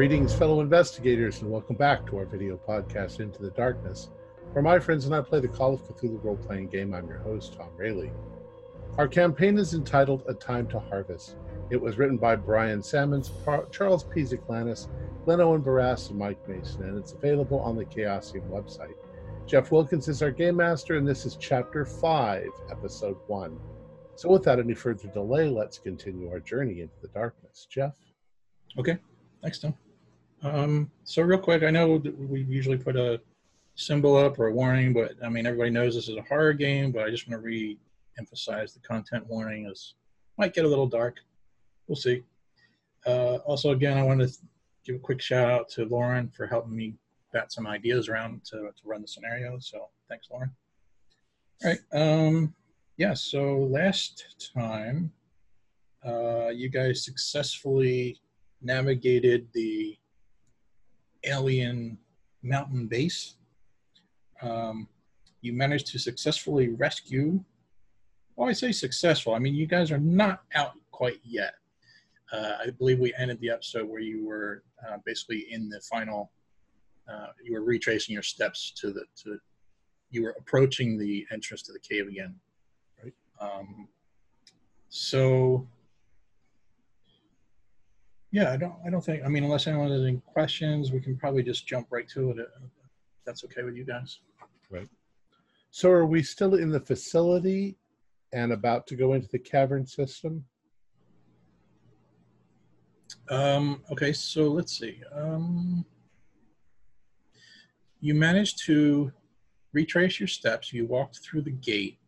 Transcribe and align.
Greetings, 0.00 0.32
fellow 0.34 0.62
investigators, 0.62 1.42
and 1.42 1.50
welcome 1.50 1.76
back 1.76 2.06
to 2.06 2.16
our 2.16 2.24
video 2.24 2.56
podcast, 2.56 3.20
Into 3.20 3.42
the 3.42 3.50
Darkness, 3.50 4.08
where 4.52 4.62
my 4.62 4.78
friends 4.78 5.04
and 5.04 5.14
I 5.14 5.20
play 5.20 5.40
the 5.40 5.48
Call 5.48 5.74
of 5.74 5.82
Cthulhu 5.82 6.24
role 6.24 6.38
playing 6.38 6.68
game. 6.68 6.94
I'm 6.94 7.06
your 7.06 7.18
host, 7.18 7.52
Tom 7.52 7.68
Rayleigh. 7.76 8.10
Our 8.96 9.06
campaign 9.06 9.58
is 9.58 9.74
entitled 9.74 10.22
A 10.26 10.32
Time 10.32 10.66
to 10.68 10.78
Harvest. 10.78 11.36
It 11.68 11.78
was 11.78 11.98
written 11.98 12.16
by 12.16 12.34
Brian 12.34 12.82
Sammons, 12.82 13.30
Charles 13.70 14.04
P. 14.04 14.22
Zaglanis, 14.22 14.88
Glenn 15.26 15.42
Owen 15.42 15.62
Barrass, 15.62 16.08
and 16.08 16.18
Mike 16.18 16.48
Mason, 16.48 16.84
and 16.84 16.96
it's 16.96 17.12
available 17.12 17.60
on 17.60 17.76
the 17.76 17.84
Chaosium 17.84 18.48
website. 18.48 18.94
Jeff 19.46 19.70
Wilkins 19.70 20.08
is 20.08 20.22
our 20.22 20.30
game 20.30 20.56
master, 20.56 20.96
and 20.96 21.06
this 21.06 21.26
is 21.26 21.36
Chapter 21.36 21.84
5, 21.84 22.46
Episode 22.70 23.18
1. 23.26 23.60
So, 24.16 24.30
without 24.30 24.60
any 24.60 24.72
further 24.72 25.08
delay, 25.08 25.50
let's 25.50 25.76
continue 25.76 26.30
our 26.30 26.40
journey 26.40 26.80
into 26.80 26.96
the 27.02 27.08
darkness. 27.08 27.66
Jeff? 27.70 27.92
Okay, 28.78 28.96
thanks, 29.42 29.58
Tom. 29.58 29.74
Um, 30.42 30.90
so, 31.04 31.22
real 31.22 31.38
quick, 31.38 31.62
I 31.62 31.70
know 31.70 31.98
that 31.98 32.16
we 32.18 32.42
usually 32.42 32.78
put 32.78 32.96
a 32.96 33.20
symbol 33.74 34.16
up 34.16 34.38
or 34.38 34.48
a 34.48 34.52
warning, 34.52 34.92
but 34.92 35.12
I 35.24 35.28
mean, 35.28 35.46
everybody 35.46 35.70
knows 35.70 35.94
this 35.94 36.08
is 36.08 36.16
a 36.16 36.22
horror 36.22 36.52
game, 36.52 36.92
but 36.92 37.04
I 37.04 37.10
just 37.10 37.28
want 37.28 37.40
to 37.40 37.46
re 37.46 37.78
emphasize 38.18 38.74
the 38.74 38.80
content 38.80 39.26
warning 39.26 39.66
is 39.66 39.94
might 40.38 40.54
get 40.54 40.64
a 40.64 40.68
little 40.68 40.86
dark. 40.86 41.18
We'll 41.86 41.96
see. 41.96 42.22
Uh, 43.06 43.36
also, 43.46 43.70
again, 43.70 43.96
I 43.96 44.02
want 44.02 44.20
to 44.20 44.30
give 44.84 44.96
a 44.96 44.98
quick 44.98 45.20
shout 45.20 45.50
out 45.50 45.68
to 45.70 45.84
Lauren 45.86 46.28
for 46.28 46.46
helping 46.46 46.76
me 46.76 46.94
bat 47.32 47.52
some 47.52 47.66
ideas 47.66 48.08
around 48.08 48.44
to, 48.46 48.56
to 48.56 48.82
run 48.84 49.02
the 49.02 49.08
scenario. 49.08 49.58
So, 49.58 49.88
thanks, 50.08 50.28
Lauren. 50.30 50.50
All 51.64 51.70
right. 51.70 51.80
Um, 51.92 52.54
yeah, 52.96 53.14
so 53.14 53.56
last 53.70 54.50
time 54.54 55.12
uh, 56.06 56.48
you 56.48 56.68
guys 56.68 57.04
successfully 57.04 58.20
navigated 58.62 59.48
the 59.52 59.96
alien 61.24 61.98
mountain 62.42 62.86
base. 62.86 63.34
Um, 64.42 64.88
you 65.42 65.52
managed 65.52 65.86
to 65.88 65.98
successfully 65.98 66.68
rescue. 66.68 67.42
Well, 68.36 68.48
I 68.48 68.52
say 68.52 68.72
successful. 68.72 69.34
I 69.34 69.38
mean, 69.38 69.54
you 69.54 69.66
guys 69.66 69.90
are 69.90 69.98
not 69.98 70.42
out 70.54 70.72
quite 70.90 71.20
yet. 71.24 71.54
Uh, 72.32 72.56
I 72.64 72.70
believe 72.70 72.98
we 72.98 73.12
ended 73.18 73.40
the 73.40 73.50
episode 73.50 73.88
where 73.88 74.00
you 74.00 74.24
were 74.24 74.62
uh, 74.86 74.98
basically 75.04 75.46
in 75.50 75.68
the 75.68 75.80
final. 75.80 76.30
Uh, 77.10 77.28
you 77.42 77.52
were 77.52 77.64
retracing 77.64 78.12
your 78.12 78.22
steps 78.22 78.72
to 78.76 78.92
the 78.92 79.04
to. 79.22 79.38
You 80.10 80.22
were 80.24 80.36
approaching 80.38 80.98
the 80.98 81.26
entrance 81.32 81.62
to 81.62 81.72
the 81.72 81.78
cave 81.78 82.08
again. 82.08 82.34
Um, 83.40 83.88
so 84.88 85.66
yeah, 88.32 88.52
I 88.52 88.56
don't, 88.56 88.74
I 88.86 88.90
don't 88.90 89.04
think, 89.04 89.24
I 89.24 89.28
mean, 89.28 89.44
unless 89.44 89.66
anyone 89.66 89.90
has 89.90 90.02
any 90.02 90.20
questions, 90.26 90.92
we 90.92 91.00
can 91.00 91.16
probably 91.16 91.42
just 91.42 91.66
jump 91.66 91.88
right 91.90 92.08
to 92.10 92.30
it. 92.30 92.38
If 92.38 92.70
that's 93.24 93.44
okay 93.44 93.62
with 93.62 93.76
you 93.76 93.84
guys. 93.84 94.20
Right. 94.70 94.88
So 95.70 95.90
are 95.90 96.06
we 96.06 96.22
still 96.22 96.54
in 96.54 96.70
the 96.70 96.80
facility 96.80 97.76
and 98.32 98.52
about 98.52 98.86
to 98.88 98.96
go 98.96 99.12
into 99.14 99.28
the 99.28 99.38
cavern 99.38 99.86
system? 99.86 100.44
Um, 103.28 103.82
okay, 103.90 104.12
so 104.12 104.48
let's 104.48 104.78
see. 104.78 105.02
Um, 105.12 105.84
you 108.00 108.14
managed 108.14 108.64
to 108.66 109.12
retrace 109.72 110.18
your 110.18 110.28
steps. 110.28 110.72
You 110.72 110.86
walked 110.86 111.20
through 111.24 111.42
the 111.42 111.50
gate 111.50 112.00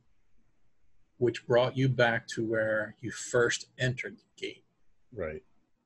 which 1.23 1.47
brought 1.47 1.77
you 1.77 1.89
back 1.89 2.27
to 2.27 2.45
where 2.45 2.97
you 3.01 3.09
first 3.13 3.67
entered 3.79 4.17
the 4.17 4.45
gate. 4.45 4.65
Right. 5.15 5.41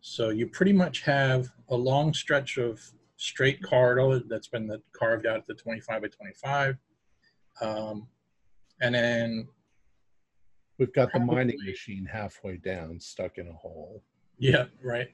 So 0.09 0.28
you 0.28 0.47
pretty 0.47 0.72
much 0.72 1.00
have 1.00 1.49
a 1.69 1.75
long 1.75 2.15
stretch 2.15 2.59
of 2.59 2.81
straight 3.17 3.61
corridor 3.61 4.25
that's 4.28 4.47
been 4.47 4.71
carved 4.93 5.27
out 5.27 5.39
at 5.39 5.47
the 5.49 5.55
25 5.55 6.00
by 6.00 6.06
25. 6.06 6.77
Um, 7.61 8.06
and 8.81 8.95
then 8.95 9.49
we've 10.78 10.95
got 10.95 11.12
the 11.12 11.19
mining 11.19 11.59
machine 11.66 12.06
halfway 12.11 12.56
down, 12.56 13.00
stuck 13.00 13.39
in 13.39 13.49
a 13.49 13.53
hole. 13.53 14.05
Yeah, 14.39 14.66
right. 14.81 15.09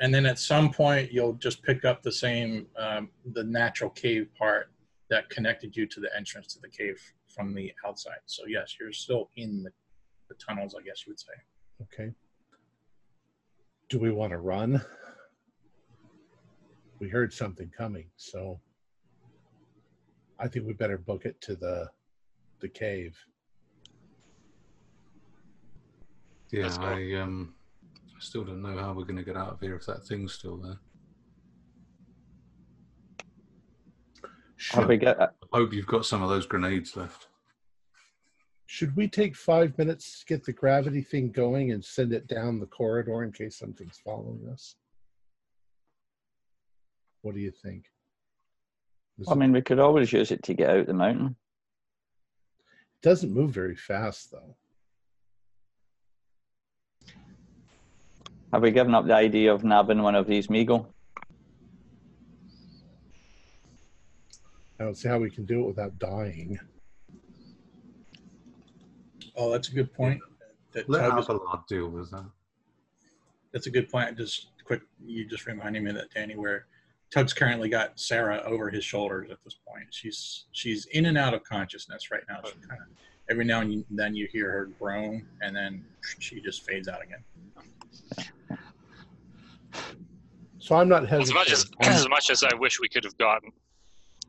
And 0.00 0.14
then 0.14 0.24
at 0.24 0.38
some 0.38 0.72
point, 0.72 1.12
you'll 1.12 1.34
just 1.34 1.62
pick 1.62 1.84
up 1.84 2.02
the 2.02 2.10
same, 2.10 2.68
um, 2.78 3.10
the 3.34 3.44
natural 3.44 3.90
cave 3.90 4.30
part 4.34 4.70
that 5.10 5.28
connected 5.28 5.76
you 5.76 5.86
to 5.88 6.00
the 6.00 6.08
entrance 6.16 6.54
to 6.54 6.60
the 6.60 6.70
cave 6.70 6.98
from 7.28 7.52
the 7.52 7.70
outside. 7.86 8.20
So 8.24 8.44
yes, 8.48 8.76
you're 8.80 8.94
still 8.94 9.28
in 9.36 9.62
the, 9.62 9.70
the 10.30 10.36
tunnels, 10.36 10.74
I 10.74 10.82
guess 10.82 11.06
you 11.06 11.10
would 11.10 11.20
say. 11.20 11.34
Okay. 11.82 12.14
Do 13.92 13.98
we 13.98 14.10
want 14.10 14.30
to 14.30 14.38
run? 14.38 14.82
We 16.98 17.10
heard 17.10 17.30
something 17.30 17.70
coming, 17.76 18.06
so 18.16 18.58
I 20.38 20.48
think 20.48 20.66
we 20.66 20.72
better 20.72 20.96
book 20.96 21.26
it 21.26 21.38
to 21.42 21.54
the 21.54 21.90
the 22.60 22.70
cave. 22.70 23.14
Yeah, 26.50 26.74
I 26.80 27.20
um 27.20 27.54
I 28.16 28.20
still 28.20 28.44
don't 28.44 28.62
know 28.62 28.78
how 28.78 28.94
we're 28.94 29.04
gonna 29.04 29.22
get 29.22 29.36
out 29.36 29.52
of 29.52 29.60
here 29.60 29.76
if 29.76 29.84
that 29.84 30.06
thing's 30.06 30.32
still 30.32 30.56
there. 30.56 30.78
Should, 34.56 34.88
we 34.88 34.96
get, 34.96 35.20
I 35.20 35.28
hope 35.52 35.74
you've 35.74 35.86
got 35.86 36.06
some 36.06 36.22
of 36.22 36.30
those 36.30 36.46
grenades 36.46 36.96
left. 36.96 37.26
Should 38.72 38.96
we 38.96 39.06
take 39.06 39.36
five 39.36 39.76
minutes 39.76 40.20
to 40.20 40.24
get 40.24 40.44
the 40.44 40.52
gravity 40.54 41.02
thing 41.02 41.30
going 41.30 41.72
and 41.72 41.84
send 41.84 42.14
it 42.14 42.26
down 42.26 42.58
the 42.58 42.64
corridor 42.64 43.22
in 43.22 43.30
case 43.30 43.58
something's 43.58 43.98
following 44.02 44.48
us? 44.50 44.76
What 47.20 47.34
do 47.34 47.42
you 47.42 47.50
think? 47.50 47.84
Is 49.18 49.28
I 49.30 49.34
mean, 49.34 49.52
we 49.52 49.60
could 49.60 49.78
always 49.78 50.10
use 50.10 50.30
it 50.30 50.42
to 50.44 50.54
get 50.54 50.70
out 50.70 50.86
the 50.86 50.94
mountain. 50.94 51.36
It 52.94 53.02
doesn't 53.02 53.34
move 53.34 53.50
very 53.50 53.76
fast, 53.76 54.30
though. 54.30 54.56
Have 58.54 58.62
we 58.62 58.70
given 58.70 58.94
up 58.94 59.06
the 59.06 59.14
idea 59.14 59.52
of 59.52 59.64
nabbing 59.64 60.00
one 60.00 60.14
of 60.14 60.26
these 60.26 60.48
Mi-Go? 60.48 60.86
I 64.80 64.84
don't 64.84 64.96
see 64.96 65.10
how 65.10 65.18
we 65.18 65.28
can 65.28 65.44
do 65.44 65.60
it 65.60 65.66
without 65.66 65.98
dying. 65.98 66.58
Oh, 69.36 69.50
that's 69.50 69.68
a 69.68 69.72
good 69.72 69.92
point. 69.92 70.20
That 70.72 70.88
Let 70.88 71.10
Abelard 71.10 71.66
deal 71.68 71.88
with 71.88 72.10
that. 72.10 72.24
That's 73.52 73.66
a 73.66 73.70
good 73.70 73.90
point. 73.90 74.16
Just 74.16 74.48
quick, 74.64 74.82
you 75.04 75.26
just 75.26 75.46
reminded 75.46 75.82
me 75.82 75.92
that 75.92 76.12
Danny, 76.14 76.34
where 76.34 76.66
Tug's 77.10 77.32
currently 77.32 77.68
got 77.68 77.98
Sarah 78.00 78.42
over 78.46 78.70
his 78.70 78.84
shoulders 78.84 79.30
at 79.30 79.38
this 79.44 79.56
point. 79.66 79.86
She's 79.90 80.46
she's 80.52 80.86
in 80.86 81.06
and 81.06 81.18
out 81.18 81.34
of 81.34 81.44
consciousness 81.44 82.10
right 82.10 82.22
now. 82.28 82.40
She 82.44 82.54
kind 82.66 82.80
of 82.80 82.88
every 83.28 83.44
now 83.44 83.60
and 83.60 83.84
then 83.90 84.14
you 84.14 84.26
hear 84.32 84.50
her 84.50 84.70
groan, 84.78 85.26
and 85.42 85.54
then 85.54 85.84
she 86.18 86.40
just 86.40 86.64
fades 86.66 86.88
out 86.88 87.00
again. 87.02 88.58
So 90.58 90.76
I'm 90.76 90.88
not 90.88 91.06
hesitant. 91.06 91.22
As 91.22 91.34
much 91.34 91.52
as, 91.52 91.70
as 91.80 92.08
much 92.08 92.30
as 92.30 92.44
I 92.44 92.54
wish 92.54 92.80
we 92.80 92.88
could 92.88 93.04
have 93.04 93.18
gotten 93.18 93.50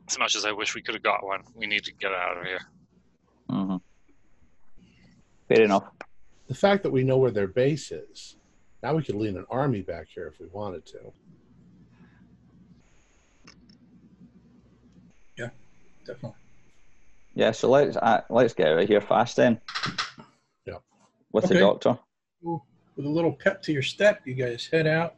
as 0.08 0.18
much 0.18 0.36
as 0.36 0.44
I 0.44 0.52
wish 0.52 0.74
we 0.74 0.82
could 0.82 0.94
have 0.94 1.02
got 1.02 1.24
one, 1.24 1.42
we 1.54 1.66
need 1.66 1.84
to 1.84 1.92
get 1.92 2.12
out 2.12 2.36
of 2.36 2.44
here. 2.44 2.60
Fair 5.48 5.62
enough. 5.62 5.84
The 6.48 6.54
fact 6.54 6.82
that 6.82 6.90
we 6.90 7.04
know 7.04 7.18
where 7.18 7.30
their 7.30 7.46
base 7.46 7.90
is, 7.90 8.36
now 8.82 8.94
we 8.94 9.02
could 9.02 9.14
lean 9.14 9.36
an 9.36 9.46
army 9.50 9.82
back 9.82 10.08
here 10.14 10.26
if 10.26 10.38
we 10.40 10.46
wanted 10.52 10.84
to. 10.86 11.12
Yeah, 15.38 15.50
definitely. 16.06 16.38
Yeah, 17.34 17.50
so 17.50 17.68
let's 17.68 17.96
uh, 17.96 18.20
let's 18.30 18.54
get 18.54 18.68
out 18.68 18.78
of 18.78 18.88
here 18.88 19.00
fast 19.00 19.36
then. 19.36 19.60
Yeah. 20.66 20.74
With 21.32 21.46
okay. 21.46 21.54
the 21.54 21.60
doctor. 21.60 21.98
With 22.42 23.06
a 23.06 23.08
little 23.08 23.32
pep 23.32 23.60
to 23.62 23.72
your 23.72 23.82
step, 23.82 24.20
you 24.24 24.34
guys 24.34 24.68
head 24.70 24.86
out. 24.86 25.16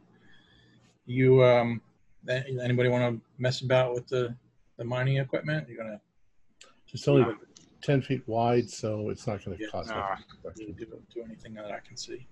You 1.05 1.43
um, 1.43 1.81
anybody 2.27 2.89
want 2.89 3.15
to 3.15 3.21
mess 3.37 3.61
about 3.61 3.93
with 3.93 4.07
the 4.07 4.35
the 4.77 4.83
mining 4.83 5.17
equipment? 5.17 5.67
You're 5.69 5.83
gonna 5.83 6.01
just 6.87 7.07
only 7.07 7.35
ten 7.81 8.01
feet 8.01 8.23
wide, 8.27 8.69
so 8.69 9.09
it's 9.09 9.27
not 9.27 9.43
going 9.43 9.57
to 9.57 9.63
yeah, 9.63 9.69
cause 9.71 9.87
nah, 9.89 10.15
do, 10.55 10.73
do 11.13 11.23
anything 11.23 11.53
that 11.55 11.71
I 11.71 11.79
can 11.79 11.97
see. 11.97 12.27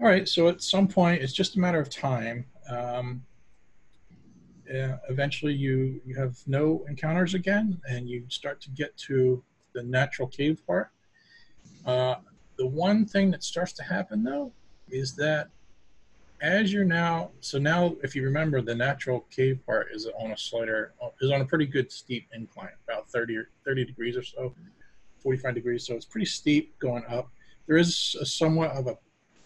All 0.00 0.06
right, 0.06 0.26
so 0.28 0.48
at 0.48 0.62
some 0.62 0.88
point, 0.88 1.22
it's 1.22 1.32
just 1.32 1.56
a 1.56 1.60
matter 1.60 1.78
of 1.78 1.90
time. 1.90 2.46
Um, 2.70 3.22
yeah, 4.70 4.96
eventually, 5.08 5.52
you 5.52 6.00
you 6.06 6.14
have 6.16 6.38
no 6.46 6.84
encounters 6.88 7.34
again, 7.34 7.80
and 7.88 8.08
you 8.08 8.24
start 8.28 8.60
to 8.62 8.70
get 8.70 8.96
to 8.98 9.42
the 9.74 9.82
natural 9.82 10.28
cave 10.28 10.64
part. 10.66 10.90
Uh, 11.84 12.16
the 12.56 12.66
one 12.66 13.06
thing 13.06 13.30
that 13.30 13.42
starts 13.42 13.72
to 13.72 13.82
happen 13.82 14.22
though 14.22 14.52
is 14.90 15.14
that 15.16 15.48
as 16.40 16.72
you're 16.72 16.84
now, 16.84 17.30
so 17.40 17.58
now 17.58 17.94
if 18.02 18.14
you 18.14 18.24
remember, 18.24 18.62
the 18.62 18.74
natural 18.74 19.20
cave 19.30 19.60
part 19.66 19.88
is 19.92 20.08
on 20.18 20.32
a 20.32 20.36
slighter, 20.36 20.94
is 21.20 21.30
on 21.30 21.40
a 21.40 21.44
pretty 21.44 21.66
good 21.66 21.92
steep 21.92 22.28
incline, 22.34 22.70
about 22.88 23.08
30 23.10 23.36
or 23.36 23.50
30 23.64 23.84
degrees 23.84 24.16
or 24.16 24.22
so, 24.22 24.54
45 25.18 25.54
degrees. 25.54 25.86
So 25.86 25.94
it's 25.94 26.06
pretty 26.06 26.26
steep 26.26 26.78
going 26.78 27.04
up. 27.08 27.30
There 27.66 27.76
is 27.76 28.16
a 28.20 28.24
somewhat 28.24 28.70
of 28.72 28.86
a 28.86 28.98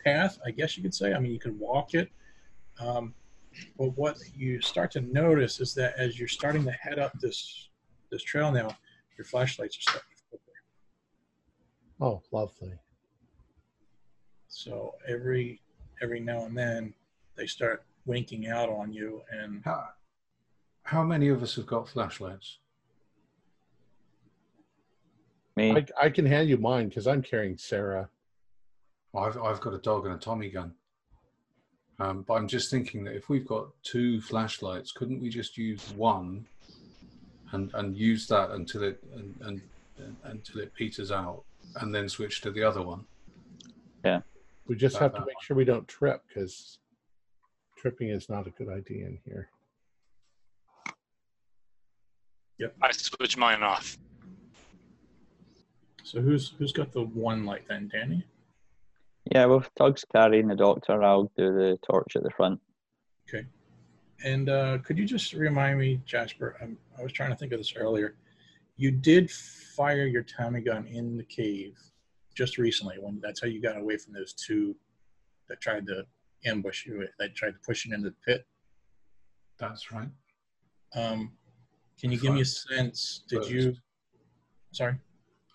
path, 0.05 0.39
I 0.47 0.51
guess 0.51 0.77
you 0.77 0.83
could 0.83 0.95
say. 0.95 1.13
I 1.15 1.19
mean, 1.19 1.33
you 1.33 1.39
could 1.39 1.59
walk 1.59 1.95
it. 1.95 2.11
Um, 2.79 3.15
But 3.79 3.97
what 3.97 4.17
you 4.35 4.61
start 4.61 4.91
to 4.93 5.01
notice 5.01 5.61
is 5.61 5.75
that 5.75 5.95
as 5.97 6.19
you're 6.19 6.29
starting 6.29 6.65
to 6.65 6.73
head 6.73 6.99
up 6.99 7.13
this 7.21 7.69
this 8.11 8.23
trail 8.23 8.53
now, 8.53 8.77
your 9.17 9.25
flashlights 9.25 9.77
are 9.79 9.83
starting 9.83 10.11
to 10.17 10.23
flicker. 10.29 10.53
Oh, 12.01 12.23
lovely. 12.33 12.75
So 14.49 14.95
every 15.09 15.61
every 16.03 16.21
now 16.21 16.45
and 16.45 16.57
then 16.57 16.95
they 17.37 17.47
start 17.47 17.85
winking 18.07 18.49
out 18.49 18.69
on 18.69 18.93
you 18.93 19.23
and 19.31 19.63
How, 19.65 19.89
how 20.83 21.03
many 21.03 21.29
of 21.29 21.43
us 21.43 21.57
have 21.57 21.67
got 21.67 21.89
flashlights? 21.89 22.59
Me. 25.57 25.71
I, 25.71 25.87
I 26.01 26.09
can 26.11 26.27
hand 26.27 26.49
you 26.49 26.57
mine 26.57 26.89
because 26.89 27.07
I'm 27.07 27.23
carrying 27.23 27.57
Sarah. 27.57 28.09
I've 29.17 29.39
I've 29.39 29.61
got 29.61 29.75
a 29.75 29.79
dog 29.79 30.07
and 30.07 30.15
a 30.15 30.19
Tommy 30.19 30.51
gun. 30.51 30.75
Um, 32.01 32.23
but 32.27 32.35
I'm 32.35 32.49
just 32.49 32.71
thinking 32.71 33.05
that 33.05 33.15
if 33.15 33.29
we've 33.29 33.47
got 33.47 33.69
two 33.85 34.21
flashlights, 34.21 34.91
couldn't 34.91 35.23
we 35.23 35.29
just 35.29 35.57
use 35.57 35.93
one 35.97 36.45
and 37.53 37.71
and 37.75 37.97
use 37.97 38.27
that 38.27 38.51
until 38.51 38.83
it 38.83 39.01
and, 39.15 39.35
and, 39.43 39.63
and 39.99 40.17
until 40.25 40.61
it 40.61 40.75
peters 40.75 41.13
out, 41.13 41.45
and 41.77 41.95
then 41.95 42.09
switch 42.09 42.41
to 42.41 42.51
the 42.51 42.65
other 42.65 42.83
one? 42.83 43.05
We 44.67 44.77
just 44.77 44.97
have 44.97 45.15
to 45.15 45.21
make 45.21 45.41
sure 45.43 45.57
we 45.57 45.65
don't 45.65 45.87
trip 45.87 46.23
because 46.27 46.79
tripping 47.77 48.09
is 48.09 48.31
not 48.31 48.47
a 48.47 48.51
good 48.51 48.69
idea 48.69 49.07
in 49.07 49.19
here. 49.25 49.51
Yep. 52.59 52.77
I 52.81 52.93
switch 52.93 53.37
mine 53.37 53.63
off. 53.63 53.99
so 56.03 56.21
who's 56.21 56.55
who's 56.57 56.73
got 56.73 56.93
the 56.93 57.03
one 57.03 57.45
light 57.45 57.65
then, 57.69 57.91
Danny? 57.93 58.25
Yeah, 59.33 59.47
well, 59.47 59.59
if 59.59 59.75
Doug's 59.75 60.05
carrying 60.11 60.49
the 60.49 60.55
doctor, 60.55 61.03
I'll 61.03 61.31
do 61.37 61.53
the 61.53 61.79
torch 61.91 62.15
at 62.17 62.23
the 62.23 62.31
front. 62.31 62.61
Okay. 63.29 63.47
And 64.23 64.49
uh, 64.49 64.79
could 64.79 64.97
you 64.99 65.07
just 65.07 65.33
remind 65.33 65.79
me, 65.79 66.01
Jasper? 66.07 66.57
i 66.63 66.69
I 66.99 67.03
was 67.03 67.13
trying 67.13 67.31
to 67.31 67.37
think 67.37 67.53
of 67.53 67.59
this 67.59 67.75
earlier. 67.77 68.17
You 68.77 68.91
did 68.91 69.31
fire 69.31 70.07
your 70.07 70.23
Tommy 70.23 70.61
gun 70.61 70.87
in 70.87 71.17
the 71.17 71.25
cave 71.25 71.79
just 72.35 72.59
recently. 72.59 72.97
When 72.99 73.21
that's 73.23 73.41
how 73.41 73.47
you 73.47 73.61
got 73.61 73.77
away 73.79 73.97
from 73.97 74.13
those 74.13 74.33
two 74.35 74.75
that 75.49 75.61
tried 75.61 75.87
to 75.87 76.05
ambush 76.45 76.87
you. 76.87 77.07
That 77.19 77.35
tried 77.35 77.53
to 77.53 77.59
push 77.65 77.87
you 77.87 77.95
into 77.95 78.11
the 78.11 78.17
pit. 78.27 78.47
That's 79.59 79.93
right. 79.93 80.09
Um, 80.95 81.33
can 82.01 82.11
you 82.11 82.19
give 82.19 82.35
me 82.35 82.41
a 82.43 82.45
sense? 82.45 83.23
Did 83.29 83.49
you? 83.49 83.75
Sorry, 84.73 84.95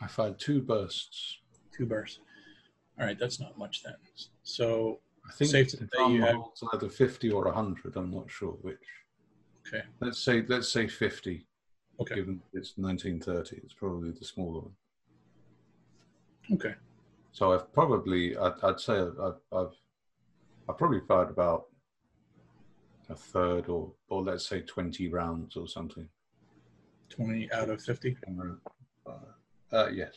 I 0.02 0.08
fired 0.08 0.40
two 0.40 0.62
bursts. 0.62 1.38
two 1.76 1.86
bursts. 1.86 2.20
All 3.00 3.06
right, 3.06 3.18
that's 3.20 3.40
not 3.40 3.58
much 3.58 3.84
then. 3.84 3.96
So 4.44 5.00
I 5.28 5.32
think 5.34 5.52
Safe 5.52 5.68
to 5.70 5.78
the 5.78 5.88
say 5.96 6.12
you 6.12 6.22
have- 6.22 6.36
holds 6.36 6.64
either 6.74 6.90
fifty 6.90 7.30
or 7.30 7.52
hundred. 7.52 7.96
I'm 7.96 8.12
not 8.12 8.30
sure 8.32 8.54
which. 8.62 8.78
okay, 9.68 9.84
Let's 10.00 10.20
say 10.20 10.44
let's 10.48 10.70
say 10.72 10.88
fifty. 10.88 11.46
Okay. 12.02 12.16
Given 12.16 12.42
it's 12.54 12.78
1930, 12.78 13.58
it's 13.62 13.74
probably 13.74 14.12
the 14.12 14.24
smaller 14.24 14.62
one. 14.62 14.72
Okay, 16.54 16.76
So 17.32 17.54
I've 17.54 17.72
probably, 17.74 18.38
I'd, 18.38 18.54
I'd 18.64 18.80
say 18.80 18.94
I've, 19.00 19.40
I've, 19.52 19.76
I've 20.68 20.78
probably 20.78 21.02
fired 21.08 21.30
about 21.30 21.66
a 23.10 23.16
third 23.16 23.68
or, 23.70 23.92
or 24.10 24.22
let's 24.24 24.48
say 24.48 24.62
20 24.62 25.08
rounds 25.10 25.56
or 25.58 25.68
something. 25.68 26.08
twenty 27.10 27.52
out 27.52 27.70
of 27.70 27.82
fifty. 27.82 28.16
Uh, 29.08 29.12
uh, 29.72 29.90
yes. 29.92 30.14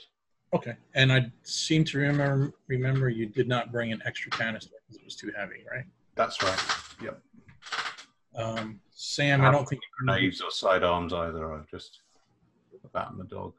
Okay, 0.55 0.77
and 0.95 1.11
I 1.11 1.33
seem 1.43 1.83
to 1.85 1.99
remember 1.99 2.53
remember 2.69 3.09
you 3.09 3.25
did 3.27 3.49
not 3.49 3.73
bring 3.73 3.91
an 3.93 4.03
extra 4.05 4.31
canister 4.31 4.75
because 4.83 4.99
it 5.01 5.05
was 5.05 5.17
too 5.17 5.33
heavy, 5.35 5.65
right? 5.73 5.87
That's 6.15 6.43
right. 6.43 6.61
Yep. 7.03 7.23
Um, 8.35 8.81
Sam, 8.91 9.41
I 9.43 9.51
don't 9.51 9.67
think 9.67 9.81
Grenades 9.99 10.43
or 10.43 10.51
sidearms 10.51 11.15
either. 11.15 11.55
I 11.55 11.61
just 11.71 12.01
bat 12.93 13.09
the 13.17 13.25
dog. 13.25 13.55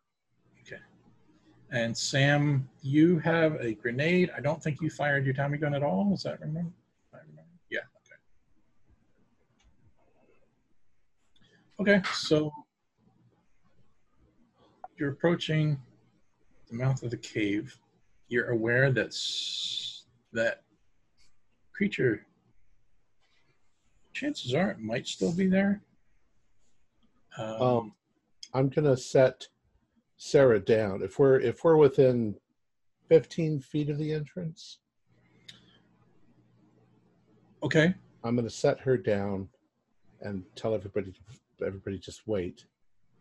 And 1.73 1.97
Sam, 1.97 2.69
you 2.83 3.17
have 3.19 3.55
a 3.55 3.73
grenade. 3.73 4.29
I 4.37 4.41
don't 4.41 4.61
think 4.61 4.79
you 4.79 4.91
fired 4.91 5.25
your 5.25 5.33
Tommy 5.33 5.57
gun 5.57 5.73
at 5.73 5.81
all. 5.81 6.13
Is 6.13 6.21
that 6.21 6.39
remember? 6.39 6.71
Yeah. 7.71 7.79
Okay. 11.79 11.93
Okay. 11.97 12.07
So 12.13 12.53
you're 14.97 15.09
approaching 15.09 15.79
the 16.69 16.75
mouth 16.77 17.01
of 17.01 17.09
the 17.09 17.17
cave. 17.17 17.75
You're 18.27 18.51
aware 18.51 18.91
that 18.91 19.17
that 20.31 20.61
creature. 21.73 22.23
Chances 24.13 24.53
are 24.53 24.69
it 24.69 24.79
might 24.79 25.07
still 25.07 25.33
be 25.33 25.47
there. 25.47 25.81
Um, 27.35 27.61
Um, 27.61 27.93
I'm 28.53 28.69
gonna 28.69 28.95
set 28.95 29.47
Sarah 30.23 30.59
down. 30.59 31.03
If 31.03 31.19
we're 31.19 31.39
if 31.41 31.65
we're 31.65 31.75
within 31.75 32.35
15 33.09 33.59
feet 33.59 33.89
of 33.89 33.97
the 33.97 34.13
entrance, 34.13 34.79
okay. 37.61 37.93
I'm 38.23 38.37
gonna 38.37 38.49
set 38.49 38.79
her 38.79 38.95
down 38.95 39.49
and 40.21 40.43
tell 40.55 40.73
everybody 40.73 41.13
everybody 41.65 41.99
just 41.99 42.25
wait. 42.25 42.65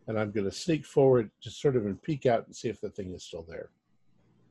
And 0.06 0.18
I'm 0.18 0.30
gonna 0.30 0.52
sneak 0.52 0.86
forward, 0.86 1.28
just 1.42 1.60
sort 1.60 1.74
of 1.74 1.86
and 1.86 2.00
peek 2.00 2.24
out 2.24 2.46
and 2.46 2.54
see 2.54 2.68
if 2.68 2.80
the 2.80 2.90
thing 2.90 3.12
is 3.12 3.24
still 3.24 3.44
there. 3.48 3.70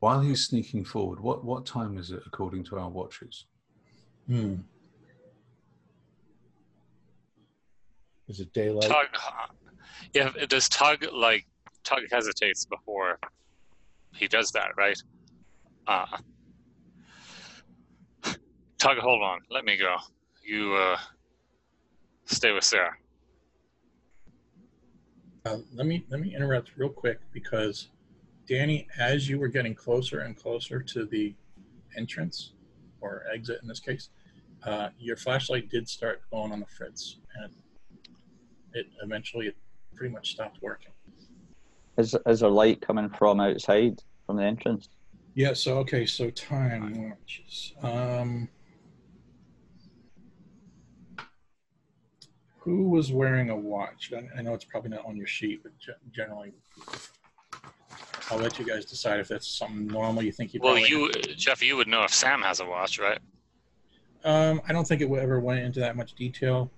While 0.01 0.19
he's 0.19 0.45
sneaking 0.45 0.83
forward, 0.83 1.21
what, 1.21 1.45
what 1.45 1.65
time 1.65 1.97
is 1.97 2.11
it 2.11 2.21
according 2.25 2.65
to 2.65 2.79
our 2.79 2.89
watches? 2.89 3.45
Hmm. 4.27 4.55
Is 8.27 8.41
it 8.41 8.51
daylight? 8.51 8.89
Tug, 8.89 9.07
yeah, 10.13 10.31
does 10.47 10.67
Tug 10.67 11.05
like 11.13 11.45
Tug 11.83 12.01
hesitates 12.11 12.65
before 12.65 13.19
he 14.15 14.27
does 14.27 14.51
that, 14.51 14.69
right? 14.77 15.01
Uh, 15.87 16.05
Tug, 18.77 18.97
hold 18.97 19.21
on, 19.21 19.39
let 19.49 19.63
me 19.63 19.77
go. 19.77 19.95
You 20.43 20.73
uh, 20.73 20.97
stay 22.25 22.51
with 22.51 22.63
Sarah. 22.63 22.95
Uh, 25.45 25.57
let 25.73 25.87
me 25.87 26.05
let 26.09 26.19
me 26.19 26.35
interrupt 26.35 26.71
real 26.77 26.89
quick 26.89 27.19
because 27.31 27.89
Danny, 28.47 28.87
as 28.99 29.27
you 29.27 29.39
were 29.39 29.47
getting 29.47 29.73
closer 29.73 30.19
and 30.19 30.37
closer 30.37 30.81
to 30.81 31.05
the 31.05 31.33
entrance 31.97 32.53
or 33.01 33.23
exit 33.33 33.59
in 33.61 33.67
this 33.67 33.79
case, 33.79 34.09
uh, 34.63 34.89
your 34.99 35.15
flashlight 35.15 35.69
did 35.69 35.87
start 35.89 36.21
going 36.31 36.51
on 36.51 36.59
the 36.59 36.65
fritz, 36.65 37.17
and 37.35 37.51
it 38.73 38.87
eventually 39.01 39.51
pretty 39.95 40.13
much 40.13 40.31
stopped 40.31 40.61
working. 40.61 40.91
Is, 41.97 42.15
is 42.25 42.39
there 42.39 42.49
light 42.49 42.81
coming 42.81 43.09
from 43.09 43.39
outside, 43.39 44.01
from 44.25 44.37
the 44.37 44.43
entrance? 44.43 44.89
Yeah. 45.33 45.53
So 45.53 45.77
okay. 45.79 46.05
So 46.05 46.29
time 46.29 47.09
watches. 47.09 47.73
Um, 47.81 48.49
who 52.59 52.89
was 52.89 53.11
wearing 53.11 53.49
a 53.49 53.55
watch? 53.55 54.13
I, 54.15 54.39
I 54.39 54.41
know 54.41 54.53
it's 54.53 54.65
probably 54.65 54.91
not 54.91 55.05
on 55.05 55.17
your 55.17 55.27
sheet, 55.27 55.63
but 55.63 55.71
generally, 56.11 56.53
I'll 58.29 58.37
let 58.37 58.59
you 58.59 58.65
guys 58.65 58.85
decide 58.85 59.19
if 59.19 59.27
that's 59.27 59.47
something 59.47 59.87
normal 59.87 60.23
you 60.23 60.31
think 60.31 60.53
you. 60.53 60.59
Well, 60.61 60.73
probably 60.73 60.89
you, 60.89 61.11
Jeff, 61.35 61.61
you 61.61 61.75
would 61.75 61.87
know 61.87 62.03
if 62.03 62.13
Sam 62.13 62.41
has 62.41 62.59
a 62.59 62.65
watch, 62.65 62.99
right? 62.99 63.19
Um, 64.23 64.61
I 64.67 64.73
don't 64.73 64.87
think 64.87 65.01
it 65.01 65.11
ever 65.11 65.39
went 65.39 65.61
into 65.61 65.79
that 65.79 65.95
much 65.95 66.13
detail. 66.13 66.71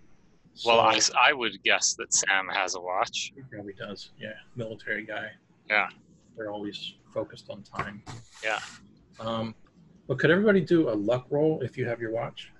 Well, 0.66 0.80
I, 0.80 1.00
so- 1.00 1.14
I 1.20 1.34
would 1.34 1.62
guess 1.64 1.94
that 1.96 2.14
Sam 2.14 2.48
has 2.54 2.76
a 2.76 2.80
watch. 2.82 3.34
He 3.36 3.42
probably 3.52 3.74
does. 3.74 4.12
Yeah, 4.20 4.34
military 4.56 5.06
guy. 5.06 5.28
Yeah. 5.70 5.90
They're 6.38 6.52
always 6.52 6.96
focused 7.14 7.50
on 7.50 7.64
time. 7.64 8.04
Yeah. 8.44 8.60
Um, 9.20 9.56
but 10.08 10.20
could 10.20 10.32
everybody 10.32 10.62
do 10.62 10.90
a 10.90 10.96
luck 10.96 11.28
roll 11.30 11.62
if 11.62 11.78
you 11.78 11.86
have 11.88 12.00
your 12.02 12.12
watch? 12.12 12.52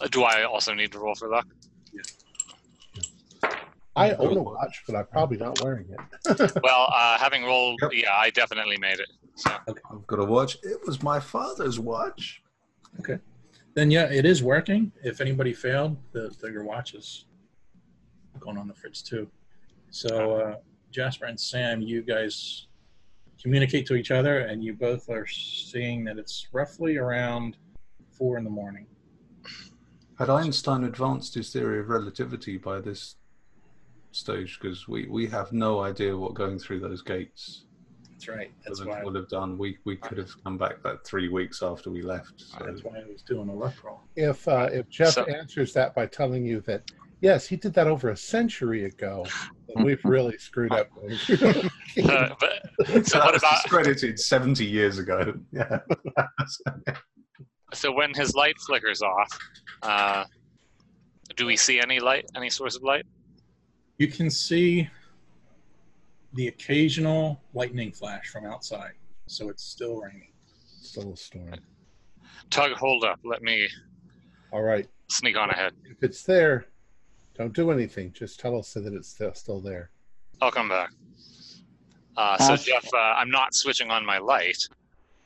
Uh, 0.00 0.06
Do 0.08 0.22
I 0.22 0.44
also 0.44 0.72
need 0.72 0.92
to 0.92 0.98
roll 0.98 1.14
for 1.14 1.28
luck? 1.28 1.46
Yeah. 1.92 3.50
I 3.96 4.12
own 4.12 4.36
a 4.36 4.42
watch, 4.42 4.82
but 4.86 4.94
I'm 4.96 5.06
probably 5.06 5.36
not 5.36 5.60
wearing 5.62 5.86
it. 5.90 6.52
Well, 6.62 6.88
uh, 6.94 7.18
having 7.18 7.44
rolled, 7.44 7.78
Yep. 7.82 7.90
yeah, 7.94 8.12
I 8.14 8.30
definitely 8.30 8.78
made 8.78 8.98
it. 9.00 9.08
So 9.34 9.50
I've 9.68 10.06
got 10.06 10.20
a 10.20 10.24
watch. 10.24 10.56
It 10.62 10.78
was 10.86 11.02
my 11.02 11.18
father's 11.20 11.78
watch. 11.80 12.42
Then 13.80 13.90
yeah, 13.90 14.12
it 14.12 14.26
is 14.26 14.42
working. 14.42 14.92
If 15.02 15.22
anybody 15.22 15.54
failed, 15.54 15.96
the, 16.12 16.30
your 16.52 16.64
watch 16.64 16.92
is 16.92 17.24
going 18.38 18.58
on 18.58 18.68
the 18.68 18.74
fritz 18.74 19.00
too. 19.00 19.26
So 19.88 20.32
uh, 20.36 20.56
Jasper 20.90 21.24
and 21.24 21.40
Sam, 21.40 21.80
you 21.80 22.02
guys 22.02 22.66
communicate 23.42 23.86
to 23.86 23.94
each 23.94 24.10
other, 24.10 24.40
and 24.40 24.62
you 24.62 24.74
both 24.74 25.08
are 25.08 25.26
seeing 25.26 26.04
that 26.04 26.18
it's 26.18 26.48
roughly 26.52 26.98
around 26.98 27.56
four 28.10 28.36
in 28.36 28.44
the 28.44 28.50
morning. 28.50 28.84
Had 30.18 30.28
Einstein 30.28 30.84
advanced 30.84 31.32
his 31.32 31.50
theory 31.50 31.80
of 31.80 31.88
relativity 31.88 32.58
by 32.58 32.82
this 32.82 33.16
stage? 34.12 34.58
Because 34.60 34.88
we, 34.88 35.06
we 35.06 35.26
have 35.28 35.54
no 35.54 35.80
idea 35.80 36.14
what 36.14 36.34
going 36.34 36.58
through 36.58 36.80
those 36.80 37.00
gates 37.00 37.64
That's 38.26 38.36
right. 38.36 38.50
would 38.50 38.64
That's 38.66 38.78
have, 38.80 38.88
why. 38.88 39.02
would 39.04 39.14
have 39.14 39.28
done. 39.28 39.56
We 39.58 39.78
we 39.84 39.96
could 39.96 40.18
have 40.18 40.30
come 40.44 40.58
back 40.58 40.82
that 40.82 41.04
three 41.06 41.28
weeks 41.28 41.62
after 41.62 41.90
we 41.90 42.02
left. 42.02 42.34
So. 42.40 42.58
That's 42.66 42.84
why 42.84 42.98
I 42.98 43.04
was 43.10 43.22
doing 43.22 43.48
a 43.48 43.54
luck 43.54 43.74
roll. 43.84 44.00
If 44.16 44.46
uh, 44.46 44.68
if 44.72 44.88
Jeff 44.88 45.14
So- 45.14 45.24
answers 45.24 45.72
that 45.74 45.94
by 45.94 46.06
telling 46.06 46.44
you 46.44 46.60
that 46.62 46.90
yes, 47.20 47.46
he 47.46 47.56
did 47.56 47.72
that 47.74 47.86
over 47.86 48.10
a 48.10 48.16
century 48.16 48.84
ago, 48.84 49.26
then 49.74 49.84
we've 49.84 50.04
really 50.04 50.36
screwed 50.38 50.72
up. 50.72 50.88
Uh, 52.04 52.28
but 52.38 52.86
So 52.86 53.02
so 53.02 53.18
what 53.18 53.36
about 53.36 53.62
discredited 53.64 54.18
70 54.20 54.64
years 54.64 54.98
ago. 54.98 55.34
Yeah. 55.52 55.80
so 57.74 57.90
when 57.92 58.14
his 58.14 58.34
light 58.34 58.56
flickers 58.60 59.02
off? 59.02 59.38
Uh, 59.82 60.24
do 61.36 61.46
we 61.46 61.56
see 61.56 61.80
any 61.80 61.98
light? 62.00 62.26
Any 62.36 62.48
source 62.50 62.76
of 62.76 62.82
light? 62.84 63.04
You 63.98 64.06
can 64.08 64.30
see 64.30 64.88
the 66.32 66.48
occasional 66.48 67.40
lightning 67.54 67.92
flash 67.92 68.28
from 68.28 68.46
outside, 68.46 68.92
so 69.26 69.48
it's 69.48 69.64
still 69.64 70.00
raining. 70.00 70.32
Still 70.82 71.12
a 71.12 71.16
storm. 71.16 71.54
Tug, 72.50 72.72
hold 72.72 73.04
up. 73.04 73.18
Let 73.24 73.42
me 73.42 73.68
All 74.52 74.62
right. 74.62 74.88
sneak 75.08 75.36
on 75.36 75.50
ahead. 75.50 75.72
If 75.84 76.02
it's 76.02 76.22
there, 76.22 76.66
don't 77.36 77.52
do 77.52 77.70
anything. 77.70 78.12
Just 78.12 78.40
tell 78.40 78.58
us 78.58 78.68
so 78.68 78.80
that 78.80 78.92
it's 78.94 79.08
still, 79.08 79.34
still 79.34 79.60
there. 79.60 79.90
I'll 80.40 80.50
come 80.50 80.68
back. 80.68 80.90
Uh, 82.16 82.36
so 82.38 82.56
Jeff, 82.56 82.86
uh, 82.92 82.96
I'm 82.98 83.30
not 83.30 83.54
switching 83.54 83.90
on 83.90 84.04
my 84.04 84.18
light, 84.18 84.58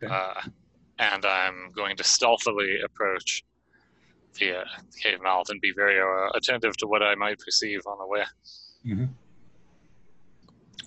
Okay. 0.03 0.13
uh, 0.15 0.41
and 0.99 1.25
I'm 1.25 1.73
going 1.75 1.97
to 1.97 2.05
stealthily 2.05 2.81
approach 2.85 3.43
the 4.39 4.59
uh, 4.59 4.65
cave 5.03 5.23
mouth 5.23 5.49
and 5.49 5.61
be 5.61 5.73
very 5.75 6.01
uh, 6.01 6.31
attentive 6.35 6.77
to 6.79 6.87
what 6.87 7.03
I 7.03 7.15
might 7.15 7.39
perceive 7.39 7.81
on 7.87 7.99
the 7.99 8.07
way. 8.07 8.23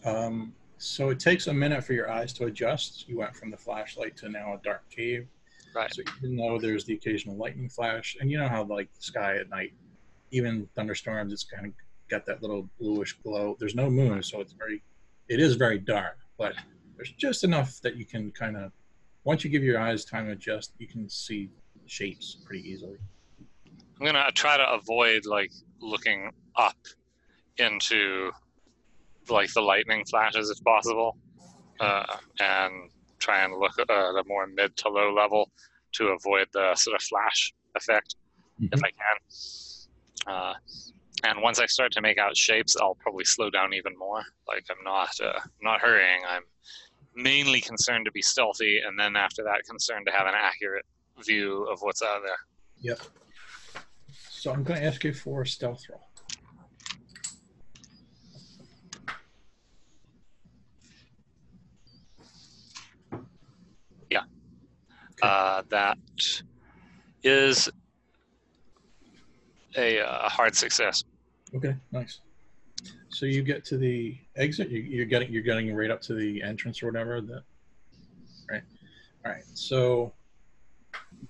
Um, 0.08 0.54
so 0.78 1.10
it 1.10 1.20
takes 1.20 1.48
a 1.48 1.54
minute 1.54 1.84
for 1.84 1.94
your 1.94 2.10
eyes 2.10 2.32
to 2.34 2.46
adjust. 2.46 3.08
You 3.10 3.18
went 3.18 3.36
from 3.36 3.52
the 3.52 3.58
flashlight 3.58 4.16
to 4.18 4.30
now 4.30 4.54
a 4.54 4.60
dark 4.64 4.90
cave. 4.90 5.28
Right. 5.76 5.94
So 5.94 6.04
even 6.18 6.38
though 6.38 6.60
there's 6.60 6.86
the 6.86 6.94
occasional 6.94 7.36
lightning 7.36 7.70
flash, 7.70 8.16
and 8.20 8.32
you 8.32 8.38
know 8.38 8.48
how 8.48 8.64
like 8.64 8.94
the 8.94 9.02
sky 9.02 9.38
at 9.38 9.50
night, 9.50 9.74
even 10.32 10.68
thunderstorms, 10.76 11.34
it's 11.34 11.44
kind 11.44 11.66
of 11.66 11.74
got 12.10 12.26
that 12.26 12.42
little 12.42 12.70
bluish 12.80 13.14
glow. 13.24 13.58
There's 13.60 13.76
no 13.76 13.90
moon, 13.90 14.24
so 14.24 14.40
it's 14.40 14.54
very, 14.54 14.82
it 15.28 15.40
is 15.40 15.56
very 15.56 15.80
dark, 15.80 16.18
but 16.38 16.54
there's 16.96 17.12
just 17.12 17.44
enough 17.44 17.82
that 17.82 17.98
you 17.98 18.06
can 18.06 18.32
kind 18.32 18.56
of, 18.56 18.72
once 19.24 19.44
you 19.44 19.50
give 19.50 19.64
your 19.64 19.80
eyes 19.80 20.06
time 20.06 20.28
to 20.28 20.32
adjust, 20.32 20.74
you 20.78 20.88
can 20.88 21.10
see 21.10 21.50
shapes 21.86 22.38
pretty 22.46 22.70
easily. 22.70 22.98
I'm 24.00 24.06
gonna 24.06 24.32
try 24.34 24.58
to 24.58 24.70
avoid 24.72 25.26
like 25.26 25.52
looking 25.80 26.32
up 26.56 26.78
into 27.58 28.32
like 29.30 29.52
the 29.54 29.62
lightning 29.62 30.04
flashes 30.06 30.50
if 30.50 30.64
possible, 30.64 31.18
uh, 31.80 32.18
and 32.40 32.90
try 33.20 33.44
and 33.44 33.54
look 33.54 33.80
at 33.80 33.90
a 33.90 34.24
more 34.28 34.48
mid 34.48 34.76
to 34.78 34.90
low 34.90 35.14
level 35.14 35.52
to 35.94 36.08
avoid 36.10 36.48
the 36.54 36.76
sort 36.76 36.96
of 36.96 37.02
flash 37.02 37.54
effect 37.76 38.16
if 38.60 38.84
I 38.84 38.90
can. 38.90 40.34
Uh, 40.34 40.54
and 41.24 41.42
once 41.42 41.60
I 41.60 41.66
start 41.66 41.92
to 41.94 42.02
make 42.02 42.18
out 42.18 42.38
shapes, 42.38 42.76
I'll 42.80 42.96
probably 42.96 43.26
slow 43.26 43.50
down 43.50 43.74
even 43.74 43.98
more. 43.98 44.24
Like 44.48 44.66
I'm 44.70 44.84
not 44.84 45.10
uh, 45.24 45.40
not 45.62 45.82
hurrying. 45.82 46.22
I'm 46.28 46.44
mainly 47.16 47.62
concerned 47.62 48.06
to 48.06 48.12
be 48.12 48.22
stealthy, 48.22 48.80
and 48.86 49.00
then 49.00 49.16
after 49.16 49.44
that, 49.44 49.64
concerned 49.68 50.06
to 50.08 50.12
have 50.12 50.28
an 50.28 50.36
accurate 50.36 50.86
view 51.26 51.64
of 51.72 51.80
what's 51.82 52.04
out 52.04 52.22
there. 52.24 52.38
Yep. 52.82 53.00
So 54.30 54.52
I'm 54.52 54.64
going 54.64 54.80
to 54.80 54.86
ask 54.86 55.04
you 55.04 55.14
for 55.14 55.42
a 55.42 55.48
stealth 55.48 55.84
roll. 55.90 56.07
Uh, 65.22 65.64
that 65.70 65.98
is 67.24 67.70
a 69.76 70.00
uh, 70.02 70.30
hard 70.30 70.56
success. 70.56 71.04
Okay, 71.56 71.76
nice. 71.92 72.20
So 73.10 73.26
you 73.26 73.42
get 73.42 73.66
to 73.66 73.78
the 73.78 74.18
exit. 74.36 74.70
You, 74.70 74.82
you're 74.82 75.06
getting 75.06 75.32
you're 75.32 75.44
getting 75.44 75.74
right 75.74 75.90
up 75.90 76.02
to 76.04 76.14
the 76.14 76.42
entrance 76.44 76.84
or 76.84 76.88
whatever. 76.88 77.22
That 77.22 77.44
right. 78.50 78.62
All 79.26 79.32
right. 79.32 79.44
So 79.54 80.14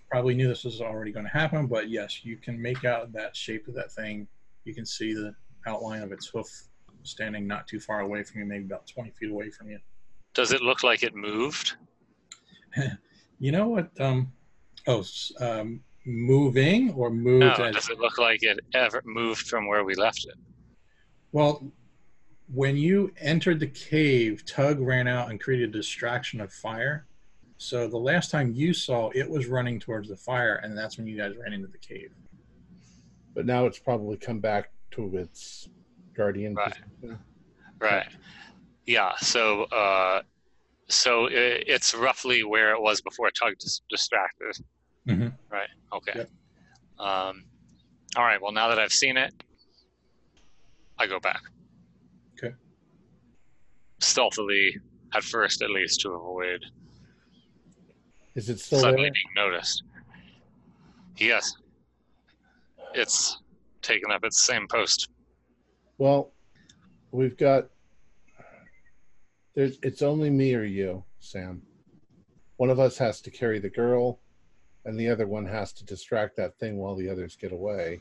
probably 0.10 0.34
knew 0.34 0.48
this 0.48 0.64
was 0.64 0.82
already 0.82 1.12
going 1.12 1.26
to 1.26 1.32
happen, 1.32 1.68
but 1.68 1.90
yes, 1.90 2.24
you 2.24 2.38
can 2.38 2.62
make 2.62 2.86
out 2.86 3.12
that 3.14 3.36
shape 3.36 3.68
of 3.68 3.74
that 3.76 3.92
thing. 3.92 4.28
You 4.64 4.74
can 4.74 4.86
see 4.86 5.14
the 5.14 5.36
outline 5.66 6.02
of 6.02 6.12
its 6.12 6.28
hoof 6.28 6.48
standing 7.04 7.48
not 7.48 7.68
too 7.68 7.80
far 7.80 8.02
away 8.02 8.24
from 8.24 8.40
you, 8.42 8.46
maybe 8.46 8.66
about 8.66 8.88
20 8.88 9.12
feet 9.12 9.30
away 9.30 9.50
from 9.50 9.70
you. 9.70 9.80
Does 10.34 10.52
it 10.52 10.62
look 10.62 10.84
like 10.84 11.04
it 11.04 11.16
moved? 11.16 11.76
You 13.40 13.52
know 13.52 13.68
what? 13.68 13.90
Um, 14.00 14.32
oh, 14.88 15.04
um, 15.40 15.82
moving 16.06 16.92
or 16.94 17.10
moved? 17.10 17.60
No. 17.60 17.66
as- 17.66 17.76
Does 17.76 17.90
it 17.90 18.00
look 18.00 18.18
like 18.18 18.44
it 18.44 18.60
ever 18.74 19.02
moved 19.06 19.48
from 19.48 19.68
where 19.68 19.84
we 19.84 19.96
left 19.96 20.26
it? 20.26 20.36
Well, 21.32 21.72
when 22.54 22.78
you 22.78 23.12
entered 23.20 23.60
the 23.60 23.68
cave, 23.68 24.46
Tug 24.46 24.80
ran 24.80 25.08
out 25.08 25.30
and 25.30 25.40
created 25.40 25.70
a 25.70 25.74
distraction 25.74 26.40
of 26.42 26.52
fire. 26.52 27.06
So 27.58 27.88
the 27.88 27.98
last 27.98 28.32
time 28.32 28.54
you 28.54 28.74
saw 28.74 29.10
it 29.14 29.30
was 29.30 29.48
running 29.48 29.80
towards 29.80 30.10
the 30.10 30.16
fire, 30.16 30.56
and 30.64 30.78
that's 30.78 30.98
when 30.98 31.08
you 31.08 31.18
guys 31.18 31.36
ran 31.38 31.54
into 31.54 31.68
the 31.68 31.78
cave. 31.80 32.12
But 33.34 33.46
now 33.46 33.66
it's 33.66 33.80
probably 33.80 34.16
come 34.18 34.40
back 34.40 34.72
to 34.92 35.16
its 35.18 35.68
guardian 36.16 36.56
Right. 36.56 36.74
position. 37.02 37.20
Right. 37.80 38.08
Yeah. 38.86 39.14
So, 39.18 39.64
uh, 39.64 40.22
so 40.90 41.28
it's 41.32 41.94
roughly 41.94 42.44
where 42.44 42.72
it 42.72 42.82
was 42.82 43.02
before 43.02 43.30
Tug 43.32 43.58
dis- 43.60 43.82
distracted. 43.90 44.58
Mhm. 45.08 45.34
Right. 45.50 45.70
Okay. 45.94 46.14
Yep. 46.16 46.30
Um, 47.00 47.46
all 48.16 48.24
right. 48.24 48.42
Well, 48.42 48.52
now 48.52 48.68
that 48.70 48.80
I've 48.80 48.92
seen 48.94 49.18
it, 49.18 49.34
I 50.98 51.08
go 51.08 51.20
back. 51.20 51.42
Okay. 52.38 52.54
Stealthily, 54.00 54.78
at 55.14 55.24
first, 55.24 55.62
at 55.62 55.70
least, 55.70 56.02
to 56.02 56.12
avoid 56.12 56.64
Is 58.36 58.50
it 58.50 58.60
still 58.60 58.80
suddenly 58.80 59.04
there? 59.06 59.12
being 59.14 59.50
noticed. 59.52 59.84
Yes. 61.18 61.54
It's 62.94 63.40
taken 63.82 64.12
up 64.12 64.24
its 64.24 64.42
same 64.42 64.68
post. 64.68 65.10
Well, 65.98 66.32
we've 67.12 67.38
got. 67.38 67.70
There's. 69.58 69.80
It's 69.82 70.04
only 70.04 70.30
me 70.30 70.54
or 70.54 70.64
you, 70.64 71.04
Sam. 71.20 71.64
One 72.58 72.70
of 72.70 72.80
us 72.80 72.96
has 73.00 73.22
to 73.22 73.32
carry 73.32 73.58
the 73.58 73.72
girl, 73.72 74.20
and 74.86 75.00
the 75.00 75.10
other 75.10 75.26
one 75.26 75.48
has 75.48 75.74
to 75.74 75.84
distract 75.84 76.38
that 76.38 76.60
thing 76.60 76.78
while 76.78 76.96
the 76.96 77.10
others 77.10 77.36
get 77.36 77.52
away. 77.52 78.00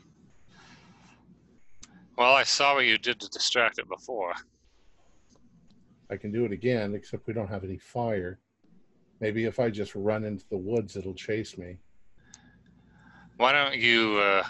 Well, 2.19 2.35
I 2.35 2.43
saw 2.43 2.75
what 2.75 2.85
you 2.85 2.99
did 2.99 3.19
to 3.21 3.29
distract 3.31 3.79
it 3.79 3.89
before. 3.89 4.35
I 6.11 6.19
can 6.19 6.31
do 6.31 6.45
it 6.45 6.53
again, 6.53 6.95
except 6.95 7.27
we 7.27 7.33
don't 7.33 7.49
have 7.49 7.65
any 7.65 7.79
fire. 7.79 8.39
Maybe 9.21 9.47
if 9.47 9.59
I 9.59 9.71
just 9.71 9.95
run 9.95 10.25
into 10.25 10.45
the 10.51 10.59
woods, 10.59 10.95
it'll 10.95 11.15
chase 11.15 11.57
me. 11.57 11.79
Why 13.39 13.53
don't 13.53 13.77
you, 13.77 14.19
uh, 14.19 14.45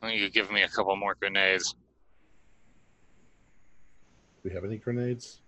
why 0.00 0.10
don't 0.10 0.18
you 0.18 0.28
give 0.28 0.50
me 0.50 0.64
a 0.64 0.68
couple 0.68 0.94
more 0.96 1.16
grenades? 1.18 1.74
Do 4.42 4.48
we 4.48 4.54
have 4.54 4.64
any 4.64 4.78
grenades? 4.78 5.40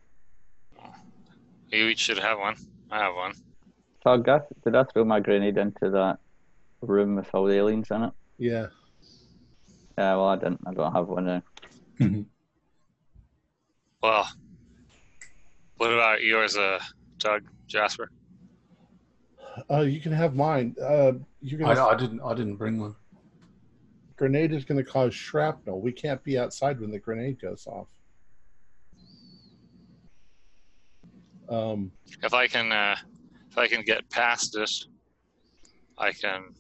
You 1.71 1.87
each 1.87 2.01
should 2.01 2.19
have 2.19 2.39
one. 2.39 2.57
I 2.91 2.99
have 2.99 3.15
one. 3.15 3.33
Tug, 4.05 4.29
I, 4.29 4.41
did 4.65 4.77
I 4.77 4.85
throw 4.85 5.05
my 5.05 5.21
grenade 5.21 5.57
into 5.57 5.89
that 5.91 6.19
room 6.83 7.17
with 7.17 7.31
all 7.33 7.47
the 7.47 7.55
aliens 7.55 7.91
in 7.91 8.03
it? 8.03 8.13
Yeah. 8.37 8.67
Yeah, 9.97 10.17
well, 10.17 10.29
I 10.29 10.37
didn't. 10.37 10.61
I 10.67 10.75
don't 10.75 10.93
have 10.93 11.09
one 11.09 11.25
now. 11.25 11.43
Well, 14.03 14.29
what 15.77 15.93
about 15.93 16.23
yours, 16.23 16.57
uh, 16.57 16.81
Doug, 17.19 17.45
Jasper? 17.69 18.11
Uh, 19.71 19.83
you 19.83 20.01
can 20.01 20.11
have 20.13 20.35
mine. 20.35 20.75
Uh, 20.83 21.13
you 21.41 21.57
can. 21.57 21.67
I, 21.67 21.75
gonna. 21.75 21.95
I 21.95 21.97
didn't. 21.97 22.21
I 22.21 22.35
didn't 22.35 22.57
bring 22.57 22.81
one. 22.81 22.97
grenade 24.17 24.53
is 24.53 24.65
going 24.65 24.85
to 24.85 24.91
cause 24.91 25.15
shrapnel. 25.15 25.81
We 25.81 25.93
can't 25.93 26.23
be 26.25 26.37
outside 26.39 26.81
when 26.81 26.91
the 26.91 26.99
grenade 26.99 27.41
goes 27.41 27.67
off. 27.67 27.89
Um, 31.53 31.93
If 32.23 32.33
I 32.33 32.47
can, 32.47 32.73
uh, 32.73 32.97
if 33.51 33.59
I 33.59 33.69
can 33.69 33.83
get 33.83 34.09
past 34.09 34.57
it, 34.57 34.71
I 35.99 36.13
can 36.13 36.55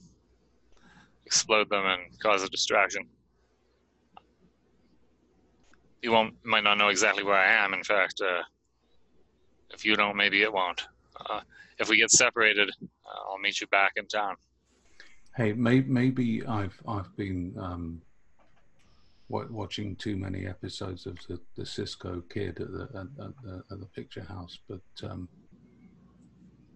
explode 1.24 1.70
them 1.70 1.86
and 1.86 2.02
cause 2.20 2.42
a 2.42 2.48
distraction. 2.48 3.08
You 6.02 6.12
won't, 6.12 6.34
might 6.44 6.64
not 6.64 6.76
know 6.76 6.88
exactly 6.88 7.24
where 7.24 7.36
I 7.36 7.64
am. 7.64 7.72
In 7.72 7.82
fact, 7.82 8.20
uh, 8.20 8.42
if 9.70 9.84
you 9.84 9.96
don't, 9.96 10.16
maybe 10.16 10.42
it 10.42 10.52
won't. 10.52 10.82
Uh, 11.30 11.40
if 11.78 11.88
we 11.88 11.96
get 11.96 12.10
separated, 12.10 12.68
uh, 12.82 13.30
I'll 13.30 13.38
meet 13.38 13.60
you 13.60 13.66
back 13.68 13.92
in 13.96 14.06
town. 14.06 14.34
Hey, 15.36 15.54
may, 15.54 15.80
maybe 15.80 16.44
I've 16.44 16.78
I've 16.86 17.16
been 17.16 17.54
um, 17.58 18.02
wa- 18.02 18.11
watching 19.32 19.96
too 19.96 20.16
many 20.16 20.46
episodes 20.46 21.06
of 21.06 21.18
the, 21.26 21.40
the 21.56 21.64
Cisco 21.64 22.22
kid 22.28 22.60
at 22.60 22.72
the 22.72 22.88
at, 22.94 23.24
at 23.24 23.32
the, 23.42 23.64
at 23.70 23.80
the 23.80 23.86
picture 23.86 24.22
house. 24.22 24.58
But 24.68 25.10
um, 25.10 25.28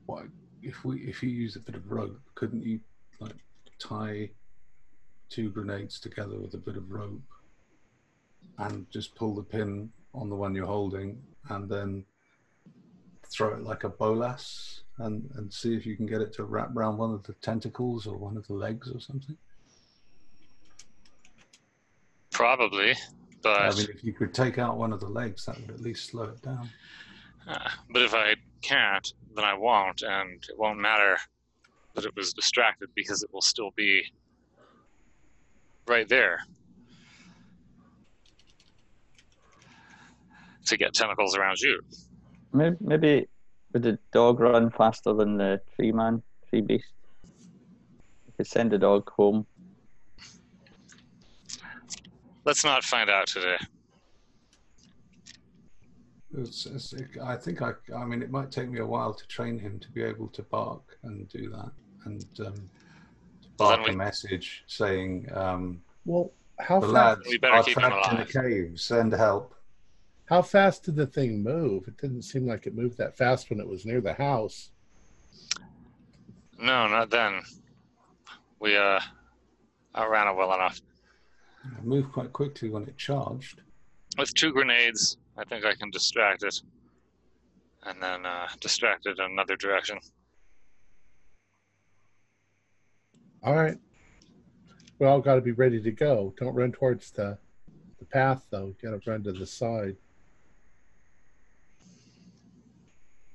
what 0.06 0.24
if 0.62 0.84
we 0.84 1.00
if 1.00 1.22
you 1.22 1.30
use 1.30 1.56
a 1.56 1.60
bit 1.60 1.74
of 1.74 1.90
rope? 1.90 2.18
Couldn't 2.34 2.64
you 2.64 2.80
like 3.20 3.36
tie 3.78 4.30
two 5.28 5.50
grenades 5.50 6.00
together 6.00 6.38
with 6.38 6.54
a 6.54 6.58
bit 6.58 6.76
of 6.76 6.90
rope 6.90 7.20
and 8.58 8.86
just 8.90 9.14
pull 9.14 9.34
the 9.34 9.42
pin 9.42 9.90
on 10.14 10.30
the 10.30 10.36
one 10.36 10.54
you're 10.54 10.66
holding 10.66 11.20
and 11.50 11.68
then 11.68 12.04
throw 13.28 13.54
it 13.54 13.64
like 13.64 13.84
a 13.84 13.88
bolas 13.88 14.82
and 14.98 15.28
and 15.34 15.52
see 15.52 15.74
if 15.74 15.84
you 15.84 15.96
can 15.96 16.06
get 16.06 16.22
it 16.22 16.32
to 16.32 16.44
wrap 16.44 16.74
around 16.74 16.96
one 16.96 17.12
of 17.12 17.22
the 17.24 17.34
tentacles 17.34 18.06
or 18.06 18.16
one 18.16 18.36
of 18.36 18.46
the 18.46 18.54
legs 18.54 18.90
or 18.90 19.00
something? 19.00 19.36
Probably, 22.36 22.92
but 23.42 23.62
I 23.62 23.70
mean, 23.74 23.86
if 23.88 24.04
you 24.04 24.12
could 24.12 24.34
take 24.34 24.58
out 24.58 24.76
one 24.76 24.92
of 24.92 25.00
the 25.00 25.08
legs, 25.08 25.46
that 25.46 25.58
would 25.58 25.70
at 25.70 25.80
least 25.80 26.10
slow 26.10 26.24
it 26.24 26.42
down. 26.42 26.68
uh, 27.48 27.70
but 27.88 28.02
if 28.02 28.12
I 28.12 28.34
can't, 28.60 29.10
then 29.34 29.42
I 29.42 29.54
won't, 29.54 30.02
and 30.02 30.44
it 30.46 30.58
won't 30.58 30.78
matter 30.78 31.16
that 31.94 32.04
it 32.04 32.14
was 32.14 32.34
distracted 32.34 32.90
because 32.94 33.22
it 33.22 33.32
will 33.32 33.40
still 33.40 33.70
be 33.74 34.02
right 35.86 36.06
there 36.10 36.40
to 40.66 40.76
get 40.76 40.92
tentacles 40.92 41.34
around 41.34 41.58
you. 41.60 41.80
Maybe, 42.52 42.76
maybe 42.80 43.28
would 43.72 43.82
the 43.82 43.98
dog 44.12 44.40
run 44.40 44.70
faster 44.70 45.14
than 45.14 45.38
the 45.38 45.62
tree 45.74 45.90
man, 45.90 46.22
tree 46.50 46.60
beast? 46.60 46.92
If 47.24 47.30
you 48.26 48.32
could 48.36 48.46
send 48.46 48.72
the 48.72 48.78
dog 48.78 49.08
home. 49.08 49.46
Let's 52.46 52.64
not 52.64 52.84
find 52.84 53.10
out 53.10 53.26
today. 53.26 53.56
It's, 56.38 56.64
it's, 56.66 56.94
I 57.22 57.36
think 57.36 57.60
I, 57.60 57.72
I 57.96 58.04
mean, 58.04 58.22
it 58.22 58.30
might 58.30 58.52
take 58.52 58.68
me 58.70 58.78
a 58.78 58.86
while 58.86 59.12
to 59.12 59.26
train 59.26 59.58
him 59.58 59.80
to 59.80 59.90
be 59.90 60.02
able 60.02 60.28
to 60.28 60.42
bark 60.42 60.96
and 61.02 61.28
do 61.28 61.50
that, 61.50 61.72
and 62.04 62.24
um, 62.46 62.54
to 62.54 63.48
Well, 63.58 63.70
then 63.70 63.78
bark 63.80 63.88
a 63.88 63.92
message 63.92 64.62
saying, 64.68 65.28
um, 65.34 65.82
Well, 66.04 66.32
how 66.60 66.78
"The 66.80 66.86
fast? 66.86 66.92
lads 66.92 67.26
We 67.28 67.38
better 67.38 67.54
are 67.54 67.62
keep 67.64 67.78
him 67.78 67.82
trapped 67.82 68.06
in 68.08 68.12
a 68.12 68.16
alive." 68.18 68.28
cave. 68.28 68.80
Send 68.80 69.12
help." 69.12 69.54
How 70.26 70.42
fast 70.42 70.84
did 70.84 70.96
the 70.96 71.06
thing 71.06 71.42
move? 71.42 71.88
It 71.88 71.96
didn't 71.98 72.22
seem 72.22 72.46
like 72.46 72.66
it 72.66 72.74
moved 72.76 72.98
that 72.98 73.16
fast 73.16 73.50
when 73.50 73.60
it 73.60 73.68
was 73.68 73.84
near 73.86 74.00
the 74.00 74.14
house. 74.14 74.70
No, 76.58 76.86
not 76.88 77.10
then. 77.10 77.42
We 78.60 78.76
uh 78.76 79.00
outran 79.96 80.28
it 80.28 80.36
well 80.36 80.54
enough. 80.54 80.80
It 81.78 81.84
moved 81.84 82.12
quite 82.12 82.32
quickly 82.32 82.70
when 82.70 82.84
it 82.84 82.96
charged. 82.96 83.62
With 84.18 84.32
two 84.34 84.52
grenades, 84.52 85.16
I 85.36 85.44
think 85.44 85.64
I 85.64 85.74
can 85.74 85.90
distract 85.90 86.42
it, 86.42 86.60
and 87.84 88.02
then 88.02 88.24
uh, 88.24 88.48
distract 88.60 89.06
it 89.06 89.18
in 89.18 89.24
another 89.24 89.56
direction. 89.56 89.98
All 93.42 93.54
right. 93.54 93.78
We 94.98 95.06
all 95.06 95.20
got 95.20 95.34
to 95.34 95.40
be 95.42 95.52
ready 95.52 95.80
to 95.82 95.90
go. 95.90 96.34
Don't 96.38 96.54
run 96.54 96.72
towards 96.72 97.10
the 97.10 97.38
the 97.98 98.04
path 98.06 98.46
though. 98.50 98.66
You 98.66 98.90
got 98.90 99.02
to 99.02 99.10
run 99.10 99.22
to 99.24 99.32
the 99.32 99.46
side. 99.46 99.96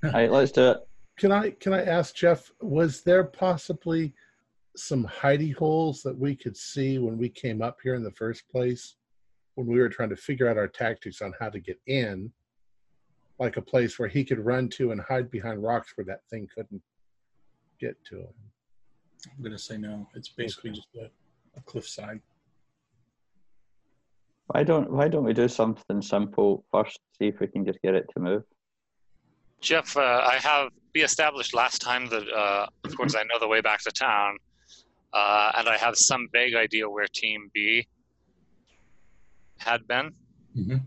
All 0.03 0.11
right, 0.11 0.31
let's 0.31 0.51
do 0.51 0.71
it. 0.71 0.87
Can 1.17 1.31
I 1.31 1.51
can 1.51 1.73
I 1.73 1.83
ask 1.83 2.15
Jeff? 2.15 2.51
Was 2.61 3.01
there 3.01 3.23
possibly 3.23 4.13
some 4.75 5.05
hidey 5.05 5.53
holes 5.53 6.01
that 6.03 6.17
we 6.17 6.35
could 6.35 6.55
see 6.55 6.97
when 6.97 7.17
we 7.17 7.29
came 7.29 7.61
up 7.61 7.77
here 7.83 7.95
in 7.95 8.03
the 8.03 8.11
first 8.11 8.47
place, 8.49 8.95
when 9.55 9.67
we 9.67 9.79
were 9.79 9.89
trying 9.89 10.09
to 10.09 10.15
figure 10.15 10.47
out 10.47 10.57
our 10.57 10.67
tactics 10.67 11.21
on 11.21 11.33
how 11.39 11.49
to 11.49 11.59
get 11.59 11.79
in, 11.87 12.31
like 13.39 13.57
a 13.57 13.61
place 13.61 13.99
where 13.99 14.07
he 14.07 14.23
could 14.23 14.39
run 14.39 14.69
to 14.69 14.91
and 14.91 15.01
hide 15.01 15.29
behind 15.29 15.61
rocks 15.61 15.93
where 15.95 16.05
that 16.05 16.21
thing 16.29 16.47
couldn't 16.55 16.81
get 17.79 17.97
to 18.05 18.19
him? 18.19 18.33
I'm 19.25 19.43
gonna 19.43 19.57
say 19.57 19.77
no. 19.77 20.07
It's 20.15 20.29
basically 20.29 20.71
just 20.71 20.87
a, 20.95 21.09
a 21.57 21.61
cliffside. 21.65 22.21
Why 24.47 24.63
don't 24.63 24.91
Why 24.91 25.07
don't 25.07 25.23
we 25.23 25.33
do 25.33 25.47
something 25.47 26.01
simple 26.01 26.65
first? 26.71 26.99
See 27.17 27.27
if 27.27 27.39
we 27.39 27.47
can 27.47 27.65
just 27.65 27.81
get 27.81 27.95
it 27.95 28.05
to 28.13 28.19
move. 28.19 28.43
Jeff, 29.59 29.95
uh, 29.95 30.27
I 30.27 30.37
have 30.41 30.71
we 30.95 31.03
established 31.03 31.53
last 31.53 31.81
time 31.81 32.07
that, 32.09 32.27
uh, 32.27 32.65
of 32.83 32.97
course, 32.97 33.15
I 33.15 33.23
know 33.23 33.39
the 33.39 33.47
way 33.47 33.61
back 33.61 33.81
to 33.83 33.91
town, 33.91 34.37
uh, 35.13 35.51
and 35.57 35.67
I 35.67 35.77
have 35.77 35.95
some 35.97 36.27
vague 36.31 36.55
idea 36.55 36.89
where 36.89 37.07
Team 37.07 37.49
B 37.53 37.87
had 39.57 39.87
been. 39.87 40.11
Mm-hmm. 40.57 40.77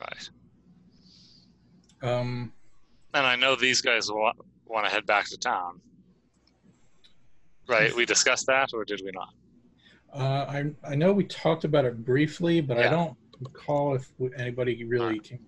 Right, 0.00 0.30
Um, 2.02 2.52
and 3.14 3.26
I 3.26 3.34
know 3.34 3.56
these 3.56 3.80
guys 3.80 4.10
want 4.10 4.36
want 4.66 4.86
to 4.86 4.92
head 4.92 5.06
back 5.06 5.26
to 5.30 5.36
town. 5.36 5.80
Right, 7.66 7.94
we 7.94 8.06
discussed 8.06 8.46
that, 8.46 8.72
or 8.72 8.84
did 8.84 9.02
we 9.04 9.10
not? 9.12 9.34
uh, 10.14 10.46
I 10.48 10.70
I 10.84 10.94
know 10.94 11.12
we 11.12 11.24
talked 11.24 11.64
about 11.64 11.84
it 11.84 12.04
briefly, 12.04 12.60
but 12.60 12.78
I 12.78 12.88
don't 12.88 13.16
recall 13.40 13.94
if 13.94 14.08
anybody 14.36 14.84
really 14.84 15.18
came. 15.18 15.40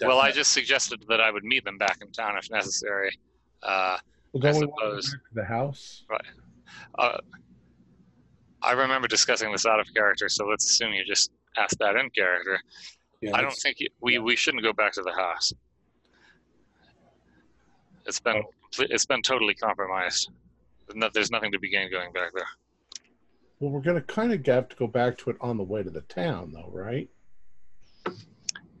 Well, 0.00 0.18
I 0.20 0.30
just 0.32 0.50
suggested 0.52 1.04
that 1.08 1.20
I 1.20 1.30
would 1.30 1.44
meet 1.44 1.64
them 1.64 1.78
back 1.78 1.98
in 2.02 2.10
town 2.12 2.36
if 2.36 2.50
necessary. 2.50 3.10
Uh, 3.62 3.96
Well, 4.32 4.46
I 4.46 4.50
don't 4.52 4.60
we 4.60 4.66
want 4.66 4.96
to 4.96 5.02
suppose. 5.02 5.16
the 5.32 5.44
house? 5.44 6.04
Uh, 6.98 7.18
I 8.62 8.72
remember 8.72 9.08
discussing 9.08 9.52
this 9.52 9.66
out 9.66 9.80
of 9.80 9.86
character, 9.94 10.28
so 10.28 10.46
let's 10.46 10.64
assume 10.68 10.92
you 10.92 11.04
just 11.04 11.30
asked 11.56 11.78
that 11.80 11.96
in 11.96 12.10
character. 12.10 12.58
Yeah, 13.20 13.36
I 13.36 13.42
don't 13.42 13.54
think 13.54 13.80
you, 13.80 13.88
we 14.00 14.18
we 14.18 14.36
shouldn't 14.36 14.62
go 14.62 14.72
back 14.72 14.92
to 14.94 15.02
the 15.02 15.12
house. 15.12 15.52
It's 18.06 18.20
been 18.20 18.36
Oh. 18.44 18.84
it's 18.90 19.06
been 19.06 19.22
totally 19.22 19.54
compromised. 19.54 20.30
There's 20.88 21.12
There's 21.12 21.30
nothing 21.30 21.52
to 21.52 21.58
be 21.58 21.70
gained 21.70 21.90
going 21.90 22.12
back 22.12 22.32
there. 22.34 22.44
Well, 23.60 23.70
we're 23.70 23.80
going 23.80 23.96
to 23.96 24.02
kind 24.02 24.32
of 24.32 24.44
have 24.46 24.68
to 24.68 24.76
go 24.76 24.86
back 24.86 25.16
to 25.18 25.30
it 25.30 25.36
on 25.40 25.56
the 25.56 25.62
way 25.62 25.82
to 25.82 25.88
the 25.88 26.02
town, 26.02 26.52
though, 26.52 26.68
right? 26.72 27.08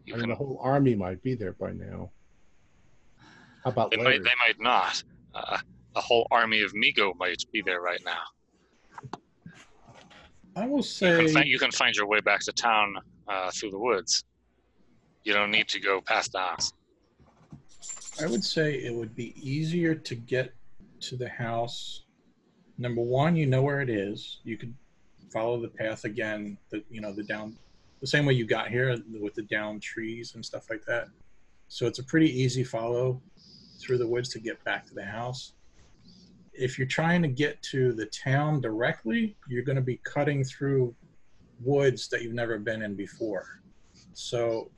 You 0.04 0.14
I 0.14 0.16
mean, 0.16 0.20
can, 0.20 0.28
the 0.30 0.34
whole 0.34 0.58
army 0.60 0.94
might 0.94 1.22
be 1.22 1.34
there 1.34 1.52
by 1.52 1.72
now. 1.72 2.10
How 3.62 3.70
about 3.70 3.90
they 3.92 3.96
later? 3.96 4.10
might 4.10 4.22
they 4.24 4.36
might 4.46 4.60
not. 4.60 5.02
Uh, 5.34 5.58
a 5.96 6.00
whole 6.00 6.26
army 6.30 6.62
of 6.62 6.74
Mi-Go 6.74 7.14
might 7.18 7.42
be 7.52 7.62
there 7.62 7.80
right 7.80 8.02
now. 8.04 8.22
I 10.56 10.66
will 10.66 10.78
You 10.78 10.82
say 10.82 11.24
can, 11.24 11.28
find, 11.32 11.48
you 11.48 11.58
can 11.58 11.72
find 11.72 11.94
your 11.94 12.06
way 12.06 12.20
back 12.20 12.40
to 12.40 12.52
town 12.52 12.94
uh, 13.26 13.50
through 13.50 13.72
the 13.72 13.78
woods. 13.78 14.24
You 15.24 15.32
don't 15.32 15.50
need 15.50 15.68
to 15.68 15.80
go 15.80 16.00
past 16.00 16.32
the 16.32 16.38
house. 16.38 16.72
I 18.22 18.26
would 18.26 18.44
say 18.44 18.74
it 18.74 18.94
would 18.94 19.16
be 19.16 19.34
easier 19.36 19.94
to 19.94 20.14
get 20.14 20.54
to 21.00 21.16
the 21.16 21.28
house. 21.28 22.04
Number 22.78 23.02
one, 23.02 23.34
you 23.34 23.46
know 23.46 23.62
where 23.62 23.80
it 23.80 23.90
is. 23.90 24.40
You 24.44 24.56
could 24.56 24.74
follow 25.32 25.60
the 25.60 25.68
path 25.68 26.04
again. 26.04 26.56
The 26.70 26.84
you 26.90 27.00
know 27.00 27.12
the 27.12 27.24
down, 27.24 27.56
the 28.00 28.06
same 28.06 28.24
way 28.24 28.34
you 28.34 28.46
got 28.46 28.68
here 28.68 28.96
with 29.20 29.34
the 29.34 29.42
down 29.42 29.80
trees 29.80 30.34
and 30.36 30.44
stuff 30.44 30.70
like 30.70 30.84
that. 30.86 31.08
So 31.68 31.86
it's 31.86 31.98
a 31.98 32.04
pretty 32.04 32.30
easy 32.30 32.62
follow 32.62 33.20
through 33.80 33.98
the 33.98 34.06
woods 34.06 34.28
to 34.30 34.38
get 34.38 34.62
back 34.64 34.86
to 34.86 34.94
the 34.94 35.04
house. 35.04 35.53
If 36.56 36.78
you're 36.78 36.86
trying 36.86 37.20
to 37.22 37.28
get 37.28 37.60
to 37.62 37.92
the 37.92 38.06
town 38.06 38.60
directly, 38.60 39.36
you're 39.48 39.64
going 39.64 39.76
to 39.76 39.82
be 39.82 40.00
cutting 40.04 40.44
through 40.44 40.94
woods 41.60 42.08
that 42.08 42.22
you've 42.22 42.32
never 42.34 42.58
been 42.58 42.82
in 42.82 42.94
before. 42.94 43.60
So 44.12 44.70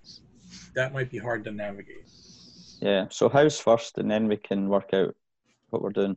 that 0.75 0.93
might 0.95 1.11
be 1.11 1.19
hard 1.19 1.45
to 1.45 1.51
navigate. 1.51 2.09
Yeah. 2.81 3.07
So 3.11 3.29
house 3.29 3.59
first, 3.59 3.99
and 3.99 4.11
then 4.11 4.27
we 4.29 4.37
can 4.37 4.69
work 4.69 4.91
out 4.95 5.15
what 5.71 5.83
we're 5.83 5.91
doing. 5.91 6.17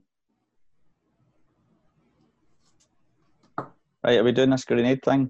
Right, 4.02 4.18
are 4.18 4.24
we 4.24 4.32
doing 4.32 4.50
this 4.52 4.64
grenade 4.64 5.02
thing? 5.04 5.30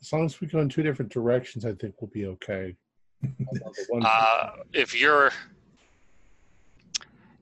As 0.00 0.12
long 0.12 0.26
as 0.26 0.40
we 0.40 0.46
go 0.46 0.60
in 0.60 0.68
two 0.68 0.82
different 0.84 1.10
directions, 1.12 1.64
I 1.64 1.72
think 1.74 1.94
we'll 2.00 2.10
be 2.10 2.26
okay. 2.26 2.76
Although 3.24 3.72
the 3.74 3.86
one- 3.88 4.02
Uh, 4.06 4.56
if 4.72 4.94
you're 4.98 5.30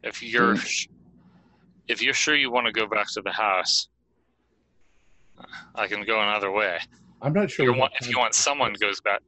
if 0.04 0.22
you're 0.22 0.54
Hmm. 0.54 0.60
sh- 0.60 0.86
if 1.88 2.02
you're 2.02 2.14
sure 2.14 2.34
you 2.36 2.50
want 2.50 2.66
to 2.66 2.72
go 2.72 2.86
back 2.86 3.10
to 3.12 3.22
the 3.22 3.32
house, 3.32 3.88
I 5.74 5.86
can 5.86 6.04
go 6.04 6.20
another 6.20 6.50
way. 6.50 6.78
I'm 7.22 7.32
not 7.32 7.50
sure. 7.50 7.72
want 7.72 7.92
if 8.00 8.06
you 8.08 8.14
time 8.14 8.20
want 8.22 8.32
to- 8.34 8.38
someone 8.40 8.74
goes 8.80 9.00
back, 9.00 9.20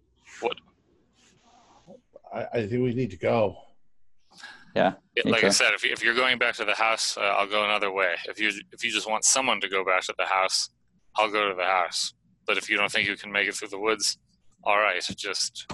I, 2.32 2.46
I 2.52 2.66
think 2.66 2.82
we 2.82 2.94
need 2.94 3.10
to 3.10 3.16
go. 3.16 3.56
Yeah. 4.76 4.92
it- 5.16 5.24
Me 5.24 5.32
like 5.32 5.44
I 5.44 5.48
said, 5.48 5.72
if 5.74 5.82
you, 5.84 5.92
if 5.92 6.02
you're 6.04 6.14
going 6.14 6.38
back 6.38 6.54
to 6.56 6.64
the 6.64 6.74
house, 6.74 7.16
uh, 7.16 7.20
I'll 7.22 7.48
go 7.48 7.64
another 7.64 7.90
way. 7.92 8.14
If 8.28 8.38
you 8.40 8.50
if 8.72 8.84
you 8.84 8.90
just 8.92 9.08
want 9.08 9.24
someone 9.24 9.60
to 9.60 9.68
go 9.68 9.84
back 9.84 10.02
to 10.04 10.14
the 10.16 10.26
house, 10.26 10.70
I'll 11.16 11.30
go 11.30 11.48
to 11.48 11.54
the 11.54 11.64
house. 11.64 12.14
But 12.46 12.56
if 12.58 12.68
you 12.70 12.76
don't 12.76 12.90
think 12.90 13.08
you 13.08 13.16
can 13.16 13.32
make 13.32 13.48
it 13.48 13.54
through 13.54 13.68
the 13.68 13.78
woods, 13.78 14.18
all 14.64 14.78
right, 14.78 15.02
just 15.16 15.70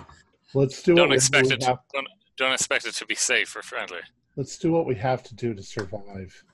Let's 0.55 0.83
do 0.83 0.94
don't 0.94 1.12
expect 1.12 1.51
it. 1.51 1.62
have. 1.64 1.77
To, 1.77 1.83
don't 1.92 2.07
don't 2.38 2.53
expect 2.53 2.87
it 2.87 2.94
to 2.94 3.07
be 3.07 3.14
safe 3.14 3.55
or 3.57 3.62
friendly. 3.62 4.01
Let's 4.37 4.59
do 4.59 4.70
what 4.72 4.87
we 4.87 4.94
have 4.96 5.22
to 5.25 5.35
do 5.35 5.55
to 5.55 5.62
survive, 5.62 6.44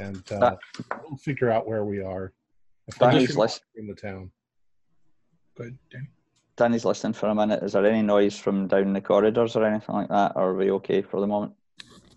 and 0.00 0.22
uh, 0.32 0.38
That- 0.38 0.58
we'll 1.08 1.16
figure 1.18 1.50
out 1.50 1.66
where 1.66 1.84
we 1.84 2.02
are. 2.02 2.32
If 2.86 2.98
Danny's 2.98 3.28
just 3.28 3.38
list. 3.38 3.62
in 3.76 3.86
the 3.86 3.94
town. 3.94 4.30
Good, 5.56 5.78
Danny. 5.90 6.08
Danny's 6.56 6.84
listening 6.84 7.14
for 7.14 7.28
a 7.28 7.34
minute. 7.34 7.62
Is 7.62 7.72
there 7.72 7.84
any 7.86 8.02
noise 8.02 8.38
from 8.38 8.68
down 8.68 8.92
the 8.92 9.00
corridors 9.00 9.56
or 9.56 9.64
anything 9.64 9.94
like 9.94 10.08
that? 10.08 10.32
Or 10.36 10.50
are 10.50 10.54
we 10.54 10.70
okay 10.72 11.02
for 11.02 11.20
the 11.20 11.26
moment? 11.26 11.54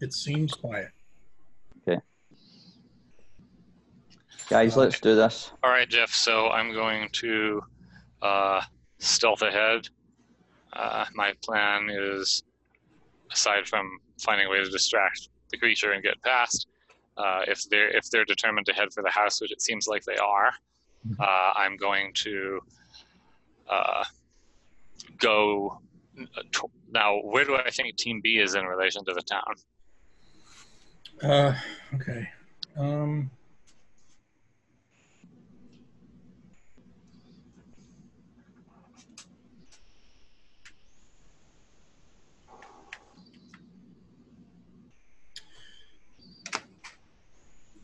It 0.01 0.13
seems 0.13 0.53
quiet. 0.53 0.89
Okay. 1.87 1.99
Guys, 4.49 4.77
let's 4.77 4.99
do 4.99 5.15
this. 5.15 5.51
All 5.63 5.71
right, 5.71 5.89
Jeff. 5.89 6.11
So 6.13 6.49
I'm 6.49 6.71
going 6.71 7.09
to 7.13 7.61
uh, 8.21 8.61
stealth 8.99 9.41
ahead. 9.41 9.87
Uh, 10.73 11.05
my 11.15 11.33
plan 11.43 11.89
is, 11.89 12.43
aside 13.31 13.67
from 13.67 13.89
finding 14.19 14.47
a 14.47 14.49
way 14.49 14.63
to 14.63 14.69
distract 14.69 15.29
the 15.49 15.57
creature 15.57 15.93
and 15.93 16.03
get 16.03 16.21
past, 16.23 16.67
uh, 17.17 17.41
if 17.47 17.63
they're 17.69 17.89
if 17.89 18.09
they're 18.11 18.25
determined 18.25 18.65
to 18.67 18.73
head 18.73 18.89
for 18.93 19.03
the 19.03 19.09
house, 19.09 19.41
which 19.41 19.51
it 19.51 19.61
seems 19.61 19.87
like 19.87 20.03
they 20.03 20.17
are, 20.17 20.51
Mhm. 21.07 21.19
uh, 21.19 21.53
I'm 21.55 21.77
going 21.77 22.13
to 22.25 22.61
uh, 23.69 24.03
go. 25.17 25.79
To, 26.53 26.71
now, 26.89 27.17
where 27.21 27.45
do 27.45 27.55
I 27.55 27.69
think 27.69 27.95
Team 27.95 28.21
B 28.23 28.39
is 28.39 28.55
in 28.55 28.65
relation 28.65 29.05
to 29.05 29.13
the 29.13 29.21
town? 29.21 29.53
Uh, 31.21 31.53
okay. 31.95 32.27
Um, 32.75 33.29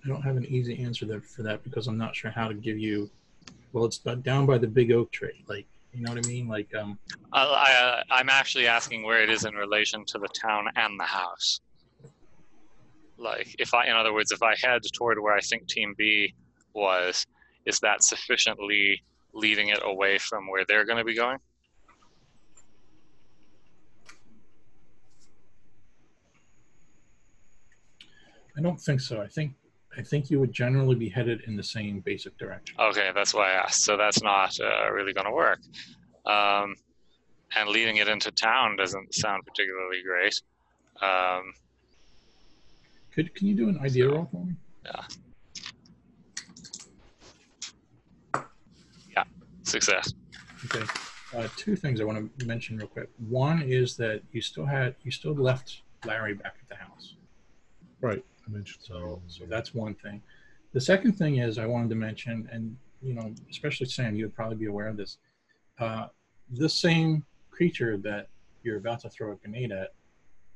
I 0.03 0.09
don't 0.09 0.21
have 0.21 0.35
an 0.35 0.45
easy 0.45 0.83
answer 0.83 1.05
there 1.05 1.21
for 1.21 1.43
that 1.43 1.63
because 1.63 1.87
I'm 1.87 1.97
not 1.97 2.15
sure 2.15 2.31
how 2.31 2.47
to 2.47 2.53
give 2.53 2.77
you. 2.77 3.09
Well, 3.71 3.85
it's 3.85 3.97
down 3.97 4.45
by 4.45 4.57
the 4.57 4.67
big 4.67 4.91
oak 4.91 5.11
tree, 5.11 5.43
like 5.47 5.65
you 5.93 6.01
know 6.01 6.13
what 6.13 6.25
I 6.25 6.27
mean. 6.27 6.47
Like, 6.47 6.73
um, 6.75 6.97
I, 7.31 7.43
I, 7.43 8.03
I'm 8.19 8.29
actually 8.29 8.67
asking 8.67 9.03
where 9.03 9.21
it 9.21 9.29
is 9.29 9.45
in 9.45 9.53
relation 9.53 10.03
to 10.05 10.17
the 10.17 10.27
town 10.27 10.65
and 10.75 10.99
the 10.99 11.05
house. 11.05 11.61
Like, 13.17 13.55
if 13.59 13.73
I, 13.73 13.85
in 13.85 13.95
other 13.95 14.13
words, 14.13 14.31
if 14.31 14.41
I 14.41 14.55
head 14.61 14.81
toward 14.93 15.19
where 15.19 15.35
I 15.35 15.39
think 15.39 15.67
Team 15.67 15.93
B 15.97 16.33
was, 16.73 17.25
is 17.65 17.79
that 17.79 18.03
sufficiently 18.03 19.01
leading 19.33 19.69
it 19.69 19.79
away 19.83 20.17
from 20.17 20.49
where 20.49 20.65
they're 20.67 20.85
going 20.85 20.97
to 20.97 21.03
be 21.03 21.15
going? 21.15 21.37
I 28.57 28.61
don't 28.61 28.79
think 28.79 28.99
so. 28.99 29.21
I 29.21 29.27
think 29.27 29.53
I 29.97 30.01
think 30.01 30.29
you 30.29 30.39
would 30.39 30.53
generally 30.53 30.95
be 30.95 31.09
headed 31.09 31.41
in 31.47 31.55
the 31.55 31.63
same 31.63 31.99
basic 31.99 32.37
direction. 32.37 32.75
Okay, 32.79 33.11
that's 33.13 33.33
why 33.33 33.51
I 33.51 33.53
asked. 33.53 33.83
So 33.83 33.97
that's 33.97 34.21
not 34.23 34.57
uh, 34.59 34.91
really 34.91 35.13
going 35.13 35.25
to 35.25 35.31
work. 35.31 35.59
Um, 36.25 36.75
and 37.55 37.69
leading 37.69 37.97
it 37.97 38.07
into 38.07 38.31
town 38.31 38.75
doesn't 38.75 39.13
sound 39.13 39.45
particularly 39.45 40.01
great. 40.03 40.41
Um, 41.01 41.53
Could 43.13 43.35
can 43.35 43.47
you 43.47 43.55
do 43.55 43.69
an 43.69 43.77
idea 43.79 44.09
roll 44.09 44.27
for 44.31 44.45
me? 44.45 44.55
Yeah. 44.85 45.01
Yeah. 49.15 49.23
Success. 49.63 50.13
Okay. 50.65 50.85
Uh, 51.35 51.47
two 51.57 51.75
things 51.75 51.99
I 51.99 52.03
want 52.03 52.37
to 52.39 52.45
mention 52.45 52.77
real 52.77 52.87
quick. 52.87 53.09
One 53.17 53.61
is 53.61 53.97
that 53.97 54.21
you 54.31 54.41
still 54.41 54.65
had 54.65 54.95
you 55.03 55.11
still 55.11 55.33
left 55.33 55.81
Larry 56.05 56.33
back 56.33 56.55
at 56.61 56.69
the 56.69 56.75
house, 56.75 57.15
Right. 58.01 58.23
I 58.45 58.51
mentioned 58.51 58.83
so 58.83 59.21
so 59.27 59.45
that's 59.45 59.73
one 59.73 59.95
thing. 59.95 60.21
The 60.73 60.81
second 60.81 61.13
thing 61.13 61.37
is 61.37 61.57
I 61.57 61.65
wanted 61.65 61.89
to 61.89 61.95
mention, 61.95 62.49
and 62.51 62.75
you 63.01 63.13
know, 63.13 63.33
especially 63.49 63.87
Sam, 63.87 64.15
you 64.15 64.25
would 64.25 64.35
probably 64.35 64.57
be 64.57 64.65
aware 64.65 64.87
of 64.87 64.97
this. 64.97 65.17
Uh, 65.79 66.07
this 66.49 66.73
same 66.73 67.25
creature 67.49 67.97
that 67.97 68.27
you're 68.63 68.77
about 68.77 68.99
to 69.01 69.09
throw 69.09 69.31
a 69.31 69.35
grenade 69.35 69.71
at 69.71 69.93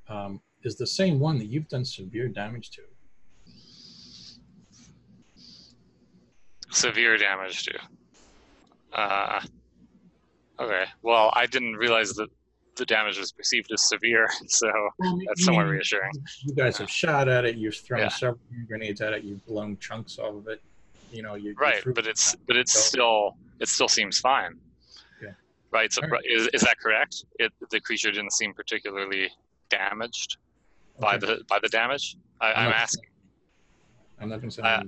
um, 0.09 0.41
is 0.63 0.75
the 0.75 0.87
same 0.87 1.19
one 1.19 1.37
that 1.37 1.45
you've 1.45 1.67
done 1.67 1.85
severe 1.85 2.27
damage 2.27 2.69
to. 2.71 2.81
severe 6.77 7.17
damage 7.17 7.63
to. 7.63 7.79
Uh, 8.93 9.41
okay. 10.59 10.85
Well, 11.01 11.31
I 11.33 11.45
didn't 11.45 11.75
realize 11.75 12.13
that 12.13 12.29
the 12.77 12.85
damage 12.85 13.17
was 13.19 13.31
perceived 13.31 13.71
as 13.71 13.81
severe, 13.87 14.27
so 14.47 14.71
that's 15.27 15.43
somewhat 15.45 15.63
reassuring. 15.67 16.11
You 16.45 16.53
guys 16.55 16.77
have 16.77 16.89
shot 16.89 17.27
at 17.27 17.45
it. 17.45 17.55
You've 17.57 17.75
thrown 17.75 18.01
Yeah. 18.01 18.07
several 18.09 18.39
grenades 18.67 19.01
at 19.01 19.13
it. 19.13 19.23
You've 19.23 19.45
blown 19.45 19.77
chunks 19.79 20.17
off 20.19 20.35
of 20.35 20.47
it. 20.47 20.61
You 21.11 21.21
know, 21.23 21.35
you 21.35 21.53
Right, 21.55 21.81
but 21.95 22.05
it's 22.07 22.35
but 22.47 22.55
it's 22.57 22.73
So- 22.73 22.79
still 22.81 23.37
it 23.59 23.67
still 23.67 23.87
seems 23.87 24.19
fine. 24.19 24.59
Yeah. 25.21 25.29
Right. 25.71 25.91
So 25.91 26.01
right. 26.07 26.21
is 26.25 26.47
is 26.53 26.61
that 26.61 26.77
correct? 26.79 27.25
It 27.39 27.51
the 27.71 27.79
creature 27.79 28.11
didn't 28.11 28.33
seem 28.33 28.53
particularly 28.53 29.29
damaged 29.69 30.37
by 30.99 31.17
the 31.17 31.43
by 31.47 31.59
the 31.59 31.69
damage. 31.69 32.17
I, 32.41 32.53
I'm 32.53 32.69
not- 32.69 32.75
asking. 32.75 33.05
I'm 34.19 34.29
not 34.29 34.37
going 34.41 34.49
to 34.49 34.55
say. 34.55 34.61
uh. 34.63 34.83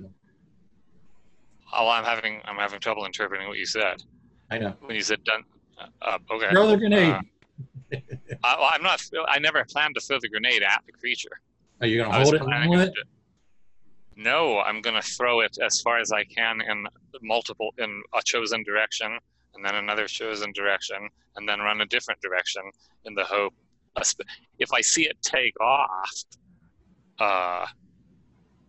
Oh, 1.72 1.88
I'm 1.88 2.04
having 2.04 2.40
I'm 2.44 2.56
having 2.56 2.80
trouble 2.80 3.04
interpreting 3.06 3.46
what 3.48 3.56
you 3.58 3.66
said 3.66 4.02
I 4.50 4.58
know. 4.58 4.74
when 4.80 4.96
you 4.96 5.02
said 5.02 5.22
done. 5.24 5.44
Uh, 6.02 6.18
okay. 6.30 6.50
Throw 6.50 6.66
the 6.66 6.76
grenade. 6.76 7.12
Uh, 7.14 7.20
I, 8.44 8.56
well, 8.56 8.70
I'm 8.72 8.82
not. 8.82 9.02
I 9.28 9.38
never 9.38 9.64
planned 9.64 9.94
to 9.96 10.00
throw 10.00 10.18
the 10.20 10.28
grenade 10.28 10.62
at 10.62 10.82
the 10.86 10.92
creature. 10.92 11.40
Are 11.80 11.86
you 11.86 11.98
going 11.98 12.10
to 12.10 12.16
I 12.16 12.22
hold 12.22 12.34
it? 12.34 12.42
with 12.68 12.88
it? 12.88 12.94
No, 14.16 14.60
I'm 14.60 14.82
going 14.82 15.00
to 15.00 15.02
throw 15.02 15.40
it 15.40 15.56
as 15.62 15.80
far 15.80 15.98
as 15.98 16.12
I 16.12 16.24
can 16.24 16.60
in 16.60 16.86
multiple 17.22 17.72
in 17.78 18.02
a 18.14 18.20
chosen 18.24 18.62
direction, 18.64 19.18
and 19.54 19.64
then 19.64 19.76
another 19.76 20.06
chosen 20.06 20.52
direction, 20.52 21.08
and 21.36 21.48
then 21.48 21.60
run 21.60 21.80
a 21.80 21.86
different 21.86 22.20
direction 22.20 22.62
in 23.04 23.14
the 23.14 23.24
hope. 23.24 23.54
If 24.58 24.72
I 24.72 24.80
see 24.82 25.06
it 25.06 25.16
take 25.22 25.58
off, 25.60 26.10
uh, 27.18 27.66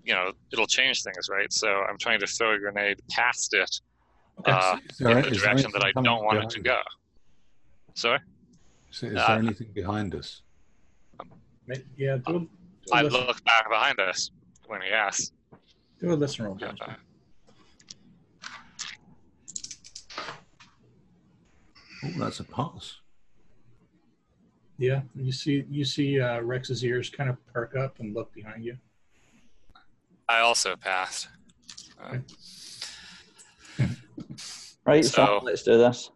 you 0.04 0.14
know, 0.14 0.32
it'll 0.52 0.68
change 0.68 1.04
things, 1.04 1.30
right? 1.30 1.52
So 1.52 1.68
I'm 1.68 1.98
trying 1.98 2.20
to 2.22 2.28
throw 2.28 2.56
a 2.56 2.60
grenade 2.60 3.02
past 3.10 3.54
it 3.54 3.82
uh, 4.46 4.78
in 5.00 5.22
the 5.22 5.32
direction 5.32 5.72
that 5.74 5.84
I 5.84 5.92
don't 6.02 6.24
want 6.24 6.44
it 6.44 6.50
to 6.52 6.62
go. 6.62 6.80
Sorry, 7.94 8.20
Is, 8.92 9.04
is 9.04 9.18
Uh, 9.18 9.28
there 9.28 9.38
anything 9.40 9.72
behind 9.74 10.16
us? 10.16 10.42
Yeah. 11.96 12.18
Do 12.18 12.36
a, 12.36 12.40
do 12.40 12.50
a 12.92 12.96
I 12.96 13.02
listen, 13.04 13.26
look 13.28 13.44
back 13.46 13.70
behind 13.70 14.00
us 14.00 14.32
when 14.68 14.82
he 14.82 14.90
asks. 14.90 15.32
do 16.00 16.12
a 16.12 16.16
listen 16.16 16.46
roll, 16.46 16.56
Jasper. 16.56 16.96
Oh, 22.04 22.12
that's 22.18 22.40
a 22.40 22.44
pass. 22.44 22.98
Yeah. 24.78 25.02
You 25.16 25.32
see, 25.32 25.64
you 25.70 25.86
see 25.86 26.20
uh, 26.20 26.42
Rex's 26.42 26.84
ears 26.84 27.10
kind 27.10 27.30
of 27.30 27.38
perk 27.54 27.76
up 27.76 28.00
and 28.00 28.16
look 28.16 28.34
behind 28.34 28.64
you. 28.66 28.78
I 30.28 30.40
also 30.40 30.76
passed. 30.76 31.30
Uh, 32.02 32.18
Right, 34.84 35.06
so, 35.06 35.12
So- 35.12 35.40
let's 35.44 35.62
do 35.62 35.78
this. 35.78 36.10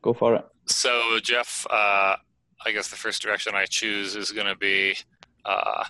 Go 0.00 0.14
for 0.14 0.34
it. 0.36 0.46
So, 0.66 1.18
Jeff, 1.22 1.66
uh, 1.70 2.16
I 2.64 2.72
guess 2.72 2.88
the 2.88 2.96
first 2.96 3.22
direction 3.22 3.54
I 3.54 3.66
choose 3.66 4.14
is 4.16 4.30
going 4.32 4.46
to 4.46 4.56
be, 4.56 4.96
uh, 5.44 5.84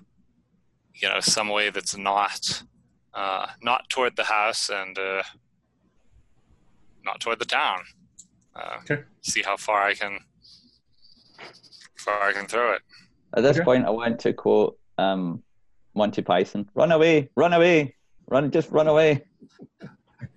you 0.94 1.08
know, 1.08 1.20
some 1.20 1.48
way 1.48 1.70
that's 1.70 1.96
not, 1.96 2.62
uh, 3.14 3.46
not 3.62 3.88
toward 3.90 4.16
the 4.16 4.24
house 4.24 4.70
and 4.70 4.98
uh, 4.98 5.22
not 7.04 7.20
toward 7.20 7.38
the 7.38 7.44
town. 7.44 7.80
Uh, 8.56 8.76
Okay. 8.80 9.02
See 9.22 9.42
how 9.42 9.56
far 9.56 9.82
I 9.82 9.94
can, 9.94 10.18
far 11.96 12.22
I 12.22 12.32
can 12.32 12.46
throw 12.46 12.72
it. 12.72 12.82
At 13.36 13.42
this 13.42 13.56
Okay. 13.58 13.64
point, 13.64 13.86
I 13.86 13.90
want 13.90 14.18
to 14.20 14.32
quote 14.32 14.78
um, 14.98 15.42
Monty 15.94 16.22
Python: 16.22 16.68
"Run 16.74 16.92
away, 16.92 17.30
run 17.36 17.52
away, 17.52 17.94
run, 18.28 18.50
just 18.50 18.70
run 18.70 18.88
away." 18.88 19.24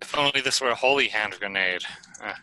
If 0.02 0.17
only 0.17 0.41
this 0.41 0.62
were 0.62 0.69
a 0.69 0.76
holy 0.76 1.08
hand 1.08 1.36
grenade. 1.39 1.82
Uh, 2.24 2.34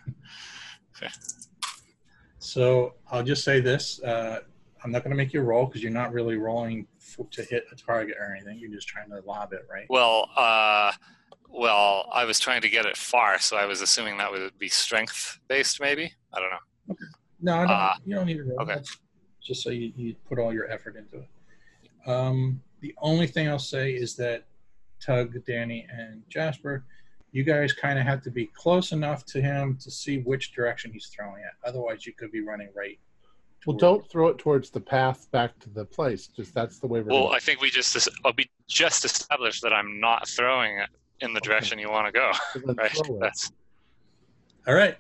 So 2.43 2.95
I'll 3.11 3.23
just 3.23 3.45
say 3.45 3.61
this: 3.61 4.03
uh, 4.03 4.41
I'm 4.83 4.91
not 4.91 5.05
going 5.05 5.13
to 5.13 5.17
make 5.17 5.33
you 5.33 5.41
roll 5.43 5.67
because 5.67 5.83
you're 5.83 5.93
not 5.93 6.13
really 6.13 6.37
rolling 6.37 6.87
f 7.01 7.19
to 7.31 7.43
hit 7.45 7.65
a 7.71 7.77
target 7.77 8.17
or 8.19 8.35
anything. 8.35 8.59
You're 8.59 8.71
just 8.71 8.89
trying 8.89 9.09
to 9.11 9.21
lob 9.25 9.53
it, 9.53 9.65
right? 9.71 9.87
well, 9.89 10.29
uh, 10.37 10.91
well, 11.49 12.09
I 12.13 12.25
was 12.25 12.41
trying 12.41 12.61
to 12.63 12.69
get 12.69 12.85
it 12.85 12.97
far, 12.97 13.39
so 13.39 13.57
I 13.57 13.65
was 13.67 13.81
assuming 13.81 14.17
that 14.19 14.31
would 14.33 14.59
be 14.59 14.69
strength 14.69 15.39
based, 15.49 15.81
maybe. 15.81 16.13
I 16.33 16.41
don't 16.41 16.51
know. 16.51 16.57
Okay. 16.91 17.05
No, 17.41 17.55
I 17.55 17.59
don't, 17.61 17.71
Ah, 17.71 17.97
you 18.05 18.15
don't 18.17 18.27
need 18.27 18.39
to 18.39 18.45
roll. 18.45 18.61
okay. 18.63 18.75
That's 18.75 18.97
Just 19.41 19.63
so 19.63 19.71
you, 19.71 19.93
you 19.95 20.15
put 20.29 20.39
all 20.39 20.53
your 20.53 20.69
effort 20.71 20.97
into 20.97 21.19
it. 21.19 22.09
Um, 22.11 22.61
the 22.81 22.95
only 23.03 23.27
thing 23.29 23.49
I'll 23.49 23.59
say 23.59 23.93
is 23.93 24.17
that 24.17 24.45
Tug, 25.01 25.35
Danny, 25.47 25.87
and 25.93 26.23
Jasper, 26.29 26.85
you 27.33 27.43
guys 27.45 27.73
kind 27.73 27.99
of 27.99 28.05
have 28.07 28.23
to 28.23 28.31
be 28.31 28.47
close 28.47 28.93
enough 28.93 29.25
to 29.27 29.41
him 29.41 29.77
to 29.83 29.91
see 29.91 30.19
which 30.19 30.53
direction 30.53 30.93
he's 30.93 31.07
throwing 31.07 31.43
it. 31.43 31.67
Otherwise, 31.67 32.07
you 32.07 32.13
could 32.13 32.31
be 32.31 32.43
running 32.43 32.69
right. 32.77 32.99
Well, 33.67 33.77
don't 33.77 34.09
throw 34.11 34.29
it 34.29 34.39
towards 34.39 34.71
the 34.71 34.81
path 34.81 35.31
back 35.31 35.59
to 35.61 35.71
the 35.71 35.85
place. 35.85 36.27
Just 36.27 36.53
that's 36.53 36.79
the 36.79 36.87
way 36.87 37.01
we're. 37.01 37.13
Well, 37.13 37.25
gonna- 37.25 37.37
I 37.37 37.39
think 37.39 37.61
we 37.61 37.71
just 37.71 38.09
I'll 38.25 38.33
be 38.33 38.45
uh, 38.45 38.47
just 38.69 39.05
established 39.05 39.63
that 39.63 39.73
I'm 39.73 40.01
not 40.01 40.29
throwing 40.29 40.79
it 40.79 40.89
in 41.21 41.33
the 41.33 41.41
direction 41.41 41.79
you 41.79 41.91
want 41.91 42.07
to 42.07 42.13
go. 42.13 42.33
So 42.53 42.75
Right. 42.75 43.21
That's 43.21 43.53
All 44.67 44.75
right. 44.75 44.97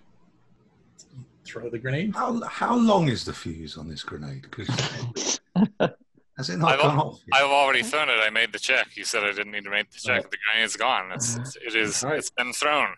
Throw 1.44 1.68
the 1.70 1.78
grenade. 1.78 2.14
How 2.14 2.40
how 2.44 2.76
long 2.76 3.08
is 3.08 3.24
the 3.24 3.32
fuse 3.32 3.76
on 3.76 3.88
this 3.88 4.04
grenade? 4.04 4.42
Because 4.42 5.40
has 6.36 6.48
it 6.50 6.58
not 6.58 6.72
I've 6.72 6.80
gone 6.80 6.98
al- 6.98 7.08
off? 7.10 7.20
yet? 7.32 7.42
I've 7.42 7.50
already 7.50 7.82
thrown 7.82 8.08
it. 8.08 8.14
I 8.20 8.30
made 8.30 8.52
the 8.52 8.58
check. 8.58 8.96
You 8.96 9.04
said 9.04 9.22
I 9.24 9.32
didn't 9.32 9.52
need 9.52 9.64
to 9.64 9.70
make 9.70 9.90
the 9.90 9.98
check. 9.98 10.22
Right. 10.22 10.30
The 10.30 10.36
grenade's 10.52 10.76
gone. 10.76 11.12
It's, 11.12 11.36
it's 11.36 11.56
it 11.56 11.74
is 11.74 12.02
All 12.04 12.10
right. 12.10 12.18
it's 12.18 12.30
been 12.30 12.52
thrown. 12.52 12.88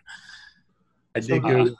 I 1.15 1.19
So 1.19 1.27
did 1.27 1.43
do 1.43 1.49
go. 1.49 1.63
we- 1.63 1.75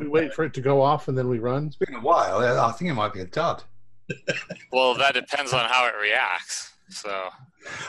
we 0.00 0.08
wait 0.08 0.34
for 0.34 0.44
it 0.44 0.52
to 0.54 0.60
go 0.60 0.82
off 0.82 1.06
and 1.08 1.16
then 1.16 1.28
we 1.28 1.38
run. 1.38 1.68
It's 1.68 1.76
been 1.76 1.94
a 1.94 2.00
while. 2.00 2.38
I 2.40 2.68
I 2.68 2.72
think 2.72 2.90
it 2.90 2.94
might 2.94 3.12
be 3.12 3.20
a 3.20 3.24
dud. 3.26 3.62
Well, 4.72 4.94
that 4.94 5.14
depends 5.14 5.52
on 5.52 5.64
how 5.70 5.86
it 5.86 5.94
reacts. 6.00 6.72
So 6.90 7.28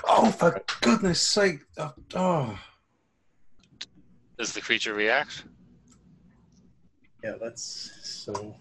Oh, 0.08 0.32
for 0.32 0.62
goodness 0.82 1.20
sake! 1.22 1.60
Uh, 1.78 1.90
oh, 2.16 2.58
does 4.38 4.54
the 4.54 4.62
creature 4.62 4.94
react? 4.94 5.44
Yeah, 7.24 7.34
let's. 7.42 7.92
So, 8.04 8.56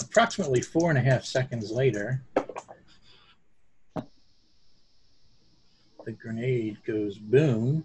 approximately 0.00 0.60
four 0.60 0.90
and 0.90 0.98
a 0.98 1.02
half 1.02 1.24
seconds 1.24 1.70
later, 1.70 2.22
the 6.04 6.12
grenade 6.12 6.78
goes 6.86 7.18
boom. 7.18 7.84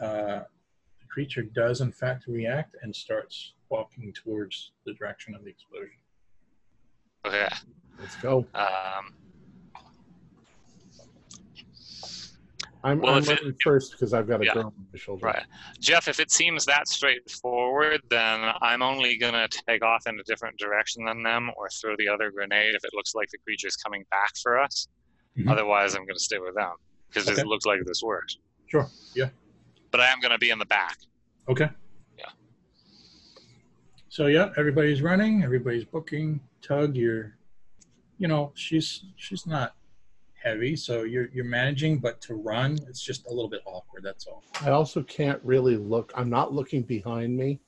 Uh, 0.00 0.40
the 1.00 1.06
creature 1.08 1.42
does, 1.42 1.80
in 1.80 1.92
fact, 1.92 2.26
react 2.26 2.76
and 2.82 2.94
starts 2.94 3.52
walking 3.68 4.12
towards 4.12 4.72
the 4.86 4.94
direction 4.94 5.34
of 5.34 5.44
the 5.44 5.50
explosion. 5.50 5.96
Okay. 7.24 7.48
Let's 8.00 8.16
go. 8.16 8.46
Um, 8.54 9.14
I'm, 12.84 13.00
Well, 13.00 13.14
I'm 13.14 13.22
if 13.22 13.30
it- 13.30 13.56
first 13.62 13.92
because 13.92 14.12
I've 14.12 14.26
got 14.26 14.40
a 14.40 14.44
Yeah. 14.44 14.54
girl 14.54 14.74
on 14.76 14.86
my 14.92 14.98
shoulder. 14.98 15.26
right, 15.26 15.46
Jeff. 15.78 16.08
If 16.08 16.18
it 16.18 16.32
seems 16.32 16.64
that 16.64 16.88
straightforward, 16.88 18.00
then 18.10 18.52
I'm 18.60 18.82
only 18.82 19.16
gonna 19.16 19.46
take 19.68 19.84
off 19.84 20.06
in 20.08 20.18
a 20.18 20.22
different 20.24 20.58
direction 20.58 21.04
than 21.04 21.22
them, 21.22 21.52
or 21.56 21.68
throw 21.68 21.94
the 21.96 22.08
other 22.08 22.32
grenade 22.32 22.74
if 22.74 22.82
it 22.84 22.90
looks 22.92 23.14
like 23.14 23.28
the 23.30 23.38
creature's 23.38 23.76
coming 23.76 24.04
back 24.10 24.32
for 24.42 24.58
us. 24.58 24.88
Mhm. 25.36 25.50
Otherwise, 25.50 25.94
I'm 25.94 26.06
gonna 26.06 26.18
stay 26.18 26.38
with 26.38 26.54
them 26.54 26.72
because 27.08 27.28
Okay. 27.28 27.40
it 27.40 27.46
looks 27.46 27.64
like 27.66 27.80
this 27.86 28.02
works. 28.02 28.38
Sure. 28.66 28.88
Yeah. 29.14 29.30
But 29.90 30.00
I 30.00 30.06
am 30.08 30.20
gonna 30.20 30.38
be 30.38 30.50
in 30.50 30.58
the 30.58 30.66
back. 30.66 30.98
Okay. 31.48 31.68
Yeah. 32.18 32.30
So 34.08 34.26
yeah, 34.26 34.52
everybody's 34.56 35.02
running, 35.02 35.42
everybody's 35.42 35.84
booking. 35.84 36.40
Tug, 36.60 36.96
you're, 36.96 37.36
you 38.18 38.28
know, 38.28 38.52
she's 38.54 39.04
she's 39.16 39.46
not 39.46 39.74
heavy, 40.34 40.76
so 40.76 41.02
you're 41.02 41.28
you're 41.32 41.44
managing, 41.44 41.98
but 41.98 42.20
to 42.22 42.34
run, 42.34 42.78
it's 42.88 43.02
just 43.02 43.26
a 43.26 43.30
little 43.30 43.48
bit 43.48 43.62
awkward. 43.64 44.02
That's 44.02 44.26
all. 44.26 44.44
I 44.60 44.70
also 44.70 45.02
can't 45.02 45.40
really 45.42 45.76
look. 45.76 46.12
I'm 46.14 46.28
not 46.30 46.52
looking 46.52 46.82
behind 46.82 47.36
me. 47.36 47.60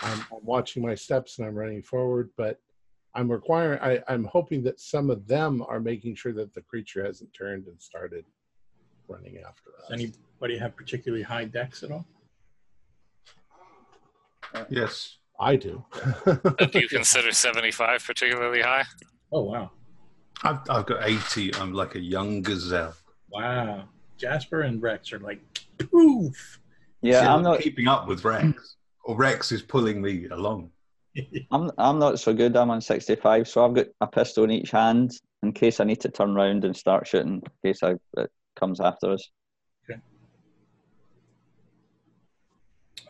I'm, 0.00 0.18
I'm 0.32 0.44
watching 0.44 0.82
my 0.82 0.94
steps 0.96 1.38
and 1.38 1.46
I'm 1.46 1.54
running 1.54 1.82
forward, 1.82 2.30
but 2.36 2.60
I'm 3.14 3.30
requiring. 3.30 3.78
I, 3.80 4.00
I'm 4.08 4.24
hoping 4.24 4.62
that 4.64 4.80
some 4.80 5.10
of 5.10 5.26
them 5.26 5.62
are 5.68 5.80
making 5.80 6.14
sure 6.14 6.32
that 6.32 6.54
the 6.54 6.62
creature 6.62 7.04
hasn't 7.04 7.32
turned 7.34 7.66
and 7.66 7.80
started 7.80 8.24
running 9.08 9.38
after 9.38 9.70
us. 9.78 9.88
Does 9.90 10.00
anybody 10.00 10.56
have 10.58 10.74
particularly 10.76 11.22
high 11.22 11.44
DEX 11.44 11.82
at 11.82 11.90
all? 11.90 12.06
Uh, 14.54 14.64
yes. 14.68 15.16
I 15.40 15.56
do. 15.56 15.84
Do 16.26 16.78
you 16.78 16.88
consider 16.88 17.32
75 17.32 18.04
particularly 18.06 18.62
high? 18.62 18.84
Oh 19.32 19.42
wow, 19.42 19.70
I've, 20.42 20.58
I've 20.68 20.86
got 20.86 21.08
80. 21.08 21.54
I'm 21.56 21.72
like 21.72 21.94
a 21.94 22.00
young 22.00 22.42
gazelle. 22.42 22.94
wow. 23.30 23.84
Jasper 24.18 24.60
and 24.60 24.80
Rex 24.80 25.12
are 25.12 25.18
like, 25.18 25.40
poof. 25.78 26.60
Yeah, 27.00 27.22
See, 27.22 27.26
I'm 27.26 27.42
not. 27.42 27.60
keeping 27.60 27.88
up 27.88 28.06
with 28.06 28.24
Rex, 28.24 28.76
or 29.04 29.16
Rex 29.16 29.50
is 29.50 29.62
pulling 29.62 30.00
me 30.00 30.28
along. 30.28 30.70
I'm 31.50 31.70
I'm 31.78 31.98
not 31.98 32.18
so 32.18 32.32
good. 32.32 32.56
I'm 32.56 32.70
on 32.70 32.80
65, 32.80 33.48
so 33.48 33.64
I've 33.64 33.74
got 33.74 33.86
a 34.00 34.06
pistol 34.06 34.44
in 34.44 34.50
each 34.50 34.70
hand 34.70 35.12
in 35.42 35.52
case 35.52 35.80
I 35.80 35.84
need 35.84 36.00
to 36.02 36.08
turn 36.08 36.34
round 36.34 36.64
and 36.64 36.76
start 36.76 37.06
shooting. 37.06 37.42
In 37.44 37.70
case 37.70 37.82
I, 37.82 37.96
it 38.16 38.30
comes 38.56 38.80
after 38.80 39.12
us. 39.12 39.28
Okay. 39.88 40.00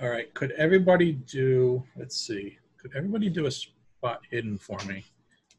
All 0.00 0.08
right. 0.08 0.32
Could 0.34 0.52
everybody 0.52 1.12
do? 1.12 1.82
Let's 1.96 2.16
see. 2.16 2.58
Could 2.78 2.96
everybody 2.96 3.28
do 3.28 3.46
a 3.46 3.50
spot 3.50 4.22
hidden 4.30 4.58
for 4.58 4.78
me 4.86 5.04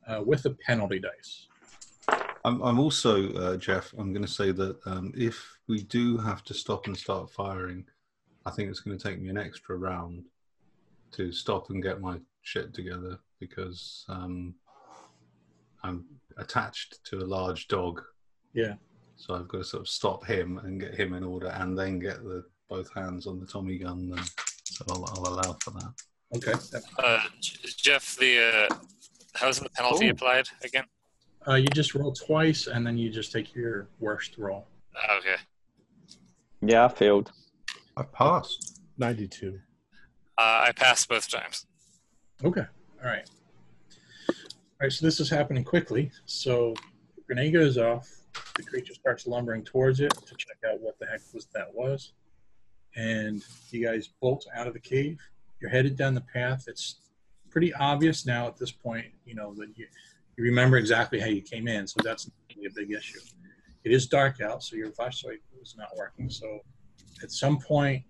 uh, 0.08 0.22
with 0.26 0.46
a 0.46 0.52
penalty 0.52 1.00
dice? 1.00 1.48
I'm, 2.46 2.62
I'm 2.62 2.80
also, 2.80 3.32
uh, 3.36 3.56
Jeff, 3.56 3.94
I'm 3.98 4.12
going 4.12 4.26
to 4.26 4.32
say 4.32 4.52
that 4.52 4.78
um, 4.86 5.14
if 5.16 5.58
we 5.70 5.84
do 5.84 6.18
have 6.18 6.44
to 6.44 6.54
stop 6.54 6.88
and 6.88 6.98
start 6.98 7.32
firing, 7.32 7.86
I 8.46 8.52
think 8.52 8.70
it's 8.70 8.82
going 8.82 8.98
to 8.98 9.02
take 9.02 9.22
me 9.22 9.30
an 9.30 9.38
extra 9.38 9.78
round 9.78 10.26
to 11.14 11.32
stop 11.32 11.70
and 11.70 11.82
get 11.82 12.02
my 12.02 12.20
shit 12.44 12.74
together 12.74 13.18
because 13.40 14.06
um, 14.10 14.54
I'm 15.84 16.06
attached 16.38 17.00
to 17.06 17.18
a 17.20 17.26
large 17.26 17.68
dog. 17.68 18.02
Yeah. 18.54 18.76
So 19.16 19.34
I've 19.36 19.48
got 19.48 19.60
to 19.60 19.64
sort 19.64 19.82
of 19.82 19.88
stop 19.90 20.26
him 20.26 20.60
and 20.60 20.80
get 20.80 20.94
him 20.94 21.14
in 21.14 21.24
order 21.24 21.48
and 21.48 21.78
then 21.78 22.00
get 22.00 22.24
the 22.24 22.44
both 22.70 22.94
hands 22.94 23.26
on 23.28 23.40
the 23.40 23.46
Tommy 23.48 23.78
gun. 23.78 24.14
And 24.16 24.30
so 24.66 24.86
I'll, 24.90 25.06
I'll 25.16 25.34
allow 25.34 25.58
for 25.62 25.72
that. 25.72 25.94
Okay. 26.36 26.54
Uh, 27.00 27.20
Jeff, 27.42 28.16
the 28.18 28.68
uh, 28.70 28.76
how's 29.36 29.60
the 29.60 29.70
penalty 29.70 30.08
Oh. 30.08 30.12
applied 30.12 30.48
again? 30.64 30.86
Uh, 31.48 31.56
you 31.56 31.68
just 31.68 31.94
roll 31.94 32.14
twice, 32.14 32.68
and 32.68 32.88
then 32.88 32.98
you 32.98 33.10
just 33.10 33.34
take 33.34 33.54
your 33.54 33.90
worst 34.00 34.38
roll. 34.38 34.66
Okay. 35.20 35.36
Yeah, 36.62 36.86
I 36.86 36.88
failed. 36.88 37.32
I 37.98 38.04
passed. 38.04 38.80
92. 38.98 39.60
Uh, 40.38 40.42
I 40.42 40.72
passed 40.74 41.10
both 41.10 41.30
times. 41.30 41.66
Okay. 42.44 42.66
All 43.02 43.10
right. 43.10 43.30
All 44.30 44.36
right. 44.82 44.92
So 44.92 45.06
this 45.06 45.22
is 45.22 45.30
happening 45.30 45.64
quickly. 45.64 46.12
So 46.26 46.74
grenade 47.26 47.54
goes 47.54 47.78
off. 47.78 48.10
The 48.58 48.64
creature 48.64 48.94
starts 48.94 49.26
lumbering 49.26 49.64
towards 49.64 50.02
it 50.02 50.12
to 50.12 50.36
check 50.36 50.58
out 50.70 50.82
what 50.82 51.00
the 51.00 51.06
heck 51.06 51.22
was 51.34 51.48
that 51.54 51.74
was, 51.74 52.14
and 52.96 53.44
you 53.72 53.86
guys 53.86 54.10
bolt 54.22 54.46
out 54.54 54.68
of 54.68 54.74
the 54.74 54.80
cave. 54.80 55.20
You're 55.62 55.72
headed 55.72 55.96
down 55.96 56.16
the 56.16 56.22
path. 56.22 56.66
It's 56.68 56.98
pretty 57.50 57.74
obvious 57.76 58.26
now 58.26 58.48
at 58.48 58.58
this 58.58 58.72
point. 58.72 59.06
You 59.26 59.36
know 59.36 59.54
that 59.56 59.70
you, 59.78 59.88
you 60.38 60.44
remember 60.44 60.78
exactly 60.78 61.20
how 61.20 61.28
you 61.28 61.42
came 61.42 61.68
in, 61.68 61.88
so 61.88 61.96
that's 62.04 62.28
not 62.28 62.66
a 62.66 62.70
big 62.76 62.92
issue. 62.92 63.20
It 63.84 63.92
is 63.92 64.08
dark 64.08 64.42
out, 64.42 64.64
so 64.64 64.76
your 64.76 64.92
flashlight 64.92 65.40
is 65.62 65.76
not 65.78 65.90
working. 65.96 66.30
So 66.30 66.60
at 67.22 67.32
some 67.32 67.58
point, 67.58 68.04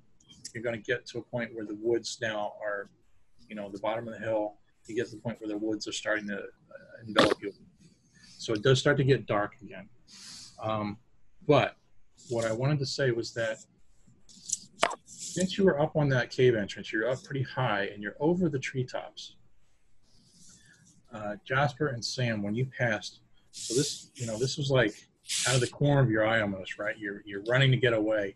you're 0.53 0.63
going 0.63 0.75
to 0.75 0.81
get 0.81 1.05
to 1.07 1.19
a 1.19 1.21
point 1.21 1.53
where 1.53 1.65
the 1.65 1.75
woods 1.75 2.17
now 2.21 2.53
are 2.61 2.89
you 3.49 3.55
know, 3.55 3.69
the 3.69 3.79
bottom 3.79 4.07
of 4.07 4.13
the 4.13 4.19
hill, 4.19 4.55
you 4.87 4.95
get 4.95 5.09
to 5.09 5.15
the 5.15 5.21
point 5.21 5.39
where 5.39 5.47
the 5.47 5.57
woods 5.57 5.87
are 5.87 5.93
starting 5.93 6.27
to 6.27 6.37
uh, 6.37 7.07
envelop 7.07 7.41
you. 7.41 7.51
So 8.37 8.53
it 8.53 8.61
does 8.61 8.79
start 8.79 8.97
to 8.97 9.03
get 9.03 9.25
dark 9.25 9.53
again. 9.61 9.87
Um, 10.61 10.97
but 11.47 11.75
what 12.29 12.45
I 12.45 12.51
wanted 12.51 12.79
to 12.79 12.85
say 12.85 13.11
was 13.11 13.33
that 13.33 13.57
since 15.05 15.57
you 15.57 15.63
were 15.63 15.79
up 15.79 15.95
on 15.95 16.09
that 16.09 16.29
cave 16.29 16.55
entrance, 16.55 16.91
you're 16.91 17.09
up 17.09 17.23
pretty 17.23 17.43
high 17.43 17.89
and 17.93 18.03
you're 18.03 18.15
over 18.19 18.49
the 18.49 18.59
treetops. 18.59 19.35
Uh, 21.13 21.35
Jasper 21.45 21.87
and 21.87 22.03
Sam, 22.03 22.41
when 22.41 22.55
you 22.55 22.65
passed, 22.65 23.21
so 23.51 23.73
this, 23.73 24.11
you 24.15 24.25
know, 24.25 24.37
this 24.37 24.57
was 24.57 24.69
like 24.69 24.93
out 25.47 25.55
of 25.55 25.61
the 25.61 25.67
corner 25.67 26.01
of 26.01 26.09
your 26.09 26.25
eye 26.25 26.41
almost, 26.41 26.77
right? 26.77 26.97
You're 26.97 27.21
you're 27.25 27.43
running 27.43 27.71
to 27.71 27.77
get 27.77 27.93
away, 27.93 28.35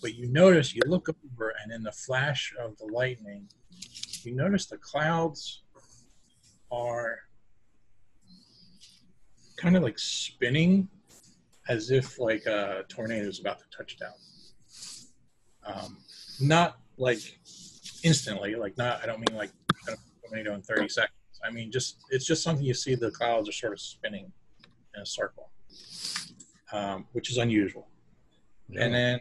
but 0.00 0.14
you 0.14 0.26
notice 0.28 0.74
you 0.74 0.82
look 0.86 1.08
over 1.08 1.54
and 1.62 1.72
in 1.72 1.82
the 1.82 1.92
flash 1.92 2.54
of 2.58 2.76
the 2.78 2.86
lightning, 2.86 3.48
you 4.26 4.34
notice 4.34 4.66
the 4.66 4.78
clouds 4.78 5.62
are 6.70 7.18
kind 9.56 9.76
of 9.76 9.82
like 9.82 9.98
spinning 9.98 10.88
as 11.68 11.90
if 11.90 12.18
like 12.18 12.46
a 12.46 12.84
tornado 12.88 13.26
is 13.26 13.40
about 13.40 13.58
to 13.58 13.64
touch 13.76 13.98
down. 13.98 14.12
Um, 15.64 15.98
not 16.40 16.78
like 16.96 17.18
instantly, 18.04 18.54
like 18.54 18.76
not, 18.76 19.02
I 19.02 19.06
don't 19.06 19.18
mean 19.18 19.36
like 19.36 19.50
a 19.88 19.96
tornado 20.22 20.54
in 20.54 20.62
30 20.62 20.88
seconds. 20.88 21.12
I 21.44 21.50
mean, 21.50 21.72
just, 21.72 21.98
it's 22.10 22.24
just 22.24 22.42
something 22.42 22.64
you 22.64 22.74
see 22.74 22.94
the 22.94 23.10
clouds 23.10 23.48
are 23.48 23.52
sort 23.52 23.72
of 23.72 23.80
spinning 23.80 24.32
in 24.94 25.02
a 25.02 25.06
circle, 25.06 25.50
um, 26.72 27.06
which 27.12 27.30
is 27.30 27.38
unusual. 27.38 27.88
And 28.74 28.94
then 28.94 29.20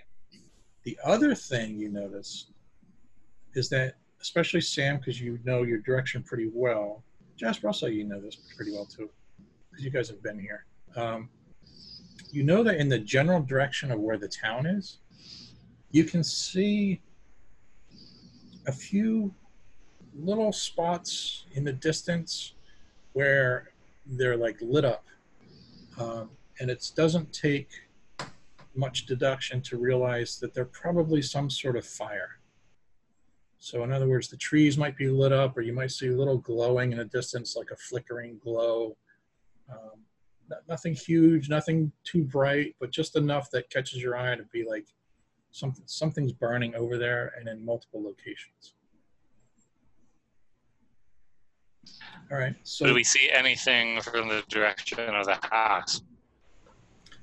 the 0.83 0.97
other 1.03 1.35
thing 1.35 1.77
you 1.77 1.89
notice 1.89 2.51
is 3.53 3.69
that, 3.69 3.95
especially 4.25 4.59
Sam, 4.59 4.97
because 4.97 5.21
you 5.21 5.37
know 5.43 5.61
your 5.61 5.77
direction 5.77 6.23
pretty 6.23 6.49
well. 6.51 7.03
Jasper, 7.37 7.67
also 7.67 7.85
you 7.85 8.03
know 8.03 8.19
this 8.19 8.35
pretty 8.55 8.71
well 8.71 8.85
too, 8.85 9.07
because 9.69 9.85
you 9.85 9.91
guys 9.91 10.09
have 10.09 10.23
been 10.23 10.39
here. 10.39 10.65
Um, 10.95 11.29
you 12.31 12.43
know 12.43 12.63
that 12.63 12.77
in 12.77 12.89
the 12.89 12.97
general 12.97 13.39
direction 13.39 13.91
of 13.91 13.99
where 13.99 14.17
the 14.17 14.27
town 14.27 14.65
is, 14.65 14.97
you 15.91 16.05
can 16.05 16.23
see 16.23 17.01
a 18.65 18.71
few 18.71 19.31
little 20.15 20.51
spots 20.51 21.45
in 21.53 21.63
the 21.63 21.73
distance 21.73 22.53
where 23.13 23.73
they're 24.07 24.37
like 24.37 24.57
lit 24.59 24.85
up, 24.85 25.05
um, 25.99 26.31
and 26.59 26.71
it 26.71 26.91
doesn't 26.95 27.31
take 27.31 27.69
much 28.75 29.05
deduction 29.05 29.61
to 29.61 29.77
realize 29.77 30.39
that 30.39 30.51
they're 30.55 30.65
probably 30.65 31.21
some 31.21 31.47
sort 31.47 31.77
of 31.77 31.85
fire. 31.85 32.39
So, 33.65 33.83
in 33.83 33.91
other 33.91 34.07
words, 34.07 34.27
the 34.27 34.37
trees 34.37 34.77
might 34.77 34.95
be 34.95 35.07
lit 35.07 35.31
up, 35.31 35.57
or 35.57 35.61
you 35.61 35.73
might 35.73 35.89
see 35.89 36.09
a 36.09 36.15
little 36.15 36.37
glowing 36.37 36.91
in 36.91 36.99
the 36.99 37.05
distance, 37.05 37.55
like 37.55 37.71
a 37.71 37.75
flickering 37.75 38.37
glow. 38.37 38.95
Um, 39.71 40.03
no- 40.47 40.59
nothing 40.69 40.93
huge, 40.93 41.49
nothing 41.49 41.91
too 42.03 42.25
bright, 42.25 42.75
but 42.79 42.91
just 42.91 43.15
enough 43.15 43.49
that 43.49 43.71
catches 43.71 44.03
your 44.03 44.15
eye 44.15 44.35
to 44.35 44.43
be 44.53 44.63
like 44.63 44.85
something 45.49 45.83
something's 45.87 46.31
burning 46.31 46.75
over 46.75 46.99
there 46.99 47.33
and 47.39 47.49
in 47.49 47.65
multiple 47.65 48.03
locations. 48.03 48.75
All 52.31 52.37
right. 52.37 52.55
So 52.61 52.85
Do 52.85 52.93
we 52.93 53.03
see 53.03 53.31
anything 53.33 53.99
from 54.01 54.27
the 54.27 54.43
direction 54.47 54.99
of 54.99 55.25
the 55.25 55.39
house? 55.41 56.03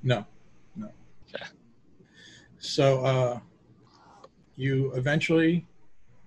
No, 0.03 0.27
no. 0.75 0.91
Okay. 1.33 1.45
So 2.59 3.05
uh, 3.05 3.41
you 4.57 4.93
eventually 4.95 5.69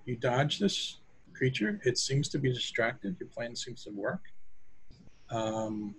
you 0.06 0.16
dodge 0.16 0.58
this 0.58 1.00
creature. 1.34 1.80
It 1.84 1.98
seems 1.98 2.28
to 2.30 2.38
be 2.38 2.52
distracted. 2.52 3.16
Your 3.20 3.28
plan 3.28 3.54
seems 3.54 3.84
to 3.84 3.90
work. 3.90 4.22
Um, 5.30 5.94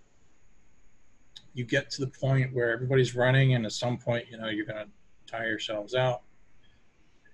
you 1.53 1.65
get 1.65 1.91
to 1.91 2.01
the 2.01 2.07
point 2.07 2.53
where 2.53 2.71
everybody's 2.71 3.15
running, 3.15 3.53
and 3.53 3.65
at 3.65 3.73
some 3.73 3.97
point, 3.97 4.25
you 4.31 4.37
know, 4.37 4.47
you're 4.47 4.65
going 4.65 4.83
to 4.83 4.89
tire 5.31 5.49
yourselves 5.49 5.93
out. 5.93 6.21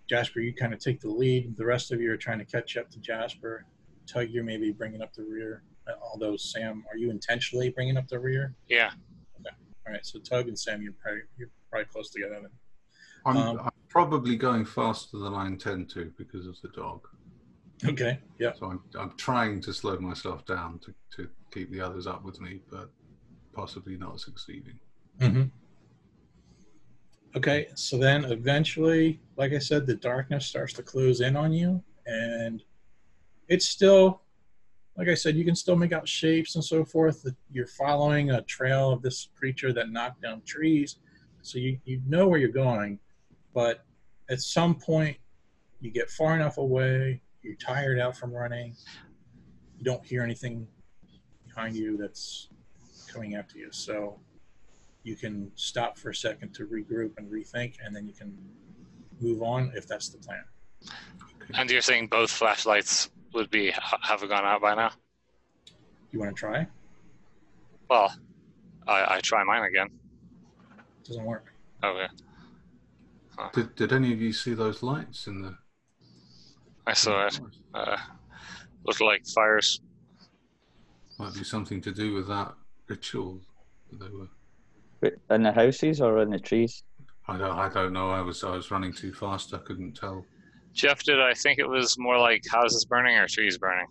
Jasper, 0.09 0.41
you 0.41 0.53
kind 0.53 0.73
of 0.73 0.79
take 0.79 0.99
the 0.99 1.09
lead. 1.09 1.55
The 1.55 1.65
rest 1.65 1.91
of 1.91 2.01
you 2.01 2.11
are 2.11 2.17
trying 2.17 2.39
to 2.39 2.45
catch 2.45 2.75
up 2.75 2.89
to 2.91 2.99
Jasper. 2.99 3.65
Tug, 4.05 4.29
you're 4.29 4.43
maybe 4.43 4.71
bringing 4.71 5.01
up 5.01 5.13
the 5.13 5.23
rear. 5.23 5.63
Uh, 5.87 5.93
Although 6.01 6.35
Sam, 6.35 6.83
are 6.91 6.97
you 6.97 7.09
intentionally 7.09 7.69
bringing 7.69 7.97
up 7.97 8.07
the 8.07 8.19
rear? 8.19 8.55
Yeah. 8.67 8.91
Okay. 9.39 9.55
All 9.85 9.93
right, 9.93 10.05
so 10.05 10.19
Tug 10.19 10.47
and 10.47 10.57
Sam, 10.59 10.81
you're 10.81 10.93
probably 10.93 11.21
you're 11.37 11.49
probably 11.69 11.85
close 11.85 12.09
together. 12.09 12.39
Then. 12.41 12.51
I'm, 13.25 13.37
Um, 13.37 13.59
I'm 13.59 13.71
probably 13.89 14.35
going 14.35 14.65
faster 14.65 15.17
than 15.17 15.33
I 15.33 15.47
intend 15.47 15.89
to 15.91 16.11
because 16.17 16.47
of 16.47 16.59
the 16.61 16.69
dog. 16.69 17.07
Okay. 17.85 18.19
Yeah. 18.39 18.53
So 18.59 18.67
I'm, 18.67 18.81
I'm 18.97 19.11
trying 19.17 19.59
to 19.61 19.73
slow 19.73 19.97
myself 19.97 20.45
down 20.45 20.79
to, 20.79 20.93
to 21.17 21.29
keep 21.51 21.71
the 21.71 21.81
others 21.81 22.07
up 22.07 22.23
with 22.23 22.39
me, 22.39 22.61
but 22.71 22.89
possibly 23.53 23.97
not 23.97 24.19
succeeding. 24.19 24.79
Mm-hmm. 25.19 25.43
Okay. 27.35 27.67
So 27.75 27.97
then, 27.97 28.25
eventually, 28.25 29.21
like 29.37 29.53
I 29.53 29.59
said, 29.59 29.85
the 29.85 29.95
darkness 29.95 30.45
starts 30.45 30.73
to 30.73 30.83
close 30.83 31.21
in 31.21 31.35
on 31.35 31.51
you, 31.51 31.83
and 32.05 32.63
it's 33.47 33.67
still, 33.67 34.21
like 34.97 35.09
I 35.09 35.15
said, 35.15 35.35
you 35.35 35.43
can 35.43 35.55
still 35.55 35.75
make 35.75 35.91
out 35.91 36.07
shapes 36.07 36.55
and 36.55 36.63
so 36.63 36.85
forth. 36.85 37.23
That 37.23 37.35
you're 37.51 37.67
following 37.67 38.31
a 38.31 38.41
trail 38.43 38.91
of 38.91 39.01
this 39.01 39.29
creature 39.35 39.73
that 39.73 39.89
knocked 39.89 40.21
down 40.21 40.41
trees, 40.45 40.97
so 41.41 41.57
you 41.57 41.79
you 41.85 42.01
know 42.07 42.27
where 42.27 42.39
you're 42.39 42.49
going, 42.49 42.99
but 43.53 43.85
at 44.29 44.41
some 44.41 44.75
point, 44.75 45.17
you 45.81 45.91
get 45.91 46.09
far 46.09 46.35
enough 46.35 46.57
away. 46.57 47.21
You're 47.41 47.55
tired 47.55 47.99
out 47.99 48.15
from 48.15 48.31
running. 48.31 48.75
You 49.77 49.83
don't 49.83 50.03
hear 50.05 50.23
anything 50.23 50.67
behind 51.45 51.75
you 51.75 51.97
that's 51.97 52.49
coming 53.11 53.35
after 53.35 53.57
you. 53.57 53.71
So 53.71 54.19
you 55.03 55.15
can 55.15 55.51
stop 55.55 55.97
for 55.97 56.09
a 56.09 56.15
second 56.15 56.53
to 56.55 56.65
regroup 56.65 57.17
and 57.17 57.29
rethink, 57.29 57.75
and 57.83 57.95
then 57.95 58.07
you 58.07 58.13
can 58.13 58.37
move 59.19 59.43
on 59.43 59.71
if 59.75 59.87
that's 59.87 60.09
the 60.09 60.17
plan. 60.17 60.43
And 61.53 61.69
you're 61.69 61.81
saying 61.81 62.07
both 62.07 62.31
flashlights 62.31 63.09
would 63.33 63.49
be 63.49 63.71
have 64.01 64.21
gone 64.21 64.45
out 64.45 64.61
by 64.61 64.75
now? 64.75 64.91
You 66.11 66.19
want 66.19 66.35
to 66.35 66.39
try? 66.39 66.67
Well, 67.89 68.13
I, 68.87 69.15
I 69.15 69.19
try 69.21 69.43
mine 69.43 69.63
again. 69.63 69.87
Doesn't 71.03 71.25
work. 71.25 71.53
Okay. 71.83 72.07
Did, 73.53 73.75
did 73.75 73.93
any 73.93 74.13
of 74.13 74.21
you 74.21 74.33
see 74.33 74.53
those 74.53 74.83
lights 74.83 75.27
in 75.27 75.41
the? 75.41 75.57
I 76.85 76.93
saw 76.93 77.27
it. 77.27 77.39
Uh, 77.73 77.97
looked 78.85 79.01
like 79.01 79.25
fires. 79.33 79.81
Might 81.19 81.33
be 81.33 81.43
something 81.43 81.81
to 81.81 81.91
do 81.91 82.13
with 82.13 82.27
that 82.27 82.53
ritual. 82.87 83.39
that 83.91 83.99
They 83.99 85.09
were. 85.09 85.11
In 85.35 85.43
the 85.43 85.51
houses 85.51 86.01
or 86.01 86.21
in 86.21 86.29
the 86.29 86.39
trees? 86.39 86.83
I 87.27 87.37
don't. 87.37 87.57
I 87.57 87.69
don't 87.69 87.93
know. 87.93 88.09
I 88.09 88.21
was. 88.21 88.43
I 88.43 88.51
was 88.55 88.71
running 88.71 88.93
too 88.93 89.13
fast. 89.13 89.53
I 89.53 89.59
couldn't 89.59 89.93
tell. 89.93 90.25
Jeff, 90.73 91.03
did 91.03 91.21
I 91.21 91.33
think 91.33 91.59
it 91.59 91.67
was 91.67 91.97
more 91.97 92.17
like 92.17 92.43
houses 92.49 92.85
burning 92.85 93.17
or 93.17 93.27
trees 93.27 93.57
burning? 93.57 93.87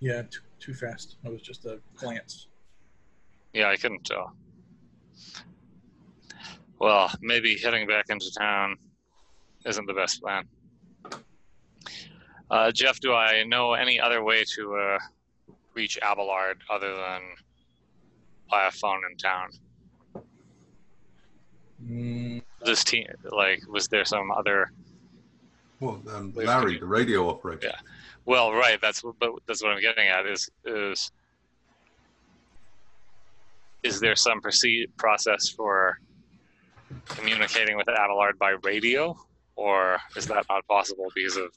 Yeah, 0.00 0.22
too, 0.22 0.40
too 0.58 0.74
fast. 0.74 1.16
It 1.24 1.30
was 1.30 1.40
just 1.40 1.64
a 1.64 1.78
glance. 1.96 2.48
Yeah, 3.52 3.68
I 3.68 3.76
couldn't 3.76 4.04
tell. 4.04 4.36
Well, 6.78 7.10
maybe 7.20 7.56
heading 7.58 7.86
back 7.86 8.06
into 8.10 8.30
town 8.32 8.76
isn't 9.64 9.86
the 9.86 9.94
best 9.94 10.20
plan. 10.20 10.44
Uh, 12.50 12.70
Jeff, 12.70 13.00
do 13.00 13.12
I 13.12 13.42
know 13.44 13.72
any 13.74 13.98
other 13.98 14.22
way 14.22 14.44
to 14.54 14.76
uh, 14.76 14.98
reach 15.74 15.98
Abelard 16.02 16.60
other 16.70 16.94
than 16.94 17.22
by 18.50 18.66
a 18.68 18.70
phone 18.70 19.02
in 19.10 19.16
town? 19.16 19.48
Mm, 21.84 22.42
This 22.64 22.84
team, 22.84 23.06
like, 23.30 23.60
was 23.68 23.88
there 23.88 24.04
some 24.04 24.30
other? 24.30 24.70
Well, 25.80 26.00
um, 26.14 26.32
Larry, 26.34 26.78
the 26.78 26.86
radio 26.86 27.28
operator. 27.28 27.68
Yeah. 27.68 27.78
Well, 28.24 28.52
right. 28.52 28.80
That's 28.80 29.04
what, 29.04 29.18
but 29.18 29.30
that's 29.46 29.62
what 29.62 29.72
I'm 29.72 29.80
getting 29.80 30.08
at. 30.08 30.26
Is 30.26 30.48
is 30.64 31.10
is 33.82 34.00
there 34.00 34.16
some 34.16 34.40
proceed 34.40 34.88
process 34.96 35.48
for 35.48 36.00
communicating 37.08 37.76
with 37.76 37.88
Abelard 37.88 38.38
by 38.38 38.50
radio, 38.62 39.16
or 39.56 39.98
is 40.16 40.26
that 40.26 40.44
not 40.48 40.66
possible 40.66 41.06
because 41.14 41.36
of 41.36 41.52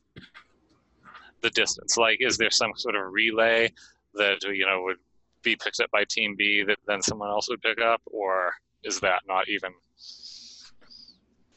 the 1.41 1.49
distance? 1.51 1.97
Like, 1.97 2.17
is 2.21 2.37
there 2.37 2.51
some 2.51 2.71
sort 2.75 2.95
of 2.95 3.11
relay 3.11 3.71
that 4.15 4.41
you 4.43 4.65
know 4.65 4.81
would 4.83 4.97
be 5.41 5.55
picked 5.55 5.79
up 5.79 5.89
by 5.91 6.03
Team 6.09 6.35
B 6.37 6.63
that 6.63 6.77
then 6.87 7.01
someone 7.01 7.29
else 7.29 7.49
would 7.49 7.61
pick 7.61 7.79
up, 7.81 8.01
or 8.05 8.53
is 8.83 8.99
that 9.01 9.21
not 9.27 9.47
even 9.49 9.71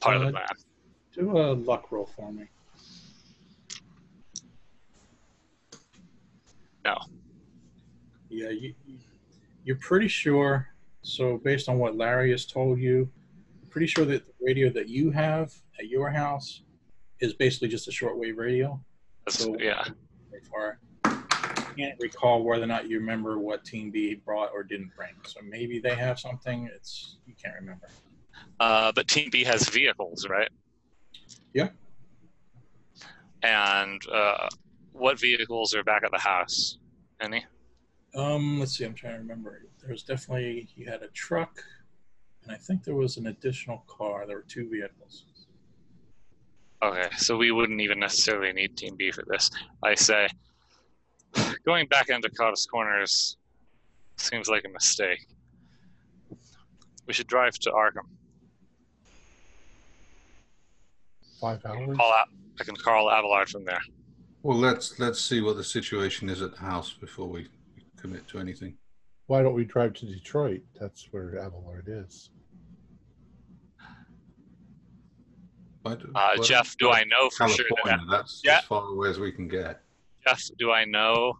part 0.00 0.16
of 0.16 0.22
the 0.22 0.28
Uh, 0.28 0.33
plan? 0.33 0.46
do 1.14 1.38
a 1.38 1.52
luck 1.52 1.92
roll 1.92 2.07
for 2.07 2.33
me. 2.33 2.46
No. 6.85 6.98
Yeah, 8.28 8.48
you- 8.48 8.74
you're 9.64 9.76
pretty 9.76 10.09
sure. 10.09 10.68
So, 11.02 11.37
based 11.38 11.68
on 11.68 11.78
what 11.78 11.96
Larry 11.96 12.31
has 12.31 12.46
told 12.46 12.78
you, 12.78 13.11
pretty 13.73 13.87
sure 13.87 14.05
that 14.05 14.27
the 14.27 14.33
radio 14.45 14.71
that 14.71 14.89
you 14.89 15.11
have 15.11 15.53
at 15.81 15.89
your 15.89 16.11
house 16.11 16.63
is 17.21 17.33
basically 17.33 17.69
just 17.69 17.89
a 17.89 17.91
shortwave 17.91 18.37
radio. 18.37 18.79
That's, 19.25 19.39
So, 19.39 19.57
yeah. 19.59 19.85
far. 20.51 20.79
Can't 21.77 21.99
recall 22.01 22.45
whether 22.45 22.65
or 22.65 22.67
not 22.67 22.89
you 22.89 22.99
remember 22.99 23.39
what 23.39 23.65
Team 23.65 23.91
B 23.91 24.15
brought 24.15 24.51
or 24.53 24.63
didn't 24.63 24.95
bring. 24.95 25.15
So 25.27 25.41
maybe 25.43 25.79
they 25.79 25.95
have 25.95 26.21
something. 26.21 26.69
It's 26.75 27.17
you 27.27 27.35
can't 27.43 27.55
remember. 27.59 27.89
Uh, 28.61 28.93
but 28.95 29.09
Team 29.09 29.31
B 29.33 29.43
has 29.45 29.69
vehicles, 29.71 30.29
right? 30.29 30.51
Yeah. 31.55 31.71
And 33.43 34.03
uh, 34.13 34.49
what 34.93 35.19
vehicles 35.19 35.75
are 35.75 35.83
back 35.83 36.03
at 36.05 36.11
the 36.13 36.19
house? 36.19 36.77
Any? 37.23 37.47
Um, 38.15 38.61
let's 38.61 38.77
see. 38.77 38.85
I'm 38.85 38.95
trying 38.95 39.15
to 39.15 39.19
remember. 39.21 39.63
There 39.81 39.91
was 39.91 40.03
definitely 40.03 40.69
you 40.77 40.91
had 40.91 41.03
a 41.03 41.09
truck, 41.09 41.65
and 42.44 42.52
I 42.52 42.57
think 42.57 42.84
there 42.84 42.95
was 42.95 43.16
an 43.16 43.28
additional 43.28 43.84
car. 43.86 44.26
There 44.26 44.36
were 44.36 44.45
two 44.49 44.68
vehicles. 44.68 45.24
Okay, 46.82 47.09
so 47.16 47.36
we 47.36 47.53
wouldn't 47.53 47.80
even 47.80 48.01
necessarily 48.01 48.53
need 48.53 48.76
Team 48.76 48.97
B 48.97 49.12
for 49.12 49.24
this. 49.28 49.51
I 49.84 49.95
say, 49.95 50.28
going 51.64 51.86
back 51.86 52.09
into 52.09 52.28
Cobb's 52.30 52.66
Corners 52.66 53.36
seems 54.16 54.49
like 54.49 54.64
a 54.64 54.68
mistake. 54.68 55.26
We 57.07 57.12
should 57.12 57.28
drive 57.28 57.55
to 57.61 57.70
Arkham. 57.70 58.09
Five 61.40 61.64
hours. 61.64 61.97
Call 61.97 62.12
out. 62.12 62.28
I 62.61 62.64
can 62.64 62.76
call 62.76 63.11
Abelard 63.11 63.49
from 63.49 63.64
there. 63.64 63.80
Well, 64.43 64.59
let's 64.59 64.99
let's 64.99 65.20
see 65.20 65.40
what 65.40 65.57
the 65.57 65.64
situation 65.64 66.28
is 66.28 66.43
at 66.43 66.53
the 66.53 66.61
house 66.61 66.93
before 66.93 67.28
we 67.28 67.49
commit 67.97 68.26
to 68.28 68.38
anything. 68.38 68.76
Why 69.33 69.41
don't 69.43 69.55
we 69.55 69.64
drive 69.64 69.95
to 69.95 70.05
Detroit? 70.05 70.61
That's 70.78 71.09
where 71.11 71.39
Abelard 71.39 71.87
is. 71.89 72.28
Why 75.80 75.95
do- 75.95 76.12
Uh, 76.14 76.35
why 76.37 76.45
Jeff, 76.45 76.76
do 76.76 76.91
I 76.91 77.05
know 77.05 77.30
for 77.30 77.49
sure 77.49 77.64
that 77.66 77.76
California, 77.83 78.07
that's 78.11 78.43
Yeah. 78.45 78.59
as 78.59 78.64
far 78.64 78.85
away 78.89 79.09
as 79.09 79.18
we 79.18 79.33
can 79.33 79.49
get. 79.49 79.80
Jeff, 80.26 80.43
do 80.59 80.70
I 80.70 80.85
know 80.85 81.39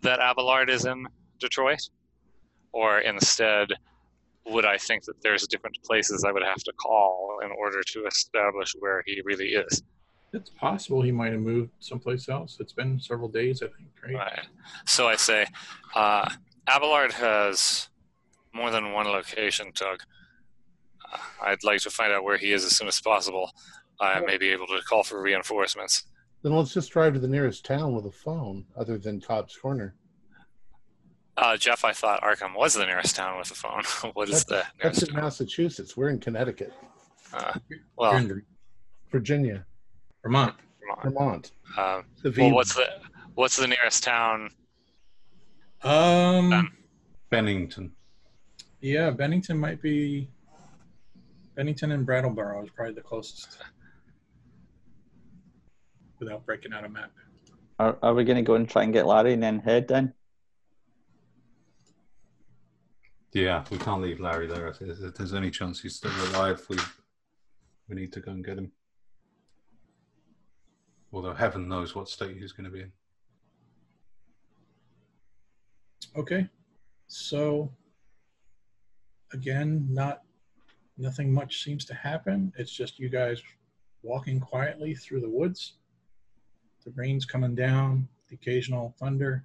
that 0.00 0.20
Abelard 0.20 0.70
is 0.70 0.86
in 0.86 1.06
Detroit? 1.38 1.80
Or 2.72 3.00
instead, 3.00 3.74
would 4.46 4.64
I 4.64 4.78
think 4.78 5.04
that 5.04 5.20
there's 5.20 5.46
different 5.48 5.76
places 5.82 6.24
I 6.24 6.32
would 6.32 6.44
have 6.44 6.62
to 6.64 6.72
call 6.72 7.40
in 7.44 7.50
order 7.50 7.82
to 7.82 8.06
establish 8.06 8.72
where 8.78 9.02
he 9.04 9.20
really 9.26 9.48
is? 9.52 9.82
It's 10.32 10.48
possible 10.48 11.02
he 11.02 11.12
might 11.12 11.32
have 11.32 11.42
moved 11.42 11.72
someplace 11.78 12.30
else. 12.30 12.58
It's 12.58 12.72
been 12.72 12.98
several 12.98 13.28
days, 13.28 13.62
I 13.62 13.66
think. 13.66 13.90
Right? 14.02 14.14
Right. 14.14 14.46
So 14.86 15.06
I 15.08 15.16
say, 15.16 15.44
uh, 15.94 16.34
Abelard 16.74 17.12
has 17.12 17.88
more 18.52 18.70
than 18.70 18.92
one 18.92 19.06
location, 19.06 19.72
Tug. 19.72 20.02
Uh, 21.12 21.18
I'd 21.42 21.62
like 21.64 21.80
to 21.82 21.90
find 21.90 22.12
out 22.12 22.24
where 22.24 22.36
he 22.36 22.52
is 22.52 22.64
as 22.64 22.76
soon 22.76 22.88
as 22.88 23.00
possible. 23.00 23.50
I 24.00 24.20
may 24.20 24.36
be 24.36 24.50
able 24.50 24.66
to 24.66 24.80
call 24.88 25.02
for 25.02 25.22
reinforcements. 25.22 26.04
Then 26.42 26.52
let's 26.52 26.74
just 26.74 26.90
drive 26.90 27.14
to 27.14 27.18
the 27.20 27.28
nearest 27.28 27.64
town 27.64 27.94
with 27.94 28.04
a 28.06 28.10
phone, 28.12 28.66
other 28.76 28.98
than 28.98 29.20
Cobb's 29.20 29.56
Corner. 29.56 29.94
Uh, 31.36 31.56
Jeff, 31.56 31.84
I 31.84 31.92
thought 31.92 32.22
Arkham 32.22 32.56
was 32.56 32.74
the 32.74 32.84
nearest 32.86 33.16
town 33.16 33.38
with 33.38 33.50
a 33.50 33.54
phone. 33.54 33.82
what 34.14 34.28
is 34.28 34.44
the 34.44 34.64
That's 34.82 35.02
in 35.02 35.08
town? 35.14 35.22
Massachusetts. 35.22 35.96
We're 35.96 36.08
in 36.10 36.18
Connecticut, 36.18 36.72
Uh, 37.32 37.58
well, 37.96 38.16
in 38.16 38.42
Virginia, 39.10 39.64
Vermont. 40.22 40.54
come 40.80 40.98
on. 40.98 41.12
Vermont. 41.12 41.50
Um, 41.78 42.04
The 42.22 42.32
well, 42.42 42.52
what's 42.54 42.74
the 42.74 42.86
what's 43.34 43.56
the 43.56 43.66
nearest 43.66 44.02
town? 44.02 44.50
Um, 45.82 46.50
Ben. 46.50 46.68
Bennington. 47.30 47.92
yeah, 48.80 49.10
Bennington 49.10 49.58
might 49.58 49.80
be. 49.82 50.28
Bennington 51.54 51.92
and 51.92 52.04
Brattleboro 52.04 52.64
is 52.64 52.70
probably 52.70 52.94
the 52.94 53.00
closest. 53.00 53.58
Without 56.18 56.44
breaking 56.44 56.72
out 56.72 56.84
a 56.84 56.88
map. 56.88 57.10
Are, 57.78 57.96
are 58.02 58.14
we 58.14 58.24
going 58.24 58.36
to 58.36 58.42
go 58.42 58.54
and 58.54 58.68
try 58.68 58.82
and 58.84 58.92
get 58.92 59.06
Larry 59.06 59.32
and 59.34 59.42
then 59.42 59.58
head 59.60 59.86
then? 59.88 60.14
Yeah, 63.32 63.64
we 63.70 63.76
can't 63.76 64.00
leave 64.00 64.18
Larry 64.18 64.46
there. 64.46 64.68
If 64.68 64.80
if 64.80 65.14
there's 65.14 65.34
any 65.34 65.50
chance 65.50 65.80
he's 65.80 65.96
still 65.96 66.10
alive, 66.30 66.64
we 66.70 66.78
we 67.88 67.94
need 67.94 68.12
to 68.14 68.20
go 68.20 68.32
and 68.32 68.44
get 68.44 68.56
him. 68.56 68.72
Although 71.12 71.34
heaven 71.34 71.68
knows 71.68 71.94
what 71.94 72.08
state 72.08 72.36
he's 72.38 72.52
going 72.52 72.64
to 72.64 72.70
be 72.70 72.80
in. 72.80 72.92
Okay, 76.16 76.48
so 77.08 77.70
again, 79.34 79.86
not 79.90 80.22
nothing 80.96 81.30
much 81.30 81.62
seems 81.62 81.84
to 81.84 81.94
happen. 81.94 82.54
It's 82.56 82.72
just 82.72 82.98
you 82.98 83.10
guys 83.10 83.42
walking 84.02 84.40
quietly 84.40 84.94
through 84.94 85.20
the 85.20 85.28
woods. 85.28 85.74
The 86.86 86.92
rain's 86.92 87.26
coming 87.26 87.54
down, 87.54 88.08
the 88.30 88.36
occasional 88.36 88.94
thunder, 88.98 89.44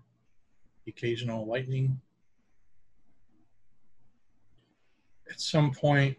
the 0.86 0.92
occasional 0.92 1.46
lightning. 1.46 2.00
At 5.30 5.42
some 5.42 5.72
point, 5.72 6.18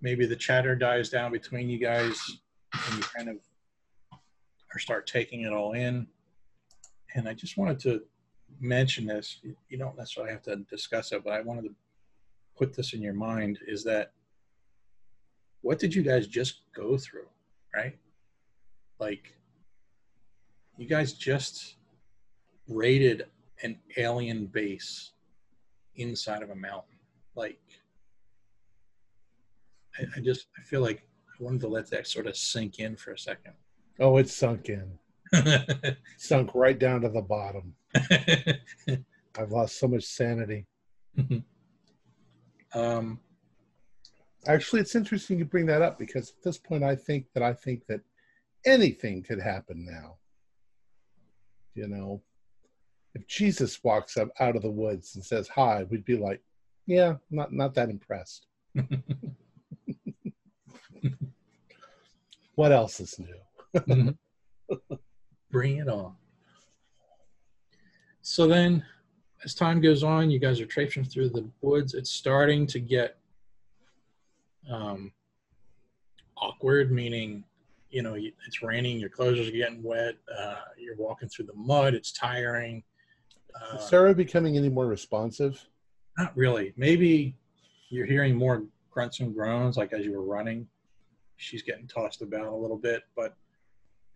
maybe 0.00 0.24
the 0.24 0.36
chatter 0.36 0.74
dies 0.74 1.10
down 1.10 1.32
between 1.32 1.68
you 1.68 1.78
guys 1.78 2.18
and 2.72 2.96
you 2.96 3.02
kind 3.14 3.28
of 3.28 3.36
or 4.74 4.78
start 4.78 5.06
taking 5.06 5.42
it 5.42 5.52
all 5.52 5.72
in. 5.72 6.06
And 7.14 7.28
I 7.28 7.34
just 7.34 7.58
wanted 7.58 7.78
to 7.80 8.02
mention 8.58 9.06
this. 9.06 9.38
You 9.68 9.78
don't 9.78 9.96
necessarily 9.96 10.32
have 10.32 10.42
to 10.42 10.56
discuss 10.70 11.12
it, 11.12 11.22
but 11.24 11.32
I 11.32 11.40
wanted 11.40 11.62
to 11.64 11.74
put 12.56 12.74
this 12.74 12.92
in 12.92 13.02
your 13.02 13.14
mind 13.14 13.58
is 13.66 13.84
that 13.84 14.12
what 15.62 15.78
did 15.78 15.94
you 15.94 16.02
guys 16.02 16.26
just 16.26 16.62
go 16.74 16.96
through, 16.96 17.28
right? 17.74 17.96
Like, 18.98 19.34
you 20.76 20.86
guys 20.86 21.12
just 21.12 21.76
raided 22.68 23.26
an 23.62 23.78
alien 23.96 24.46
base 24.46 25.12
inside 25.96 26.42
of 26.42 26.50
a 26.50 26.54
mountain. 26.54 26.98
Like, 27.34 27.60
I, 29.98 30.04
I 30.16 30.20
just 30.20 30.46
I 30.58 30.62
feel 30.62 30.80
like 30.80 31.02
I 31.28 31.42
wanted 31.42 31.60
to 31.62 31.68
let 31.68 31.90
that 31.90 32.06
sort 32.06 32.26
of 32.26 32.36
sink 32.36 32.78
in 32.78 32.96
for 32.96 33.12
a 33.12 33.18
second. 33.18 33.54
oh, 33.98 34.16
it's 34.16 34.34
sunk 34.34 34.68
in, 34.68 34.98
sunk 36.16 36.54
right 36.54 36.78
down 36.78 37.02
to 37.02 37.08
the 37.08 37.22
bottom. 37.22 37.74
I've 39.38 39.52
lost 39.52 39.78
so 39.78 39.88
much 39.88 40.04
sanity. 40.04 40.66
um, 42.74 43.20
Actually, 44.46 44.80
it's 44.80 44.94
interesting 44.94 45.38
you 45.38 45.44
bring 45.44 45.66
that 45.66 45.82
up 45.82 45.98
because 45.98 46.30
at 46.30 46.42
this 46.42 46.56
point, 46.56 46.82
I 46.82 46.96
think 46.96 47.26
that 47.34 47.42
I 47.42 47.52
think 47.52 47.86
that 47.88 48.00
anything 48.64 49.22
could 49.22 49.40
happen 49.40 49.84
now. 49.84 50.16
You 51.74 51.88
know, 51.88 52.22
if 53.14 53.26
Jesus 53.26 53.84
walks 53.84 54.16
up 54.16 54.30
out 54.40 54.56
of 54.56 54.62
the 54.62 54.70
woods 54.70 55.14
and 55.14 55.22
says 55.24 55.46
hi, 55.48 55.84
we'd 55.84 56.06
be 56.06 56.16
like, 56.16 56.40
"Yeah, 56.86 57.16
not 57.30 57.52
not 57.52 57.74
that 57.74 57.90
impressed." 57.90 58.46
what 62.54 62.72
else 62.72 62.98
is 63.00 63.18
new? 63.18 64.16
Bring 65.50 65.78
it 65.78 65.88
on. 65.88 66.14
So 68.22 68.46
then, 68.46 68.84
as 69.44 69.54
time 69.54 69.80
goes 69.80 70.02
on, 70.02 70.30
you 70.30 70.38
guys 70.38 70.60
are 70.60 70.66
traipsing 70.66 71.04
through 71.04 71.30
the 71.30 71.48
woods. 71.62 71.94
It's 71.94 72.10
starting 72.10 72.66
to 72.68 72.78
get 72.78 73.16
um, 74.70 75.12
awkward, 76.36 76.92
meaning, 76.92 77.44
you 77.90 78.02
know, 78.02 78.14
it's 78.14 78.62
raining, 78.62 78.98
your 78.98 79.08
clothes 79.08 79.48
are 79.48 79.50
getting 79.50 79.82
wet, 79.82 80.14
uh, 80.38 80.56
you're 80.78 80.96
walking 80.96 81.28
through 81.28 81.46
the 81.46 81.54
mud, 81.54 81.94
it's 81.94 82.12
tiring. 82.12 82.82
Uh, 83.54 83.78
Is 83.78 83.88
Sarah 83.88 84.14
becoming 84.14 84.56
any 84.56 84.68
more 84.68 84.86
responsive? 84.86 85.64
not 86.18 86.36
really. 86.36 86.74
Maybe 86.76 87.34
you're 87.88 88.06
hearing 88.06 88.36
more 88.36 88.64
grunts 88.90 89.20
and 89.20 89.34
groans, 89.34 89.76
like 89.78 89.92
as 89.92 90.04
you 90.04 90.12
were 90.12 90.24
running. 90.24 90.66
She's 91.36 91.62
getting 91.62 91.86
tossed 91.86 92.20
about 92.20 92.46
a 92.46 92.54
little 92.54 92.76
bit, 92.76 93.04
but 93.16 93.34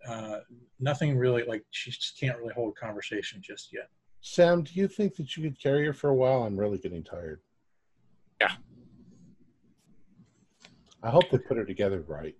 uh, 0.08 0.40
nothing 0.80 1.16
really. 1.16 1.44
Like 1.44 1.64
she 1.70 1.90
just 1.90 2.18
can't 2.18 2.38
really 2.38 2.54
hold 2.54 2.76
conversation 2.76 3.40
just 3.42 3.72
yet. 3.72 3.88
Sam, 4.20 4.62
do 4.62 4.72
you 4.74 4.88
think 4.88 5.16
that 5.16 5.36
you 5.36 5.42
could 5.42 5.60
carry 5.60 5.84
her 5.86 5.92
for 5.92 6.10
a 6.10 6.14
while? 6.14 6.44
I'm 6.44 6.56
really 6.56 6.78
getting 6.78 7.02
tired. 7.02 7.40
Yeah. 8.40 8.52
I 11.02 11.10
hope 11.10 11.28
they 11.30 11.38
put 11.38 11.58
her 11.58 11.64
together 11.64 12.02
right. 12.06 12.34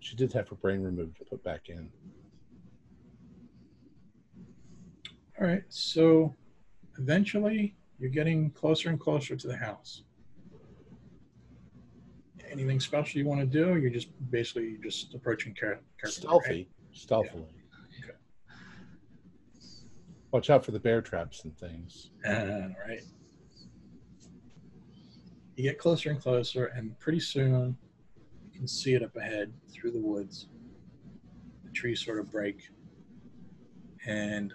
She 0.00 0.16
did 0.16 0.32
have 0.32 0.48
her 0.48 0.56
brain 0.56 0.82
removed 0.82 1.18
and 1.18 1.28
put 1.28 1.42
back 1.42 1.68
in. 1.68 1.90
All 5.40 5.46
right, 5.46 5.62
so 5.68 6.34
eventually 6.98 7.76
you're 7.98 8.10
getting 8.10 8.50
closer 8.50 8.88
and 8.88 8.98
closer 8.98 9.36
to 9.36 9.46
the 9.46 9.56
house. 9.56 10.02
Anything 12.50 12.80
special 12.80 13.18
you 13.20 13.26
want 13.26 13.40
to 13.40 13.46
do? 13.46 13.68
Or 13.70 13.78
you're 13.78 13.90
just 13.90 14.08
basically 14.30 14.78
just 14.82 15.14
approaching 15.14 15.54
care- 15.54 15.80
carefully. 16.00 16.26
right? 16.28 16.42
Stealthy. 16.42 16.68
Stealthily. 16.92 17.44
Okay. 18.04 18.12
Watch 20.32 20.50
out 20.50 20.64
for 20.64 20.72
the 20.72 20.78
bear 20.80 21.00
traps 21.02 21.44
and 21.44 21.56
things. 21.58 22.10
Uh, 22.26 22.68
right. 22.86 23.02
You 25.56 25.64
get 25.64 25.78
closer 25.78 26.10
and 26.10 26.20
closer, 26.20 26.66
and 26.66 26.96
pretty 27.00 27.18
soon 27.18 27.76
you 28.52 28.58
can 28.58 28.68
see 28.68 28.94
it 28.94 29.02
up 29.02 29.16
ahead 29.16 29.52
through 29.72 29.90
the 29.90 29.98
woods. 30.00 30.46
The 31.64 31.70
trees 31.72 32.04
sort 32.04 32.20
of 32.20 32.30
break, 32.30 32.70
and 34.06 34.54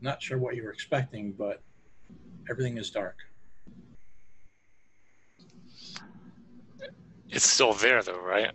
not 0.00 0.22
sure 0.22 0.38
what 0.38 0.54
you 0.54 0.62
were 0.62 0.70
expecting, 0.70 1.32
but 1.32 1.60
everything 2.48 2.78
is 2.78 2.88
dark. 2.90 3.16
It's 7.30 7.48
still 7.48 7.72
there 7.72 8.02
though, 8.02 8.20
right? 8.20 8.52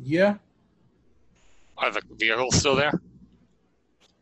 Yeah, 0.00 0.36
Are 1.76 1.90
the 1.90 2.02
vehicles 2.16 2.56
still 2.56 2.76
there? 2.76 2.92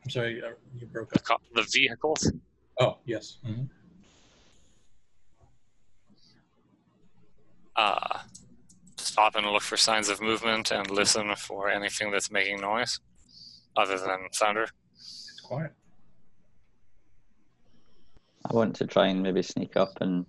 I'm 0.04 0.10
sorry, 0.10 0.42
uh, 0.42 0.50
you 0.78 0.86
broke 0.86 1.10
The, 1.10 1.18
up. 1.18 1.24
co- 1.24 1.40
the 1.54 1.66
vehicles? 1.72 2.32
Oh, 2.80 2.98
yes. 3.04 3.38
Mhm. 3.46 3.68
Uh, 7.74 8.20
stop 8.96 9.34
and 9.36 9.46
look 9.46 9.62
for 9.62 9.76
signs 9.76 10.08
of 10.08 10.20
movement 10.20 10.70
and 10.70 10.90
listen 10.90 11.34
for 11.36 11.68
anything 11.68 12.10
that's 12.10 12.30
making 12.30 12.60
noise, 12.60 13.00
other 13.76 13.98
than 13.98 14.28
thunder. 14.34 14.66
It's 14.94 15.40
quiet. 15.44 15.72
I 18.50 18.54
want 18.54 18.76
to 18.76 18.86
try 18.86 19.08
and 19.08 19.22
maybe 19.22 19.42
sneak 19.42 19.76
up 19.76 19.98
and 20.00 20.24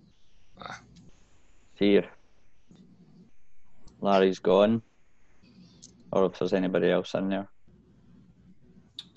Ah. 0.60 0.80
see 1.78 1.94
if 1.96 2.04
Larry's 4.00 4.38
gone 4.38 4.82
or 6.12 6.26
if 6.26 6.38
there's 6.38 6.52
anybody 6.52 6.90
else 6.90 7.14
in 7.14 7.28
there. 7.28 7.48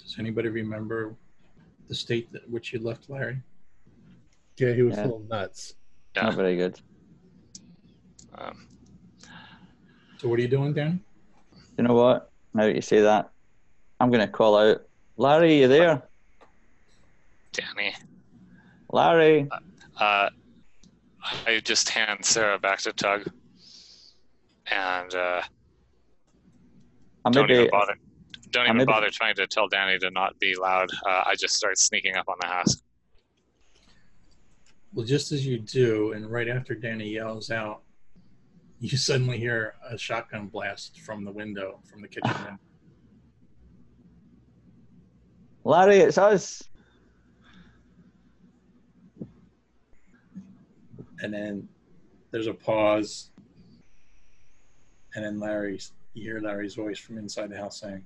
Does 0.02 0.16
anybody 0.20 0.50
remember 0.50 1.16
the 1.88 1.96
state 1.96 2.32
that 2.34 2.50
which 2.50 2.74
you 2.74 2.80
left 2.80 3.10
Larry? 3.10 3.42
Yeah, 4.58 4.74
he 4.74 4.82
was 4.84 4.96
Yeah. 4.98 5.04
a 5.04 5.06
little 5.06 5.26
nuts. 5.30 5.76
Yeah. 6.16 6.24
Not 6.24 6.36
very 6.36 6.56
good. 6.58 6.80
Um, 8.36 8.68
So 10.18 10.28
what 10.28 10.38
are 10.38 10.42
you 10.44 10.48
doing, 10.48 10.74
Dan? 10.74 11.02
You 11.78 11.84
know 11.86 11.96
what? 11.96 12.32
Now 12.54 12.64
that 12.66 12.76
you 12.76 12.82
say 12.82 13.02
that, 13.02 13.32
I'm 14.00 14.10
going 14.12 14.22
to 14.26 14.32
call 14.32 14.56
out, 14.58 14.82
Larry, 15.18 15.60
you 15.62 15.68
there? 15.68 16.04
Danny. 17.54 17.96
Larry. 18.92 19.50
Uh, 19.98 20.30
I 21.48 21.60
just 21.64 21.90
hand 21.90 22.24
Sarah 22.26 22.60
back 22.60 22.80
to 22.82 22.94
Tug, 22.94 23.32
and 24.72 25.14
uh, 25.14 25.42
I 27.26 27.30
don't 27.30 27.50
even 27.52 27.70
bother. 27.70 27.96
Don't 28.50 28.66
even 28.66 28.78
maybe- 28.78 28.86
bother 28.88 29.10
trying 29.10 29.36
to 29.36 29.48
tell 29.48 29.68
Danny 29.68 29.98
to 30.00 30.10
not 30.12 30.38
be 30.40 30.56
loud. 30.56 30.90
Uh, 31.06 31.24
I 31.28 31.36
just 31.36 31.56
start 31.56 31.78
sneaking 31.78 32.16
up 32.16 32.28
on 32.28 32.36
the 32.42 32.48
house. 32.48 32.82
Well, 34.94 35.06
just 35.06 35.32
as 35.32 35.46
you 35.46 35.60
do, 35.60 36.12
and 36.14 36.30
right 36.30 36.50
after 36.50 36.76
Danny 36.76 37.10
yells 37.10 37.50
out, 37.50 37.84
you 38.80 38.98
suddenly 38.98 39.38
hear 39.38 39.76
a 39.90 39.98
shotgun 39.98 40.48
blast 40.48 41.00
from 41.02 41.24
the 41.24 41.32
window, 41.32 41.80
from 41.90 42.02
the 42.02 42.08
kitchen 42.10 42.32
window. 42.36 42.60
Larry, 45.64 45.98
it's 46.00 46.18
us. 46.18 46.64
And 51.22 51.34
then 51.34 51.70
there's 52.32 52.48
a 52.48 52.54
pause. 52.54 53.31
And 55.16 55.26
then 55.26 55.40
Larry's, 55.40 55.92
you 56.14 56.24
hear 56.24 56.40
Larry's 56.40 56.76
voice 56.76 57.00
from 57.00 57.18
inside 57.18 57.50
the 57.50 57.58
house 57.58 57.80
saying, 57.80 58.06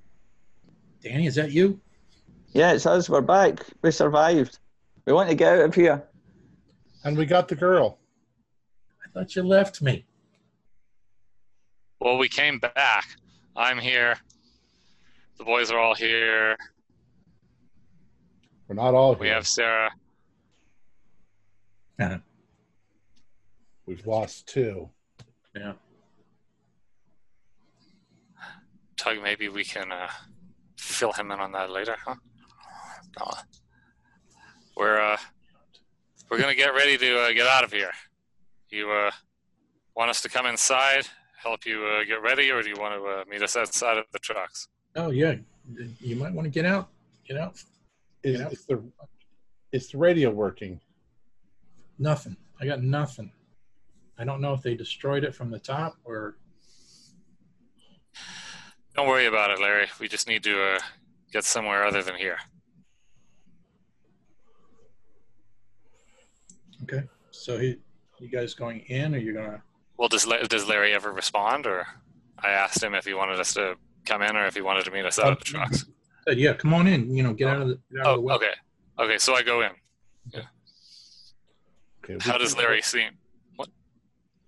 Danny, 1.03 1.27
is 1.27 1.35
that 1.35 1.51
you? 1.51 1.79
Yeah, 2.53 2.73
it's 2.73 2.85
us. 2.85 3.09
We're 3.09 3.21
back. 3.21 3.59
We 3.81 3.91
survived. 3.91 4.59
We 5.05 5.13
want 5.13 5.29
to 5.29 5.35
get 5.35 5.59
out 5.59 5.65
of 5.65 5.75
here. 5.75 6.03
And 7.03 7.17
we 7.17 7.25
got 7.25 7.47
the 7.47 7.55
girl. 7.55 7.99
I 9.03 9.09
thought 9.11 9.35
you 9.35 9.43
left 9.43 9.81
me. 9.81 10.05
Well, 11.99 12.17
we 12.17 12.27
came 12.27 12.59
back. 12.59 13.05
I'm 13.55 13.77
here. 13.77 14.15
The 15.37 15.43
boys 15.43 15.69
are 15.69 15.77
all 15.77 15.95
here. 15.95 16.55
We're 18.67 18.75
not 18.75 18.95
all 18.95 19.15
We 19.15 19.27
have 19.27 19.47
Sarah. 19.47 19.91
Yeah. 21.99 22.17
We've 23.85 24.05
lost 24.07 24.47
two. 24.47 24.89
Yeah. 25.55 25.73
Tug, 28.97 29.21
maybe 29.21 29.49
we 29.49 29.63
can 29.63 29.91
uh, 29.91 30.07
fill 30.77 31.11
him 31.13 31.31
in 31.31 31.39
on 31.39 31.51
that 31.51 31.69
later, 31.69 31.95
huh? 32.05 32.15
No. 33.19 33.31
We're 34.77 34.99
uh, 34.99 35.17
we're 36.29 36.39
gonna 36.39 36.55
get 36.55 36.73
ready 36.73 36.97
to 36.97 37.19
uh, 37.21 37.31
get 37.33 37.47
out 37.47 37.63
of 37.63 37.71
here. 37.71 37.91
You 38.69 38.91
uh, 38.91 39.11
want 39.95 40.09
us 40.09 40.21
to 40.21 40.29
come 40.29 40.45
inside, 40.45 41.07
help 41.41 41.65
you 41.65 41.85
uh, 41.85 42.03
get 42.03 42.21
ready, 42.21 42.51
or 42.51 42.61
do 42.61 42.69
you 42.69 42.75
want 42.77 42.93
to 43.01 43.07
uh, 43.07 43.23
meet 43.29 43.41
us 43.41 43.55
outside 43.55 43.97
of 43.97 44.05
the 44.11 44.19
trucks? 44.19 44.67
Oh, 44.95 45.11
yeah. 45.11 45.35
You 45.99 46.15
might 46.15 46.33
want 46.33 46.45
to 46.45 46.49
get 46.49 46.65
out. 46.65 46.89
Get 47.27 47.37
out. 47.37 47.55
Is, 48.23 48.39
Yeah. 48.39 48.47
is 48.49 48.65
the 48.65 48.83
is 49.71 49.89
the 49.91 49.97
radio 49.97 50.29
working? 50.29 50.79
Nothing. 51.99 52.35
I 52.59 52.65
got 52.65 52.81
nothing. 52.81 53.31
I 54.17 54.23
don't 54.23 54.39
know 54.41 54.53
if 54.53 54.61
they 54.61 54.75
destroyed 54.75 55.23
it 55.23 55.35
from 55.35 55.51
the 55.51 55.59
top 55.59 55.95
or 56.05 56.37
Don't 58.95 59.07
worry 59.07 59.25
about 59.25 59.51
it, 59.51 59.59
Larry. 59.59 59.87
We 59.99 60.07
just 60.07 60.27
need 60.27 60.43
to 60.43 60.61
uh, 60.75 60.79
get 61.31 61.43
somewhere 61.43 61.85
other 61.85 62.01
than 62.01 62.15
here. 62.15 62.37
okay. 66.83 67.03
So 67.31 67.57
he, 67.57 67.77
you 68.19 68.29
guys 68.29 68.53
going 68.53 68.81
in, 68.87 69.13
or 69.15 69.17
you're 69.17 69.33
gonna? 69.33 69.61
Well, 69.97 70.07
does 70.09 70.25
La- 70.25 70.43
does 70.43 70.67
Larry 70.67 70.93
ever 70.93 71.11
respond, 71.11 71.65
or 71.65 71.85
I 72.39 72.49
asked 72.49 72.81
him 72.81 72.93
if 72.93 73.05
he 73.05 73.13
wanted 73.13 73.39
us 73.39 73.53
to 73.55 73.75
come 74.05 74.21
in, 74.21 74.35
or 74.35 74.45
if 74.45 74.55
he 74.55 74.61
wanted 74.61 74.85
to 74.85 74.91
meet 74.91 75.05
us 75.05 75.19
out 75.19 75.33
of 75.33 75.39
the 75.39 75.45
trucks. 75.45 75.85
Said, 76.27 76.37
yeah, 76.39 76.53
come 76.53 76.73
on 76.73 76.87
in. 76.87 77.15
You 77.15 77.23
know, 77.23 77.33
get 77.33 77.47
out 77.49 77.61
of 77.61 77.67
the. 77.69 77.79
Get 77.91 78.05
out 78.05 78.17
of 78.17 78.23
the 78.23 78.29
Oh, 78.31 78.35
okay, 78.35 78.53
okay. 78.99 79.17
So 79.17 79.35
I 79.35 79.43
go 79.43 79.61
in. 79.61 79.71
Yeah. 80.33 80.41
Okay. 82.03 82.17
How 82.21 82.37
does 82.37 82.55
Larry 82.57 82.81
seem? 82.81 83.11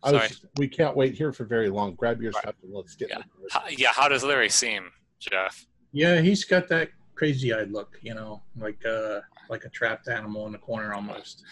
I 0.04 0.12
was 0.12 0.20
Sorry. 0.20 0.28
just- 0.30 0.46
we 0.58 0.68
can't 0.68 0.96
wait 0.96 1.16
here 1.16 1.32
for 1.34 1.44
very 1.46 1.70
long. 1.70 1.96
Grab 1.96 2.22
your 2.22 2.32
Right. 2.32 2.42
stuff 2.44 2.56
and 2.64 2.74
let's 2.74 2.96
get. 2.96 3.10
Yeah. 3.10 3.22
How, 3.52 3.68
yeah, 3.70 3.90
how 3.94 4.08
does 4.08 4.24
Larry 4.24 4.50
seem, 4.50 4.92
Jeff? 5.20 5.66
Yeah, 5.92 6.22
he's 6.22 6.44
got 6.46 6.68
that 6.70 6.92
crazy-eyed 7.16 7.72
look. 7.72 7.98
You 8.02 8.14
know, 8.14 8.44
like 8.58 8.86
uh, 8.86 9.22
like 9.50 9.66
a 9.66 9.70
trapped 9.70 10.08
animal 10.08 10.46
in 10.46 10.52
the 10.52 10.58
corner 10.60 10.94
almost. 10.94 11.44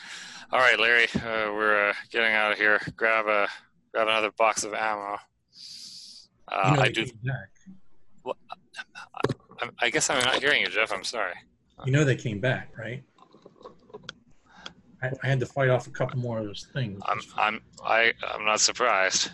All 0.51 0.59
right, 0.59 0.79
Larry, 0.79 1.05
uh, 1.15 1.51
we're 1.53 1.89
uh, 1.89 1.93
getting 2.11 2.33
out 2.33 2.51
of 2.51 2.57
here. 2.59 2.79
Grab 2.95 3.25
a 3.27 3.47
grab 3.91 4.07
another 4.07 4.31
box 4.31 4.63
of 4.63 4.73
ammo. 4.73 5.17
Uh, 6.47 6.69
You 6.71 6.75
know 6.77 6.81
I 6.83 6.89
do. 6.89 7.05
came 7.05 7.19
back. 7.23 7.49
I, 9.61 9.69
I 9.81 9.89
guess 9.89 10.09
I'm 10.09 10.19
not 10.23 10.35
hearing 10.41 10.61
you, 10.61 10.67
Jeff. 10.67 10.91
I'm 10.91 11.03
sorry. 11.03 11.33
You 11.85 11.91
know 11.91 12.03
they 12.03 12.15
came 12.15 12.39
back, 12.39 12.77
right? 12.77 13.03
I, 15.01 15.11
I 15.23 15.27
had 15.27 15.39
to 15.41 15.45
fight 15.45 15.69
off 15.69 15.87
a 15.87 15.91
couple 15.91 16.19
more 16.19 16.39
of 16.39 16.45
those 16.45 16.67
things. 16.73 17.01
I'm 17.05 17.19
I'm 17.37 17.61
I 17.83 18.13
I'm 18.33 18.45
not 18.45 18.59
surprised. 18.59 19.31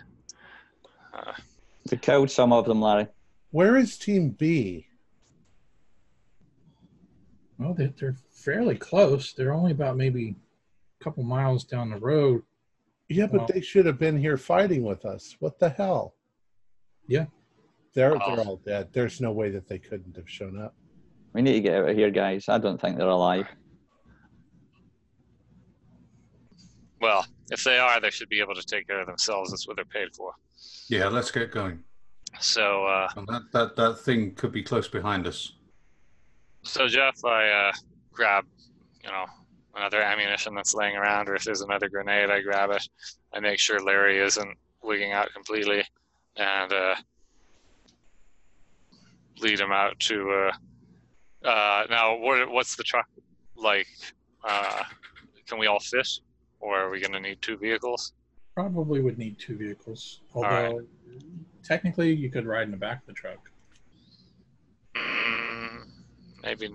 Uh, 1.14 1.32
We 1.90 1.98
killed 1.98 2.30
some 2.30 2.52
of 2.52 2.64
them, 2.66 2.80
Larry. 2.80 3.06
Where 3.50 3.76
is 3.76 3.98
Team 3.98 4.30
B? 4.30 4.86
Well, 7.58 7.74
they're, 7.74 7.92
they're 7.98 8.16
fairly 8.30 8.76
close. 8.76 9.32
They're 9.34 9.52
only 9.52 9.72
about 9.72 9.96
maybe 9.96 10.34
a 11.00 11.04
couple 11.04 11.22
miles 11.22 11.64
down 11.64 11.90
the 11.90 11.98
road. 11.98 12.42
Yeah, 13.08 13.26
but 13.26 13.38
Well- 13.40 13.48
they 13.52 13.60
should 13.60 13.86
have 13.86 13.98
been 13.98 14.16
here 14.16 14.36
fighting 14.36 14.82
with 14.84 15.04
us. 15.04 15.36
What 15.40 15.58
the 15.58 15.68
hell? 15.68 16.14
Yeah. 17.06 17.26
They're 17.94 18.14
Wow. 18.14 18.36
they're 18.36 18.44
all 18.46 18.56
dead. 18.64 18.88
There's 18.92 19.20
no 19.20 19.32
way 19.32 19.50
that 19.50 19.68
they 19.68 19.78
couldn't 19.78 20.16
have 20.16 20.28
shown 20.28 20.58
up. 20.58 20.74
We 21.34 21.42
need 21.42 21.52
to 21.54 21.60
get 21.60 21.74
out 21.82 21.90
of 21.90 21.96
here, 21.96 22.10
guys. 22.10 22.48
I 22.48 22.58
don't 22.58 22.80
think 22.80 22.96
they're 22.96 23.06
alive. 23.08 23.46
Well, 27.02 27.26
if 27.50 27.64
they 27.64 27.78
are, 27.78 28.00
they 28.00 28.10
should 28.10 28.28
be 28.28 28.40
able 28.40 28.54
to 28.54 28.62
take 28.62 28.86
care 28.86 29.00
of 29.00 29.06
themselves. 29.06 29.50
That's 29.50 29.66
what 29.66 29.76
they're 29.76 29.84
paid 29.84 30.14
for. 30.14 30.32
Yeah, 30.88 31.08
let's 31.08 31.30
get 31.30 31.50
going. 31.50 31.82
So 32.40 32.86
uh, 32.86 33.08
that, 33.26 33.42
that, 33.52 33.76
that 33.76 33.98
thing 34.00 34.34
could 34.34 34.52
be 34.52 34.62
close 34.62 34.88
behind 34.88 35.26
us. 35.26 35.52
So 36.62 36.86
Jeff, 36.86 37.22
I 37.24 37.48
uh, 37.48 37.72
grab, 38.12 38.44
you 39.04 39.10
know, 39.10 39.26
another 39.74 40.00
ammunition 40.00 40.54
that's 40.54 40.74
laying 40.74 40.96
around, 40.96 41.28
or 41.28 41.34
if 41.34 41.44
there's 41.44 41.60
another 41.60 41.88
grenade, 41.88 42.30
I 42.30 42.40
grab 42.40 42.70
it. 42.70 42.88
I 43.34 43.40
make 43.40 43.58
sure 43.58 43.82
Larry 43.82 44.20
isn't 44.20 44.56
wigging 44.82 45.12
out 45.12 45.32
completely, 45.34 45.82
and 46.36 46.72
uh, 46.72 46.94
lead 49.40 49.58
him 49.58 49.72
out 49.72 49.98
to. 50.00 50.30
Uh, 50.30 51.48
uh, 51.48 51.86
now, 51.90 52.16
what, 52.16 52.48
what's 52.50 52.76
the 52.76 52.84
truck 52.84 53.08
like? 53.56 53.88
Uh, 54.44 54.84
can 55.46 55.58
we 55.58 55.66
all 55.66 55.80
fit, 55.80 56.08
or 56.62 56.78
are 56.78 56.90
we 56.90 57.00
going 57.00 57.12
to 57.12 57.20
need 57.20 57.42
two 57.42 57.58
vehicles? 57.58 58.14
Probably 58.54 59.00
would 59.02 59.18
need 59.18 59.38
two 59.38 59.56
vehicles. 59.56 60.20
Although, 60.34 60.48
right. 60.48 60.86
technically, 61.62 62.12
you 62.12 62.30
could 62.30 62.46
ride 62.46 62.62
in 62.62 62.70
the 62.70 62.76
back 62.76 63.00
of 63.00 63.06
the 63.06 63.12
truck. 63.12 63.50
Mm, 64.96 65.86
maybe 66.42 66.70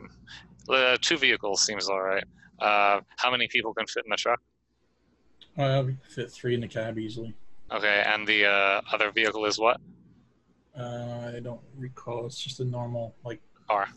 uh, 0.69 0.97
two 1.01 1.17
vehicles 1.17 1.63
seems 1.63 1.88
all 1.88 2.01
right. 2.01 2.23
Uh, 2.59 2.99
how 3.17 3.31
many 3.31 3.47
people 3.47 3.73
can 3.73 3.88
fit 3.88 4.03
in 4.05 4.09
the 4.09 4.17
truck? 4.17 4.41
Uh, 5.57 5.83
we 5.85 5.95
fit 6.09 6.31
three 6.31 6.53
in 6.53 6.61
the 6.61 6.67
cab 6.67 6.99
easily. 6.99 7.33
Okay, 7.71 8.03
and 8.05 8.27
the 8.27 8.45
uh, 8.45 8.81
other 8.91 9.11
vehicle 9.11 9.45
is 9.45 9.57
what? 9.59 9.79
Uh, 10.77 11.31
I 11.35 11.39
don't 11.39 11.61
recall. 11.77 12.25
It's 12.25 12.39
just 12.39 12.59
a 12.59 12.65
normal, 12.65 13.15
like, 13.23 13.41
Car. 13.67 13.88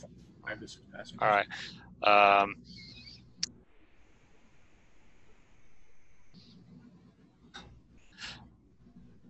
five 0.46 0.60
to 0.60 0.68
six 0.68 0.82
passengers. 0.92 1.18
All 1.20 1.28
right. 1.28 1.46
Um, 2.02 2.56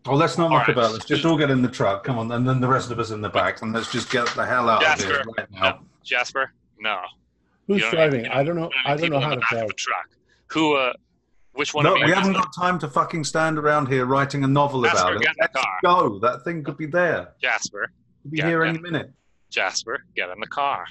Oh, 0.06 0.14
let's 0.14 0.38
not 0.38 0.44
All 0.44 0.50
muck 0.58 0.68
right. 0.68 0.76
about. 0.76 0.92
Let's 0.92 1.04
just 1.04 1.24
all 1.24 1.36
get 1.36 1.50
in 1.50 1.60
the 1.62 1.68
truck. 1.68 2.04
Come 2.04 2.18
on, 2.18 2.30
and 2.32 2.48
then 2.48 2.60
the 2.60 2.68
rest 2.68 2.90
of 2.90 2.98
us 2.98 3.10
in 3.10 3.20
the 3.20 3.28
back, 3.28 3.60
and 3.62 3.72
let's 3.72 3.92
just 3.92 4.10
get 4.10 4.26
the 4.28 4.46
hell 4.46 4.68
out 4.68 4.82
of 4.82 4.98
here 5.04 5.16
Jasper. 5.16 5.30
right 5.36 5.50
now. 5.50 5.80
Jasper? 6.02 6.52
No. 6.78 7.00
Who's 7.66 7.82
driving? 7.90 8.24
you 8.24 8.30
I 8.32 8.42
don't 8.42 8.56
know. 8.56 8.70
I 8.86 8.96
don't 8.96 9.10
know 9.10 9.20
how 9.20 9.34
to 9.34 9.42
drive. 9.50 9.64
of 9.64 9.70
a 9.70 9.74
truck. 9.74 10.08
Who? 10.48 10.74
Uh, 10.76 10.92
which 11.52 11.74
one 11.74 11.84
No, 11.84 11.94
of 11.96 12.02
we 12.06 12.12
haven't 12.12 12.32
got 12.32 12.54
time 12.54 12.78
to 12.78 12.88
fucking 12.88 13.24
stand 13.24 13.58
around 13.58 13.88
here 13.88 14.06
writing 14.06 14.42
a 14.44 14.46
novel 14.46 14.82
Jasper, 14.82 14.98
about 15.12 15.16
it. 15.16 15.20
get 15.22 15.28
in 15.30 15.34
the 15.38 15.48
Let's 15.52 15.54
car. 15.64 15.78
go. 15.82 16.18
That 16.20 16.44
thing 16.44 16.64
could 16.64 16.78
be 16.78 16.86
there. 16.86 17.28
Jasper. 17.42 17.90
Could 18.22 18.30
be 18.30 18.38
Yeah, 18.38 18.46
here 18.48 18.64
yeah. 18.64 18.70
any 18.70 18.78
minute. 18.80 19.12
Jasper, 19.50 20.04
get 20.16 20.30
in 20.30 20.40
the 20.40 20.46
car. 20.46 20.86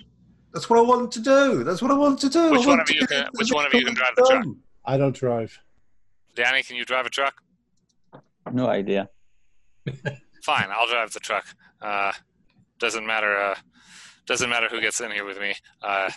That's 0.54 0.70
what 0.70 0.78
I 0.78 0.82
want 0.82 1.12
to 1.14 1.20
do. 1.22 1.64
That's 1.64 1.82
what 1.82 1.92
I 1.92 1.96
want 1.96 2.20
to 2.20 2.30
do. 2.30 2.52
Which 2.52 2.66
I 2.66 2.68
one 2.68 2.80
of 2.82 2.90
you 2.92 3.08
can- 3.08 3.28
which 3.34 3.52
one 3.52 3.66
of 3.66 3.74
you 3.74 3.86
can 3.86 3.94
drive 3.96 4.16
the 4.16 4.26
truck? 4.30 4.46
I 4.86 4.98
don't 4.98 5.16
drive. 5.16 5.58
Danny, 6.36 6.62
can 6.62 6.76
you 6.76 6.86
drive 6.86 7.06
a 7.06 7.10
truck? 7.10 7.42
No 8.54 8.68
idea. 8.68 9.10
Fine, 10.44 10.68
I'll 10.72 10.88
drive 10.88 11.12
the 11.12 11.20
truck. 11.20 11.46
Uh, 11.82 12.12
doesn't 12.80 13.06
matter. 13.06 13.36
Uh, 13.36 13.56
doesn't 14.26 14.50
matter 14.50 14.68
who 14.70 14.80
gets 14.80 15.02
in 15.02 15.12
here 15.12 15.26
with 15.26 15.40
me. 15.40 15.54
Uh, 15.82 16.10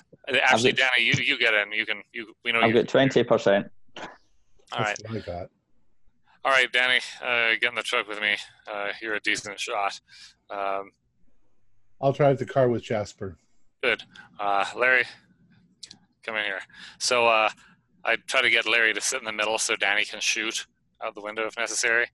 actually, 0.43 0.72
got- 0.72 0.91
Danny, 0.97 1.07
you 1.09 1.14
you 1.24 1.39
get 1.39 1.55
in. 1.55 1.72
You 1.72 1.87
can. 1.87 2.03
You 2.12 2.35
we 2.45 2.53
know 2.53 2.61
I've 2.61 2.68
you. 2.68 2.74
got 2.74 2.89
twenty 2.89 3.24
percent. 3.24 3.66
All 3.97 4.05
That's 4.85 5.03
right, 5.03 5.11
what 5.12 5.22
I 5.22 5.26
got. 5.26 5.49
all 6.45 6.53
right, 6.53 6.72
Danny, 6.72 7.01
uh, 7.22 7.59
get 7.61 7.70
in 7.70 7.74
the 7.74 7.83
truck 7.83 8.09
with 8.09 8.20
me. 8.20 8.37
Uh, 8.70 8.89
you're 9.03 9.14
a 9.14 9.20
decent 9.20 9.59
shot. 9.61 10.01
Um, 10.51 10.91
I'll 12.01 12.12
drive 12.12 12.39
the 12.39 12.47
car 12.47 12.68
with 12.68 12.83
Jasper. 12.83 13.37
Good. 13.83 14.03
Uh, 14.41 14.64
Larry, 14.76 15.05
come 16.24 16.37
in 16.37 16.45
here. 16.45 16.61
So 16.99 17.26
uh, 17.26 17.51
I 18.05 18.16
try 18.26 18.41
to 18.43 18.51
get 18.51 18.66
Larry 18.66 18.95
to 18.95 19.01
sit 19.01 19.18
in 19.18 19.24
the 19.24 19.33
middle 19.33 19.59
so 19.59 19.76
Danny 19.76 20.05
can 20.05 20.20
shoot 20.20 20.66
out 21.05 21.14
the 21.14 21.20
window 21.20 21.46
if 21.46 21.57
necessary. 21.57 22.07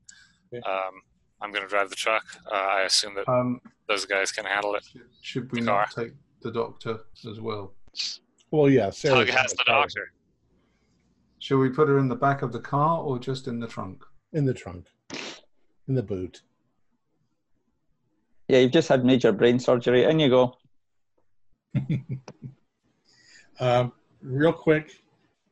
Okay. 0.52 0.62
Um, 0.68 1.02
I'm 1.40 1.50
going 1.52 1.62
to 1.62 1.68
drive 1.68 1.88
the 1.90 1.96
truck. 1.96 2.24
Uh, 2.50 2.54
I 2.54 2.82
assume 2.82 3.14
that 3.14 3.28
Um, 3.28 3.60
those 3.86 4.04
guys 4.04 4.32
can 4.32 4.44
handle 4.44 4.74
it. 4.74 4.84
should 5.22 5.50
we 5.52 5.60
not 5.60 5.90
take 5.92 6.12
the 6.42 6.50
doctor 6.50 7.00
as 7.30 7.40
well? 7.40 7.74
Well, 8.50 8.68
yeah. 8.70 8.90
Sarah 8.90 9.24
Tug 9.26 9.28
has 9.34 9.52
the 9.52 9.64
doctor. 9.66 10.12
Shall 11.38 11.58
we 11.58 11.68
put 11.68 11.88
her 11.88 11.98
in 11.98 12.08
the 12.08 12.16
back 12.16 12.42
of 12.42 12.52
the 12.52 12.60
car 12.60 13.00
or 13.02 13.18
just 13.18 13.46
in 13.46 13.60
the 13.60 13.66
trunk? 13.68 14.04
In 14.32 14.44
the 14.44 14.54
trunk. 14.54 14.86
In 15.86 15.94
the 15.94 16.02
boot. 16.02 16.42
Yeah, 18.48 18.58
you've 18.58 18.72
just 18.72 18.88
had 18.88 19.04
major 19.04 19.30
brain 19.32 19.58
surgery. 19.58 20.04
In 20.04 20.18
you 20.18 20.28
go. 20.30 20.54
Um, 23.60 23.92
real 24.22 24.52
quick, 24.52 24.92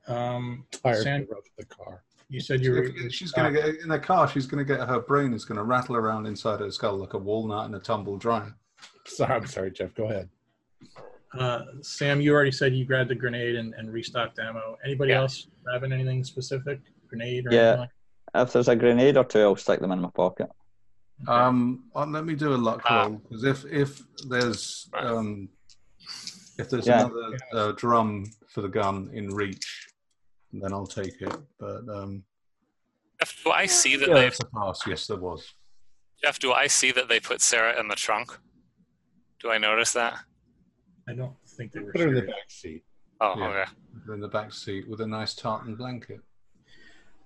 um, 0.07 0.65
Tires 0.71 1.03
Sam- 1.03 1.27
that 1.29 1.41
the 1.59 1.65
car. 1.65 2.05
You 2.29 2.41
said 2.41 2.63
you 2.65 2.73
were. 2.73 2.85
If- 2.85 3.13
she's 3.13 3.33
going 3.33 3.53
to 3.53 3.61
get 3.61 3.81
in 3.81 3.89
the 3.89 3.99
car. 3.99 4.29
She's 4.29 4.47
going 4.47 4.65
to 4.65 4.77
get 4.77 4.87
her 4.89 5.01
brain 5.01 5.33
is 5.33 5.45
going 5.45 5.59
to 5.59 5.65
rattle 5.65 5.97
around 5.97 6.27
inside 6.27 6.61
her 6.61 6.71
skull 6.71 6.97
like 6.97 7.15
a 7.15 7.19
walnut 7.19 7.67
in 7.69 7.75
a 7.75 7.81
tumble 7.81 8.17
dryer. 8.17 8.55
Sorry, 9.07 9.35
I'm 9.35 9.47
sorry, 9.47 9.71
Jeff. 9.71 9.95
Go 9.95 10.05
ahead. 10.05 10.29
Uh, 11.39 11.61
Sam, 11.83 12.21
you 12.21 12.33
already 12.35 12.53
said 12.53 12.75
you 12.75 12.85
grabbed 12.85 13.11
the 13.11 13.15
grenade 13.15 13.57
and, 13.57 13.75
and 13.75 13.93
restocked 13.93 14.39
ammo. 14.39 14.77
Anybody 14.85 15.11
Yeah. 15.13 15.19
else 15.21 15.47
grabbing 15.65 15.93
anything 15.93 16.25
specific? 16.25 16.81
Grenade 17.09 17.47
or 17.47 17.53
Yeah. 17.53 17.61
anything 17.61 17.81
like 17.81 17.91
If 18.49 18.53
there's 18.53 18.69
a 18.69 18.77
grenade 18.77 19.17
or 19.17 19.25
two, 19.25 19.41
I'll 19.41 19.57
stick 19.57 19.81
them 19.81 19.93
in 19.93 20.01
my 20.01 20.11
pocket. 20.11 20.49
that? 21.25 21.31
Um, 21.33 21.85
uh, 21.95 22.07
let 22.07 22.25
me 22.25 22.35
do 22.35 22.55
a 22.55 22.57
luck 22.57 22.83
Ah. 22.87 23.03
roll 23.05 23.11
because 23.17 23.45
if 23.45 23.65
if 23.67 24.03
there's 24.29 24.89
um, 24.95 25.49
if 26.59 26.69
there's 26.71 26.87
Yeah. 26.87 27.07
another 27.07 27.37
uh, 27.53 27.73
drum 27.73 28.27
for 28.49 28.63
the 28.63 28.69
gun 28.69 29.11
in 29.13 29.29
reach, 29.35 29.86
then 30.53 30.73
I'll 30.73 30.87
take 30.87 31.21
it. 31.21 31.37
But 31.59 31.83
um, 31.93 32.23
Jeff, 33.21 33.43
do 33.45 33.51
I 33.51 33.67
see 33.67 33.97
that 33.97 34.09
yeah, 34.09 34.15
they 34.15 34.21
that's 34.25 34.41
a 34.41 34.47
pass. 34.47 34.83
Yes, 34.87 35.07
there 35.07 35.17
was. 35.19 35.53
Jeff? 36.23 36.39
Do 36.39 36.53
I 36.53 36.67
see 36.67 36.93
that 36.93 37.09
they 37.09 37.21
put 37.21 37.41
Sarah 37.41 37.79
in 37.79 37.89
the 37.89 37.95
trunk? 37.95 38.39
Do 39.41 39.51
I 39.51 39.59
notice 39.59 39.93
that? 39.93 40.19
I 41.09 41.13
don't 41.15 41.35
think 41.47 41.73
they 41.73 41.81
were. 41.81 41.93
Put 41.93 42.01
her 42.01 42.09
in 42.09 42.15
the 42.15 42.23
back 42.23 42.49
seat. 42.49 42.85
Oh, 43.21 43.35
Yeah. 43.39 43.47
okay. 43.49 43.71
In 44.15 44.21
the 44.21 44.29
back 44.29 44.53
seat 44.53 44.89
with 44.89 45.01
a 45.01 45.07
nice 45.07 45.35
tartan 45.35 45.75
blanket. 45.75 46.21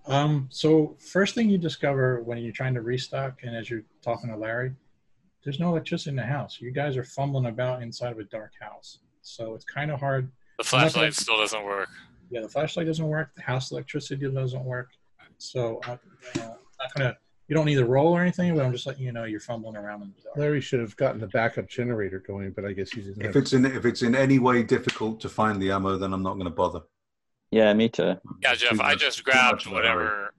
Um, 0.06 0.48
so 0.50 0.96
first 0.98 1.34
thing 1.34 1.50
you 1.50 1.58
discover 1.58 2.22
when 2.22 2.38
you're 2.38 2.52
trying 2.52 2.74
to 2.74 2.80
restock, 2.80 3.40
and 3.42 3.54
as 3.54 3.68
you're 3.68 3.82
talking 4.02 4.30
to 4.30 4.36
Larry, 4.36 4.72
there's 5.44 5.60
no 5.60 5.68
electricity 5.70 6.10
in 6.10 6.16
the 6.16 6.22
house. 6.22 6.58
You 6.60 6.70
guys 6.70 6.96
are 6.96 7.04
fumbling 7.04 7.46
about 7.46 7.82
inside 7.82 8.12
of 8.12 8.18
a 8.18 8.24
dark 8.24 8.52
house, 8.60 8.98
so 9.22 9.54
it's 9.54 9.64
kind 9.64 9.90
of 9.90 10.00
hard. 10.00 10.30
The 10.58 10.64
I'm 10.64 10.64
not 10.64 10.70
gonna- 10.70 10.90
flashlight 10.90 11.14
still 11.14 11.36
doesn't 11.38 11.64
work. 11.64 11.88
Yeah, 12.30 12.40
the 12.42 12.48
flashlight 12.48 12.86
doesn't 12.86 13.06
work. 13.06 13.30
The 13.36 13.42
house 13.42 13.72
electricity 13.72 14.28
doesn't 14.30 14.64
work. 14.64 14.88
So 15.38 15.80
uh, 15.86 15.96
you 16.34 16.40
know, 16.42 16.56
not 16.78 16.94
gonna. 16.94 17.16
You 17.48 17.56
don't 17.56 17.66
need 17.66 17.76
to 17.76 17.84
roll 17.84 18.12
or 18.12 18.20
anything, 18.20 18.54
but 18.54 18.64
I'm 18.64 18.70
just 18.70 18.86
letting 18.86 19.02
you 19.02 19.10
know 19.10 19.24
you're 19.24 19.40
fumbling 19.40 19.74
around 19.76 20.02
in 20.02 20.12
the 20.16 20.22
dark. 20.22 20.36
Larry 20.36 20.60
should 20.60 20.78
have 20.78 20.96
gotten 20.96 21.20
the 21.20 21.26
backup 21.26 21.68
generator 21.68 22.20
going, 22.20 22.52
but 22.52 22.64
I 22.64 22.72
guess 22.72 22.92
he 22.92 23.00
didn't. 23.00 23.18
If 23.20 23.26
have- 23.34 23.36
it's 23.36 23.52
in 23.52 23.64
if 23.66 23.84
it's 23.84 24.02
in 24.02 24.14
any 24.14 24.38
way 24.38 24.62
difficult 24.62 25.18
to 25.20 25.28
find 25.28 25.60
the 25.60 25.72
ammo, 25.72 25.96
then 25.98 26.12
I'm 26.12 26.22
not 26.22 26.34
going 26.34 26.44
to 26.44 26.50
bother. 26.50 26.82
Yeah, 27.50 27.72
me 27.72 27.88
too. 27.88 28.14
Yeah, 28.42 28.54
Jeff. 28.54 28.76
too 28.76 28.82
I 28.82 28.92
much- 28.92 29.00
just 29.00 29.18
too 29.18 29.24
grabbed 29.24 29.52
much 29.56 29.66
of 29.66 29.72
whatever. 29.72 30.32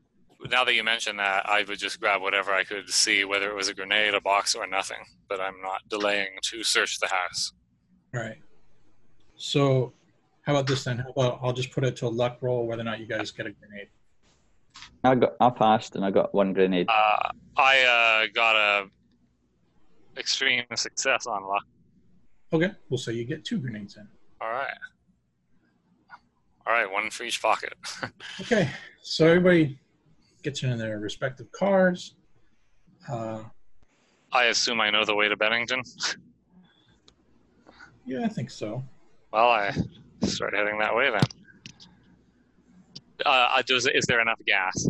Now 0.49 0.63
that 0.63 0.73
you 0.73 0.83
mentioned 0.85 1.19
that, 1.19 1.47
I 1.49 1.63
would 1.67 1.77
just 1.77 1.99
grab 1.99 2.21
whatever 2.21 2.51
I 2.53 2.63
could 2.63 2.89
see, 2.89 3.25
whether 3.25 3.49
it 3.49 3.55
was 3.55 3.67
a 3.67 3.73
grenade, 3.73 4.13
a 4.15 4.21
box, 4.21 4.55
or 4.55 4.65
nothing. 4.65 4.97
But 5.27 5.41
I'm 5.41 5.61
not 5.61 5.81
delaying 5.89 6.29
to 6.43 6.63
search 6.63 6.99
the 6.99 7.07
house. 7.07 7.51
Right. 8.13 8.37
So, 9.35 9.93
how 10.43 10.53
about 10.53 10.67
this 10.67 10.83
then? 10.83 10.97
How 10.97 11.09
about 11.09 11.39
I'll 11.41 11.53
just 11.53 11.71
put 11.71 11.83
it 11.83 11.95
to 11.97 12.07
a 12.07 12.09
luck 12.09 12.37
roll 12.41 12.65
whether 12.65 12.81
or 12.81 12.85
not 12.85 12.99
you 12.99 13.05
guys 13.05 13.31
get 13.31 13.45
a 13.45 13.51
grenade. 13.51 13.87
I 15.03 15.15
got 15.15 15.33
I 15.39 15.49
passed 15.49 15.95
and 15.95 16.03
I 16.03 16.11
got 16.11 16.33
one 16.33 16.53
grenade. 16.53 16.87
Uh, 16.89 17.29
I 17.57 18.23
uh, 18.25 18.27
got 18.33 18.55
a 18.55 18.87
extreme 20.17 20.63
success 20.75 21.27
on 21.27 21.43
luck. 21.43 21.65
Okay, 22.53 22.71
we'll 22.89 22.97
say 22.97 23.13
you 23.13 23.23
get 23.23 23.45
two 23.45 23.59
grenades 23.59 23.97
in. 23.97 24.07
All 24.41 24.49
right. 24.49 24.73
All 26.67 26.73
right, 26.73 26.91
one 26.91 27.09
for 27.09 27.23
each 27.23 27.41
pocket. 27.41 27.73
Okay, 28.41 28.69
so 29.01 29.27
everybody 29.27 29.79
gets 30.43 30.63
in 30.63 30.77
their 30.77 30.99
respective 30.99 31.51
cars. 31.51 32.15
Uh, 33.07 33.43
I 34.31 34.45
assume 34.45 34.81
I 34.81 34.89
know 34.89 35.05
the 35.05 35.15
way 35.15 35.27
to 35.27 35.35
Bennington. 35.35 35.83
yeah, 38.05 38.25
I 38.25 38.27
think 38.27 38.49
so. 38.49 38.83
Well, 39.31 39.49
I 39.49 39.75
start 40.27 40.55
heading 40.55 40.77
that 40.79 40.95
way 40.95 41.09
then. 41.11 41.23
Uh, 43.25 43.29
uh, 43.29 43.61
does 43.61 43.87
is 43.87 44.05
there 44.07 44.21
enough 44.21 44.39
gas? 44.45 44.87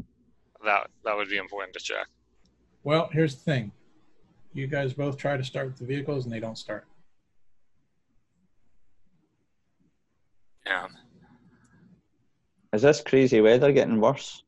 That 0.63 0.89
that 1.03 1.15
would 1.15 1.29
be 1.29 1.37
important 1.37 1.73
to 1.73 1.83
check. 1.83 2.07
Well, 2.83 3.09
here's 3.11 3.35
the 3.35 3.41
thing. 3.41 3.71
You 4.53 4.67
guys 4.67 4.93
both 4.93 5.17
try 5.17 5.37
to 5.37 5.43
start 5.43 5.77
the 5.77 5.85
vehicles 5.85 6.25
and 6.25 6.33
they 6.33 6.39
don't 6.39 6.57
start. 6.57 6.85
Yeah. 10.65 10.87
Is 12.73 12.81
this 12.81 13.01
crazy 13.01 13.41
weather 13.41 13.71
getting 13.71 13.99
worse? 13.99 14.43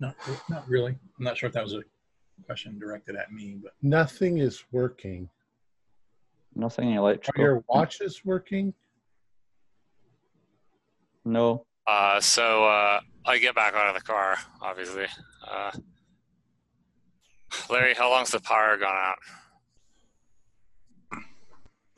Not, 0.00 0.16
not 0.50 0.68
really. 0.68 0.96
I'm 1.18 1.24
not 1.24 1.38
sure 1.38 1.46
if 1.46 1.52
that 1.52 1.62
was 1.62 1.74
a 1.74 1.82
question 2.42 2.78
directed 2.78 3.16
at 3.16 3.32
me, 3.32 3.58
but 3.62 3.72
Nothing 3.82 4.38
is 4.38 4.64
working. 4.72 5.28
Nothing 6.54 6.92
electrical. 6.92 7.42
Are 7.42 7.46
electrical. 7.50 7.64
your 7.64 7.64
watches 7.68 8.24
working? 8.24 8.74
No. 11.24 11.64
Uh, 11.86 12.20
so 12.20 12.64
uh, 12.64 13.00
I 13.24 13.38
get 13.38 13.54
back 13.54 13.74
out 13.74 13.88
of 13.88 13.94
the 13.94 14.00
car, 14.06 14.36
obviously. 14.60 15.06
Uh, 15.48 15.70
Larry, 17.70 17.94
how 17.94 18.10
long's 18.10 18.30
the 18.30 18.40
power 18.40 18.76
gone 18.76 18.94
out? 18.94 19.18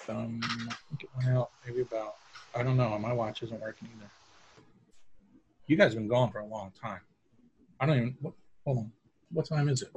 um, 0.09 0.41
I 0.43 0.75
think 0.89 1.05
it 1.05 1.09
went 1.17 1.37
out 1.37 1.51
maybe 1.67 1.81
about, 1.81 2.17
I 2.55 2.63
don't 2.63 2.77
know. 2.77 2.99
My 2.99 3.13
watch 3.13 3.43
isn't 3.43 3.61
working 3.61 3.89
either. 3.97 4.11
You 5.67 5.77
guys 5.77 5.93
have 5.95 6.01
been 6.01 6.09
gone 6.09 6.31
for 6.31 6.41
a 6.41 6.47
long 6.47 6.73
time. 6.81 7.01
I 7.81 7.87
don't 7.87 7.97
even, 7.97 8.17
what, 8.21 8.35
hold 8.65 8.79
on. 8.79 8.93
What 9.33 9.47
time 9.47 9.69
is 9.69 9.83
it? 9.83 9.91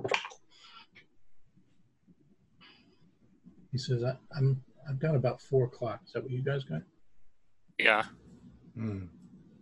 He 3.78 3.84
says, 3.84 4.04
I, 4.04 4.16
I'm, 4.36 4.60
I've 4.90 4.98
got 4.98 5.14
about 5.14 5.40
four 5.40 5.66
o'clock. 5.66 6.02
Is 6.08 6.14
that 6.14 6.24
what 6.24 6.32
you 6.32 6.42
guys 6.42 6.64
got? 6.64 6.82
Yeah. 7.78 8.06
Hmm. 8.76 9.04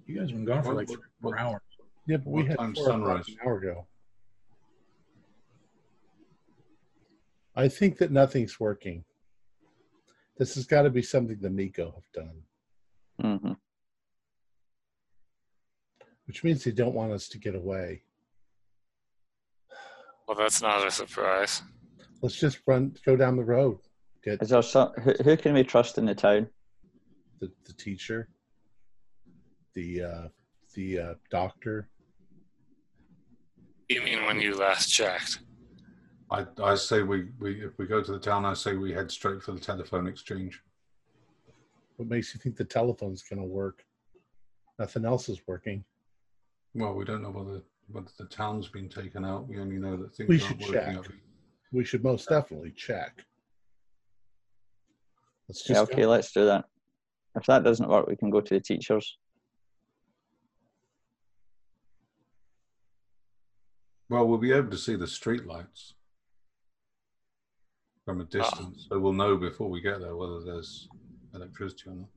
You 0.06 0.16
guys 0.18 0.30
have 0.30 0.38
been 0.38 0.46
gone 0.46 0.64
for 0.64 0.74
like 0.74 0.88
what- 0.88 1.00
three, 1.00 1.10
four 1.22 1.32
what- 1.32 1.40
hours. 1.42 1.62
Yeah, 2.08 2.18
but 2.18 2.28
we 2.30 2.44
What 2.44 2.50
had 2.52 2.58
time's 2.60 2.78
four 2.78 2.88
sunrise? 2.88 3.28
an 3.28 3.36
hour 3.44 3.58
ago. 3.58 3.88
I 7.58 7.68
think 7.68 7.98
that 7.98 8.10
nothing's 8.12 8.58
working. 8.58 9.04
This 10.38 10.56
has 10.56 10.66
got 10.66 10.84
to 10.84 10.90
be 10.90 11.02
something 11.02 11.38
the 11.42 11.50
Mi-Go 11.50 11.94
have 11.96 12.26
done, 12.26 12.42
hmm 13.42 13.52
which 16.28 16.44
means 16.44 16.64
they 16.64 16.72
don't 16.72 16.94
want 16.96 17.12
us 17.12 17.28
to 17.30 17.38
get 17.38 17.54
away. 17.56 18.02
Well, 20.28 20.38
that's 20.38 20.62
not 20.62 20.86
a 20.88 20.90
surprise. 20.92 21.62
Let's 22.22 22.36
just 22.40 22.60
run, 22.66 22.96
go 23.06 23.16
down 23.16 23.36
the 23.36 23.44
road, 23.44 23.78
get 24.26 24.42
Is 24.42 24.50
there 24.50 24.62
some, 24.62 24.92
who, 25.04 25.14
who 25.24 25.38
can 25.38 25.54
we 25.54 25.64
trust 25.64 25.98
in 25.98 26.06
the 26.06 26.16
town? 26.16 26.48
the, 27.40 27.52
the 27.66 27.74
teacher, 27.74 28.30
the 29.74 30.02
uh, 30.04 30.28
the 30.74 31.00
uh, 31.00 31.14
doctor. 31.30 31.90
You 33.90 34.02
mean 34.02 34.26
when 34.26 34.40
you 34.40 34.56
last 34.56 34.88
checked? 34.90 35.40
I 36.32 36.46
I 36.64 36.76
say 36.76 37.04
we, 37.04 37.28
we 37.40 37.62
if 37.64 37.78
we 37.78 37.86
go 37.86 38.02
to 38.02 38.12
the 38.14 38.20
town, 38.20 38.46
I 38.46 38.54
say 38.54 38.76
we 38.76 38.94
head 38.94 39.12
straight 39.12 39.44
for 39.44 39.52
the 39.52 39.60
telephone 39.60 40.08
exchange. 40.08 40.62
What 41.98 42.10
makes 42.10 42.34
you 42.34 42.40
think 42.40 42.56
the 42.56 42.66
telephone's 42.66 43.22
going 43.24 43.42
to 43.42 43.48
work? 43.48 43.86
Nothing 44.80 45.06
else 45.06 45.30
is 45.30 45.40
working. 45.48 45.84
Well, 46.74 46.94
we 46.94 47.06
don't 47.06 47.22
know 47.22 47.32
whether 47.32 47.62
whether 47.92 48.08
the 48.18 48.26
town's 48.26 48.68
been 48.70 48.90
taken 48.90 49.24
out. 49.26 49.48
We 49.48 49.60
only 49.60 49.78
know 49.78 49.98
that 49.98 50.16
things 50.16 50.30
We 50.30 50.42
aren't 50.42 50.48
should 50.48 50.74
working. 50.74 50.74
check. 50.74 50.96
out. 50.96 51.08
We 51.72 51.84
should 51.84 52.04
most 52.04 52.30
definitely 52.30 52.72
check. 52.72 53.24
Let's 55.48 55.64
just 55.64 55.70
Yeah, 55.70 55.82
okay, 55.82 56.02
go. 56.04 56.10
let's 56.10 56.32
do 56.32 56.46
that. 56.46 56.66
If 57.36 57.46
that 57.48 57.64
doesn't 57.64 57.90
work, 57.90 58.08
we 58.08 58.16
can 58.16 58.30
go 58.30 58.42
to 58.42 58.54
the 58.54 58.60
teachers. 58.60 59.18
Well, 64.10 64.28
we'll 64.28 64.38
be 64.38 64.52
able 64.52 64.70
to 64.70 64.78
see 64.78 64.96
the 64.96 65.08
street 65.08 65.46
lights 65.46 65.96
from 68.06 68.22
a 68.22 68.24
ah. 68.24 68.28
distance, 68.30 68.88
so 68.90 69.00
we'll 69.00 69.14
know 69.14 69.36
before 69.36 69.70
we 69.70 69.82
get 69.82 70.00
there 70.00 70.16
whether 70.16 70.42
there's 70.42 70.88
electricity 71.34 71.90
or 71.90 71.96
not. 71.96 72.10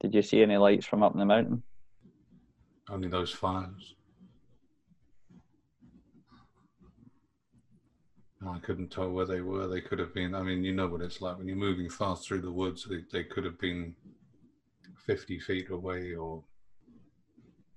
Did 0.00 0.14
you 0.14 0.22
see 0.22 0.42
any 0.42 0.58
lights 0.58 0.84
from 0.84 1.02
up 1.02 1.14
in 1.14 1.18
the 1.18 1.24
mountain? 1.24 1.62
Only 2.90 3.08
those 3.08 3.30
fires. 3.30 3.94
I 8.48 8.58
couldn't 8.58 8.90
tell 8.90 9.10
where 9.10 9.26
they 9.26 9.40
were. 9.40 9.66
They 9.66 9.80
could 9.80 9.98
have 9.98 10.14
been. 10.14 10.34
I 10.34 10.42
mean, 10.42 10.64
you 10.64 10.72
know 10.72 10.86
what 10.86 11.00
it's 11.00 11.20
like 11.20 11.38
when 11.38 11.46
you're 11.46 11.56
moving 11.56 11.88
fast 11.88 12.26
through 12.26 12.42
the 12.42 12.50
woods. 12.50 12.86
They, 12.88 13.04
they 13.12 13.24
could 13.24 13.44
have 13.44 13.58
been 13.58 13.94
50 15.06 15.38
feet 15.40 15.70
away 15.70 16.14
or 16.14 16.42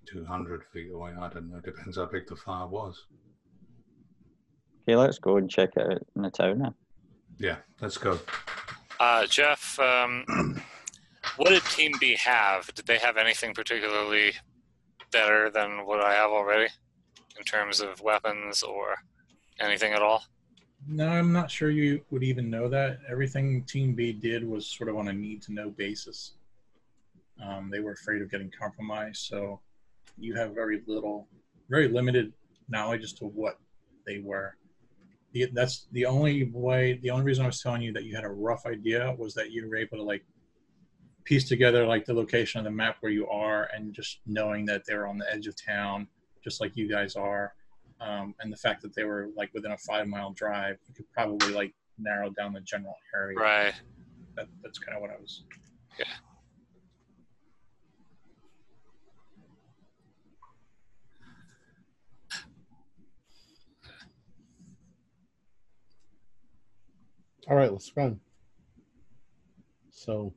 200 0.07 0.63
feet 0.74 0.91
away. 0.91 1.11
I 1.20 1.30
don't 1.30 1.49
know. 1.49 1.59
Depends 1.59 1.97
how 1.97 2.05
big 2.05 2.28
the 2.28 2.36
fire 2.36 2.68
was. 2.68 3.05
Okay, 4.84 4.95
let's 4.95 5.20
go 5.20 5.38
and 5.38 5.49
check 5.49 5.72
it 5.76 5.91
out 5.91 6.07
in 6.15 6.22
the 6.22 6.32
town 6.32 6.59
now. 6.59 6.76
Yeah, 7.39 7.57
let's 7.82 7.97
go. 7.97 8.20
Uh, 8.99 9.26
Jeff, 9.28 9.80
um, 9.80 10.26
what 11.36 11.49
did 11.49 11.63
Team 11.63 11.91
B 11.99 12.15
have? 12.15 12.74
Did 12.74 12.88
they 12.88 12.97
have 12.97 13.18
anything 13.18 13.53
particularly 13.53 14.34
better 15.11 15.49
than 15.49 15.86
what 15.86 16.01
I 16.01 16.13
have 16.13 16.32
already 16.32 16.68
in 17.38 17.43
terms 17.43 17.82
of 17.82 18.01
weapons 18.01 18.63
or 18.63 18.95
anything 19.59 19.93
at 19.93 20.01
all? 20.01 20.24
No, 20.89 21.09
I'm 21.09 21.33
not 21.33 21.51
sure 21.51 21.69
you 21.69 22.01
would 22.11 22.23
even 22.23 22.49
know 22.49 22.69
that. 22.69 22.99
Everything 23.09 23.63
Team 23.63 23.93
B 23.93 24.13
did 24.13 24.47
was 24.47 24.65
sort 24.65 24.89
of 24.89 24.95
on 24.95 25.09
a 25.09 25.13
need 25.13 25.41
to 25.43 25.53
know 25.53 25.69
basis. 25.69 26.33
Um, 27.43 27.69
they 27.69 27.81
were 27.81 27.91
afraid 27.91 28.21
of 28.21 28.31
getting 28.31 28.49
compromised, 28.57 29.25
so 29.25 29.59
you 30.17 30.33
have 30.35 30.55
very 30.55 30.81
little, 30.88 31.27
very 31.69 31.89
limited 31.89 32.31
knowledge 32.69 33.03
as 33.03 33.11
to 33.13 33.25
what 33.25 33.59
they 34.05 34.19
were. 34.19 34.55
The, 35.33 35.49
that's 35.53 35.88
the 35.91 36.05
only 36.05 36.45
way, 36.53 36.99
the 37.03 37.09
only 37.09 37.25
reason 37.25 37.43
I 37.43 37.47
was 37.47 37.61
telling 37.61 37.81
you 37.81 37.91
that 37.91 38.05
you 38.05 38.15
had 38.15 38.23
a 38.23 38.29
rough 38.29 38.65
idea 38.65 39.13
was 39.17 39.33
that 39.33 39.51
you 39.51 39.67
were 39.67 39.75
able 39.75 39.97
to 39.97 40.03
like 40.03 40.23
piece 41.25 41.47
together 41.49 41.85
like 41.85 42.05
the 42.05 42.13
location 42.13 42.59
of 42.59 42.63
the 42.63 42.71
map 42.71 42.97
where 43.01 43.11
you 43.11 43.27
are 43.27 43.69
and 43.75 43.93
just 43.93 44.19
knowing 44.25 44.65
that 44.67 44.85
they're 44.85 45.05
on 45.05 45.17
the 45.17 45.31
edge 45.31 45.47
of 45.47 45.55
town, 45.61 46.07
just 46.41 46.61
like 46.61 46.77
you 46.77 46.88
guys 46.88 47.17
are 47.17 47.53
um, 47.99 48.35
and 48.39 48.51
the 48.51 48.57
fact 48.57 48.81
that 48.83 48.95
they 48.95 49.03
were 49.03 49.29
like 49.35 49.53
within 49.53 49.71
a 49.71 49.77
five 49.77 50.07
mile 50.07 50.31
drive, 50.31 50.77
you 50.87 50.93
could 50.93 51.09
probably 51.11 51.53
like 51.53 51.73
narrow 51.97 52.29
down 52.29 52.53
the 52.53 52.61
general 52.61 52.95
area. 53.15 53.37
Right. 53.37 53.73
That, 54.35 54.47
that's 54.63 54.77
kind 54.79 54.95
of 54.95 55.01
what 55.01 55.11
I 55.11 55.15
was. 55.19 55.43
Yeah. 55.99 56.05
All 67.49 67.55
right, 67.55 67.71
let's 67.71 67.91
run. 67.95 68.19
So, 69.89 70.33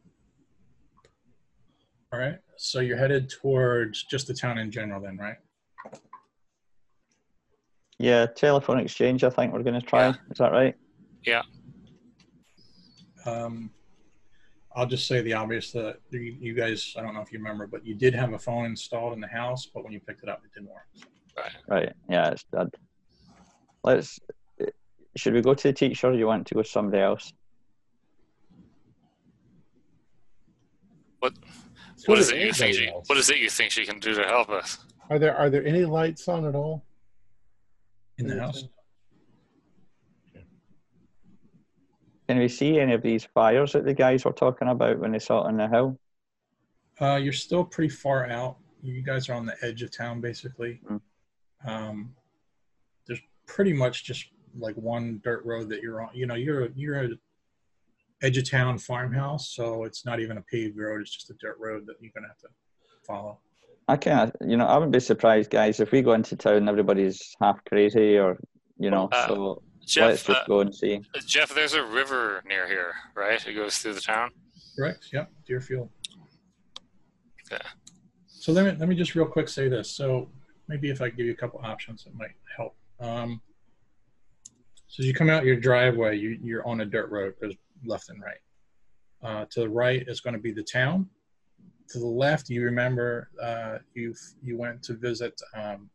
All 2.12 2.18
right. 2.18 2.38
So 2.56 2.80
you're 2.80 2.96
headed 2.96 3.30
towards 3.30 4.02
just 4.04 4.26
the 4.26 4.34
town 4.34 4.58
in 4.58 4.70
general, 4.70 5.00
then, 5.00 5.16
right? 5.16 5.36
Yeah, 8.00 8.24
telephone 8.24 8.80
exchange. 8.80 9.24
I 9.24 9.28
think 9.28 9.52
we're 9.52 9.62
going 9.62 9.78
to 9.78 9.86
try. 9.86 10.06
Yeah. 10.06 10.14
Is 10.30 10.38
that 10.38 10.52
right? 10.52 10.74
Yeah. 11.26 11.42
Um, 13.26 13.70
I'll 14.74 14.86
just 14.86 15.06
say 15.06 15.20
the 15.20 15.34
obvious 15.34 15.70
that 15.72 15.98
you, 16.08 16.34
you 16.40 16.54
guys, 16.54 16.94
I 16.96 17.02
don't 17.02 17.12
know 17.12 17.20
if 17.20 17.30
you 17.30 17.38
remember, 17.38 17.66
but 17.66 17.84
you 17.84 17.94
did 17.94 18.14
have 18.14 18.32
a 18.32 18.38
phone 18.38 18.64
installed 18.64 19.12
in 19.12 19.20
the 19.20 19.26
house, 19.26 19.66
but 19.66 19.84
when 19.84 19.92
you 19.92 20.00
picked 20.00 20.22
it 20.22 20.30
up, 20.30 20.40
it 20.46 20.50
didn't 20.54 20.70
work. 20.70 20.86
Right. 21.36 21.52
Right. 21.68 21.92
Yeah, 22.08 22.30
it's 22.30 22.44
dead. 22.44 22.70
Let's. 23.84 24.18
Should 25.16 25.34
we 25.34 25.42
go 25.42 25.52
to 25.52 25.68
the 25.68 25.74
teacher? 25.74 26.08
Or 26.08 26.12
Do 26.12 26.18
you 26.18 26.26
want 26.26 26.46
to 26.46 26.54
go 26.54 26.60
with 26.60 26.68
somebody 26.68 27.02
else? 27.02 27.34
What 31.18 31.34
so 31.96 32.04
what 32.06 32.18
is 32.18 32.28
is 32.28 32.32
it 32.32 32.46
you 32.46 32.52
think? 32.54 32.76
She, 32.76 32.86
what 32.86 33.18
is 33.18 33.28
it 33.28 33.36
you 33.36 33.50
think 33.50 33.72
she 33.72 33.84
can 33.84 33.98
do 34.00 34.14
to 34.14 34.22
help 34.22 34.48
us? 34.48 34.78
Are 35.10 35.18
there 35.18 35.36
are 35.36 35.50
there 35.50 35.66
any 35.66 35.84
lights 35.84 36.28
on 36.28 36.46
at 36.46 36.54
all? 36.54 36.82
In 38.20 38.26
the 38.26 38.40
house? 38.40 38.64
Can 42.28 42.38
we 42.38 42.48
see 42.48 42.78
any 42.78 42.92
of 42.92 43.02
these 43.02 43.24
fires 43.24 43.72
that 43.72 43.84
the 43.84 43.94
guys 43.94 44.24
were 44.24 44.32
talking 44.32 44.68
about 44.68 44.98
when 44.98 45.12
they 45.12 45.18
saw 45.18 45.40
it 45.40 45.48
on 45.48 45.56
the 45.56 45.66
hill? 45.66 45.98
Uh, 47.00 47.16
you're 47.16 47.32
still 47.32 47.64
pretty 47.64 47.88
far 47.88 48.28
out. 48.28 48.58
You 48.82 49.02
guys 49.02 49.28
are 49.28 49.34
on 49.34 49.46
the 49.46 49.56
edge 49.62 49.82
of 49.82 49.90
town, 49.90 50.20
basically. 50.20 50.80
Mm. 50.88 51.00
Um, 51.66 52.14
there's 53.06 53.20
pretty 53.46 53.72
much 53.72 54.04
just 54.04 54.26
like 54.58 54.76
one 54.76 55.20
dirt 55.24 55.44
road 55.44 55.70
that 55.70 55.82
you're 55.82 56.02
on. 56.02 56.10
You 56.12 56.26
know, 56.26 56.34
you're 56.34 56.68
you're 56.76 56.96
at 56.96 57.10
edge 58.22 58.36
of 58.36 58.48
town 58.48 58.78
farmhouse, 58.78 59.48
so 59.48 59.84
it's 59.84 60.04
not 60.04 60.20
even 60.20 60.36
a 60.36 60.42
paved 60.42 60.78
road. 60.78 61.00
It's 61.00 61.10
just 61.10 61.30
a 61.30 61.34
dirt 61.34 61.56
road 61.58 61.86
that 61.86 61.96
you're 62.00 62.12
gonna 62.14 62.28
have 62.28 62.38
to 62.38 62.48
follow. 63.06 63.38
I 63.88 63.96
can't. 63.96 64.34
You 64.40 64.56
know, 64.56 64.66
I 64.66 64.74
wouldn't 64.74 64.92
be 64.92 65.00
surprised, 65.00 65.50
guys, 65.50 65.80
if 65.80 65.90
we 65.92 66.02
go 66.02 66.12
into 66.12 66.36
town, 66.36 66.68
everybody's 66.68 67.34
half 67.40 67.64
crazy, 67.64 68.18
or 68.18 68.38
you 68.78 68.90
know. 68.90 69.08
Uh, 69.10 69.26
so 69.26 69.62
let's 70.00 70.22
just 70.22 70.30
uh, 70.30 70.44
go 70.46 70.60
and 70.60 70.74
see. 70.74 71.00
Jeff, 71.26 71.54
there's 71.54 71.74
a 71.74 71.84
river 71.84 72.42
near 72.46 72.66
here, 72.66 72.94
right? 73.14 73.44
It 73.46 73.54
goes 73.54 73.78
through 73.78 73.94
the 73.94 74.00
town. 74.00 74.30
Correct. 74.76 75.08
Yep. 75.12 75.30
Deerfield. 75.46 75.90
Yeah. 77.50 77.58
So 78.26 78.52
let 78.52 78.64
me 78.64 78.78
let 78.78 78.88
me 78.88 78.94
just 78.94 79.14
real 79.14 79.26
quick 79.26 79.48
say 79.48 79.68
this. 79.68 79.90
So 79.90 80.30
maybe 80.68 80.90
if 80.90 81.02
I 81.02 81.10
give 81.10 81.26
you 81.26 81.32
a 81.32 81.36
couple 81.36 81.60
options, 81.62 82.06
it 82.06 82.14
might 82.14 82.30
help. 82.56 82.76
Um, 83.00 83.40
so 84.86 85.02
as 85.02 85.06
you 85.06 85.14
come 85.14 85.30
out 85.30 85.44
your 85.44 85.56
driveway, 85.56 86.16
you, 86.16 86.38
you're 86.42 86.66
on 86.66 86.80
a 86.80 86.84
dirt 86.84 87.10
road. 87.10 87.34
There's 87.40 87.54
left 87.84 88.08
and 88.08 88.22
right. 88.22 88.38
Uh, 89.22 89.44
to 89.50 89.60
the 89.60 89.68
right 89.68 90.02
is 90.08 90.20
going 90.20 90.34
to 90.34 90.40
be 90.40 90.52
the 90.52 90.62
town. 90.62 91.08
To 91.90 91.98
the 91.98 92.06
left, 92.06 92.48
you 92.48 92.62
remember 92.62 93.30
uh, 93.42 93.78
you 93.94 94.14
you 94.42 94.56
went 94.56 94.82
to 94.84 94.94
visit 94.94 95.40
um, 95.54 95.90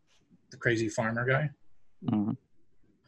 the 0.52 0.58
crazy 0.58 0.89
farmer 0.89 1.26
guy. 1.26 1.50
Mhm. 2.04 2.36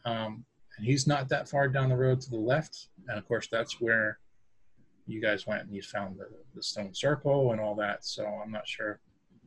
Um, 0.06 0.44
and 0.76 0.86
he's 0.86 1.06
not 1.06 1.28
that 1.28 1.48
far 1.48 1.68
down 1.68 1.90
the 1.90 1.96
road 1.96 2.20
to 2.22 2.30
the 2.30 2.38
left. 2.38 2.88
And 3.08 3.18
of 3.18 3.28
course, 3.28 3.46
that's 3.50 3.78
where 3.80 4.18
you 5.06 5.20
guys 5.20 5.46
went 5.46 5.64
and 5.64 5.74
you 5.74 5.82
found 5.82 6.18
the, 6.18 6.28
the 6.54 6.62
stone 6.62 6.94
circle 6.94 7.52
and 7.52 7.60
all 7.60 7.74
that. 7.74 8.06
So 8.06 8.24
I'm 8.24 8.50
not 8.50 8.66
sure 8.66 9.00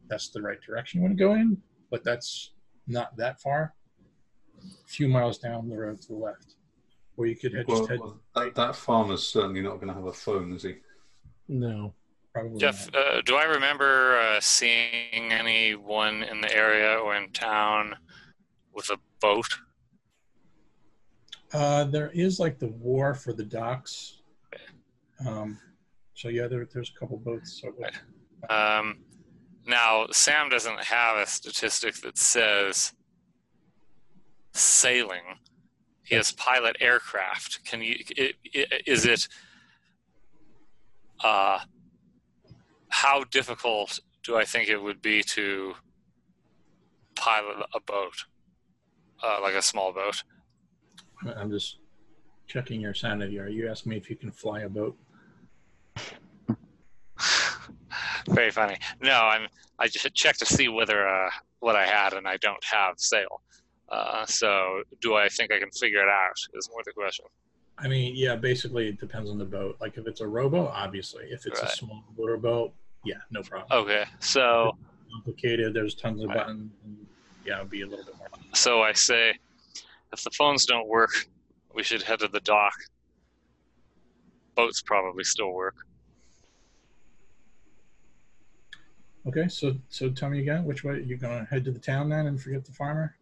that's 0.07 0.29
the 0.29 0.41
right 0.41 0.61
direction 0.61 0.99
you 0.99 1.03
want 1.03 1.17
to 1.17 1.23
go 1.23 1.33
in, 1.33 1.57
but 1.89 2.03
that's 2.03 2.51
not 2.85 3.15
that 3.17 3.41
far. 3.41 3.73
A 4.59 4.87
few 4.87 5.07
miles 5.07 5.39
down 5.39 5.67
the 5.67 5.77
road 5.77 5.99
to 6.01 6.07
the 6.09 6.15
left. 6.15 6.57
Or 7.17 7.25
you 7.25 7.35
could 7.35 7.53
head, 7.53 7.65
Well, 7.67 7.77
just 7.79 7.89
head 7.89 7.99
well, 7.99 8.19
that, 8.35 8.53
that 8.55 8.75
farmer's 8.75 9.27
certainly 9.27 9.61
not 9.61 9.75
going 9.75 9.87
to 9.87 9.93
have 9.93 10.05
a 10.05 10.13
phone, 10.13 10.53
is 10.53 10.63
he? 10.63 10.75
No. 11.47 11.93
Probably. 12.33 12.59
Jeff, 12.59 12.89
uh, 12.95 13.21
do 13.25 13.35
I 13.35 13.43
remember 13.43 14.17
uh, 14.19 14.39
seeing 14.39 15.31
anyone 15.31 16.23
in 16.23 16.41
the 16.41 16.53
area 16.55 16.97
or 16.97 17.15
in 17.15 17.31
town 17.31 17.95
with 18.73 18.89
a 18.89 18.97
boat? 19.19 19.47
Uh, 21.53 21.83
there 21.85 22.09
is 22.13 22.39
like 22.39 22.59
the 22.59 22.67
war 22.69 23.13
for 23.13 23.33
the 23.33 23.43
docks. 23.43 24.21
Um, 25.25 25.59
so 26.13 26.29
yeah, 26.29 26.47
there, 26.47 26.67
there's 26.73 26.91
a 26.95 26.99
couple 26.99 27.17
boats. 27.17 27.61
So 27.61 27.73
Um, 28.49 28.99
now, 29.67 30.07
Sam 30.11 30.49
doesn't 30.49 30.79
have 30.83 31.17
a 31.17 31.27
statistic 31.27 31.95
that 32.01 32.17
says 32.17 32.93
sailing. 34.53 35.21
He 36.03 36.15
has 36.15 36.31
pilot 36.31 36.77
aircraft. 36.79 37.63
Can 37.65 37.81
you? 37.81 37.95
i- 38.17 38.33
i- 38.55 38.81
Is 38.87 39.05
it? 39.05 39.27
Uh, 41.23 41.59
how 43.01 43.23
difficult 43.31 43.99
do 44.23 44.35
I 44.37 44.45
think 44.45 44.69
it 44.69 44.77
would 44.77 45.01
be 45.01 45.23
to 45.23 45.73
pilot 47.15 47.65
a 47.73 47.79
boat, 47.79 48.13
uh, 49.23 49.39
like 49.41 49.55
a 49.55 49.61
small 49.61 49.91
boat? 49.91 50.21
I'm 51.35 51.49
just 51.49 51.77
checking 52.47 52.79
your 52.79 52.93
sanity. 52.93 53.39
Are 53.39 53.47
you 53.47 53.69
asking 53.71 53.89
me 53.91 53.97
if 53.97 54.07
you 54.07 54.15
can 54.15 54.31
fly 54.31 54.59
a 54.61 54.69
boat? 54.69 54.95
Very 58.29 58.51
funny. 58.51 58.77
No, 59.01 59.13
I'm. 59.13 59.47
I 59.79 59.87
just 59.87 60.13
checked 60.13 60.37
to 60.39 60.45
see 60.45 60.67
whether 60.67 61.07
uh, 61.07 61.29
what 61.59 61.75
I 61.75 61.87
had, 61.87 62.13
and 62.13 62.27
I 62.27 62.37
don't 62.37 62.63
have 62.63 62.99
sail. 62.99 63.41
Uh, 63.89 64.27
so, 64.27 64.83
do 65.01 65.15
I 65.15 65.27
think 65.27 65.51
I 65.51 65.57
can 65.57 65.71
figure 65.71 65.99
it 65.99 66.07
out? 66.07 66.35
Is 66.53 66.69
more 66.71 66.83
the 66.85 66.91
question. 66.91 67.25
I 67.79 67.87
mean, 67.87 68.13
yeah, 68.15 68.35
basically 68.35 68.89
it 68.89 68.99
depends 68.99 69.29
on 69.31 69.39
the 69.39 69.45
boat. 69.45 69.77
Like 69.81 69.97
if 69.97 70.05
it's 70.05 70.21
a 70.21 70.27
rowboat, 70.27 70.69
obviously. 70.71 71.25
If 71.31 71.47
it's 71.47 71.59
a 71.61 71.63
Right. 71.63 71.71
small 71.71 72.03
motorboat, 72.15 72.73
yeah, 73.03 73.15
no 73.31 73.41
problem. 73.41 73.67
Okay, 73.85 74.05
so 74.19 74.77
Complicated. 75.11 75.73
There's 75.73 75.93
tons 75.95 76.21
of 76.21 76.29
Right. 76.29 76.37
buttons. 76.37 76.71
And, 76.85 77.05
yeah, 77.45 77.57
it'd 77.57 77.69
be 77.69 77.81
a 77.81 77.85
little 77.87 78.05
bit 78.05 78.15
more. 78.17 78.27
so 78.53 78.81
I 78.81 78.93
say, 78.93 79.37
if 80.13 80.23
the 80.23 80.29
phones 80.31 80.65
don't 80.65 80.87
work, 80.87 81.11
we 81.73 81.83
should 81.83 82.01
head 82.01 82.19
to 82.19 82.27
the 82.29 82.39
dock. 82.41 82.73
Boats 84.55 84.81
probably 84.81 85.23
still 85.23 85.51
work. 85.53 85.75
Okay, 89.27 89.47
so 89.47 89.75
so 89.89 90.09
tell 90.09 90.29
me 90.29 90.39
again, 90.39 90.65
which 90.65 90.83
way 90.83 91.01
you're 91.05 91.17
gonna 91.17 91.45
head 91.49 91.63
to 91.65 91.71
the 91.71 91.79
town 91.79 92.09
then 92.09 92.25
and 92.27 92.41
forget 92.41 92.65
the 92.65 92.71
farmer? 92.71 93.15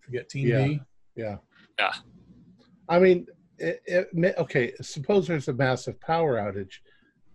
Forget 0.00 0.28
Team 0.28 0.48
Yeah. 0.48 0.66
B? 0.66 0.80
Yeah. 1.14 1.36
Yeah. 1.78 1.92
I 2.88 2.98
mean, 2.98 3.26
it, 3.58 3.82
it, 3.86 4.34
okay. 4.38 4.72
Suppose 4.80 5.28
there's 5.28 5.48
a 5.48 5.52
massive 5.52 6.00
power 6.00 6.36
outage. 6.36 6.78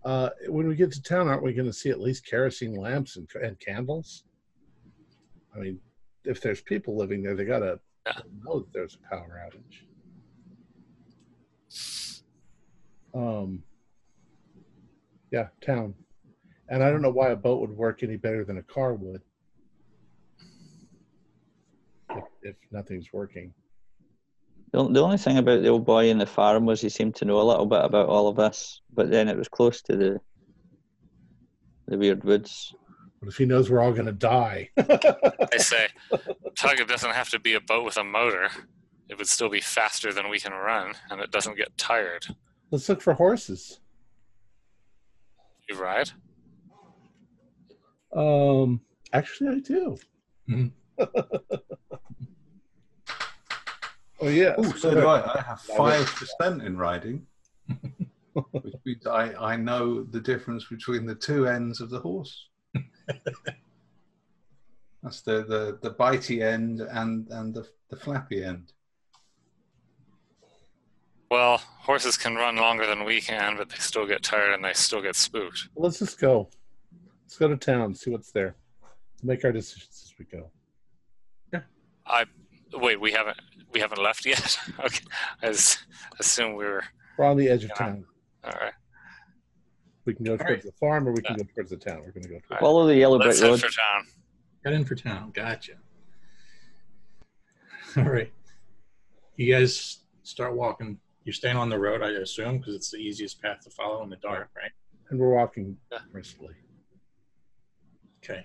Uh, 0.04 0.30
when 0.48 0.66
we 0.68 0.76
get 0.76 0.92
to 0.92 1.02
town, 1.02 1.28
aren't 1.28 1.42
we 1.42 1.52
going 1.52 1.66
to 1.66 1.72
see 1.72 1.90
at 1.90 2.00
least 2.00 2.26
kerosene 2.26 2.74
lamps 2.74 3.16
and, 3.16 3.28
and 3.42 3.58
candles? 3.58 4.24
I 5.54 5.58
mean, 5.58 5.80
if 6.24 6.40
there's 6.40 6.60
people 6.60 6.96
living 6.96 7.22
there, 7.22 7.34
they 7.34 7.44
got 7.44 7.60
to 7.60 7.80
Yeah. 8.06 8.20
know 8.44 8.60
that 8.60 8.72
there's 8.72 8.96
a 8.96 9.08
power 9.08 9.42
outage. 9.44 9.84
Um, 13.14 13.62
yeah, 15.30 15.48
town. 15.60 15.94
And 16.68 16.82
I 16.82 16.90
don't 16.90 17.02
know 17.02 17.10
why 17.10 17.30
a 17.30 17.36
boat 17.36 17.60
would 17.60 17.76
work 17.76 18.02
any 18.02 18.16
better 18.16 18.44
than 18.44 18.58
a 18.58 18.62
car 18.62 18.94
would. 18.94 19.22
If, 22.10 22.24
if 22.42 22.56
nothing's 22.70 23.12
working. 23.12 23.52
The, 24.72 24.88
the 24.88 25.02
only 25.02 25.16
thing 25.16 25.38
about 25.38 25.62
the 25.62 25.68
old 25.68 25.86
boy 25.86 26.10
in 26.10 26.18
the 26.18 26.26
farm 26.26 26.66
was 26.66 26.80
he 26.80 26.88
seemed 26.88 27.14
to 27.16 27.24
know 27.24 27.40
a 27.40 27.42
little 27.42 27.66
bit 27.66 27.84
about 27.84 28.08
all 28.08 28.28
of 28.28 28.38
us, 28.38 28.82
but 28.92 29.10
then 29.10 29.28
it 29.28 29.36
was 29.36 29.48
close 29.48 29.80
to 29.82 29.96
the 29.96 30.20
the 31.86 31.96
weird 31.96 32.22
woods. 32.24 32.74
But 33.20 33.30
if 33.30 33.38
he 33.38 33.46
knows 33.46 33.70
we're 33.70 33.80
all 33.80 33.92
going 33.92 34.06
to 34.06 34.12
die? 34.12 34.68
I 34.78 35.56
say, 35.56 35.88
Tug, 36.56 36.78
it 36.78 36.86
doesn't 36.86 37.12
have 37.14 37.30
to 37.30 37.40
be 37.40 37.54
a 37.54 37.60
boat 37.60 37.84
with 37.84 37.96
a 37.96 38.04
motor. 38.04 38.48
It 39.08 39.16
would 39.16 39.26
still 39.26 39.48
be 39.48 39.60
faster 39.62 40.12
than 40.12 40.28
we 40.28 40.38
can 40.38 40.52
run, 40.52 40.92
and 41.10 41.20
it 41.20 41.30
doesn't 41.30 41.56
get 41.56 41.76
tired. 41.78 42.26
Let's 42.70 42.88
look 42.90 43.00
for 43.00 43.14
horses. 43.14 43.80
You 45.68 45.76
ride? 45.82 46.10
Um, 48.14 48.82
actually, 49.12 49.56
I 49.56 49.60
do. 49.60 49.96
Mhm. 50.48 50.72
oh 54.20 54.28
yeah. 54.28 54.54
Oh, 54.58 54.72
so 54.72 54.94
do 54.94 55.06
I. 55.06 55.38
I 55.38 55.42
have 55.42 55.60
five 55.60 56.06
percent 56.06 56.62
in 56.62 56.76
riding, 56.76 57.26
which 58.32 58.74
means 58.84 59.06
I, 59.06 59.32
I 59.34 59.56
know 59.56 60.02
the 60.02 60.20
difference 60.20 60.66
between 60.66 61.06
the 61.06 61.14
two 61.14 61.46
ends 61.46 61.80
of 61.80 61.90
the 61.90 62.00
horse. 62.00 62.48
That's 65.02 65.20
the, 65.22 65.44
the, 65.44 65.78
the 65.80 65.94
bitey 65.94 66.42
end 66.42 66.80
and, 66.80 67.28
and 67.28 67.54
the, 67.54 67.66
the 67.88 67.96
flappy 67.96 68.44
end. 68.44 68.72
Well, 71.30 71.58
horses 71.58 72.16
can 72.16 72.34
run 72.34 72.56
longer 72.56 72.86
than 72.86 73.04
we 73.04 73.20
can, 73.20 73.56
but 73.56 73.68
they 73.68 73.76
still 73.76 74.06
get 74.06 74.22
tired 74.22 74.54
and 74.54 74.64
they 74.64 74.72
still 74.72 75.02
get 75.02 75.14
spooked. 75.14 75.68
Let's 75.76 75.98
just 75.98 76.18
go. 76.18 76.48
Let's 77.24 77.36
go 77.36 77.48
to 77.48 77.56
town. 77.56 77.94
See 77.94 78.10
what's 78.10 78.32
there. 78.32 78.56
Make 79.22 79.44
our 79.44 79.52
decisions 79.52 79.88
as 80.04 80.14
we 80.18 80.24
go. 80.24 80.50
Yeah. 81.52 81.60
I 82.06 82.24
wait. 82.72 83.00
We 83.00 83.12
haven't 83.12 83.36
we 83.72 83.80
haven't 83.80 84.02
left 84.02 84.26
yet. 84.26 84.58
okay, 84.80 85.04
I 85.42 85.48
s- 85.48 85.78
assume 86.18 86.54
we 86.56 86.64
were 86.64 86.82
We're 87.16 87.26
on 87.26 87.36
the 87.36 87.48
edge 87.48 87.64
of 87.64 87.70
Yeah. 87.70 87.86
town. 87.86 88.04
all 88.44 88.52
right. 88.60 88.72
We 90.04 90.14
can 90.14 90.24
go 90.24 90.32
All 90.32 90.38
towards 90.38 90.50
right. 90.50 90.62
the 90.62 90.72
farm, 90.72 91.06
or 91.06 91.12
we 91.12 91.20
can 91.20 91.36
go 91.36 91.44
towards 91.54 91.70
the 91.70 91.76
town. 91.76 91.98
We're 92.04 92.12
going 92.12 92.22
to 92.22 92.28
go. 92.30 92.38
Towards 92.48 92.60
Follow 92.60 92.86
the 92.86 92.96
yellow 92.96 93.18
brick 93.18 93.38
road. 93.42 93.60
for 93.60 93.66
town. 93.68 94.06
Head 94.64 94.72
in 94.72 94.84
for 94.84 94.94
town. 94.94 95.30
Gotcha. 95.34 95.72
All 97.96 98.04
right. 98.04 98.32
You 99.36 99.52
guys 99.52 99.98
start 100.22 100.54
walking. 100.56 100.98
You're 101.24 101.34
staying 101.34 101.56
on 101.56 101.68
the 101.68 101.78
road, 101.78 102.02
I 102.02 102.10
assume, 102.12 102.58
because 102.58 102.74
it's 102.74 102.90
the 102.90 102.96
easiest 102.96 103.42
path 103.42 103.60
to 103.64 103.70
follow 103.70 104.02
in 104.02 104.08
the 104.08 104.16
dark, 104.16 104.48
right? 104.56 104.70
and 105.10 105.18
we're 105.18 105.34
walking 105.34 105.76
Yeah. 105.92 105.98
briskly. 106.12 106.54
Okay. 108.24 108.44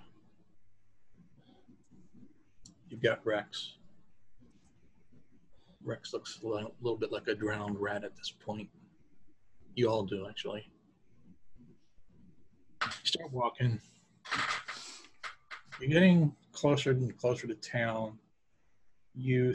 You've 2.89 3.01
got 3.01 3.25
Rex. 3.25 3.75
Rex 5.83 6.13
looks 6.13 6.39
a 6.43 6.47
little, 6.47 6.97
bit 6.97 7.11
like 7.11 7.27
a 7.27 7.35
drowned 7.35 7.79
rat 7.79 8.03
at 8.03 8.15
this 8.15 8.31
point. 8.31 8.69
You 9.75 9.89
all 9.89 10.03
do, 10.03 10.27
actually. 10.29 10.65
Start 13.03 13.31
walking. 13.31 13.79
You're 15.79 15.89
getting 15.89 16.35
closer 16.51 16.91
and 16.91 17.17
closer 17.17 17.47
to 17.47 17.55
town. 17.55 18.17
You 19.15 19.53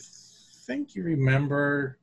think 0.67 0.95
you 0.95 1.03
remember 1.03 1.99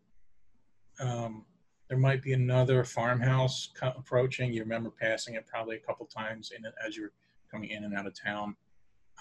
um, 0.99 1.45
there 1.89 1.97
might 1.97 2.23
be 2.23 2.33
another 2.33 2.83
farmhouse 2.83 3.69
co- 3.79 3.93
approaching. 3.97 4.51
You 4.53 4.61
remember 4.61 4.89
passing 4.89 5.35
it 5.35 5.45
probably 5.45 5.75
a 5.75 5.79
couple 5.79 6.05
times 6.05 6.51
in 6.55 6.63
as 6.85 6.97
you're 6.97 7.11
coming 7.51 7.69
in 7.69 7.83
and 7.83 7.93
out 7.95 8.07
of 8.07 8.19
town. 8.19 8.55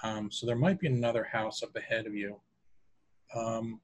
Um, 0.03 0.31
so 0.31 0.47
there 0.47 0.57
might 0.57 0.81
be 0.81 0.87
another 0.87 1.25
house 1.25 1.63
up 1.63 1.77
ahead 1.77 2.07
of 2.07 2.15
you. 2.15 2.41
Um, 3.35 3.81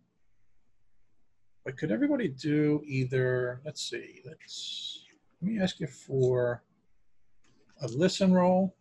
but 1.70 1.78
could 1.78 1.92
everybody 1.92 2.26
do 2.26 2.82
either? 2.84 3.60
Let's 3.64 3.80
see. 3.88 4.22
Let's 4.26 5.04
let 5.40 5.52
me 5.52 5.60
ask 5.60 5.78
you 5.78 5.86
for 5.86 6.64
a 7.80 7.86
listen 7.86 8.32
roll. 8.32 8.74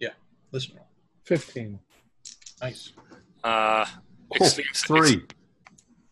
Yeah, 0.00 0.08
listen 0.50 0.74
roll. 0.74 0.88
Fifteen. 1.22 1.78
Nice. 2.60 2.92
Uh, 3.44 3.86
extreme, 4.34 4.66
Oh, 4.68 4.74
three. 4.74 5.22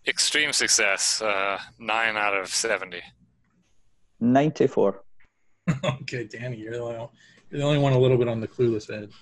extreme 0.07 0.53
success. 0.53 1.21
Uh, 1.21 1.59
nine 1.81 2.17
out 2.17 2.37
of 2.37 2.47
seventy. 2.49 3.03
94. 4.21 5.03
okay, 5.85 6.25
Danny, 6.25 6.57
you're 6.57 6.73
the, 6.73 6.79
only, 6.81 6.95
you're 7.51 7.61
the 7.61 7.67
only 7.67 7.79
one 7.79 7.93
a 7.93 7.99
little 7.99 8.17
bit 8.17 8.29
on 8.29 8.41
the 8.41 8.49
clueless 8.49 8.91
edge. 8.91 9.13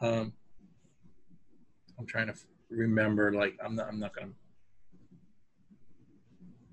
Um, 0.00 0.32
I'm 1.98 2.06
trying 2.06 2.26
to 2.26 2.32
f- 2.34 2.46
remember. 2.72 3.32
Like, 3.32 3.58
I'm 3.64 3.76
not. 3.76 3.88
I'm 3.88 3.98
not 3.98 4.14
gonna. 4.14 4.32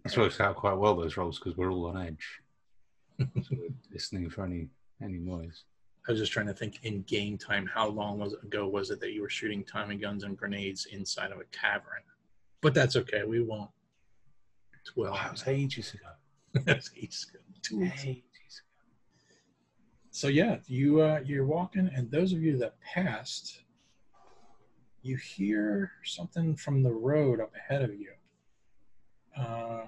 That's 0.04 0.18
works 0.18 0.40
out 0.40 0.56
quite 0.56 0.74
well, 0.78 0.96
those 0.96 1.18
rolls 1.18 1.40
because 1.40 1.58
we're 1.58 1.72
all 1.72 1.88
on 1.88 1.98
edge. 2.02 2.42
So 3.20 3.28
we're 3.52 3.70
listening 3.92 4.30
for 4.30 4.46
any 4.46 4.68
any 5.02 5.18
noise. 5.18 5.64
I 6.08 6.12
was 6.12 6.20
just 6.20 6.32
trying 6.32 6.48
to 6.48 6.54
think 6.54 6.80
in 6.84 7.04
game 7.04 7.38
time. 7.38 7.70
How 7.72 7.88
long 7.88 8.20
was 8.20 8.34
ago 8.34 8.68
was 8.68 8.90
it 8.90 9.00
that 9.02 9.12
you 9.12 9.22
were 9.22 9.30
shooting 9.30 9.64
Tommy 9.64 9.96
guns 9.96 10.24
and 10.24 10.38
grenades 10.38 10.88
inside 10.92 11.32
of 11.32 11.40
a 11.40 11.44
cavern? 11.52 12.02
But 12.62 12.74
that's 12.74 12.96
okay. 12.96 13.24
We 13.24 13.42
won't. 13.42 13.70
Twelve. 14.86 15.14
Wow, 15.14 15.22
that 15.24 15.32
was 15.34 15.48
ages 15.48 15.94
ago. 15.94 16.10
That's 16.66 16.90
ages 16.98 17.28
ago. 17.30 17.44
Two. 17.62 17.92
Ages 18.04 18.24
So 20.10 20.28
yeah, 20.30 20.58
you 20.66 21.02
uh, 21.02 21.20
you're 21.24 21.46
walking, 21.46 21.92
and 21.94 22.10
those 22.10 22.34
of 22.34 22.42
you 22.42 22.58
that 22.58 22.80
passed, 22.82 23.62
you 25.10 25.18
hear 25.18 25.92
something 26.04 26.56
from 26.56 26.84
the 26.84 26.92
road 26.92 27.42
up 27.42 27.52
ahead 27.56 27.82
of 27.82 27.94
you. 27.96 28.12
Uh, 29.36 29.88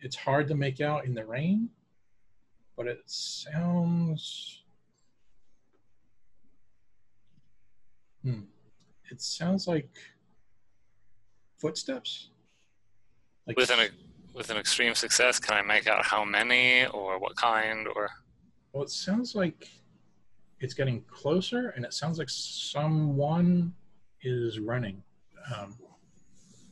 it's 0.00 0.16
hard 0.16 0.46
to 0.48 0.54
make 0.54 0.80
out 0.80 1.06
in 1.06 1.14
the 1.14 1.24
rain, 1.24 1.70
but 2.76 2.86
it 2.86 3.02
sounds. 3.06 4.62
Hmm. 8.22 8.42
It 9.10 9.22
sounds 9.22 9.66
like 9.66 9.88
footsteps. 11.58 12.28
Like 13.46 13.56
With 13.56 13.70
an 13.70 13.88
with 14.34 14.50
an 14.50 14.58
extreme 14.58 14.94
success, 14.94 15.40
can 15.40 15.56
I 15.56 15.62
make 15.62 15.86
out 15.86 16.04
how 16.04 16.24
many 16.24 16.86
or 16.86 17.18
what 17.18 17.34
kind 17.36 17.88
or? 17.96 18.10
Well, 18.72 18.84
it 18.84 18.90
sounds 18.90 19.34
like 19.34 19.68
it's 20.60 20.74
getting 20.74 21.02
closer, 21.02 21.70
and 21.70 21.84
it 21.84 21.92
sounds 21.94 22.18
like 22.18 22.28
someone 22.30 23.72
is 24.22 24.58
running. 24.58 25.02
Um, 25.56 25.74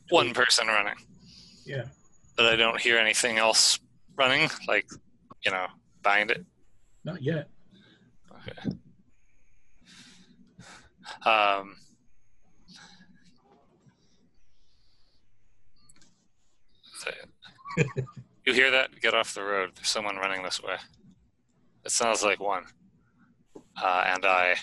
One 0.09 0.33
person 0.33 0.67
running, 0.67 0.95
yeah. 1.65 1.85
but 2.37 2.45
I 2.45 2.55
don't 2.55 2.79
hear 2.79 2.97
anything 2.97 3.37
else 3.37 3.79
running, 4.15 4.49
like 4.67 4.87
you 5.43 5.51
know, 5.51 5.65
behind 6.03 6.31
it. 6.31 6.45
Not 7.03 7.21
yet. 7.21 7.49
Okay. 8.47 8.75
Um, 11.29 11.75
you 18.45 18.53
hear 18.53 18.71
that? 18.71 18.89
Get 19.01 19.13
off 19.13 19.33
the 19.33 19.43
road. 19.43 19.71
There's 19.75 19.87
someone 19.89 20.17
running 20.17 20.43
this 20.43 20.61
way. 20.61 20.75
It 21.85 21.91
sounds 21.91 22.23
like 22.23 22.39
one. 22.39 22.65
Uh, 23.81 24.03
and 24.07 24.25
I, 24.25 24.55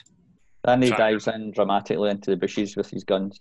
Danny 0.65 0.89
Try. 0.89 0.97
dives 0.97 1.29
in 1.29 1.53
dramatically 1.53 2.11
into 2.11 2.31
the 2.31 2.37
bushes 2.37 2.77
with 2.77 2.91
his 2.91 3.05
guns. 3.05 3.41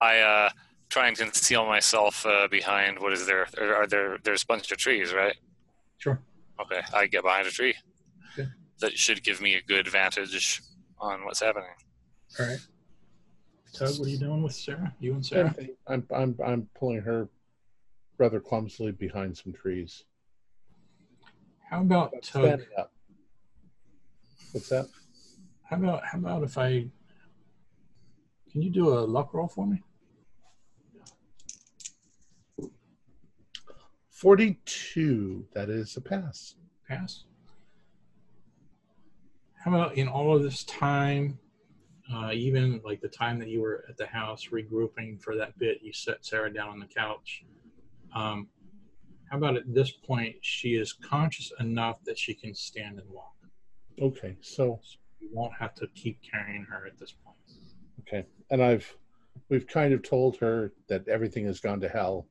I 0.00 0.18
uh, 0.18 0.50
try 0.88 1.08
and 1.08 1.16
conceal 1.16 1.66
myself 1.66 2.24
uh, 2.26 2.48
behind. 2.48 2.98
What 2.98 3.12
is 3.12 3.26
there? 3.26 3.46
Are, 3.58 3.74
are 3.74 3.86
there? 3.86 4.18
There's 4.22 4.42
a 4.42 4.46
bunch 4.46 4.70
of 4.72 4.78
trees, 4.78 5.12
right? 5.12 5.36
Sure. 5.98 6.20
Okay, 6.60 6.80
I 6.94 7.06
get 7.06 7.22
behind 7.22 7.46
a 7.46 7.50
tree. 7.50 7.74
Okay. 8.32 8.48
That 8.80 8.98
should 8.98 9.22
give 9.22 9.40
me 9.40 9.54
a 9.54 9.62
good 9.62 9.88
vantage 9.88 10.62
on 11.00 11.24
what's 11.24 11.40
happening. 11.40 11.68
All 12.38 12.46
right. 12.46 12.58
Tug, 13.72 13.98
what 13.98 14.06
are 14.08 14.10
you 14.10 14.18
doing 14.18 14.42
with 14.42 14.54
Sarah? 14.54 14.92
You 14.98 15.14
and 15.14 15.24
Sarah? 15.24 15.54
I'm 15.86 16.06
I'm 16.14 16.36
I'm 16.44 16.68
pulling 16.74 17.00
her 17.02 17.28
rather 18.18 18.40
clumsily 18.40 18.92
behind 18.92 19.36
some 19.36 19.52
trees. 19.52 20.04
How 21.70 21.82
about 21.82 22.12
I'm 22.14 22.20
Tug? 22.20 22.44
standing 22.44 22.66
up. 22.76 22.92
What's 24.52 24.68
that? 24.70 24.88
How 25.68 25.76
about 25.76 26.02
how 26.06 26.18
about 26.18 26.42
if 26.42 26.56
I? 26.56 26.88
Can 28.50 28.62
you 28.62 28.70
do 28.70 28.88
a 28.88 29.00
luck 29.00 29.34
roll 29.34 29.48
for 29.48 29.66
me? 29.66 29.82
Forty-two. 34.10 35.46
That 35.52 35.68
is 35.68 35.96
a 35.96 36.00
pass. 36.00 36.54
Pass. 36.88 37.24
How 39.62 39.74
about 39.74 39.96
in 39.96 40.08
all 40.08 40.34
of 40.34 40.42
this 40.42 40.64
time, 40.64 41.38
uh, 42.10 42.30
even 42.32 42.80
like 42.82 43.02
the 43.02 43.08
time 43.08 43.38
that 43.40 43.48
you 43.48 43.60
were 43.60 43.84
at 43.90 43.98
the 43.98 44.06
house 44.06 44.46
regrouping 44.46 45.20
for 45.20 45.36
that 45.36 45.58
bit, 45.58 45.80
you 45.82 45.92
set 45.92 46.24
Sarah 46.24 46.52
down 46.52 46.70
on 46.70 46.78
the 46.78 46.86
couch. 46.86 47.44
Um, 48.14 48.48
how 49.30 49.36
about 49.36 49.56
at 49.56 49.74
this 49.74 49.90
point, 49.90 50.36
she 50.40 50.76
is 50.76 50.94
conscious 50.94 51.52
enough 51.60 52.02
that 52.04 52.18
she 52.18 52.32
can 52.32 52.54
stand 52.54 52.98
and 52.98 53.10
walk. 53.10 53.34
Okay, 54.00 54.36
so 54.40 54.80
You 55.20 55.28
won't 55.32 55.54
have 55.58 55.74
to 55.76 55.86
keep 55.94 56.20
carrying 56.22 56.64
her 56.64 56.86
at 56.86 56.98
this 56.98 57.12
point. 57.12 57.36
okay, 58.00 58.26
and 58.50 58.62
I've 58.62 58.96
we've 59.48 59.66
kind 59.66 59.92
of 59.94 60.02
told 60.02 60.36
her 60.38 60.72
that 60.88 61.06
everything 61.08 61.44
has 61.46 61.60
gone 61.60 61.80
to 61.80 61.88
hell. 61.88 62.26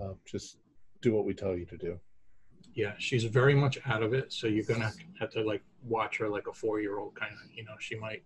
Uh, 0.00 0.12
just 0.26 0.58
do 1.00 1.12
what 1.14 1.24
we 1.24 1.32
tell 1.34 1.56
you 1.56 1.64
to 1.66 1.76
do. 1.76 1.98
Yeah, 2.74 2.92
she's 2.98 3.24
very 3.24 3.54
much 3.54 3.78
out 3.86 4.02
of 4.02 4.12
it. 4.12 4.32
So 4.32 4.46
you're 4.46 4.64
gonna 4.64 4.92
have 5.18 5.30
to 5.30 5.42
like 5.42 5.62
watch 5.82 6.18
her 6.18 6.28
like 6.28 6.46
a 6.46 6.52
four 6.52 6.80
year 6.80 6.98
old 6.98 7.14
kind 7.14 7.32
of. 7.32 7.50
You 7.54 7.64
know, 7.64 7.74
she 7.78 7.96
might 7.96 8.22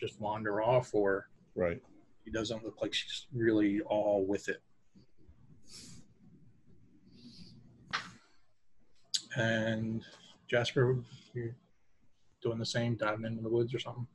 just 0.00 0.20
wander 0.20 0.62
off, 0.62 0.94
or 0.94 1.28
Right. 1.54 1.80
she 2.24 2.30
doesn't 2.30 2.64
look 2.64 2.82
like 2.82 2.92
she's 2.92 3.26
really 3.32 3.80
all 3.82 4.26
with 4.26 4.48
it. 4.48 4.62
And 9.36 10.02
Jasper, 10.48 10.96
doing 12.44 12.58
the 12.58 12.66
same, 12.66 12.94
diving 12.94 13.24
into 13.24 13.42
the 13.42 13.48
woods 13.48 13.74
or 13.74 13.80
something. 13.80 14.06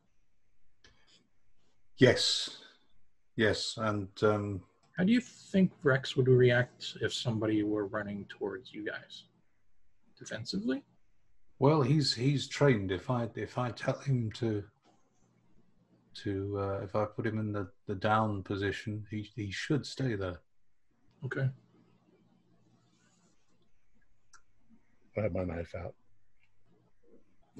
Yes, 1.98 2.60
yes, 3.36 3.76
and 3.78 4.08
um, 4.24 4.62
How 4.98 5.04
do 5.04 5.12
you 5.12 5.20
think 5.20 5.72
Rex 5.84 6.16
would 6.16 6.30
react 6.30 6.96
if 7.02 7.14
somebody 7.14 7.64
were 7.64 7.88
running 7.88 8.26
towards 8.30 8.74
you 8.74 8.86
guys? 8.86 9.24
Defensively? 10.18 10.84
well, 11.60 11.82
he's 11.82 12.14
he's 12.14 12.48
trained. 12.48 12.92
If 12.92 13.10
I 13.10 13.28
if 13.36 13.58
I 13.58 13.72
tell 13.72 14.00
him 14.00 14.32
to 14.36 14.64
to 16.24 16.58
uh, 16.58 16.80
if 16.84 16.96
I 16.96 17.06
put 17.06 17.28
him 17.28 17.38
in 17.40 17.52
the, 17.52 17.68
the 17.88 17.96
down 17.96 18.44
position, 18.44 19.06
he 19.12 19.30
he 19.36 19.52
should 19.52 19.86
stay 19.86 20.16
there. 20.16 20.40
Okay. 21.26 21.50
I 25.18 25.22
have 25.22 25.34
my 25.34 25.44
knife 25.44 25.76
out. 25.76 25.96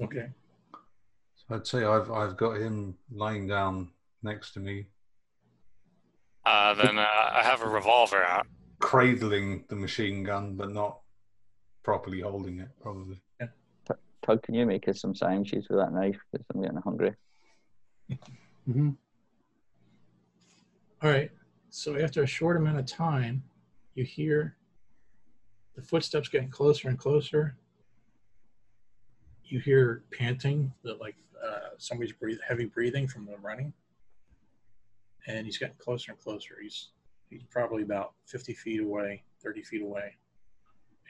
Okay. 0.02 0.28
So 1.50 1.56
I'd 1.56 1.66
say 1.66 1.84
I've 1.84 2.10
I've 2.12 2.36
got 2.36 2.58
him 2.58 2.96
lying 3.10 3.48
down 3.48 3.90
next 4.22 4.52
to 4.52 4.60
me, 4.60 4.86
Uh, 6.46 6.74
then 6.74 6.96
uh, 6.98 7.06
I 7.32 7.40
have 7.42 7.62
a 7.62 7.68
revolver 7.68 8.22
out. 8.22 8.46
cradling 8.78 9.64
the 9.68 9.74
machine 9.76 10.22
gun, 10.22 10.54
but 10.56 10.70
not 10.70 11.00
properly 11.82 12.20
holding 12.20 12.60
it. 12.60 12.68
Probably. 12.80 13.20
Yeah. 13.40 13.48
Tug, 14.22 14.42
can 14.42 14.54
you 14.54 14.64
make 14.64 14.86
us 14.88 15.00
some 15.00 15.14
sandwiches 15.14 15.66
with 15.68 15.78
that 15.78 15.92
knife? 15.92 16.18
Because 16.30 16.46
I'm 16.54 16.62
getting 16.62 16.76
hungry. 16.78 17.14
Mm-hmm. 18.68 18.90
All 21.02 21.10
right. 21.10 21.30
So 21.70 21.98
after 21.98 22.22
a 22.22 22.26
short 22.26 22.56
amount 22.58 22.78
of 22.78 22.86
time, 22.86 23.42
you 23.94 24.04
hear 24.04 24.56
the 25.74 25.82
footsteps 25.82 26.28
getting 26.28 26.50
closer 26.50 26.88
and 26.88 26.98
closer. 26.98 27.56
You 29.44 29.58
hear 29.60 30.04
panting, 30.16 30.72
that 30.84 31.00
like 31.00 31.16
uh, 31.44 31.70
somebody's 31.78 32.12
breathe, 32.12 32.38
heavy 32.46 32.66
breathing 32.66 33.08
from 33.08 33.26
the 33.26 33.36
running, 33.38 33.72
and 35.26 35.46
he's 35.46 35.58
getting 35.58 35.76
closer 35.78 36.12
and 36.12 36.20
closer. 36.20 36.56
He's 36.62 36.90
he's 37.28 37.42
probably 37.50 37.82
about 37.82 38.14
50 38.26 38.54
feet 38.54 38.80
away, 38.80 39.22
30 39.42 39.62
feet 39.62 39.82
away. 39.82 40.16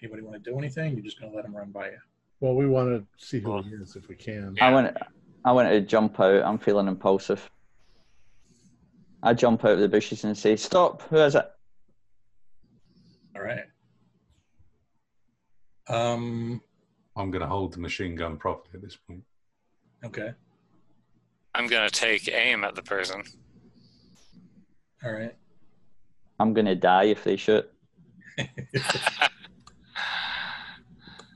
Anybody 0.03 0.23
want 0.23 0.43
to 0.43 0.51
do 0.51 0.59
anything? 0.59 0.95
You're 0.95 1.05
just 1.05 1.21
going 1.21 1.31
to 1.31 1.37
let 1.37 1.45
him 1.45 1.55
run 1.55 1.71
by 1.71 1.91
you. 1.91 1.99
Well, 2.41 2.55
we 2.55 2.67
want 2.67 2.89
to 2.89 3.27
see 3.27 3.41
who 3.41 3.63
he 3.63 3.71
is 3.71 3.97
if 3.97 4.09
we 4.09 4.15
can. 4.15 4.55
Yeah. 4.57 4.69
I 4.69 4.73
want 4.73 4.97
I 5.45 5.53
want 5.53 5.69
to 5.69 5.81
jump 5.81 6.19
out. 6.21 6.43
I'm 6.43 6.59
feeling 6.59 6.89
impulsive. 6.89 7.51
I 9.23 9.35
jump 9.35 9.65
out 9.65 9.73
of 9.73 9.81
the 9.81 9.89
bushes 9.89 10.25
and 10.25 10.37
say, 10.37 10.57
"Stop! 10.57 11.03
Who 11.03 11.17
is 11.17 11.35
it?" 11.35 11.47
All 13.37 13.43
right. 13.43 13.65
Um. 15.89 16.63
I'm 17.17 17.31
going 17.31 17.43
to 17.43 17.49
hold 17.49 17.75
the 17.75 17.81
machine 17.81 18.15
gun 18.15 18.37
properly 18.37 18.71
at 18.75 18.83
this 18.83 18.97
point. 18.97 19.23
Okay. 20.05 20.33
I'm 21.55 21.67
gonna 21.67 21.91
take 21.91 22.29
aim 22.29 22.65
at 22.65 22.75
the 22.75 22.83
person. 22.83 23.23
All 25.05 25.13
right. 25.13 25.35
I'm 26.39 26.55
gonna 26.55 26.75
die 26.75 27.05
if 27.05 27.25
they 27.25 27.37
shoot. 27.37 27.71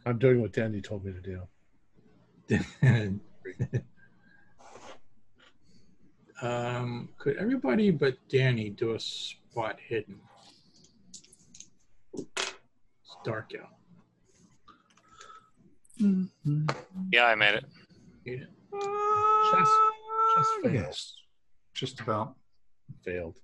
I'm 0.07 0.19
doing 0.19 0.41
what 0.41 0.53
Danny 0.53 0.81
told 0.81 1.05
me 1.05 1.13
to 1.13 1.21
do. 1.21 1.43
um, 6.43 7.09
could 7.19 7.37
everybody 7.37 7.91
but 7.91 8.17
Danny 8.29 8.71
do 8.71 8.95
a 8.95 9.01
spot 9.01 9.79
hidden? 9.89 10.21
It's 12.15 13.17
dark 13.25 13.53
out. 13.61 13.71
Yeah, 17.13 17.27
I 17.27 17.35
made 17.35 17.55
it. 17.55 17.65
Yeah. 18.25 18.45
Just, 18.81 19.73
just 20.37 20.51
failed. 20.63 20.75
Yes, 20.75 21.15
just 21.75 22.01
about. 22.01 22.35
Failed. 23.05 23.39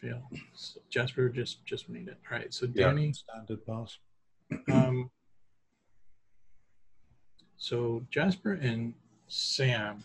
Failed. 0.00 0.22
So 0.54 0.80
Jasper 0.90 1.28
just 1.28 1.64
just 1.64 1.88
made 1.88 2.08
it. 2.08 2.18
All 2.30 2.38
right. 2.38 2.52
So 2.52 2.66
Yeah, 2.74 2.88
Danny. 2.88 3.12
standard 3.12 3.64
pass. 3.66 3.98
Um. 4.72 5.10
So 7.56 8.04
Jasper 8.10 8.54
and 8.54 8.94
Sam, 9.28 10.04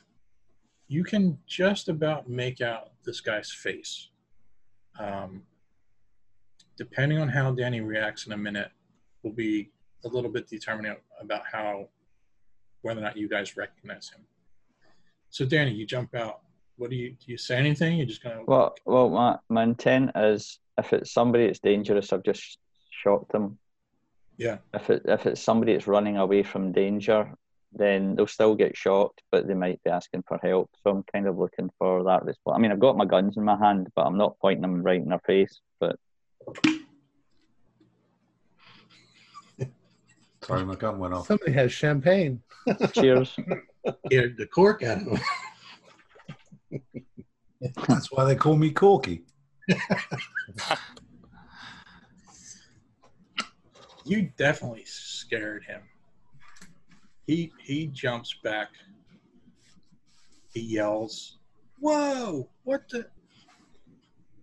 you 0.88 1.04
can 1.04 1.38
just 1.48 1.88
about 1.90 2.30
make 2.30 2.62
out 2.62 2.92
this 3.06 3.22
guy's 3.22 3.52
face. 3.52 4.10
Um, 5.00 5.44
depending 6.78 7.18
on 7.20 7.30
how 7.30 7.52
Danny 7.52 7.82
reacts 7.82 8.26
in 8.28 8.34
a 8.34 8.38
minute, 8.38 8.72
will 9.24 9.32
be 9.32 9.72
a 10.04 10.08
little 10.08 10.30
bit 10.30 10.48
determining 10.48 10.96
about 11.20 11.44
how 11.52 11.88
whether 12.82 13.00
or 13.00 13.04
not 13.04 13.18
you 13.18 13.28
guys 13.28 13.58
recognize 13.58 14.10
him. 14.10 14.22
So 15.36 15.44
Danny, 15.44 15.74
you 15.74 15.86
jump 15.86 16.16
out. 16.16 16.40
What 16.78 16.92
do 16.92 16.96
you 16.96 17.10
do? 17.10 17.34
You 17.34 17.38
say 17.38 17.58
anything? 17.58 17.98
You're 17.98 18.06
just 18.06 18.24
gonna. 18.24 18.46
Well, 18.48 18.74
well, 18.86 19.10
my 19.10 19.38
my 19.50 19.64
intent 19.64 20.12
is 20.16 20.60
if 20.78 20.94
it's 20.94 21.12
somebody 21.12 21.48
that's 21.48 21.60
dangerous, 21.60 22.14
I've 22.14 22.24
just 22.24 22.58
shot 22.90 23.28
them. 23.34 23.58
Yeah. 24.38 24.60
If 24.74 24.90
it 24.90 25.02
if 25.04 25.26
it's 25.26 25.42
somebody 25.42 25.74
that's 25.74 25.88
running 25.88 26.16
away 26.16 26.44
from 26.44 26.72
danger, 26.72 27.30
then 27.74 28.16
they'll 28.16 28.28
still 28.28 28.56
get 28.56 28.78
shot, 28.78 29.12
but 29.30 29.46
they 29.46 29.56
might 29.56 29.84
be 29.84 29.90
asking 29.90 30.24
for 30.26 30.40
help. 30.42 30.70
So 30.82 30.92
I'm 30.92 31.04
kind 31.12 31.28
of 31.28 31.38
looking 31.38 31.70
for 31.80 32.02
that 32.06 32.24
response. 32.24 32.56
I 32.56 32.62
mean, 32.62 32.72
I've 32.72 32.80
got 32.80 32.96
my 32.96 33.04
guns 33.04 33.36
in 33.36 33.44
my 33.44 33.58
hand, 33.58 33.90
but 33.94 34.04
I'm 34.06 34.18
not 34.18 34.40
pointing 34.40 34.62
them 34.62 34.84
right 34.84 35.02
in 35.02 35.10
their 35.10 35.20
face. 35.28 35.60
But 35.82 35.98
Sorry, 40.44 40.64
my 40.64 40.76
gun 40.76 40.98
went 40.98 41.14
off. 41.14 41.28
Somebody 41.28 41.52
has 41.52 41.74
champagne. 41.74 42.42
cheers. 42.94 43.36
Scared 44.08 44.38
the 44.38 44.48
cork 44.48 44.84
out 44.84 45.02
of 45.02 45.08
him. 45.08 45.20
That's 47.88 48.12
why 48.12 48.26
they 48.26 48.36
call 48.36 48.56
me 48.56 48.72
Corky. 48.72 49.24
you 54.06 54.30
definitely 54.38 54.84
scared 54.86 55.64
him. 55.64 55.82
He 57.28 57.52
he 57.60 57.88
jumps 57.88 58.36
back. 58.44 58.70
He 60.54 60.62
yells, 60.62 61.38
"Whoa! 61.80 62.48
What 62.64 62.88
the?" 62.90 63.08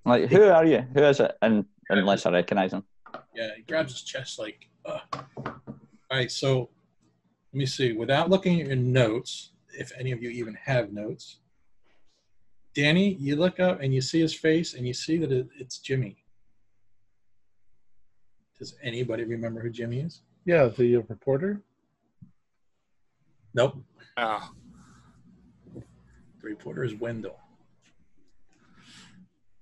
Like, 0.05 0.29
who 0.29 0.43
are 0.43 0.65
you? 0.65 0.81
Who 0.95 1.05
is 1.05 1.21
it? 1.21 1.37
And 1.43 1.65
unless 1.89 2.27
I 2.27 2.33
recognise 2.33 2.73
him. 2.73 2.83
Yeah, 3.37 3.51
he 3.57 3.63
grabs 3.63 3.93
his 3.93 4.03
chest 4.03 4.39
like. 4.39 4.69
Uh. 4.85 4.99
All 5.13 6.19
right, 6.19 6.31
so 6.31 6.71
let 7.53 7.59
me 7.59 7.67
see. 7.67 7.93
Without 7.93 8.31
looking 8.31 8.61
at 8.61 8.67
your 8.69 8.77
notes, 8.77 9.53
if 9.79 9.93
any 9.99 10.13
of 10.13 10.23
you 10.23 10.31
even 10.31 10.55
have 10.55 10.93
notes, 10.93 11.39
Danny, 12.75 13.15
you 13.15 13.37
look 13.37 13.61
up 13.61 13.81
and 13.83 13.93
you 13.93 14.01
see 14.01 14.21
his 14.21 14.33
face, 14.35 14.73
and 14.75 14.87
you 14.87 14.95
see 14.95 15.19
that 15.19 15.31
it, 15.31 15.49
it's 15.59 15.79
Jimmy. 15.79 16.17
Does 18.59 18.75
anybody 18.83 19.25
remember 19.25 19.61
who 19.61 19.69
Jimmy 19.71 20.01
is? 20.01 20.23
Yeah, 20.47 20.69
the 20.69 20.97
uh, 20.97 21.01
reporter. 21.09 21.61
Nope. 23.55 23.77
Oh, 24.17 24.51
The 25.75 25.83
reporter 26.43 26.85
is 26.85 26.95
Wendell. 26.95 27.39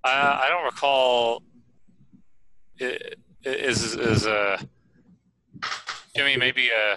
I, 0.05 0.43
I 0.45 0.49
don't 0.49 0.64
recall. 0.64 1.43
i- 2.80 2.99
i- 3.45 3.49
Is 3.49 3.95
is 3.97 4.26
uh, 4.26 4.61
Jimmy 6.14 6.36
maybe 6.36 6.68
a 6.68 6.97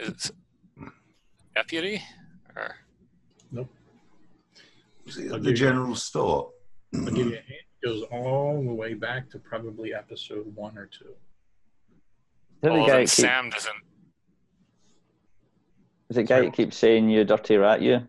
is 0.00 0.32
deputy 1.54 2.02
or 2.56 2.76
Was 3.52 5.18
it 5.18 5.28
I'll 5.28 5.36
at 5.36 5.42
the 5.42 5.50
you- 5.50 5.56
general 5.56 5.94
store? 5.94 6.50
I'll 6.94 7.04
give 7.06 7.16
you 7.26 7.34
a 7.34 7.36
hint. 7.36 7.60
It 7.82 7.86
goes 7.86 8.02
all 8.10 8.62
the 8.64 8.72
way 8.72 8.94
back 8.94 9.28
to 9.30 9.38
probably 9.38 9.92
episode 9.92 10.46
one 10.54 10.78
or 10.78 10.86
two. 10.86 11.14
Is 12.62 12.70
it 12.70 12.72
the 12.72 12.86
guy 12.86 13.00
keep, 13.00 13.08
Sam 13.10 13.50
doesn't. 13.50 13.74
is 16.08 16.16
it 16.16 16.20
the 16.20 16.22
guy 16.22 16.40
that 16.40 16.54
keeps 16.54 16.78
saying 16.78 17.10
you 17.10 17.24
dirty 17.24 17.56
rat 17.58 17.82
you? 17.82 18.00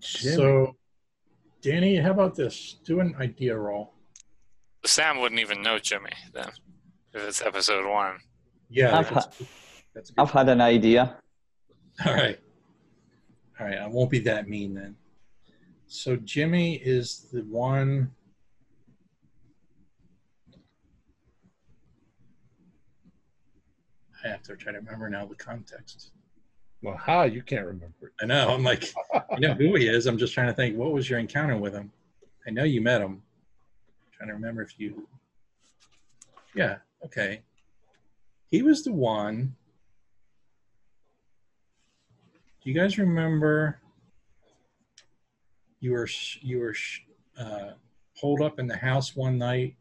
Jimmy. 0.00 0.36
So, 0.36 0.76
Danny, 1.62 1.96
how 1.96 2.10
about 2.12 2.34
this? 2.36 2.78
Do 2.84 3.00
an 3.00 3.14
idea 3.18 3.56
roll. 3.56 3.94
Sam 4.84 5.20
wouldn't 5.20 5.40
even 5.40 5.60
know 5.62 5.78
Jimmy 5.78 6.12
then 6.32 6.48
if 7.12 7.22
it's 7.22 7.42
episode 7.42 7.86
one. 7.90 8.18
Yeah, 8.70 8.96
I've 8.96 9.12
that's, 9.12 9.26
that's 9.94 10.10
a 10.10 10.12
good. 10.12 10.22
I've 10.22 10.30
had 10.30 10.48
an 10.48 10.60
idea. 10.60 11.16
All 12.06 12.14
right. 12.14 12.38
All 13.58 13.66
right. 13.66 13.78
I 13.78 13.86
won't 13.88 14.10
be 14.10 14.20
that 14.20 14.48
mean 14.48 14.74
then. 14.74 14.96
So 15.86 16.16
Jimmy 16.16 16.76
is 16.76 17.26
the 17.32 17.40
one. 17.42 18.12
I 24.24 24.28
have 24.28 24.42
to 24.44 24.56
try 24.56 24.72
to 24.72 24.78
remember 24.78 25.10
now 25.10 25.26
the 25.26 25.34
context. 25.34 26.12
Well, 26.82 26.96
how 26.96 27.24
you 27.24 27.42
can't 27.42 27.66
remember 27.66 27.94
it. 28.02 28.12
I 28.22 28.26
know. 28.26 28.50
I'm 28.50 28.62
like, 28.62 28.84
you 29.32 29.40
know 29.40 29.54
who 29.54 29.74
he 29.74 29.88
is. 29.88 30.06
I'm 30.06 30.16
just 30.16 30.32
trying 30.32 30.46
to 30.46 30.54
think. 30.54 30.76
What 30.76 30.92
was 30.92 31.10
your 31.10 31.18
encounter 31.18 31.56
with 31.56 31.74
him? 31.74 31.90
I 32.46 32.50
know 32.50 32.64
you 32.64 32.80
met 32.80 33.02
him. 33.02 33.22
trying 34.16 34.28
to 34.28 34.34
remember 34.34 34.62
if 34.62 34.78
you. 34.78 35.08
Yeah. 36.54 36.76
Okay. 37.04 37.42
He 38.50 38.62
was 38.62 38.82
the 38.82 38.92
one. 38.92 39.54
Do 42.62 42.68
you 42.70 42.74
guys 42.74 42.98
remember? 42.98 43.78
You 45.80 45.92
were 45.92 46.08
you 46.42 46.58
were 46.58 46.74
sh- 46.74 47.00
uh, 47.38 47.70
holed 48.16 48.42
up 48.42 48.58
in 48.58 48.66
the 48.66 48.76
house 48.76 49.16
one 49.16 49.38
night, 49.38 49.76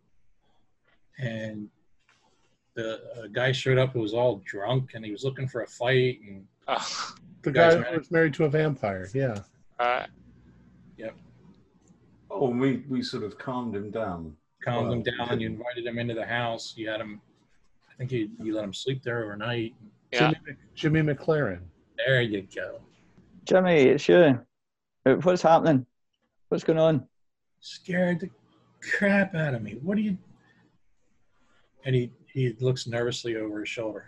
and 1.17 1.67
the 2.75 3.01
a 3.23 3.27
guy 3.27 3.51
showed 3.51 3.77
up 3.77 3.91
who 3.91 3.99
was 3.99 4.13
all 4.13 4.41
drunk, 4.45 4.91
and 4.93 5.03
he 5.03 5.11
was 5.11 5.23
looking 5.25 5.47
for 5.47 5.61
a 5.61 5.67
fight, 5.67 6.19
and 6.25 6.45
Oh, 6.67 7.15
The 7.41 7.51
guy 7.51 7.75
met? 7.75 7.97
was 7.97 8.11
married 8.11 8.33
to 8.35 8.45
a 8.45 8.49
vampire. 8.49 9.09
Yeah. 9.13 9.39
uh, 9.79 10.05
Oh, 12.31 12.51
and 12.51 12.59
we 12.61 12.83
we 12.87 13.01
sort 13.01 13.23
of 13.23 13.37
calmed 13.39 13.75
him 13.75 13.89
down. 13.89 14.37
calmed 14.63 14.93
him 14.93 15.01
down. 15.17 15.39
You 15.39 15.47
invited 15.47 15.85
him 15.85 15.97
into 15.97 16.13
the 16.13 16.25
house. 16.25 16.73
You 16.77 16.87
had 16.87 17.01
him. 17.01 17.19
I 17.99 18.03
think 18.03 18.11
you 18.13 18.29
you 18.41 18.55
let 18.55 18.63
him 18.63 18.73
sleep 18.73 19.03
there 19.03 19.23
overnight. 19.23 19.75
yeah. 20.13 20.31
Jimmy, 20.31 20.57
Jimmy 21.01 21.13
McLaren. 21.13 21.59
There 21.97 22.21
you 22.21 22.47
go. 22.55 22.79
Jimmy, 23.43 23.75
it's 23.81 24.07
you. 24.07 24.39
What's 25.03 25.41
happening? 25.41 25.85
What's 26.47 26.63
going 26.63 26.79
on? 26.79 27.05
Scared 27.59 28.21
the 28.21 28.29
crap 28.81 29.35
out 29.35 29.53
of 29.53 29.61
me. 29.61 29.77
What 29.83 29.97
are 29.97 30.01
you? 30.01 30.17
And 31.83 31.93
he 31.93 32.11
he 32.31 32.55
looks 32.61 32.87
nervously 32.87 33.35
over 33.35 33.59
his 33.59 33.69
shoulder, 33.69 34.05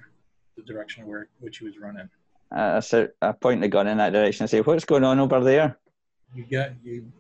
the 0.56 0.64
direction 0.64 1.06
where 1.06 1.28
which 1.40 1.58
he 1.58 1.66
was 1.66 1.78
running. 1.78 2.10
Uh, 2.56 2.76
I, 2.76 2.80
said, 2.82 3.12
I 3.22 3.32
point 3.32 3.62
the 3.62 3.68
gun 3.68 3.88
in 3.88 3.98
that 3.98 4.12
direction 4.14 4.44
and 4.44 4.50
say, 4.50 4.62
What's 4.62 4.86
going 4.86 5.04
on 5.04 5.20
over 5.20 5.42
there? 5.44 5.78
You 6.34 6.46
got 6.46 6.72
you. 6.84 7.12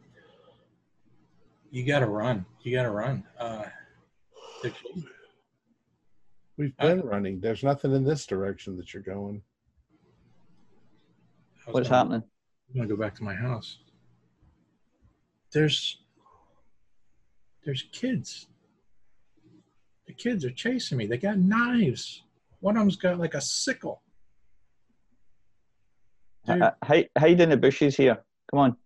You 1.69 1.85
got 1.85 1.99
to 1.99 2.05
run. 2.07 2.45
You 2.61 2.75
got 2.75 2.83
to 2.83 2.91
run. 2.91 3.23
Uh, 3.37 3.63
the- 4.63 4.71
We've 6.61 6.75
Uh, 6.77 6.89
been 6.95 7.01
running. 7.01 7.39
There's 7.39 7.63
nothing 7.63 7.91
in 7.95 8.03
this 8.03 8.27
direction 8.27 8.77
that 8.77 8.93
you're 8.93 9.01
going. 9.01 9.41
I 11.65 11.71
was 11.71 11.73
What's 11.73 11.89
gonna- 11.89 11.97
happening? 11.97 12.29
I'm 12.69 12.75
gonna 12.75 12.87
go 12.87 12.95
back 12.95 13.15
to 13.15 13.23
my 13.23 13.33
house. 13.33 13.79
There's 15.51 15.97
there's 17.63 17.81
kids. 17.91 18.47
The 20.05 20.13
kids 20.13 20.45
are 20.45 20.51
chasing 20.51 20.99
me. 20.99 21.07
They 21.07 21.17
got 21.17 21.39
knives. 21.39 22.21
One 22.59 22.77
of 22.77 22.81
them's 22.81 22.95
got 22.95 23.17
like 23.17 23.33
a 23.33 23.41
sickle. 23.41 24.03
Dude, 26.45 26.61
Uh, 26.61 26.75
hide, 26.83 27.09
hide 27.17 27.39
in 27.41 27.49
the 27.49 27.57
bushes 27.57 27.97
here. 27.97 28.23
Come 28.51 28.59
on. 28.59 28.77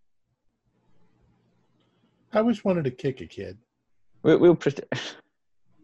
I 2.32 2.40
always 2.40 2.64
wanted 2.64 2.86
to 2.86 2.92
kick 2.92 3.20
a 3.20 3.26
kid. 3.28 3.58
We'll, 4.24 4.40
we'll 4.40 4.56
protect. 4.56 5.18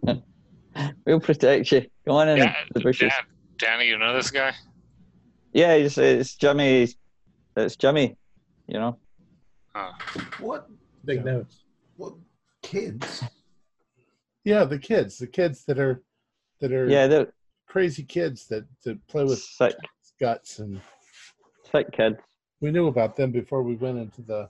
we'll 1.06 1.20
protect 1.20 1.72
you. 1.72 1.86
Go 2.08 2.14
on 2.16 2.30
in 2.30 2.38
Yeah, 2.38 2.56
the 2.74 2.80
bushes. 2.80 3.12
Dan, 3.12 3.26
Danny, 3.80 3.88
you 3.88 3.98
know 3.98 4.14
this 4.14 4.32
guy? 4.32 4.54
Yeah, 5.54 5.74
it's, 5.74 5.98
it's 5.98 6.36
Jimmy. 6.36 6.88
It's 7.56 7.76
Jimmy. 7.76 8.18
You 8.68 8.80
know. 8.80 9.00
Oh. 9.76 9.92
What 10.40 10.70
big 11.06 11.18
Yeah. 11.18 11.24
nose. 11.24 11.64
what 11.98 12.14
kids? 12.62 13.24
Yeah, 14.44 14.64
the 14.64 14.80
kids, 14.80 15.18
the 15.18 15.28
kids 15.28 15.66
that 15.66 15.78
are 15.78 16.02
that 16.60 16.72
are 16.72 16.88
Yeah, 16.90 17.08
they're 17.08 17.34
crazy 17.68 18.04
kids 18.04 18.48
that 18.48 18.66
that 18.84 19.06
play 19.08 19.24
with 19.24 19.40
sick, 19.40 19.76
guts, 20.20 20.60
and 20.60 20.82
sick 21.72 21.92
kids. 21.92 22.18
we 22.60 22.72
knew 22.72 22.88
about 22.88 23.16
them 23.16 23.32
before 23.32 23.62
we 23.62 23.76
went 23.76 23.98
into 24.00 24.22
the 24.22 24.50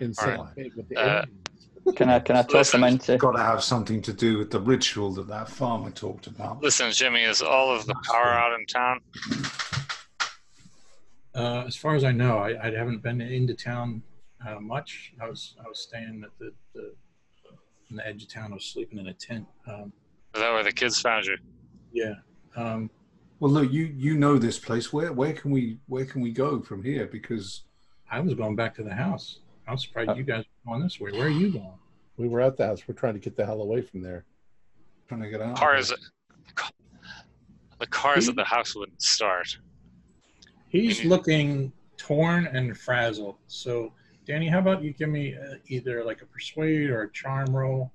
insane 0.00 0.38
Alright. 0.38 0.54
cave 0.54 0.72
with 0.76 0.88
the 0.88 0.96
Uh, 0.96 1.00
aliens. 1.02 1.45
Can 1.94 2.08
I 2.10 2.18
can 2.20 2.36
I 2.36 2.42
talk 2.42 2.54
Listen. 2.54 2.80
them 2.80 2.90
into? 2.94 3.16
Got 3.16 3.32
to 3.32 3.42
have 3.42 3.62
something 3.62 4.02
to 4.02 4.12
do 4.12 4.38
with 4.38 4.50
the 4.50 4.60
ritual 4.60 5.12
that 5.14 5.28
that 5.28 5.48
farmer 5.48 5.90
talked 5.90 6.26
about. 6.26 6.62
Listen, 6.62 6.90
Jimmy, 6.90 7.22
is 7.22 7.42
all 7.42 7.74
of 7.74 7.86
the 7.86 7.94
power 8.10 8.26
out 8.32 8.58
in 8.58 8.66
town? 8.66 9.00
Uh, 11.34 11.64
as 11.66 11.76
far 11.76 11.94
as 11.94 12.02
I 12.04 12.12
know, 12.12 12.38
I, 12.38 12.68
I 12.68 12.70
haven't 12.72 13.02
been 13.02 13.20
into 13.20 13.54
town 13.54 14.02
uh, 14.46 14.58
much. 14.58 15.12
I 15.20 15.28
was 15.28 15.54
I 15.64 15.68
was 15.68 15.80
staying 15.80 16.22
at 16.24 16.30
the, 16.38 16.52
the 16.74 16.92
on 17.90 17.96
the 17.96 18.06
edge 18.06 18.22
of 18.22 18.28
town. 18.32 18.52
I 18.52 18.54
was 18.54 18.64
sleeping 18.64 18.98
in 18.98 19.08
a 19.08 19.14
tent. 19.14 19.46
Um, 19.66 19.92
Is 20.34 20.40
that 20.40 20.52
where 20.52 20.64
the 20.64 20.72
kids 20.72 21.00
found 21.00 21.26
you? 21.26 21.36
yeah. 21.92 22.14
Um, 22.56 22.90
Well, 23.38 23.50
look, 23.52 23.70
you 23.70 23.84
you 23.96 24.16
know 24.16 24.38
this 24.38 24.58
place. 24.58 24.92
Where 24.92 25.12
where 25.12 25.34
can 25.34 25.50
we 25.50 25.78
where 25.86 26.06
can 26.06 26.22
we 26.22 26.32
go 26.32 26.60
from 26.62 26.82
here? 26.82 27.06
Because 27.06 27.62
I 28.10 28.18
was 28.20 28.34
going 28.34 28.56
back 28.56 28.74
to 28.76 28.82
the 28.82 28.94
house. 28.94 29.40
I'm 29.68 29.76
surprised 29.76 30.16
you 30.16 30.22
guys 30.22 30.40
are 30.42 30.55
going 30.66 30.82
this 30.82 31.00
way. 31.00 31.12
Where 31.12 31.26
are 31.26 31.30
you 31.30 31.52
going? 31.52 31.78
We 32.16 32.28
were 32.28 32.40
at 32.40 32.56
the 32.56 32.66
house. 32.66 32.82
We're 32.86 32.94
trying 32.94 33.14
to 33.14 33.20
get 33.20 33.36
the 33.36 33.44
hell 33.44 33.62
away 33.62 33.82
from 33.82 34.02
there. 34.02 34.24
trying 35.08 35.22
to 35.22 35.30
get 35.30 35.40
out. 35.40 35.52
of 35.52 35.58
Cars, 35.58 35.92
the 37.78 37.86
cars 37.86 38.28
at 38.28 38.36
the 38.36 38.44
house 38.44 38.74
wouldn't 38.74 39.02
start. 39.02 39.58
He's 40.68 41.04
looking 41.04 41.72
torn 41.96 42.46
and 42.46 42.76
frazzled. 42.76 43.36
So, 43.46 43.92
Danny, 44.26 44.48
how 44.48 44.58
about 44.58 44.82
you 44.82 44.92
give 44.92 45.08
me 45.08 45.34
uh, 45.34 45.56
either 45.68 46.04
like 46.04 46.22
a 46.22 46.26
persuade 46.26 46.90
or 46.90 47.02
a 47.02 47.12
charm 47.12 47.54
roll? 47.54 47.92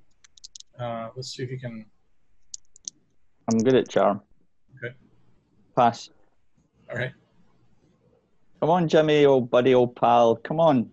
Uh, 0.80 1.10
let's 1.16 1.36
see 1.36 1.44
if 1.44 1.52
you 1.52 1.60
can. 1.60 1.86
I'm 3.52 3.60
good 3.60 3.76
at 3.76 3.90
charm. 3.90 4.22
Okay. 4.78 4.96
Pass. 5.76 6.10
All 6.90 6.98
right. 6.98 7.12
Come 8.60 8.70
on, 8.70 8.88
Jimmy, 8.88 9.26
old 9.26 9.50
buddy, 9.50 9.74
old 9.74 9.96
pal. 9.96 10.36
Come 10.36 10.60
on. 10.60 10.90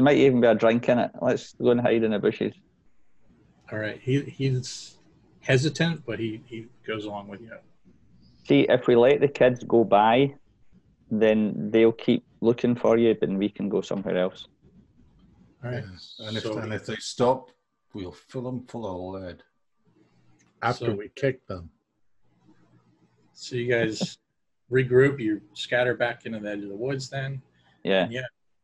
There 0.00 0.04
might 0.06 0.16
even 0.16 0.40
be 0.40 0.46
a 0.46 0.54
drink 0.54 0.88
in 0.88 0.98
it. 0.98 1.10
Let's 1.20 1.52
go 1.52 1.72
and 1.72 1.78
hide 1.82 2.02
in 2.04 2.12
the 2.12 2.18
bushes. 2.18 2.54
All 3.70 3.78
right. 3.78 4.00
He 4.00 4.22
he's 4.22 4.96
hesitant, 5.40 6.06
but 6.06 6.18
he 6.18 6.40
he 6.46 6.68
goes 6.86 7.04
along 7.04 7.28
with 7.28 7.42
you. 7.42 7.52
See, 8.48 8.60
if 8.62 8.86
we 8.86 8.96
let 8.96 9.20
the 9.20 9.28
kids 9.28 9.62
go 9.62 9.84
by, 9.84 10.36
then 11.10 11.70
they'll 11.70 11.92
keep 11.92 12.24
looking 12.40 12.74
for 12.74 12.96
you, 12.96 13.14
and 13.20 13.36
we 13.38 13.50
can 13.50 13.68
go 13.68 13.82
somewhere 13.82 14.16
else. 14.16 14.48
All 15.62 15.70
right. 15.70 15.84
Yes. 15.92 16.18
And 16.24 16.34
if 16.38 16.44
So- 16.44 16.56
and 16.56 16.72
if 16.72 16.86
they 16.86 16.96
stop, 16.96 17.50
we'll 17.92 18.12
fill 18.30 18.44
them 18.44 18.64
full 18.68 18.86
of 18.86 19.22
lead. 19.22 19.42
After 20.62 20.86
So- 20.86 20.94
we 20.94 21.10
kick 21.14 21.46
them, 21.46 21.68
So 23.34 23.54
you 23.56 23.68
guys 23.70 24.16
regroup. 24.72 25.20
You 25.20 25.42
scatter 25.52 25.92
back 25.94 26.24
into 26.24 26.38
the 26.40 26.48
edge 26.52 26.62
of 26.62 26.70
the 26.70 26.74
woods. 26.86 27.10
Then, 27.10 27.42
Yeah. 27.84 28.04
and 28.04 28.12
yeah, 28.14 28.22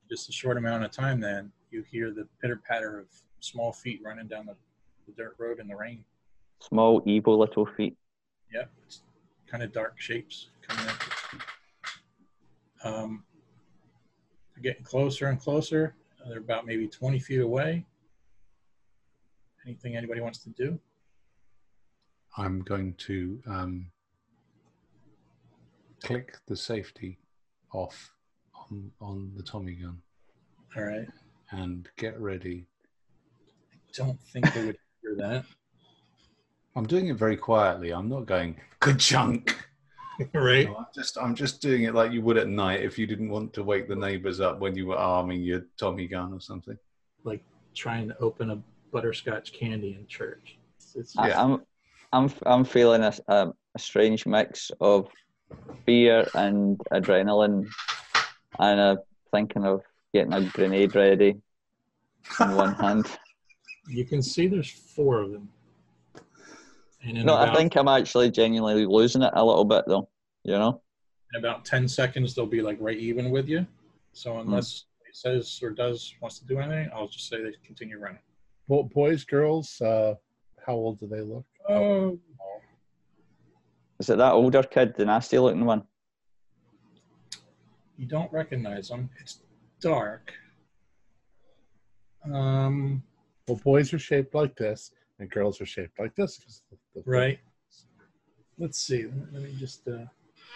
just 0.09 0.29
a 0.29 0.33
short 0.33 0.57
amount 0.57 0.85
of 0.85 0.91
time. 0.91 1.21
Then 1.21 1.53
you 1.71 1.85
hear 1.91 2.13
the 2.13 2.27
pitter 2.41 2.57
patter 2.57 2.99
of 2.99 3.07
small 3.41 3.73
feet 3.73 4.01
running 4.05 4.27
down 4.27 4.47
the, 4.47 4.57
the 5.07 5.13
dirt 5.13 5.37
road 5.39 5.61
in 5.61 5.69
the 5.69 5.77
rain. 5.77 6.05
Small, 6.61 7.03
evil 7.07 7.39
little 7.39 7.67
feet. 7.67 7.97
Yep, 8.53 8.71
it's 8.87 9.03
kind 9.47 9.63
of 9.63 9.73
dark 9.73 10.01
shapes 10.01 10.49
coming 10.67 10.87
in. 10.87 11.41
Um, 12.85 13.25
they're 14.55 14.63
getting 14.63 14.85
closer 14.85 15.27
and 15.27 15.41
closer. 15.41 15.95
They're 16.27 16.39
about 16.39 16.67
maybe 16.67 16.89
20 16.89 17.19
feet 17.19 17.41
away. 17.41 17.85
Anything 19.67 19.97
anybody 19.97 20.21
wants 20.21 20.39
to 20.41 20.51
do? 20.51 20.79
I'm 22.37 22.61
going 22.61 22.95
to 22.95 23.41
um, 23.47 23.87
click 26.03 26.39
the 26.47 26.57
safety 26.57 27.19
off 27.73 28.16
on 28.71 28.91
on 29.01 29.33
the 29.37 29.43
Tommy 29.43 29.75
gun 29.75 30.01
All 30.77 30.85
right. 30.85 31.09
and 31.51 31.89
get 31.97 32.19
ready. 32.21 32.67
I 33.73 33.77
don't 33.95 34.21
think 34.33 34.53
they 34.53 34.67
would 34.67 34.79
hear 35.03 35.15
that. 35.17 35.45
I'm 36.75 36.87
doing 36.87 37.09
it 37.09 37.17
very 37.17 37.37
quietly. 37.37 37.93
I'm 37.93 38.09
not 38.09 38.27
going 38.27 38.61
good 38.81 38.99
chunk. 38.99 39.57
right. 40.35 40.67
No, 40.67 40.77
I'm 40.77 40.87
just 40.95 41.19
I'm 41.19 41.35
just 41.35 41.61
doing 41.63 41.85
it 41.85 41.95
like 41.95 42.13
you 42.13 42.23
would 42.23 42.37
at 42.37 42.49
night 42.49 42.83
if 42.83 42.99
you 42.99 43.07
didn't 43.07 43.31
want 43.31 43.53
to 43.55 43.63
wake 43.63 43.89
the 43.89 43.97
neighbors 43.97 44.41
up 44.41 44.59
when 44.61 44.75
you 44.77 44.87
were 44.87 44.97
arming 44.97 45.43
your 45.43 45.65
Tommy 45.79 46.07
gun 46.07 46.33
or 46.33 46.41
something. 46.41 46.77
Like 47.25 47.43
trying 47.75 48.09
to 48.09 48.19
open 48.19 48.51
a 48.51 48.59
butterscotch 48.93 49.53
candy 49.53 49.97
in 49.99 50.07
church. 50.07 50.59
It's, 50.77 50.97
it's 50.97 51.19
I, 51.19 51.29
Yeah. 51.29 51.43
I'm, 51.43 51.63
I'm, 52.13 52.33
I'm 52.47 52.65
feeling 52.65 53.03
a, 53.03 53.13
a, 53.29 53.53
a 53.75 53.79
strange 53.79 54.27
mix 54.27 54.71
of 54.81 55.09
fear 55.85 56.27
and 56.35 56.81
adrenaline, 56.93 57.69
and 58.59 58.81
uh, 58.81 58.97
thinking 59.33 59.65
of 59.65 59.83
getting 60.15 60.33
a 60.33 60.43
grenade 60.51 60.95
ready 60.95 61.37
in 62.41 62.55
one 62.57 62.75
hand. 62.81 63.07
you 63.89 64.05
can 64.05 64.23
see 64.23 64.47
there's 64.47 64.71
four 64.71 65.21
of 65.21 65.33
them. 65.33 65.49
And 67.03 67.25
No, 67.25 67.35
about, 67.35 67.51
I 67.51 67.55
think 67.57 67.77
I'm 67.77 67.89
actually 67.89 68.31
genuinely 68.31 68.87
losing 68.87 69.23
it 69.23 69.33
a 69.35 69.45
little 69.45 69.65
bit, 69.65 69.85
though. 69.87 70.09
You 70.45 70.53
know. 70.53 70.81
in 71.35 71.39
about 71.39 71.65
10 71.65 71.89
seconds, 71.89 72.35
they'll 72.35 72.47
be 72.47 72.63
like 72.63 72.79
right 72.81 72.97
even 72.99 73.31
with 73.31 73.49
you. 73.49 73.67
So 74.13 74.39
unless 74.39 74.85
they 75.01 75.11
says 75.13 75.61
or 75.63 75.71
does 75.71 76.15
wants 76.21 76.39
to 76.39 76.47
do 76.47 76.59
anything, 76.59 76.91
I'll 76.95 77.09
just 77.09 77.29
say 77.29 77.43
they 77.43 77.53
continue 77.65 77.99
running. 77.99 78.21
Bo- 78.69 78.85
boys, 78.85 79.25
girls, 79.25 79.81
uh, 79.81 80.15
how 80.65 80.73
old 80.75 80.99
do 80.99 81.07
they 81.07 81.21
look? 81.21 81.45
Oh, 81.69 82.19
Is 84.01 84.11
it 84.11 84.19
that 84.19 84.33
older 84.33 84.63
kid, 84.63 84.95
the 84.97 85.05
nasty 85.05 85.39
looking 85.39 85.65
one? 85.65 85.83
You 87.97 88.07
don't 88.07 88.33
recognize 88.33 88.89
them. 88.89 89.09
It's 89.21 89.41
dark. 89.81 90.33
Um, 92.25 93.03
Well, 93.49 93.61
boys 93.63 93.93
are 93.95 93.99
shaped 93.99 94.35
like 94.35 94.57
this, 94.57 94.91
and 95.19 95.31
girls 95.31 95.61
are 95.61 95.67
shaped 95.67 95.99
like 96.01 96.15
this. 96.17 96.39
'cause 96.39 96.63
the- 96.71 96.79
the- 96.95 97.03
right. 97.11 97.39
Let's 98.59 98.79
see. 98.79 99.05
Let 99.07 99.43
me 99.43 99.55
just. 99.57 99.87
Uh, 99.87 100.07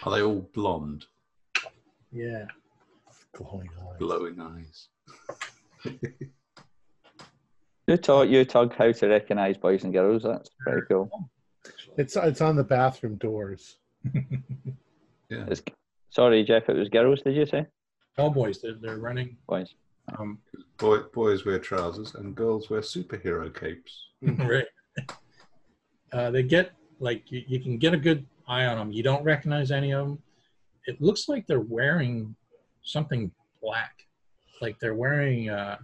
Are 0.03 0.11
they 0.11 0.21
all 0.23 0.41
blonde, 0.53 1.05
yeah. 2.11 2.47
glowing 3.33 3.69
eyes. 3.79 3.97
glowing 3.99 4.39
eyes? 4.41 4.89
Who 7.87 7.97
taught 7.97 8.27
you, 8.29 8.43
Tug, 8.45 8.73
how 8.73 8.91
to 8.91 9.07
recognise 9.07 9.57
boys 9.57 9.83
and 9.83 9.93
girls? 9.93 10.23
That's 10.23 10.49
pretty 10.59 10.81
cool. 10.87 11.29
It's 11.97 12.15
it's 12.15 12.41
on 12.41 12.55
the 12.55 12.63
bathroom 12.63 13.15
doors. 13.17 13.77
Yeah. 15.29 15.45
It's, 15.47 15.61
sorry, 16.11 16.43
Jeff, 16.43 16.69
it 16.69 16.75
was 16.77 16.89
girls, 16.89 17.21
did 17.21 17.35
you 17.35 17.45
say? 17.45 17.65
All 18.17 18.29
boys. 18.29 18.61
They're, 18.61 18.75
they're 18.79 18.97
running. 18.99 19.37
Boys. 19.47 19.73
Um, 20.17 20.39
Boy, 20.77 20.99
boys 21.13 21.45
wear 21.45 21.59
trousers 21.59 22.15
and 22.15 22.35
girls 22.35 22.69
wear 22.69 22.81
superhero 22.81 23.53
capes. 23.57 24.07
right. 24.21 24.65
Uh, 26.11 26.31
they 26.31 26.43
get 26.43 26.71
like 26.99 27.31
you, 27.31 27.43
you 27.47 27.59
can 27.59 27.77
get 27.77 27.93
a 27.93 27.97
good 27.97 28.25
eye 28.47 28.65
on 28.65 28.77
them. 28.77 28.91
You 28.91 29.03
don't 29.03 29.23
recognize 29.23 29.71
any 29.71 29.91
of 29.93 30.07
them. 30.07 30.19
It 30.87 30.99
looks 31.01 31.29
like 31.29 31.45
they're 31.47 31.59
wearing 31.61 32.35
something 32.83 33.31
black, 33.61 33.93
like 34.59 34.79
they're 34.79 34.95
wearing 34.95 35.49
uh, 35.49 35.77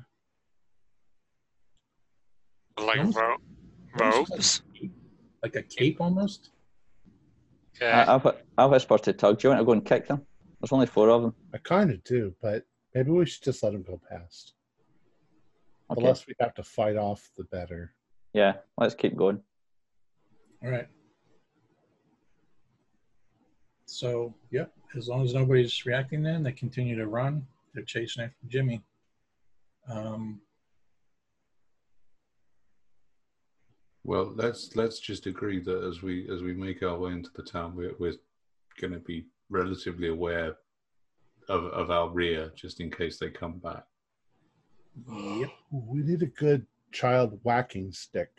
Like 2.80 3.00
Almost- 3.00 3.18
robes. 4.00 4.62
like, 4.82 4.92
like 5.44 5.56
a 5.56 5.64
cape 5.64 6.02
almost. 6.02 6.50
Okay. 7.78 7.92
I, 7.92 8.04
I'll, 8.04 8.36
I'll 8.58 8.70
whisper 8.70 8.98
to 8.98 9.14
Tug, 9.14 9.40
do 9.40 9.48
you 9.48 9.50
want 9.52 9.62
to 9.62 9.66
go 9.66 9.72
and 9.72 9.86
kick 9.86 10.08
them? 10.08 10.26
There's 10.60 10.72
only 10.72 10.88
four 10.88 11.10
of 11.10 11.22
them. 11.22 11.36
I 11.54 11.60
kind 11.60 11.92
of 11.92 12.04
do, 12.04 12.34
but 12.42 12.64
maybe 12.96 13.12
we 13.12 13.26
should 13.26 13.44
just 13.44 13.62
let 13.64 13.74
them 13.74 13.84
go 13.84 14.02
past. 14.10 14.54
The 15.90 16.02
less 16.02 16.28
we 16.28 16.34
have 16.40 16.54
to 16.56 16.64
fight 16.64 16.98
off, 16.98 17.30
the 17.38 17.46
better. 17.46 17.94
Yeah, 18.34 18.54
let's 18.78 18.96
keep 18.96 19.16
going. 19.16 19.40
All 20.64 20.70
right. 20.70 20.88
So, 23.86 24.34
yep, 24.52 24.74
as 24.98 25.08
long 25.08 25.24
as 25.24 25.34
nobody's 25.34 25.86
reacting, 25.86 26.24
then 26.24 26.44
they 26.44 26.52
continue 26.52 26.98
to 26.98 27.08
run. 27.08 27.46
They're 27.74 27.86
chasing 27.86 28.24
after 28.24 28.36
Jimmy. 28.48 28.82
Um, 29.90 30.42
Well, 34.08 34.32
let's 34.36 34.74
let's 34.78 35.00
just 35.02 35.26
agree 35.26 35.60
that 35.60 35.84
as 35.84 36.02
we 36.02 36.30
as 36.34 36.42
we 36.42 36.54
make 36.54 36.82
our 36.82 36.98
way 36.98 37.12
into 37.12 37.30
the 37.36 37.44
town, 37.44 37.76
we're 37.76 37.94
we're 38.00 38.14
going 38.80 38.94
to 38.94 39.00
be 39.00 39.26
relatively 39.50 40.08
aware 40.08 40.56
of 41.50 41.66
of 41.66 41.92
our 41.92 42.10
rear, 42.10 42.54
just 42.56 42.80
in 42.80 42.90
case 42.90 43.20
they 43.20 43.30
come 43.30 43.60
back. 43.60 43.84
yep. 45.12 45.50
We 45.72 46.04
need 46.04 46.22
a 46.22 46.28
good 46.28 46.66
child 46.94 47.38
whacking 47.44 47.92
stick. 47.92 48.30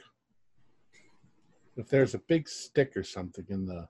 If 1.77 1.91
there's 1.91 2.15
a 2.15 2.23
big 2.29 2.49
stick 2.49 2.97
or 2.97 3.03
something 3.05 3.45
in 3.51 3.67
the 3.67 3.87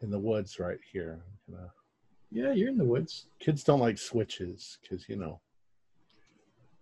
in 0.00 0.10
the 0.10 0.18
woods 0.18 0.58
right 0.58 0.80
here, 0.90 1.20
I'm 1.48 1.54
gonna, 1.56 1.70
Yeah, 2.30 2.52
you're 2.52 2.70
in 2.70 2.78
the 2.78 2.86
woods. 2.86 3.26
kids 3.38 3.62
don't 3.62 3.80
like 3.80 3.98
switches 3.98 4.78
because 4.80 5.10
you 5.10 5.16
know, 5.16 5.42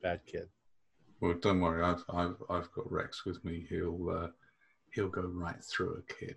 bad 0.02 0.20
kid. 0.24 0.48
Well, 1.20 1.34
don't 1.34 1.60
worry, 1.60 1.82
I've 1.82 2.05
I've 2.10 2.36
I've 2.51 2.70
got 2.72 2.90
Rex 2.90 3.24
with 3.24 3.44
me. 3.44 3.66
He'll 3.68 4.10
uh, 4.10 4.28
he'll 4.93 5.09
go 5.09 5.22
right 5.22 5.62
through 5.64 5.94
a 5.94 6.12
kid. 6.12 6.36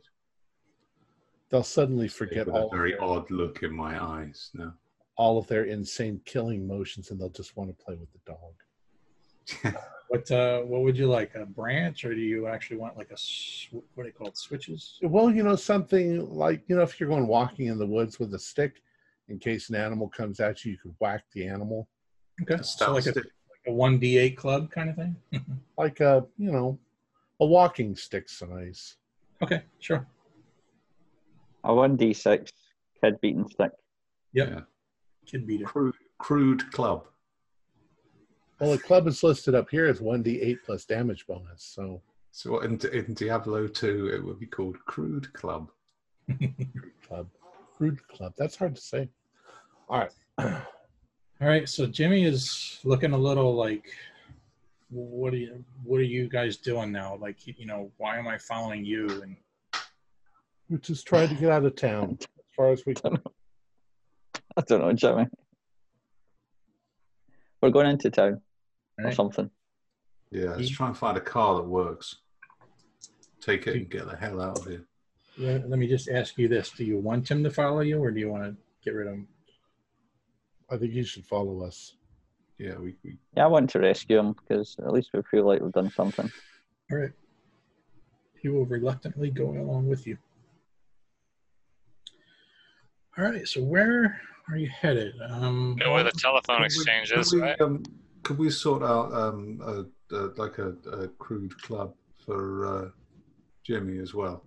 They'll 1.49 1.64
suddenly 1.64 2.07
forget 2.07 2.45
with 2.45 2.56
all 2.56 2.69
a 2.72 2.76
very 2.76 2.91
their, 2.91 3.03
odd 3.03 3.30
look 3.31 3.64
in 3.64 3.73
my 3.73 4.01
eyes 4.01 4.51
now. 4.53 4.73
all 5.18 5.38
of 5.38 5.47
their 5.47 5.65
insane 5.65 6.22
killing 6.26 6.65
motions, 6.68 7.11
and 7.11 7.19
they'll 7.19 7.30
just 7.30 7.57
want 7.57 7.69
to 7.69 7.84
play 7.84 7.95
with 7.95 8.10
the 8.14 8.19
dog. 8.26 9.76
What 10.10 10.31
uh, 10.31 10.61
what 10.61 10.81
would 10.81 10.97
you 10.97 11.06
like? 11.06 11.35
A 11.35 11.45
branch, 11.45 12.03
or 12.03 12.15
do 12.15 12.19
you 12.19 12.47
actually 12.47 12.77
want 12.77 12.97
like 12.97 13.11
a 13.11 13.18
sw- 13.18 13.73
what 13.93 14.03
do 14.03 14.06
you 14.06 14.11
call 14.11 14.30
it? 14.30 14.38
Switches? 14.39 14.97
Well, 15.03 15.30
you 15.30 15.43
know, 15.43 15.56
something 15.56 16.27
like 16.27 16.64
you 16.68 16.76
know, 16.76 16.81
if 16.81 16.99
you're 16.99 17.10
going 17.10 17.27
walking 17.27 17.68
in 17.68 17.77
the 17.77 17.85
woods 17.85 18.19
with 18.19 18.34
a 18.34 18.39
stick, 18.39 18.81
in 19.27 19.38
case 19.38 19.69
an 19.69 19.76
animal 19.76 20.10
comes 20.10 20.39
at 20.39 20.65
you, 20.65 20.72
you 20.72 20.77
could 20.80 20.95
whack 20.99 21.26
the 21.34 21.45
animal 21.47 21.88
Okay, 22.41 22.56
A 22.56 22.57
so 22.57 22.64
stout 22.64 22.93
like 22.93 23.06
a 23.06 23.11
stick. 23.11 23.26
A 23.69 23.71
one 23.71 23.99
d 23.99 24.17
eight 24.17 24.35
club 24.35 24.71
kind 24.71 24.89
of 24.89 24.95
thing. 24.95 25.15
like 25.77 25.99
a 25.99 26.25
you 26.37 26.51
know, 26.51 26.77
a 27.39 27.45
walking 27.45 27.95
stick 27.95 28.27
size. 28.27 28.95
okay, 29.41 29.63
sure. 29.79 30.05
A 31.63 31.69
1d6 31.69 32.49
kid 33.03 33.19
beating 33.21 33.47
stick. 33.49 33.71
Yep. 34.33 34.49
Yeah. 34.49 34.59
Kid 35.25 35.45
beater. 35.45 35.65
Crude, 35.65 35.95
crude 36.17 36.71
club. 36.71 37.05
Well, 38.59 38.71
the 38.71 38.77
club 38.77 39.07
is 39.07 39.21
listed 39.23 39.55
up 39.55 39.69
here 39.69 39.85
as 39.85 39.99
one 40.01 40.23
d 40.23 40.41
eight 40.41 40.59
plus 40.65 40.85
damage 40.85 41.27
bonus. 41.27 41.63
So 41.63 42.01
So 42.31 42.59
in, 42.59 42.79
in 42.93 43.13
Diablo 43.13 43.67
2, 43.67 44.11
it 44.13 44.23
would 44.23 44.39
be 44.39 44.45
called 44.45 44.77
Crude 44.85 45.31
Club. 45.33 45.69
club, 47.07 47.27
Crude 47.77 48.05
club. 48.07 48.33
That's 48.37 48.55
hard 48.55 48.75
to 48.75 48.81
say. 48.81 49.09
All 49.89 49.99
right. 49.99 50.57
All 51.41 51.48
right, 51.48 51.70
so 51.70 51.88
Jimmy 51.88 52.26
is 52.26 52.80
looking 52.84 53.14
a 53.14 53.18
little 53.18 53.56
like, 53.56 53.86
what 54.90 55.34
are 55.34 55.38
you, 55.38 55.64
what 55.86 56.02
are 56.02 56.03
you 56.03 56.28
guys 56.28 56.57
doing 56.57 56.91
now? 56.91 57.16
Like, 57.16 57.38
you 57.48 57.66
know, 57.66 57.91
why 57.95 58.18
am 58.18 58.28
I 58.28 58.38
following 58.38 58.84
you? 58.84 59.07
And 59.22 59.38
We're 60.70 60.80
just 60.80 61.07
trying 61.07 61.30
to 61.30 61.36
get 61.36 61.49
out 61.49 61.64
of 61.64 61.78
town 61.78 62.18
as 62.22 62.28
far 62.57 62.74
as 62.74 62.86
we 62.86 62.94
can. 62.95 63.18
I 64.57 64.61
don't 64.68 64.82
know, 64.82 64.91
Jimmy. 64.91 65.28
We're 67.61 67.70
going 67.70 67.88
into 67.88 68.10
town 68.10 68.41
or 68.98 69.11
something. 69.14 69.49
Yeah, 70.32 70.56
let's 70.56 70.70
try 70.70 70.88
and 70.88 70.98
find 70.98 71.18
a 71.18 71.22
car 71.22 71.56
that 71.56 71.64
works. 71.68 72.18
Take 73.40 73.66
it 73.68 73.76
and 73.76 73.90
get 73.90 74.10
the 74.10 74.18
hell 74.18 74.41
out 74.41 74.60
of 74.60 74.66
here. 74.66 74.86
let, 75.38 75.70
let 75.70 75.80
me 75.80 75.88
just 75.88 76.10
ask 76.10 76.38
you 76.38 76.49
this: 76.49 76.70
Do 76.72 76.84
you 76.84 76.98
want 76.98 77.32
him 77.32 77.44
to 77.45 77.49
follow 77.49 77.80
you, 77.80 77.98
or 78.03 78.11
do 78.11 78.20
you 78.20 78.30
want 78.30 78.44
to 78.44 78.56
get 78.84 78.94
rid 78.94 79.07
of 79.07 79.14
him? 79.14 79.28
I 80.71 80.77
think 80.77 80.93
he 80.93 81.03
should 81.03 81.25
follow 81.25 81.63
us. 81.63 81.95
Yeah, 82.57 82.75
we, 82.77 82.95
we 83.03 83.17
Yeah, 83.35 83.45
I 83.45 83.47
want 83.47 83.69
to 83.71 83.79
rescue 83.79 84.19
him 84.19 84.33
because 84.33 84.75
at 84.79 84.91
least 84.91 85.11
we 85.13 85.21
feel 85.31 85.45
like 85.45 85.61
we've 85.61 85.71
done 85.71 85.89
something. 85.91 86.29
All 86.91 86.97
right. 86.97 87.11
He 88.41 88.49
will 88.49 88.65
reluctantly 88.65 89.29
go 89.31 89.49
along 89.49 89.87
with 89.87 90.05
you. 90.07 90.17
All 93.17 93.25
right. 93.25 93.47
So 93.47 93.61
where 93.63 94.21
are 94.49 94.57
you 94.57 94.69
headed? 94.69 95.13
Um, 95.29 95.75
know 95.79 95.93
where 95.93 96.03
the 96.03 96.11
telephone 96.11 96.57
Could 96.57 96.61
we- 96.61 96.65
exchange 96.65 97.11
is, 97.11 97.33
right? 97.35 97.59
Um, 97.61 97.83
could 98.23 98.37
we 98.37 98.49
sort 98.49 98.83
out 98.83 99.13
um, 99.13 99.59
a, 99.63 100.15
a, 100.15 100.21
like 100.35 100.57
a, 100.57 100.73
a 100.91 101.07
crude 101.19 101.59
club 101.61 101.93
for 102.25 102.65
uh, 102.65 102.89
Jimmy 103.63 103.99
as 103.99 104.13
well? 104.13 104.43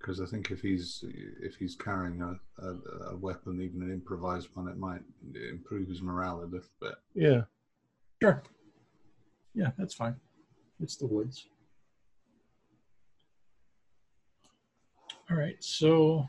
Because 0.00 0.20
I 0.20 0.24
think 0.24 0.50
if 0.50 0.62
he's 0.62 1.04
if 1.42 1.56
he's 1.56 1.74
carrying 1.74 2.22
a, 2.22 2.64
a, 2.64 3.10
a 3.10 3.16
weapon, 3.16 3.60
even 3.60 3.82
an 3.82 3.92
improvised 3.92 4.48
one, 4.54 4.66
it 4.66 4.78
might 4.78 5.02
improve 5.50 5.88
his 5.88 6.00
morale 6.00 6.40
a 6.40 6.44
little 6.44 6.68
bit. 6.80 6.94
Yeah. 7.14 7.42
Sure. 8.22 8.42
Yeah, 9.54 9.70
that's 9.76 9.94
fine. 9.94 10.16
It's 10.80 10.96
the 10.96 11.06
woods. 11.06 11.46
All 15.30 15.36
right, 15.36 15.56
so 15.60 16.26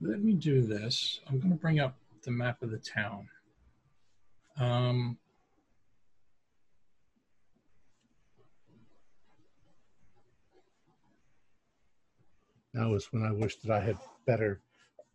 let 0.00 0.22
me 0.22 0.34
do 0.34 0.62
this. 0.62 1.18
I'm 1.26 1.38
going 1.38 1.50
to 1.50 1.56
bring 1.56 1.80
up 1.80 1.96
the 2.22 2.30
map 2.30 2.62
of 2.62 2.70
the 2.70 2.78
town. 2.78 3.28
Um, 4.58 5.18
That 12.76 12.88
was 12.88 13.10
when 13.10 13.22
I 13.24 13.32
wished 13.32 13.62
that 13.62 13.72
I 13.72 13.80
had 13.82 13.96
better 14.26 14.60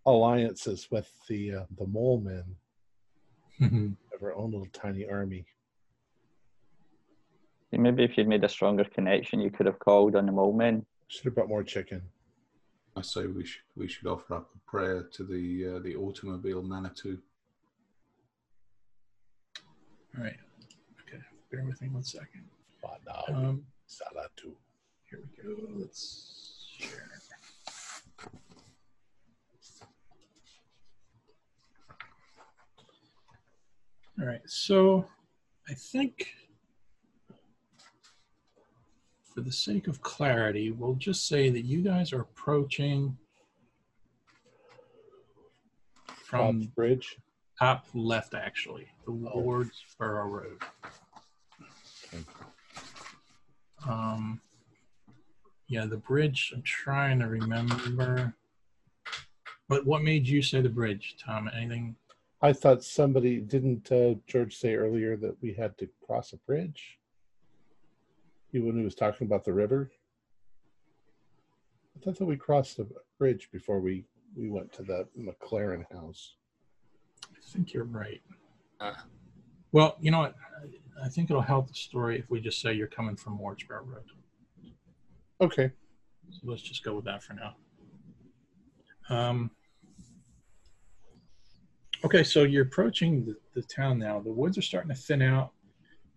alliances 0.07 0.89
with 0.89 1.07
the 1.29 1.55
uh, 1.57 1.65
the 1.77 1.85
mole 1.85 2.19
men 2.19 2.55
of 3.61 4.23
our 4.23 4.33
own 4.33 4.49
little 4.51 4.67
tiny 4.73 5.07
army. 5.07 5.45
Maybe 7.71 8.03
if 8.03 8.17
you'd 8.17 8.27
made 8.27 8.43
a 8.43 8.49
stronger 8.49 8.83
connection, 8.83 9.39
you 9.39 9.51
could 9.51 9.67
have 9.67 9.77
called 9.77 10.15
on 10.15 10.25
the 10.25 10.31
mole 10.31 10.53
men. 10.53 10.83
Should 11.07 11.25
have 11.25 11.35
brought 11.35 11.49
more 11.49 11.63
chicken. 11.63 12.01
I 12.97 13.01
say 13.03 13.27
we 13.27 13.45
should 13.45 13.61
we 13.75 13.87
should 13.87 14.07
offer 14.07 14.33
up 14.37 14.49
a 14.55 14.69
prayer 14.69 15.03
to 15.13 15.23
the 15.23 15.75
uh, 15.75 15.79
the 15.83 15.95
automobile 15.95 16.63
Manitou. 16.63 17.19
all 20.17 20.23
right. 20.23 20.35
Okay, 21.07 21.21
bear 21.51 21.63
with 21.63 21.79
me 21.79 21.89
one 21.89 22.03
second. 22.03 22.43
Fada 22.81 23.31
Um, 23.31 23.63
salatu. 23.87 24.51
here 25.09 25.19
we 25.21 25.43
go. 25.43 25.67
Let's 25.79 26.65
share. 26.79 27.07
All 34.19 34.27
right, 34.27 34.41
so 34.45 35.07
I 35.69 35.73
think 35.73 36.27
for 39.33 39.41
the 39.41 39.51
sake 39.51 39.87
of 39.87 40.01
clarity, 40.01 40.71
we'll 40.71 40.95
just 40.95 41.27
say 41.27 41.49
that 41.49 41.61
you 41.65 41.81
guys 41.81 42.11
are 42.13 42.21
approaching 42.21 43.17
From 46.05 46.61
from 46.61 46.67
bridge. 46.75 47.17
top 47.59 47.87
left, 47.93 48.33
actually, 48.33 48.87
the 49.05 49.11
Oh. 49.11 49.41
Wardsboro 49.41 50.29
Road. 50.29 50.61
Okay. 52.13 52.23
Um, 53.87 54.39
yeah, 55.67 55.85
the 55.85 55.97
bridge. 55.97 56.51
I'm 56.55 56.61
trying 56.63 57.19
to 57.19 57.27
remember. 57.27 58.33
But 59.67 59.85
what 59.85 60.03
made 60.03 60.27
you 60.27 60.41
say 60.41 60.59
the 60.61 60.69
bridge, 60.69 61.15
Tom? 61.17 61.49
Anything? 61.53 61.95
I 62.41 62.53
thought 62.53 62.83
somebody 62.83 63.39
didn't 63.39 63.91
uh, 63.91 64.15
George 64.27 64.55
say 64.55 64.73
earlier 64.75 65.15
that 65.17 65.35
we 65.41 65.53
had 65.53 65.77
to 65.77 65.87
cross 66.05 66.33
a 66.33 66.37
bridge. 66.37 66.97
You 68.51 68.65
when 68.65 68.77
he 68.77 68.83
was 68.83 68.95
talking 68.95 69.27
about 69.27 69.45
the 69.45 69.53
river. 69.53 69.91
I 71.95 72.03
thought 72.03 72.17
that 72.17 72.25
we 72.25 72.35
crossed 72.35 72.79
a 72.79 72.87
bridge 73.17 73.49
before 73.51 73.79
we 73.79 74.05
we 74.35 74.49
went 74.49 74.71
to 74.73 74.83
the 74.83 75.07
McLaren 75.17 75.83
house. 75.91 76.35
I 77.25 77.39
think 77.43 77.73
you're 77.73 77.83
right. 77.83 78.21
Uh. 78.79 78.93
Well, 79.71 79.97
you 79.99 80.11
know 80.11 80.19
what? 80.19 80.35
I- 80.63 80.67
I 81.03 81.07
think 81.09 81.31
it'll 81.31 81.41
help 81.41 81.67
the 81.67 81.73
story 81.73 82.19
if 82.19 82.29
we 82.29 82.39
just 82.41 82.61
say 82.61 82.73
you're 82.73 82.85
coming 82.85 83.15
from 83.15 83.39
Wardsboro 83.39 83.81
Road. 83.87 84.03
Okay. 85.39 85.71
So 86.29 86.39
let's 86.43 86.61
just 86.61 86.83
go 86.83 86.93
with 86.95 87.05
that 87.05 87.23
for 87.23 87.33
now. 87.33 87.55
Um, 89.09 89.49
okay, 92.03 92.23
so 92.23 92.43
you're 92.43 92.63
approaching 92.63 93.25
the, 93.25 93.35
the 93.53 93.61
town 93.67 93.99
now. 93.99 94.19
The 94.19 94.31
woods 94.31 94.57
are 94.57 94.61
starting 94.61 94.89
to 94.89 94.95
thin 94.95 95.21
out. 95.21 95.51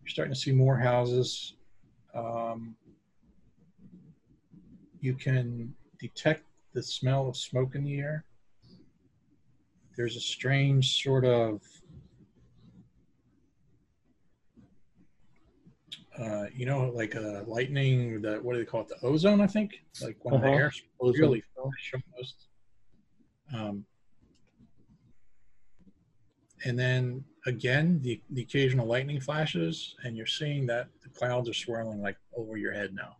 You're 0.02 0.08
starting 0.10 0.34
to 0.34 0.38
see 0.40 0.52
more 0.52 0.76
houses. 0.78 1.54
Um, 2.14 2.76
you 5.00 5.14
can 5.14 5.74
detect 5.98 6.44
the 6.72 6.82
smell 6.82 7.28
of 7.28 7.36
smoke 7.36 7.74
in 7.74 7.84
the 7.84 7.98
air. 7.98 8.24
There's 9.96 10.16
a 10.16 10.20
strange 10.20 11.02
sort 11.02 11.24
of 11.24 11.60
uh, 16.18 16.44
you 16.54 16.64
know, 16.64 16.92
like 16.94 17.16
a 17.16 17.42
lightning, 17.46 18.22
the 18.22 18.36
what 18.36 18.52
do 18.52 18.60
they 18.60 18.64
call 18.64 18.82
it? 18.82 18.88
The 18.88 19.04
ozone, 19.04 19.40
I 19.40 19.48
think. 19.48 19.72
Like 20.00 20.16
when 20.22 20.40
the 20.40 20.46
Uh-huh. 20.46 20.56
air's 20.56 20.82
Ozone. 21.00 21.20
really 21.20 21.42
almost. 21.56 22.48
Um, 23.52 23.84
and 26.64 26.78
then 26.78 27.24
again, 27.46 28.00
the, 28.02 28.20
the 28.30 28.42
occasional 28.42 28.86
lightning 28.86 29.20
flashes, 29.20 29.94
and 30.04 30.16
you're 30.16 30.26
seeing 30.26 30.66
that 30.66 30.88
the 31.02 31.08
clouds 31.10 31.48
are 31.48 31.54
swirling 31.54 32.00
like 32.00 32.16
over 32.36 32.56
your 32.56 32.72
head 32.72 32.94
now. 32.94 33.16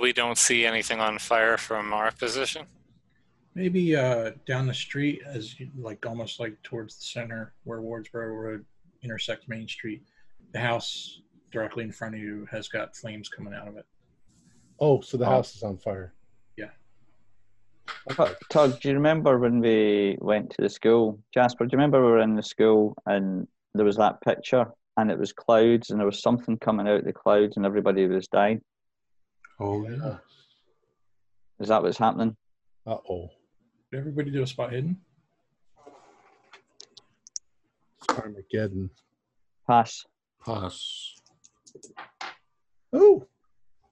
We 0.00 0.12
don't 0.12 0.38
see 0.38 0.64
anything 0.64 0.98
on 1.00 1.18
fire 1.18 1.58
from 1.58 1.92
our 1.92 2.10
position. 2.10 2.66
Maybe 3.54 3.96
uh, 3.96 4.30
down 4.46 4.66
the 4.66 4.74
street, 4.74 5.20
as 5.26 5.58
you, 5.60 5.68
like 5.76 6.06
almost 6.06 6.40
like 6.40 6.60
towards 6.62 6.96
the 6.96 7.02
center 7.04 7.52
where 7.64 7.80
Wardsboro 7.80 8.42
Road 8.42 8.64
intersects 9.02 9.48
Main 9.48 9.68
Street, 9.68 10.02
the 10.52 10.60
house 10.60 11.20
directly 11.50 11.84
in 11.84 11.92
front 11.92 12.14
of 12.14 12.20
you 12.20 12.46
has 12.50 12.68
got 12.68 12.96
flames 12.96 13.28
coming 13.28 13.52
out 13.52 13.68
of 13.68 13.76
it. 13.76 13.84
Oh, 14.78 15.00
so 15.00 15.16
the 15.16 15.26
Oh. 15.26 15.30
house 15.30 15.54
is 15.56 15.62
on 15.62 15.76
fire. 15.76 16.14
Yeah. 18.08 18.14
Tug, 18.14 18.36
Tug, 18.50 18.80
do 18.80 18.88
you 18.88 18.94
remember 18.94 19.38
when 19.38 19.60
we 19.60 20.16
went 20.20 20.50
to 20.50 20.62
the 20.62 20.68
school? 20.68 21.18
Jasper, 21.34 21.64
do 21.66 21.70
you 21.72 21.78
remember 21.78 22.04
we 22.04 22.10
were 22.12 22.20
in 22.20 22.34
the 22.36 22.42
school 22.42 22.96
and 23.06 23.46
there 23.74 23.84
was 23.84 23.96
that 23.96 24.20
picture 24.22 24.66
and 24.96 25.10
it 25.10 25.18
was 25.18 25.32
clouds 25.32 25.90
and 25.90 25.98
there 26.00 26.06
was 26.06 26.20
something 26.22 26.58
coming 26.58 26.88
out 26.88 27.00
of 27.00 27.04
the 27.04 27.12
clouds 27.12 27.56
and 27.56 27.64
everybody 27.66 28.06
was 28.06 28.26
dying? 28.28 28.60
Oh, 29.60 29.86
Yeah. 29.88 29.96
yeah. 30.02 30.16
Is 31.60 31.68
that 31.68 31.82
what's 31.82 31.98
happening? 31.98 32.36
Uh 32.86 32.96
oh. 33.08 33.28
Did 33.92 33.98
everybody 34.00 34.30
do 34.30 34.42
a 34.42 34.46
spot 34.46 34.72
hidden? 34.72 34.96
It's 37.98 38.18
Armageddon. 38.18 38.90
Pass. 39.66 40.04
Pass. 40.44 41.14
Oh, 42.92 43.26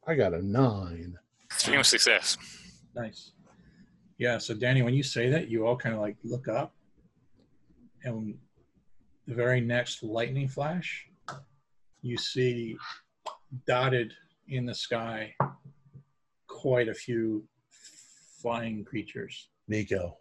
I 0.07 0.15
got 0.15 0.33
a 0.35 0.41
nine. 0.45 1.17
Extreme 1.45 1.85
success. 1.85 2.37
Nice. 2.95 3.33
Yeah. 4.19 4.39
So 4.39 4.55
Danny, 4.55 4.83
when 4.83 4.95
you 4.95 5.03
say 5.03 5.31
that, 5.31 5.49
you 5.49 5.67
all 5.67 5.77
kind 5.77 5.95
of 5.95 6.01
like 6.01 6.17
look 6.25 6.49
up, 6.49 6.75
and 8.05 8.37
the 9.27 9.35
very 9.35 9.61
next 9.61 10.03
lightning 10.03 10.49
flash, 10.49 11.07
you 12.03 12.17
see 12.19 12.77
dotted 13.67 14.13
in 14.49 14.67
the 14.67 14.75
sky 14.75 15.35
quite 16.47 16.89
a 16.89 16.95
few 16.95 17.45
flying 18.41 18.85
creatures. 18.85 19.49
Mi-Go. 19.69 20.17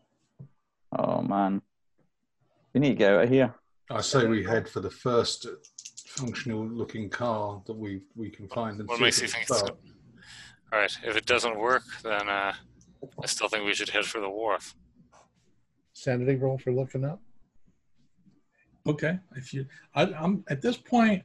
Oh 0.98 1.22
man. 1.22 1.62
We 2.74 2.82
need 2.82 2.90
to 2.90 2.96
get 2.96 3.14
out 3.14 3.24
of 3.24 3.30
here. 3.30 3.54
I 3.90 4.02
say 4.02 4.26
we 4.28 4.44
head 4.44 4.68
for 4.68 4.82
the 4.82 4.90
first 4.90 5.48
functional 6.06 6.68
looking 6.68 7.10
car 7.10 7.62
that 7.66 7.74
we 7.74 8.02
we 8.16 8.30
can 8.30 8.48
find. 8.50 8.80
And 8.80 8.88
What 8.88 8.98
see 8.98 9.04
makes 9.04 9.18
if 9.18 9.22
you 9.22 9.26
it's 9.26 9.34
think 9.34 9.62
it's. 9.62 9.62
All 10.74 10.80
right. 10.80 10.98
If 11.04 11.16
it 11.16 11.26
doesn't 11.26 11.58
work, 11.58 11.84
then 12.04 12.28
uh, 12.28 12.54
I 13.22 13.26
still 13.28 13.48
think 13.50 13.66
we 13.66 13.74
should 13.74 13.90
head 13.90 14.06
for 14.06 14.20
the 14.22 14.30
wharf. 14.30 14.76
Sanity 15.94 16.36
roll 16.36 16.58
for 16.58 16.72
looking 16.72 17.04
up. 17.06 17.22
Okay. 18.86 19.20
If 19.36 19.54
you, 19.54 19.66
I, 19.96 20.04
I'm 20.14 20.44
at 20.50 20.62
this 20.62 20.78
point, 20.78 21.24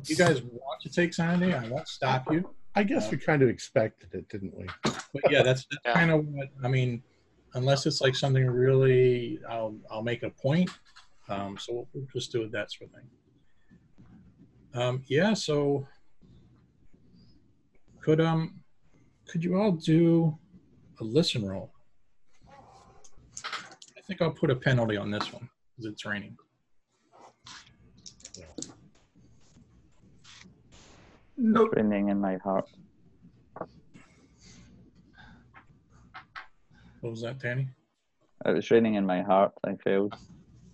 if 0.00 0.10
you 0.10 0.16
guys 0.16 0.42
want 0.42 0.80
to 0.82 0.88
take 0.90 1.14
sanity, 1.14 1.52
I 1.54 1.68
won't 1.68 1.86
stop 1.88 2.32
you. 2.32 2.50
I 2.74 2.82
guess 2.84 3.10
we 3.10 3.16
kind 3.18 3.42
of 3.42 3.48
expected 3.48 4.14
it, 4.14 4.28
didn't 4.28 4.56
we? 4.56 4.66
But 4.84 5.30
yeah, 5.30 5.42
that's, 5.42 5.66
that's 5.70 5.80
Yeah. 5.84 5.92
kind 5.94 6.10
of 6.10 6.26
what 6.26 6.48
I 6.64 6.68
mean. 6.68 7.02
Unless 7.54 7.86
it's 7.86 8.00
like 8.00 8.14
something 8.14 8.46
really, 8.46 9.40
I'll 9.48 9.76
I'll 9.90 10.02
make 10.02 10.22
a 10.22 10.30
point. 10.30 10.70
Um, 11.28 11.58
so 11.58 11.72
we'll, 11.72 11.88
we'll 11.92 12.06
just 12.14 12.30
do 12.30 12.42
it 12.42 12.52
that 12.52 12.70
sort 12.70 12.90
of 12.90 12.96
thing. 12.96 14.80
Um, 14.80 15.02
yeah. 15.08 15.34
So 15.34 15.86
could 18.00 18.20
um 18.20 18.60
could 19.26 19.42
you 19.42 19.56
all 19.60 19.72
do 19.72 20.38
a 21.00 21.04
listen 21.04 21.46
roll? 21.46 21.72
I 23.36 24.00
think 24.06 24.22
I'll 24.22 24.30
put 24.30 24.50
a 24.50 24.56
penalty 24.56 24.96
on 24.96 25.10
this 25.10 25.32
one 25.32 25.48
because 25.76 25.92
it's 25.92 26.04
raining. 26.04 26.36
No. 31.36 31.64
It's 31.64 31.76
raining 31.76 32.08
in 32.10 32.20
my 32.20 32.36
heart. 32.36 32.68
What 37.00 37.10
was 37.10 37.22
that, 37.22 37.38
Danny? 37.38 37.68
It 38.44 38.50
was 38.54 38.70
raining 38.70 38.94
in 38.94 39.06
my 39.06 39.22
heart. 39.22 39.52
I 39.64 39.74
failed. 39.76 40.14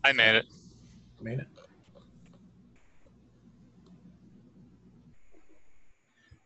I 0.05 0.13
made 0.13 0.35
it. 0.35 0.47
Made 1.21 1.39
it. 1.39 1.47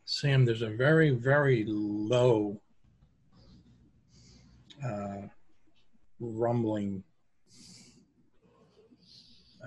Sam, 0.04 0.44
there's 0.44 0.62
a 0.62 0.68
very, 0.68 1.10
very 1.10 1.64
low 1.66 2.60
uh, 4.84 5.22
rumbling. 6.20 7.02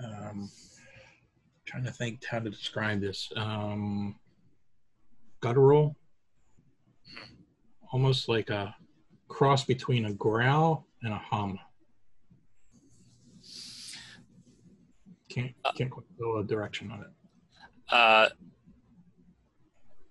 Um, 0.02 0.50
trying 1.66 1.84
to 1.84 1.92
think 1.92 2.24
how 2.24 2.40
to 2.40 2.50
describe 2.50 3.00
this. 3.00 3.32
Um, 3.36 4.16
guttural, 5.40 5.96
almost 7.92 8.28
like 8.28 8.50
a 8.50 8.74
cross 9.28 9.64
between 9.64 10.06
a 10.06 10.12
growl 10.12 10.86
and 11.02 11.12
a 11.12 11.18
hum. 11.18 11.58
Can't 15.28 15.52
can't 15.76 15.90
quite 15.90 16.06
go 16.18 16.38
a 16.38 16.44
direction 16.44 16.92
on 16.92 17.00
it. 17.00 17.08
Uh, 17.92 18.28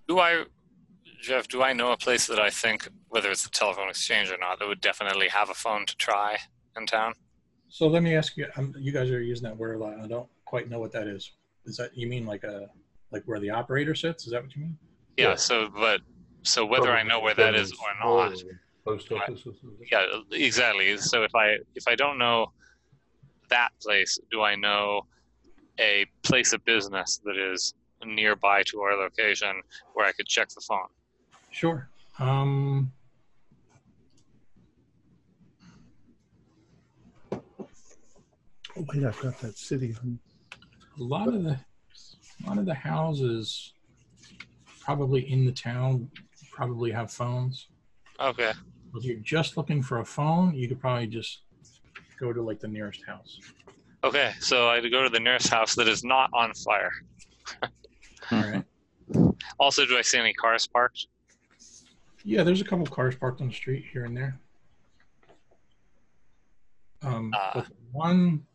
do 0.08 0.20
I, 0.20 0.46
Jeff? 1.24 1.48
Do 1.48 1.64
I 1.64 1.72
know 1.72 1.94
a 1.94 1.98
place 1.98 2.28
that 2.28 2.40
I 2.40 2.50
think, 2.50 2.88
whether 3.08 3.32
it's 3.32 3.46
a 3.46 3.50
telephone 3.50 3.90
exchange 3.90 4.30
or 4.30 4.38
not, 4.38 4.60
that 4.60 4.68
would 4.68 4.82
definitely 4.82 5.30
have 5.30 5.50
a 5.50 5.54
phone 5.54 5.86
to 5.86 5.96
try 5.96 6.38
in 6.78 6.86
town? 6.86 7.14
So 7.70 7.88
let 7.88 8.04
me 8.04 8.16
ask 8.16 8.36
you. 8.36 8.46
Um, 8.58 8.76
you 8.78 8.92
guys 8.92 9.10
are 9.10 9.22
using 9.22 9.46
that 9.46 9.58
word 9.58 9.76
a 9.76 9.80
lot. 9.80 10.00
I 10.00 10.08
don't 10.08 10.28
quite 10.46 10.70
know 10.70 10.80
what 10.80 10.92
that 10.92 11.08
is. 11.08 11.32
Is 11.66 11.78
that 11.78 11.98
you 11.98 12.08
mean 12.08 12.26
like 12.26 12.44
a 12.44 12.70
like 13.12 13.24
where 13.24 13.40
the 13.40 13.50
operator 13.50 13.96
sits? 13.96 14.26
Is 14.26 14.34
that 14.34 14.44
what 14.44 14.54
you 14.56 14.64
mean? 14.64 14.78
Yeah. 15.18 15.30
Yeah. 15.30 15.36
So, 15.36 15.70
but 15.70 16.02
so 16.44 16.66
whether 16.66 16.92
I 16.92 17.04
know 17.04 17.22
where 17.22 17.34
that 17.36 17.56
is 17.56 17.72
or 17.72 18.06
not, 18.06 18.34
Post 18.84 19.10
office 19.14 19.48
or 19.48 19.54
yeah, 19.90 20.06
exactly. 20.32 20.98
So 20.98 21.24
if 21.24 21.34
I 21.34 21.56
if 21.74 21.88
I 21.88 21.96
don't 21.96 22.18
know 22.18 22.52
that 23.50 23.70
place, 23.82 24.20
do 24.30 24.42
I 24.42 24.56
know 24.56 25.06
a 25.80 26.06
place 26.24 26.52
of 26.52 26.66
business 26.66 27.22
that 27.24 27.38
is 27.38 27.74
nearby 28.06 28.62
to 28.64 28.82
our 28.82 28.98
location 28.98 29.62
where 29.94 30.06
I 30.06 30.12
could 30.12 30.28
check 30.28 30.50
the 30.50 30.62
phone? 30.68 30.90
Sure. 31.54 31.88
Um, 32.20 32.92
Oh 38.76 38.86
wait, 38.92 39.06
I've 39.06 39.20
got 39.22 39.40
that 39.42 39.58
city. 39.58 39.96
A 41.00 41.04
lot 41.04 41.28
of 41.28 41.44
the 41.44 41.52
a 41.52 42.48
lot 42.48 42.58
of 42.58 42.66
the 42.66 42.74
houses 42.74 43.74
probably 44.82 45.32
in 45.32 45.46
the 45.46 45.52
town 45.52 46.10
probably 46.52 46.92
have 46.92 47.12
phones. 47.12 47.68
Okay. 48.20 48.52
If 48.96 49.04
you're 49.04 49.20
just 49.20 49.58
looking 49.58 49.82
for 49.84 50.00
a 50.00 50.06
phone, 50.06 50.56
you 50.56 50.68
could 50.68 50.80
probably 50.80 51.08
just 51.08 51.42
go 52.20 52.34
to 52.34 52.42
like 52.42 52.60
the 52.60 52.68
nearest 52.68 53.06
house. 53.06 53.40
Okay. 54.04 54.34
So 54.40 54.68
I 54.70 54.82
go 54.82 55.04
to 55.04 55.10
the 55.10 55.20
nearest 55.20 55.50
house 55.50 55.76
that 55.76 55.88
is 55.88 56.04
not 56.04 56.32
on 56.34 56.52
fire. 56.66 56.92
All 58.32 58.42
right. 58.42 58.64
Also, 59.60 59.86
do 59.86 59.98
I 59.98 60.02
see 60.02 60.18
any 60.18 60.34
cars 60.34 60.66
parked? 60.68 61.08
Yeah, 62.24 62.44
there's 62.44 62.62
a 62.62 62.66
couple 62.66 62.86
cars 62.86 63.16
parked 63.16 63.42
on 63.42 63.48
the 63.50 63.54
street 63.54 63.86
here 63.92 64.06
and 64.06 64.16
there. 64.16 64.40
Um, 67.02 67.34
but 67.54 67.68
one, 67.92 68.46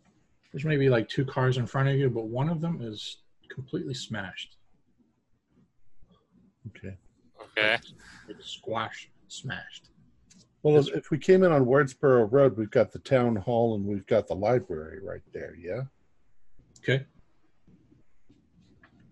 there's 0.52 0.64
maybe 0.64 0.88
like 0.88 1.06
two 1.08 1.24
cars 1.26 1.58
in 1.58 1.66
front 1.66 1.88
of 1.90 1.96
you, 1.96 2.08
but 2.08 2.26
one 2.26 2.48
of 2.48 2.62
them 2.62 2.80
is 2.80 3.18
completely 3.50 3.94
smashed, 3.94 4.56
Okay. 6.68 6.96
Okay. 7.42 7.76
like 8.26 8.36
squash 8.40 9.10
smashed. 9.28 9.90
Well, 10.62 10.76
if- 10.78 10.88
if 10.94 11.10
we 11.10 11.18
came 11.18 11.42
in 11.44 11.52
on 11.52 11.64
Wardsboro 11.66 12.30
Road, 12.30 12.56
we've 12.56 12.70
got 12.70 12.90
the 12.92 12.98
town 12.98 13.36
hall 13.36 13.74
and 13.74 13.84
we've 13.84 14.06
got 14.06 14.26
the 14.26 14.34
library 14.34 15.00
right 15.02 15.22
there. 15.32 15.54
Yeah. 15.56 15.82
Okay. 16.78 17.04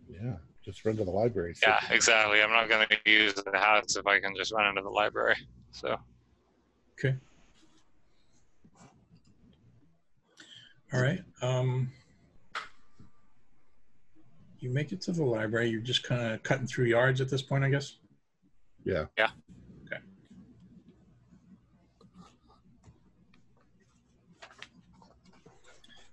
Yeah. 0.09 0.37
Just 0.67 0.85
run 0.85 0.97
to 0.97 1.05
the 1.05 1.11
library. 1.13 1.55
Yeah, 1.63 1.79
exactly. 1.91 2.43
I'm 2.43 2.51
not 2.51 2.69
going 2.69 2.89
to 2.89 3.11
use 3.11 3.35
the 3.35 3.57
house 3.57 3.95
if 3.95 4.05
I 4.05 4.19
can 4.19 4.35
just 4.35 4.53
run 4.53 4.67
into 4.67 4.83
the 4.83 4.91
library. 4.91 5.37
So 5.71 5.97
Okay. 6.99 7.15
All 10.93 11.01
right. 11.01 11.21
Um, 11.41 11.93
you 14.59 14.71
make 14.71 14.91
it 14.91 15.01
to 15.03 15.13
the 15.13 15.23
library. 15.25 15.69
You're 15.69 15.81
just 15.81 16.03
kind 16.03 16.33
of 16.33 16.43
cutting 16.43 16.67
through 16.67 16.87
yards 16.87 17.21
at 17.21 17.31
this 17.31 17.43
point, 17.43 17.63
I 17.63 17.71
guess. 17.71 17.99
Yeah. 18.85 19.05
Yeah. 19.17 19.29
Okay. 19.87 20.01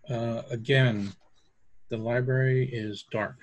Uh, 0.10 0.44
again, 0.52 1.12
the 1.90 1.98
library 1.98 2.70
is 2.72 3.06
dark. 3.10 3.38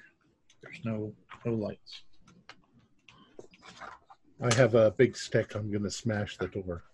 There's 0.62 0.80
no 0.84 1.12
no 1.44 1.54
lights. 1.54 2.02
I 4.42 4.54
have 4.54 4.74
a 4.74 4.90
big 4.92 5.16
stick. 5.16 5.54
I'm 5.54 5.70
going 5.70 5.82
to 5.82 5.90
smash 5.90 6.38
the 6.38 6.48
door. 6.48 6.84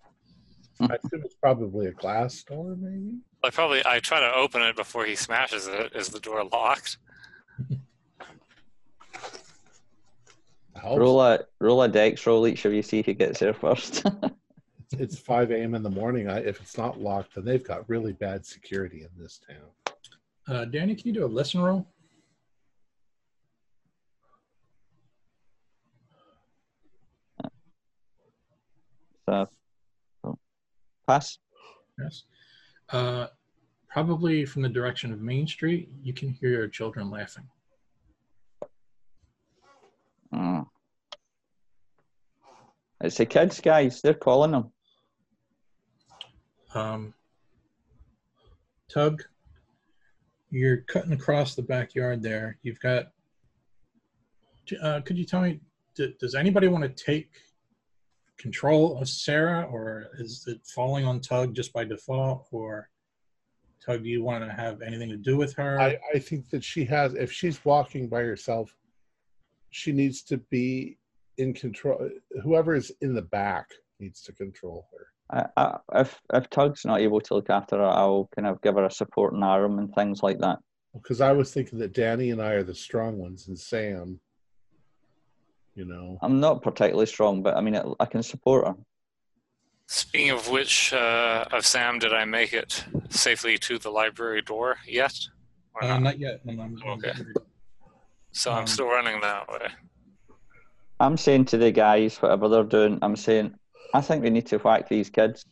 I 0.80 0.96
assume 0.96 1.22
it's 1.24 1.36
probably 1.36 1.86
a 1.86 1.92
glass 1.92 2.42
door, 2.42 2.76
maybe. 2.76 3.18
I 3.42 3.50
probably 3.50 3.82
I 3.86 4.00
try 4.00 4.20
to 4.20 4.34
open 4.34 4.62
it 4.62 4.76
before 4.76 5.04
he 5.04 5.14
smashes 5.14 5.66
it. 5.66 5.92
Is 5.94 6.08
the 6.08 6.20
door 6.20 6.44
locked? 6.44 6.98
Roll 10.84 11.20
a 11.20 11.40
roll 11.60 11.82
a 11.82 11.88
DEX 11.88 12.26
roll 12.26 12.46
each 12.46 12.64
of 12.64 12.72
you 12.72 12.82
see 12.82 13.02
who 13.02 13.14
gets 13.14 13.40
there 13.40 13.54
first. 13.54 14.04
It's 14.92 15.18
5 15.18 15.50
a.m. 15.50 15.74
in 15.74 15.82
the 15.82 15.90
morning. 15.90 16.28
I, 16.28 16.38
if 16.38 16.60
it's 16.60 16.78
not 16.78 17.00
locked, 17.00 17.34
then 17.34 17.44
they've 17.44 17.66
got 17.66 17.88
really 17.88 18.12
bad 18.12 18.46
security 18.46 19.02
in 19.02 19.08
this 19.20 19.40
town. 19.46 19.94
Uh, 20.48 20.64
Danny, 20.64 20.94
can 20.94 21.08
you 21.08 21.12
do 21.12 21.24
a 21.24 21.26
listen 21.26 21.60
roll? 21.60 21.88
So, 29.28 29.48
oh. 30.24 30.38
pass. 31.06 31.38
Yes. 31.98 32.24
Uh, 32.90 33.26
probably 33.88 34.44
from 34.44 34.62
the 34.62 34.68
direction 34.68 35.12
of 35.12 35.20
Main 35.20 35.46
Street, 35.46 35.88
you 36.02 36.12
can 36.12 36.30
hear 36.30 36.50
your 36.50 36.68
children 36.68 37.10
laughing. 37.10 37.48
Mm. 40.34 40.66
It's 43.00 43.16
the 43.16 43.26
kids, 43.26 43.60
guys. 43.60 44.00
They're 44.00 44.14
calling 44.14 44.52
them. 44.52 44.72
Um, 46.74 47.14
Tug, 48.88 49.22
you're 50.50 50.78
cutting 50.78 51.12
across 51.12 51.54
the 51.54 51.62
backyard 51.62 52.22
there. 52.22 52.58
You've 52.62 52.80
got. 52.80 53.06
Uh, 54.82 55.00
could 55.00 55.16
you 55.16 55.24
tell 55.24 55.42
me, 55.42 55.60
d- 55.94 56.14
does 56.18 56.34
anybody 56.34 56.68
want 56.68 56.84
to 56.84 57.04
take 57.04 57.30
control 58.38 58.98
of 58.98 59.08
Sarah, 59.08 59.66
or 59.70 60.08
is 60.18 60.44
it 60.46 60.60
falling 60.66 61.04
on 61.04 61.20
Tug 61.20 61.54
just 61.54 61.72
by 61.72 61.84
default? 61.84 62.46
Or 62.50 62.88
Tug, 63.84 64.02
do 64.02 64.08
you 64.08 64.22
want 64.22 64.44
to 64.44 64.52
have 64.52 64.82
anything 64.82 65.10
to 65.10 65.16
do 65.16 65.36
with 65.36 65.54
her? 65.54 65.80
I, 65.80 65.98
I 66.14 66.18
think 66.18 66.50
that 66.50 66.64
she 66.64 66.84
has, 66.86 67.14
if 67.14 67.32
she's 67.32 67.64
walking 67.64 68.08
by 68.08 68.22
herself, 68.22 68.74
she 69.70 69.92
needs 69.92 70.22
to 70.22 70.38
be 70.38 70.98
in 71.38 71.52
control. 71.52 72.10
Whoever 72.42 72.74
is 72.74 72.92
in 73.00 73.14
the 73.14 73.22
back 73.22 73.70
needs 74.00 74.22
to 74.22 74.32
control 74.32 74.86
her. 74.92 75.06
I, 75.28 75.62
I, 75.62 76.00
if 76.00 76.20
if 76.32 76.48
Tug's 76.50 76.84
not 76.84 77.00
able 77.00 77.20
to 77.20 77.34
look 77.34 77.50
after 77.50 77.76
her, 77.76 77.84
I'll 77.84 78.28
kind 78.34 78.46
of 78.46 78.62
give 78.62 78.76
her 78.76 78.84
a 78.84 78.90
supporting 78.90 79.42
arm 79.42 79.78
and 79.78 79.92
things 79.94 80.22
like 80.22 80.38
that. 80.38 80.58
Because 80.94 81.20
I 81.20 81.32
was 81.32 81.52
thinking 81.52 81.78
that 81.80 81.92
Danny 81.92 82.30
and 82.30 82.40
I 82.40 82.52
are 82.52 82.62
the 82.62 82.74
strong 82.74 83.18
ones, 83.18 83.48
and 83.48 83.58
Sam, 83.58 84.20
you 85.76 85.84
know, 85.84 86.18
I'm 86.22 86.40
not 86.40 86.62
particularly 86.62 87.06
strong, 87.06 87.42
but 87.42 87.56
I 87.56 87.60
mean, 87.60 87.78
I 88.00 88.06
can 88.06 88.22
support 88.22 88.66
her. 88.66 88.74
Speaking 89.86 90.30
of 90.30 90.48
which, 90.50 90.92
uh, 90.92 91.44
of 91.52 91.64
Sam, 91.64 92.00
did 92.00 92.12
I 92.12 92.24
make 92.24 92.52
it 92.52 92.84
safely 93.08 93.56
to 93.58 93.78
the 93.78 93.90
library 93.90 94.42
door 94.42 94.78
yet? 94.86 95.14
Or 95.74 95.84
uh, 95.84 95.88
not? 95.88 96.02
not 96.02 96.18
yet. 96.18 96.44
No, 96.44 96.54
no, 96.54 96.62
I'm- 96.62 96.82
I'm 96.84 96.90
Okay. 96.98 97.12
So 98.32 98.50
um, 98.52 98.58
I'm 98.58 98.66
still 98.66 98.88
running 98.88 99.20
that 99.20 99.48
way. 99.48 99.68
I'm 100.98 101.16
saying 101.16 101.44
to 101.46 101.58
the 101.58 101.70
guys, 101.70 102.16
whatever 102.16 102.48
they're 102.48 102.64
doing, 102.64 102.98
I'm 103.02 103.16
saying, 103.16 103.54
I 103.94 104.00
think 104.00 104.22
we 104.22 104.30
need 104.30 104.46
to 104.46 104.58
whack 104.58 104.88
these 104.88 105.10
kids. 105.10 105.44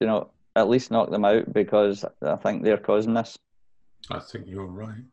You 0.00 0.06
know, 0.06 0.30
at 0.56 0.68
least 0.68 0.90
knock 0.90 1.10
them 1.10 1.24
out 1.24 1.52
because 1.52 2.04
I 2.22 2.36
think 2.36 2.64
they're 2.64 2.76
causing 2.78 3.14
this. 3.14 3.38
I 4.10 4.18
think 4.18 4.46
you're 4.46 4.66
right. 4.66 5.04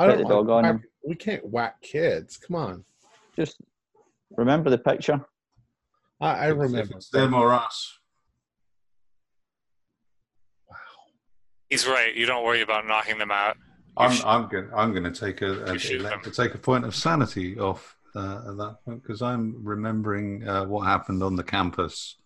I 0.00 0.06
don't 0.06 0.18
the 0.22 0.28
dog 0.28 0.48
on 0.48 0.62
whack- 0.64 0.80
We 1.06 1.14
can't 1.14 1.44
whack 1.46 1.80
kids. 1.82 2.36
Come 2.38 2.56
on. 2.56 2.84
Just 3.36 3.60
remember 4.36 4.70
the 4.70 4.78
picture. 4.78 5.20
I, 6.20 6.30
I 6.30 6.46
remember. 6.48 6.96
it's 6.96 7.10
them 7.10 7.34
or 7.34 7.52
us. 7.52 7.98
Wow. 10.68 10.76
He's 11.68 11.86
right. 11.86 12.14
You 12.14 12.26
don't 12.26 12.44
worry 12.44 12.62
about 12.62 12.86
knocking 12.86 13.18
them 13.18 13.30
out. 13.30 13.56
I'm 13.96 14.12
sh- 14.12 14.22
I'm 14.24 14.48
going 14.48 14.68
I'm 14.74 14.92
going 14.92 15.04
to 15.04 15.10
take 15.10 15.42
a, 15.42 15.64
a 15.64 15.72
You 15.74 15.78
shoot 15.78 16.02
them. 16.02 16.20
to 16.22 16.30
take 16.30 16.54
a 16.54 16.58
point 16.58 16.84
of 16.84 16.94
sanity 16.94 17.58
off 17.58 17.96
uh, 18.14 18.42
at 18.48 18.56
that 18.56 18.76
point 18.84 19.02
because 19.02 19.20
I'm 19.22 19.56
remembering 19.62 20.46
uh, 20.48 20.64
what 20.64 20.86
happened 20.86 21.22
on 21.22 21.36
the 21.36 21.42
campus. 21.42 22.16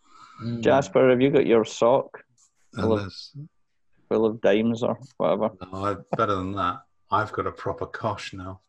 Mm. 0.42 0.60
Jasper, 0.60 1.10
have 1.10 1.20
you 1.20 1.30
got 1.30 1.46
your 1.46 1.64
sock 1.64 2.22
Full 2.74 2.98
of- 2.98 3.12
full 4.08 4.26
of 4.26 4.40
dimes 4.42 4.82
or 4.82 4.98
whatever? 5.16 5.50
no, 5.72 5.84
I, 5.84 5.96
better 6.16 6.34
than 6.36 6.52
that. 6.56 6.80
I've 7.14 7.30
got 7.30 7.46
a 7.46 7.52
proper 7.52 7.86
cosh 7.86 8.32
now. 8.32 8.60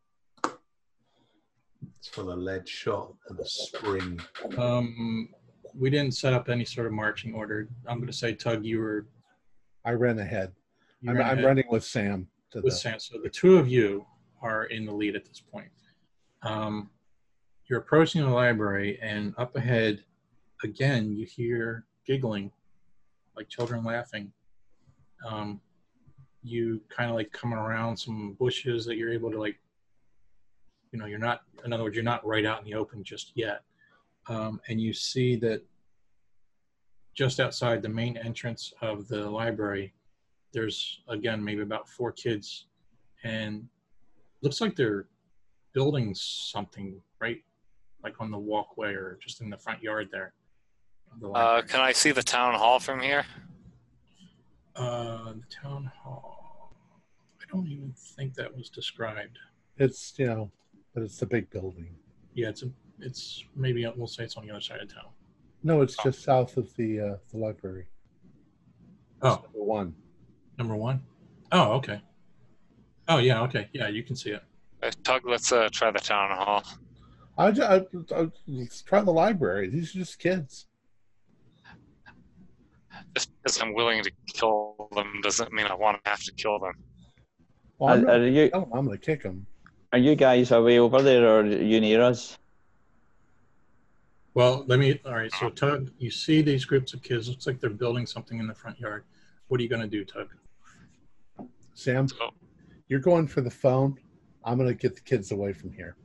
It's 1.97 2.07
for 2.07 2.23
the 2.23 2.35
lead 2.35 2.69
shot 2.69 3.15
and 3.27 3.39
the 3.39 3.45
spring. 3.45 4.21
Um, 4.55 5.29
we 5.73 5.89
didn't 5.89 6.13
set 6.13 6.31
up 6.31 6.47
any 6.47 6.63
sort 6.63 6.85
of 6.85 6.93
marching 6.93 7.33
order. 7.33 7.67
I'm 7.87 7.97
going 7.97 8.07
to 8.07 8.13
say, 8.13 8.35
Tug, 8.35 8.63
you 8.63 8.79
were. 8.79 9.07
I 9.83 9.91
ran 9.93 10.19
ahead. 10.19 10.53
You 11.01 11.09
I'm, 11.09 11.17
ran 11.17 11.25
I'm 11.25 11.33
ahead 11.33 11.45
running 11.45 11.65
with 11.69 11.83
Sam 11.83 12.27
to 12.51 12.61
with 12.61 12.73
the. 12.73 12.79
Sam. 12.79 12.99
So 12.99 13.17
the 13.17 13.29
two 13.29 13.57
of 13.57 13.67
you 13.67 14.05
are 14.43 14.65
in 14.65 14.85
the 14.85 14.93
lead 14.93 15.15
at 15.15 15.25
this 15.25 15.39
point. 15.39 15.69
Um, 16.43 16.91
you're 17.67 17.79
approaching 17.79 18.21
the 18.21 18.29
library, 18.29 18.99
and 19.01 19.33
up 19.39 19.55
ahead, 19.55 20.03
again, 20.63 21.15
you 21.15 21.25
hear 21.25 21.85
giggling, 22.05 22.51
like 23.35 23.49
children 23.49 23.83
laughing. 23.83 24.31
Um, 25.27 25.61
you 26.45 26.79
kind 26.89 27.09
of 27.09 27.15
like 27.15 27.31
coming 27.31 27.57
around 27.57 27.97
some 27.97 28.33
bushes 28.33 28.85
that 28.85 28.97
you're 28.97 29.11
able 29.11 29.31
to 29.31 29.39
like. 29.39 29.57
You 30.91 30.99
know, 30.99 31.05
you're 31.07 31.19
not. 31.19 31.41
In 31.65 31.73
other 31.73 31.83
words, 31.83 31.95
you're 31.95 32.03
not 32.03 32.25
right 32.25 32.45
out 32.45 32.59
in 32.59 32.65
the 32.65 32.75
open 32.75 33.03
just 33.03 33.31
yet, 33.35 33.63
um, 34.27 34.61
and 34.69 34.79
you 34.79 34.93
see 34.93 35.35
that 35.37 35.61
just 37.15 37.39
outside 37.39 37.81
the 37.81 37.89
main 37.89 38.17
entrance 38.17 38.73
of 38.81 39.07
the 39.07 39.29
library, 39.29 39.93
there's 40.53 41.01
again 41.07 41.43
maybe 41.43 41.61
about 41.61 41.89
four 41.89 42.11
kids, 42.11 42.67
and 43.23 43.67
looks 44.41 44.61
like 44.61 44.75
they're 44.75 45.07
building 45.73 46.13
something 46.15 47.01
right, 47.19 47.43
like 48.03 48.21
on 48.21 48.31
the 48.31 48.37
walkway 48.37 48.93
or 48.93 49.17
just 49.21 49.41
in 49.41 49.49
the 49.49 49.57
front 49.57 49.81
yard 49.81 50.09
there. 50.11 50.33
the 51.19 51.29
Uh, 51.29 51.61
can 51.63 51.81
I 51.81 51.91
see 51.91 52.11
the 52.11 52.23
town 52.23 52.53
hall 52.53 52.79
from 52.79 53.01
here? 53.01 53.25
Uh, 54.75 55.33
the 55.33 55.43
town 55.63 55.89
hall. 56.03 56.73
I 57.41 57.45
don't 57.49 57.67
even 57.67 57.93
think 58.17 58.33
that 58.35 58.55
was 58.55 58.69
described. 58.69 59.37
It's 59.77 60.13
you 60.17 60.27
know, 60.27 60.51
but 60.93 61.03
it's 61.03 61.17
the 61.17 61.25
big 61.25 61.49
building. 61.49 61.95
Yeah, 62.33 62.49
it's 62.49 62.63
a, 62.63 62.69
it's 62.99 63.43
maybe 63.55 63.85
we'll 63.95 64.07
say 64.07 64.23
it's 64.23 64.35
on 64.35 64.45
the 64.45 64.51
other 64.51 64.61
side 64.61 64.81
of 64.81 64.93
town. 64.93 65.11
No, 65.63 65.81
it's 65.81 65.95
just 66.03 66.23
south 66.23 66.57
of 66.57 66.75
the 66.75 66.99
uh, 66.99 67.15
the 67.31 67.37
library. 67.37 67.87
Oh, 69.21 69.41
Number 69.43 69.63
one. 69.63 69.95
Number 70.57 70.75
one. 70.75 71.01
Oh, 71.51 71.71
okay. 71.73 72.01
Oh 73.07 73.17
yeah, 73.19 73.41
okay. 73.43 73.69
Yeah, 73.71 73.87
you 73.87 74.03
can 74.03 74.15
see 74.15 74.31
it. 74.31 74.43
Uh, 74.83 74.91
Tug, 75.03 75.21
let's 75.25 75.51
uh, 75.51 75.69
try 75.71 75.91
the 75.91 75.99
town 75.99 76.35
hall. 76.35 76.63
I, 77.37 77.51
ju- 77.51 77.63
I, 77.63 77.85
I, 78.15 78.27
let's 78.47 78.81
try 78.81 79.01
the 79.01 79.11
library. 79.11 79.69
These 79.69 79.95
are 79.95 79.99
just 79.99 80.19
kids. 80.19 80.67
Just 83.15 83.31
because 83.41 83.61
I'm 83.61 83.73
willing 83.73 84.03
to 84.03 84.11
kill 84.27 84.89
them 84.93 85.21
doesn't 85.23 85.51
mean 85.53 85.65
I 85.67 85.73
want 85.73 86.03
to 86.03 86.09
have 86.09 86.21
to 86.23 86.33
kill 86.33 86.59
them. 86.59 86.73
Well, 87.79 87.93
I'm, 87.93 87.99
Are, 88.01 88.05
not 88.05 88.15
are 88.19 88.27
you 88.29 88.49
gonna 88.49 88.65
I'm 88.73 88.85
going 88.85 88.97
to 88.97 89.05
kick 89.05 89.23
them. 89.23 89.45
are 89.93 89.99
you 89.99 90.15
guys 90.15 90.51
away 90.51 90.79
over 90.79 91.01
there, 91.01 91.25
or 91.25 91.39
are 91.41 91.45
you 91.45 91.79
near 91.79 92.01
us? 92.01 92.37
Well, 94.33 94.65
let 94.67 94.79
me. 94.79 94.99
All 95.05 95.13
right. 95.15 95.31
So 95.39 95.49
Tug, 95.49 95.91
you 95.97 96.11
see 96.11 96.41
these 96.41 96.65
groups 96.65 96.93
of 96.93 97.01
kids. 97.01 97.29
Looks 97.29 97.47
like 97.47 97.59
they're 97.61 97.69
building 97.69 98.05
something 98.05 98.37
in 98.39 98.47
the 98.47 98.53
front 98.55 98.77
yard. 98.79 99.05
What 99.47 99.59
are 99.59 99.63
you 99.63 99.69
going 99.69 99.81
to 99.81 99.87
do, 99.87 100.03
Tug? 100.03 100.27
Sam, 101.73 102.07
So 102.07 102.31
you're 102.89 102.99
going 102.99 103.27
for 103.27 103.41
the 103.41 103.51
phone. 103.51 103.97
I'm 104.43 104.57
going 104.57 104.69
to 104.69 104.75
get 104.75 104.95
the 104.95 105.01
kids 105.01 105.31
away 105.31 105.53
from 105.53 105.71
here. 105.71 105.95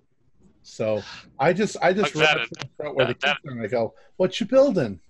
So 0.62 1.02
I 1.38 1.52
just, 1.52 1.76
I 1.82 1.92
just 1.92 2.14
Like 2.14 2.26
run 2.26 2.36
that- 2.36 2.42
up 2.44 2.48
to 2.48 2.54
the 2.60 2.68
front 2.76 2.96
where 2.96 3.06
the 3.06 3.14
that- 3.14 3.36
kids 3.36 3.38
are, 3.46 3.50
and 3.50 3.62
I 3.62 3.66
go, 3.66 3.94
"What 4.16 4.38
you 4.38 4.46
building?" 4.46 5.00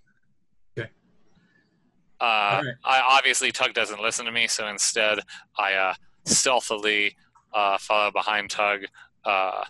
Uh, 2.20 2.62
right. 2.64 2.74
I 2.84 3.00
obviously 3.16 3.50
Tug 3.50 3.72
doesn't 3.72 4.00
listen 4.00 4.26
to 4.26 4.32
me, 4.32 4.46
so 4.46 4.66
instead 4.68 5.20
I 5.58 5.74
uh, 5.74 5.94
stealthily 6.24 7.16
uh, 7.54 7.78
follow 7.78 8.10
behind 8.10 8.50
Tug. 8.50 8.80
Uh, 9.24 9.64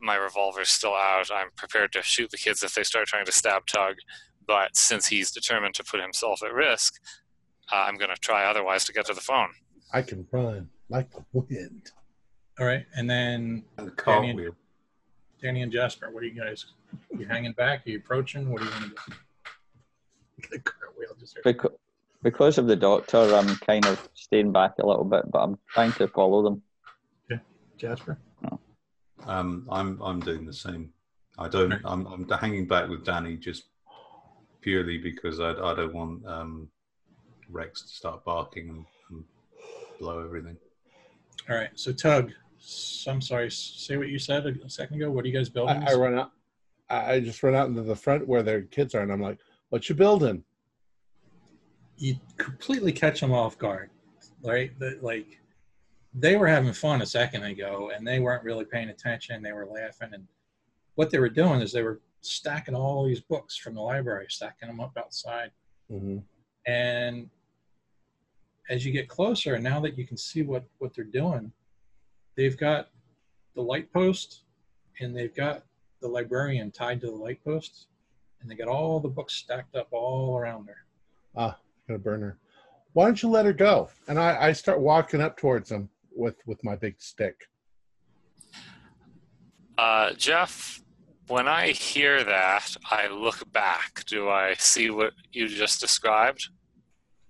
my 0.00 0.14
revolver's 0.16 0.70
still 0.70 0.94
out. 0.94 1.30
I'm 1.34 1.48
prepared 1.56 1.92
to 1.92 2.02
shoot 2.02 2.30
the 2.30 2.38
kids 2.38 2.62
if 2.62 2.74
they 2.74 2.82
start 2.84 3.06
trying 3.06 3.26
to 3.26 3.32
stab 3.32 3.66
Tug, 3.66 3.96
but 4.46 4.76
since 4.76 5.06
he's 5.06 5.30
determined 5.30 5.74
to 5.74 5.84
put 5.84 6.00
himself 6.00 6.42
at 6.42 6.52
risk, 6.54 6.94
uh, 7.72 7.76
I'm 7.86 7.96
going 7.96 8.10
to 8.14 8.20
try 8.20 8.44
otherwise 8.46 8.84
to 8.86 8.92
get 8.92 9.06
to 9.06 9.14
the 9.14 9.20
phone. 9.20 9.50
I 9.92 10.02
can 10.02 10.26
run 10.32 10.68
like 10.88 11.10
the 11.10 11.24
wind. 11.32 11.90
All 12.58 12.66
right. 12.66 12.86
And 12.96 13.08
then 13.10 13.64
And 13.76 13.90
Danny- 14.04 14.32
cartwheel. 14.32 14.56
Danny 15.42 15.62
and 15.62 15.72
Jasper, 15.72 16.10
what 16.10 16.22
are 16.22 16.26
you 16.26 16.38
guys? 16.38 16.66
You 17.18 17.26
hanging 17.26 17.52
back? 17.52 17.86
Are 17.86 17.90
you 17.90 17.98
approaching? 17.98 18.50
What 18.50 18.60
are 18.60 18.64
you 18.66 18.70
going 18.72 18.82
to 18.82 18.88
do? 18.88 19.14
The 20.50 20.58
cartwheel 20.58 21.18
just. 21.18 21.38
Because, 21.44 21.72
because 22.22 22.58
of 22.58 22.66
the 22.66 22.76
doctor, 22.76 23.18
I'm 23.18 23.56
kind 23.56 23.86
of 23.86 24.08
staying 24.14 24.52
back 24.52 24.72
a 24.78 24.86
little 24.86 25.04
bit, 25.04 25.30
but 25.30 25.38
I'm 25.38 25.58
trying 25.68 25.92
to 25.92 26.08
follow 26.08 26.42
them. 26.42 26.62
Yeah, 27.30 27.38
Jasper. 27.78 28.18
Um, 29.26 29.66
I'm 29.70 30.00
I'm 30.02 30.20
doing 30.20 30.46
the 30.46 30.52
same. 30.52 30.90
I 31.38 31.48
don't. 31.48 31.72
I'm 31.84 32.06
I'm 32.06 32.28
hanging 32.28 32.66
back 32.66 32.88
with 32.88 33.04
Danny 33.04 33.36
just 33.36 33.64
purely 34.60 34.98
because 34.98 35.40
I 35.40 35.50
I 35.52 35.74
don't 35.74 35.94
want 35.94 36.26
um, 36.26 36.68
Rex 37.48 37.82
to 37.82 37.88
start 37.88 38.24
barking 38.24 38.68
and, 38.68 38.84
and 39.10 39.24
blow 39.98 40.24
everything. 40.24 40.56
All 41.48 41.56
right. 41.56 41.70
So 41.74 41.92
Tug, 41.92 42.32
I'm 43.06 43.20
sorry. 43.20 43.50
Say 43.50 43.96
what 43.96 44.08
you 44.08 44.18
said 44.18 44.46
a 44.46 44.70
second 44.70 44.96
ago. 44.96 45.10
What 45.10 45.24
are 45.24 45.28
you 45.28 45.34
guys 45.34 45.48
building? 45.48 45.82
I, 45.82 45.92
I 45.92 45.94
run 45.94 46.18
out. 46.18 46.32
I 46.88 47.12
I 47.14 47.20
just 47.20 47.42
run 47.42 47.54
out 47.54 47.68
into 47.68 47.82
the 47.82 47.96
front 47.96 48.26
where 48.26 48.42
their 48.42 48.62
kids 48.62 48.94
are, 48.94 49.00
and 49.00 49.12
I'm 49.12 49.22
like, 49.22 49.38
"What 49.70 49.88
you 49.88 49.94
building?" 49.94 50.44
you 52.00 52.16
completely 52.38 52.92
catch 52.92 53.20
them 53.20 53.30
off 53.30 53.58
guard, 53.58 53.90
right? 54.42 54.76
The, 54.78 54.98
like 55.02 55.38
they 56.14 56.36
were 56.36 56.46
having 56.46 56.72
fun 56.72 57.02
a 57.02 57.06
second 57.06 57.44
ago, 57.44 57.92
and 57.94 58.06
they 58.06 58.18
weren't 58.20 58.42
really 58.42 58.64
paying 58.64 58.88
attention. 58.88 59.42
They 59.42 59.52
were 59.52 59.66
laughing, 59.66 60.10
and 60.14 60.26
what 60.94 61.10
they 61.10 61.18
were 61.18 61.28
doing 61.28 61.60
is 61.60 61.72
they 61.72 61.82
were 61.82 62.00
stacking 62.22 62.74
all 62.74 63.04
these 63.04 63.20
books 63.20 63.56
from 63.56 63.74
the 63.74 63.82
library, 63.82 64.26
stacking 64.28 64.68
them 64.68 64.80
up 64.80 64.96
outside. 64.96 65.50
hmm 65.88 66.18
And 66.66 67.28
as 68.70 68.86
you 68.86 68.92
get 68.92 69.08
closer, 69.08 69.54
and 69.54 69.64
now 69.64 69.80
that 69.80 69.98
you 69.98 70.06
can 70.06 70.16
see 70.16 70.42
what 70.42 70.64
what 70.78 70.94
they're 70.94 71.04
doing, 71.04 71.52
they've 72.34 72.56
got 72.56 72.88
the 73.54 73.62
light 73.62 73.92
post, 73.92 74.44
and 75.00 75.14
they've 75.14 75.34
got 75.34 75.64
the 76.00 76.08
librarian 76.08 76.70
tied 76.70 77.02
to 77.02 77.08
the 77.08 77.12
light 77.12 77.44
post, 77.44 77.88
and 78.40 78.50
they 78.50 78.54
got 78.54 78.68
all 78.68 79.00
the 79.00 79.08
books 79.08 79.34
stacked 79.34 79.74
up 79.74 79.88
all 79.92 80.38
around 80.38 80.66
her. 80.66 80.76
Ah, 81.36 81.58
gonna 81.86 81.98
burn 81.98 82.22
her. 82.22 82.38
Why 82.92 83.04
don't 83.04 83.22
you 83.22 83.28
let 83.28 83.46
her 83.46 83.52
go? 83.52 83.88
And 84.08 84.18
I, 84.18 84.48
I 84.48 84.52
start 84.52 84.80
walking 84.80 85.20
up 85.20 85.36
towards 85.36 85.68
them 85.68 85.88
with 86.14 86.36
with 86.46 86.62
my 86.64 86.76
big 86.76 87.00
stick. 87.00 87.36
Uh, 89.78 90.12
Jeff, 90.14 90.82
when 91.28 91.48
I 91.48 91.68
hear 91.68 92.24
that, 92.24 92.76
I 92.90 93.08
look 93.08 93.50
back. 93.52 94.04
Do 94.06 94.28
I 94.28 94.54
see 94.58 94.90
what 94.90 95.12
you 95.32 95.48
just 95.48 95.80
described? 95.80 96.48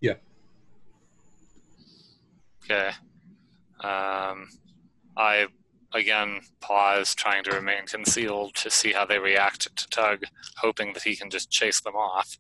Yeah. 0.01 0.15
Okay. 2.65 2.89
Um, 3.81 4.49
I 5.17 5.47
again 5.93 6.41
pause, 6.61 7.15
trying 7.15 7.45
to 7.45 7.51
remain 7.51 7.87
concealed 7.87 8.55
to 8.57 8.71
see 8.71 8.93
how 8.93 9.05
they 9.05 9.19
react 9.19 9.75
to 9.77 9.89
Tug, 9.89 10.25
hoping 10.59 10.93
that 10.93 11.03
he 11.03 11.17
can 11.17 11.31
just 11.31 11.51
chase 11.51 11.81
them 11.81 11.95
off. 11.97 12.37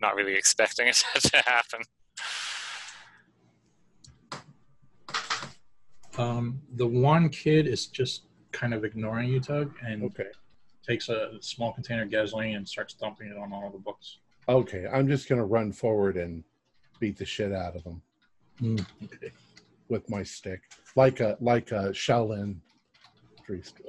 Not 0.00 0.14
really 0.14 0.34
expecting 0.34 0.86
it 0.88 0.96
to 1.22 1.42
happen. 1.46 1.80
Um, 6.16 6.60
the 6.74 6.86
one 6.86 7.28
kid 7.28 7.66
is 7.66 7.86
just 7.86 8.22
kind 8.50 8.74
of 8.74 8.84
ignoring 8.84 9.28
you, 9.28 9.40
Tug, 9.40 9.72
and 9.86 10.02
Okay. 10.02 10.26
takes 10.84 11.08
a 11.08 11.32
small 11.40 11.72
container 11.72 12.02
of 12.02 12.10
gasoline 12.10 12.56
and 12.56 12.68
starts 12.68 12.94
dumping 12.94 13.28
it 13.28 13.36
on 13.36 13.52
all 13.52 13.70
the 13.70 13.78
books. 13.78 14.18
Okay. 14.48 14.86
I'm 14.92 15.06
just 15.06 15.28
gonna 15.28 15.44
run 15.44 15.72
forward 15.72 16.16
and 16.16 16.42
beat 16.98 17.16
the 17.16 17.24
shit 17.24 17.52
out 17.52 17.76
of 17.76 17.84
them 17.84 18.02
Okay. 18.64 19.30
With 19.88 20.08
my 20.10 20.22
stick, 20.22 20.60
like 20.96 21.20
a 21.20 21.36
like 21.40 21.70
a 21.72 21.90
Shaolin 21.90 22.56
priest. 23.44 23.80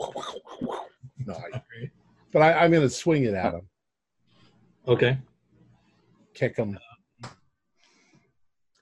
No, 1.26 1.34
I, 1.34 1.62
but 2.32 2.42
I, 2.42 2.54
I'm 2.64 2.72
gonna 2.72 2.90
swing 2.90 3.24
it 3.24 3.34
at 3.34 3.54
him. 3.54 3.68
Okay. 4.88 5.18
kick 6.34 6.56
him. 6.58 6.78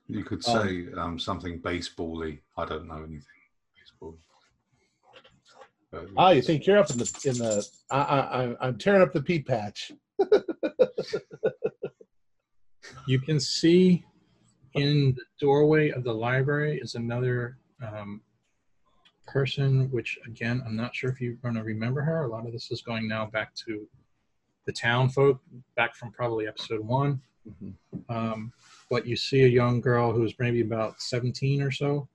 You 0.07 0.23
could 0.23 0.47
Um, 0.47 0.67
say 0.67 0.87
um, 0.93 1.19
something 1.19 1.59
baseball-y. 1.59 2.39
I 2.57 2.65
don't 2.65 2.87
know 2.87 2.97
anything 2.99 3.21
baseball. 3.77 4.17
But 5.91 6.07
Ah, 6.15 6.29
you 6.31 6.41
think 6.41 6.65
you're 6.65 6.77
up 6.77 6.89
in 6.91 6.97
the 6.99 7.21
in 7.25 7.37
the? 7.37 7.67
I, 7.91 7.97
I, 8.01 8.19
I'm- 8.41 8.57
I'm 8.61 8.77
tearing 8.77 9.01
up 9.01 9.13
the 9.13 9.21
pea 9.21 9.41
patch. 9.41 9.91
You 13.05 13.19
can 13.19 13.39
see 13.39 14.05
in 14.73 15.13
the 15.15 15.23
doorway 15.39 15.89
of 15.89 16.03
the 16.03 16.13
library 16.13 16.79
is 16.81 16.95
another 16.95 17.57
um, 17.81 18.21
person, 19.27 19.89
which 19.91 20.17
again, 20.25 20.63
I'm 20.65 20.75
not 20.75 20.95
sure 20.95 21.09
if 21.09 21.21
you're 21.21 21.33
going 21.33 21.55
to 21.55 21.63
remember 21.63 22.01
her. 22.01 22.23
A 22.23 22.27
lot 22.27 22.45
of 22.45 22.51
this 22.51 22.71
is 22.71 22.81
going 22.81 23.07
now 23.07 23.25
back 23.25 23.53
to 23.65 23.87
the 24.65 24.71
town 24.71 25.09
folk, 25.09 25.41
back 25.75 25.95
from 25.95 26.11
probably 26.11 26.47
episode 26.47 26.85
one. 26.85 27.21
Mhm. 27.47 27.73
Um, 28.09 28.53
but 28.89 29.05
you 29.05 29.15
see 29.15 29.43
a 29.43 29.47
young 29.47 29.79
girl 29.81 30.11
who's 30.11 30.37
maybe 30.39 30.61
about 30.61 31.01
17 31.01 31.61
or 31.61 31.71
so. 31.71 32.07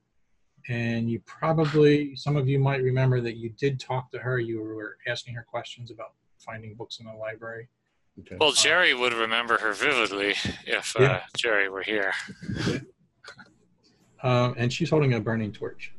And 0.69 1.09
you 1.09 1.19
probably, 1.21 2.15
some 2.15 2.37
of 2.37 2.47
you 2.47 2.57
might 2.57 2.81
remember 2.81 3.19
that 3.21 3.35
you 3.35 3.49
did 3.49 3.79
talk 3.79 4.11
to 4.11 4.19
her. 4.19 4.39
You 4.39 4.61
were 4.61 4.97
asking 5.07 5.33
her 5.35 5.43
questions 5.43 5.91
about 5.91 6.13
finding 6.37 6.73
books 6.75 6.99
in 6.99 7.05
the 7.05 7.13
library. 7.13 7.67
Okay. 8.19 8.37
Well, 8.39 8.51
Jerry 8.51 8.93
would 8.93 9.13
remember 9.13 9.57
her 9.57 9.73
vividly 9.73 10.35
if 10.65 10.95
uh, 10.99 11.19
Jerry 11.35 11.67
were 11.69 11.81
here. 11.81 12.13
Um, 14.21 14.53
and 14.57 14.71
she's 14.71 14.89
holding 14.89 15.13
a 15.13 15.19
burning 15.19 15.51
torch. 15.51 15.93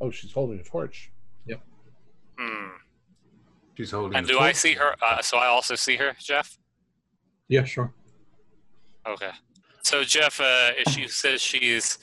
Oh, 0.00 0.10
she's 0.10 0.32
holding 0.32 0.58
a 0.60 0.62
torch. 0.62 1.10
Yep. 1.46 1.60
Hmm. 2.38 2.68
she's 3.76 3.90
holding. 3.90 4.16
And 4.16 4.24
a 4.26 4.28
do 4.32 4.38
I 4.38 4.52
see 4.52 4.74
her? 4.74 4.94
Uh, 5.02 5.20
so 5.20 5.36
I 5.38 5.46
also 5.46 5.74
see 5.74 5.96
her, 5.96 6.14
Jeff. 6.18 6.56
Yeah, 7.48 7.64
sure. 7.64 7.92
Okay. 9.06 9.30
So 9.82 10.04
Jeff, 10.04 10.40
uh, 10.40 10.70
she 10.88 11.08
says 11.08 11.42
she's 11.42 11.98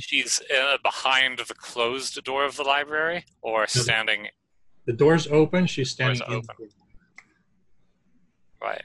she's 0.00 0.40
uh, 0.58 0.78
behind 0.82 1.38
the 1.38 1.54
closed 1.54 2.22
door 2.24 2.44
of 2.44 2.56
the 2.56 2.62
library, 2.64 3.24
or 3.42 3.66
standing 3.66 4.28
The 4.86 4.92
door's 4.94 5.26
open. 5.28 5.66
She's 5.66 5.90
standing 5.90 6.18
Door's 6.18 6.30
in 6.30 6.36
open. 6.50 6.68
Right, 8.64 8.82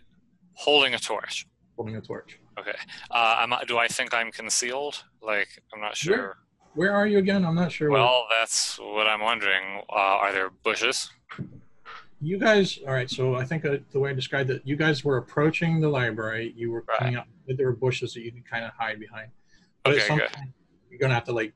holding 0.53 0.93
a 0.93 0.99
torch. 0.99 1.45
holding 1.75 1.95
a 1.95 2.01
torch. 2.01 2.39
Okay. 2.59 2.75
Uh, 3.09 3.37
am 3.39 3.53
do 3.67 3.77
I 3.77 3.87
think 3.87 4.13
I'm 4.13 4.31
concealed? 4.31 5.03
Like 5.21 5.47
I'm 5.73 5.79
not 5.81 5.95
sure. 5.95 6.17
Where- 6.17 6.37
Where 6.75 6.91
are 6.95 7.07
you 7.07 7.17
again? 7.17 7.43
I'm 7.45 7.55
not 7.55 7.71
sure. 7.71 7.89
where- 7.89 7.99
Well, 8.01 8.27
that's 8.29 8.77
what 8.79 9.07
I'm 9.07 9.21
wondering. 9.21 9.81
Uh, 9.89 9.93
are 10.23 10.31
there 10.31 10.49
bushes? 10.63 11.09
you 12.21 12.37
guys, 12.37 12.79
all 12.85 12.93
right. 12.93 13.09
So 13.09 13.35
I 13.35 13.45
think 13.45 13.65
uh, 13.65 13.77
the 13.91 13.99
way 13.99 14.09
I 14.11 14.13
described 14.13 14.49
it, 14.49 14.61
you 14.65 14.75
guys 14.75 15.03
were 15.05 15.17
approaching 15.17 15.79
the 15.79 15.87
library. 15.89 16.53
You 16.55 16.71
were 16.71 16.83
Right. 16.87 16.99
coming 16.99 17.15
up. 17.15 17.27
There 17.47 17.65
were 17.67 17.75
bushes 17.75 18.13
that 18.13 18.21
you 18.21 18.31
could 18.31 18.45
kind 18.45 18.65
of 18.65 18.71
hide 18.77 18.99
behind. 18.99 19.31
But 19.83 19.91
at 19.93 19.97
Okay, 19.99 20.07
some 20.07 20.17
good. 20.19 20.31
point, 20.33 20.49
you're 20.89 20.99
gonna 20.99 21.13
have 21.13 21.23
to 21.25 21.31
like 21.31 21.53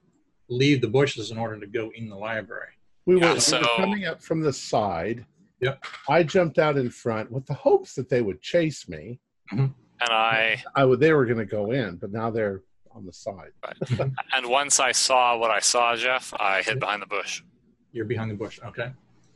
leave 0.47 0.81
the 0.81 0.87
bushes 0.87 1.31
in 1.31 1.37
order 1.37 1.59
to 1.59 1.67
go 1.67 1.91
in 1.95 2.07
the 2.09 2.15
library. 2.15 2.71
We 3.05 3.15
were, 3.15 3.21
Yeah, 3.21 3.33
we 3.51 3.57
were 3.59 3.67
coming 3.75 4.05
up 4.05 4.21
from 4.21 4.39
the 4.41 4.53
side. 4.53 5.25
Yep. 5.63 5.85
I 6.09 6.23
jumped 6.23 6.59
out 6.59 6.77
in 6.77 6.89
front 6.89 7.31
with 7.31 7.45
the 7.45 7.53
hopes 7.53 7.95
that 7.95 8.09
they 8.09 8.21
would 8.21 8.41
chase 8.41 8.87
me. 8.87 9.19
And 9.51 9.73
and 10.01 10.09
I 10.09 10.63
I 10.75 10.85
would. 10.85 10.99
They 10.99 11.13
were 11.13 11.25
going 11.25 11.37
to 11.37 11.45
go 11.45 11.71
in, 11.71 11.97
but 11.97 12.11
now 12.11 12.29
they're 12.29 12.61
on 12.91 13.05
the 13.05 13.13
side. 13.13 13.51
and 14.35 14.45
once 14.47 14.79
I 14.79 14.91
saw 14.91 15.37
what 15.37 15.51
I 15.51 15.59
saw, 15.59 15.95
Jeff, 15.95 16.33
I 16.39 16.61
hid 16.61 16.79
behind 16.79 17.01
the 17.01 17.07
bush. 17.07 17.43
You're 17.91 18.05
behind 18.05 18.31
the 18.31 18.35
bush. 18.35 18.59
Okay. 18.65 18.91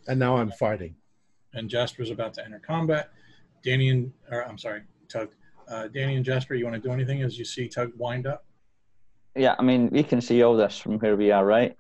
And 0.08 0.20
now 0.20 0.38
I'm 0.38 0.52
fighting. 0.52 0.96
And 1.54 1.70
Jasper's 1.70 2.12
about 2.12 2.34
to 2.36 2.46
enter 2.46 2.60
combat. 2.60 3.12
Danny 3.64 3.90
and, 3.90 4.12
or 4.32 4.48
I'm 4.48 4.58
sorry, 4.58 4.82
Tug. 5.10 5.30
Uh, 5.70 5.88
Danny 5.88 6.16
and 6.16 6.24
Jasper, 6.24 6.56
you 6.56 6.66
want 6.66 6.82
to 6.82 6.82
do 6.82 6.94
anything 6.94 7.24
as 7.24 7.38
you 7.38 7.46
see 7.46 7.68
Tug 7.68 7.92
wind 7.98 8.28
up? 8.28 8.46
Yeah, 9.36 9.56
I 9.60 9.64
mean, 9.64 9.90
we 9.92 10.04
can 10.04 10.22
see 10.22 10.42
all 10.44 10.56
this 10.56 10.78
from 10.78 10.98
where 11.00 11.16
we 11.16 11.32
are, 11.32 11.46
right? 11.46 11.76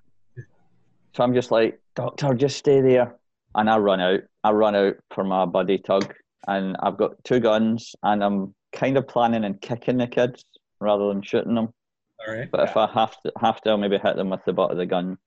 So 1.14 1.24
I'm 1.24 1.34
just 1.34 1.49
like, 1.49 1.80
Doctor, 1.95 2.34
just 2.34 2.57
stay 2.57 2.82
there. 2.82 3.15
And 3.58 3.70
I 3.70 3.78
run 3.78 4.00
out. 4.00 4.22
I 4.44 4.52
run 4.52 4.76
out 4.76 4.96
for 5.14 5.24
my 5.24 5.46
buddy 5.46 5.80
Tug. 5.80 6.14
And 6.48 6.78
I've 6.82 6.98
got 6.98 7.22
two 7.26 7.42
guns, 7.42 7.94
and 8.04 8.24
I'm 8.24 8.56
kind 8.72 8.98
of 8.98 9.08
planning 9.08 9.44
on 9.44 9.56
kicking 9.56 9.98
the 9.98 10.08
kids 10.08 10.46
rather 10.80 11.10
than 11.10 11.22
shooting 11.22 11.56
them. 11.56 11.74
All 12.26 12.34
right. 12.34 12.50
But 12.50 12.70
if 12.70 12.78
I 12.78 12.88
have 12.94 13.22
to, 13.24 13.32
have 13.42 13.60
to, 13.62 13.72
I'll 13.72 13.78
maybe 13.78 13.98
hit 13.98 14.16
them 14.16 14.30
with 14.30 14.46
the 14.46 14.54
butt 14.54 14.72
of 14.72 14.78
the 14.78 14.86
gun. 14.86 15.18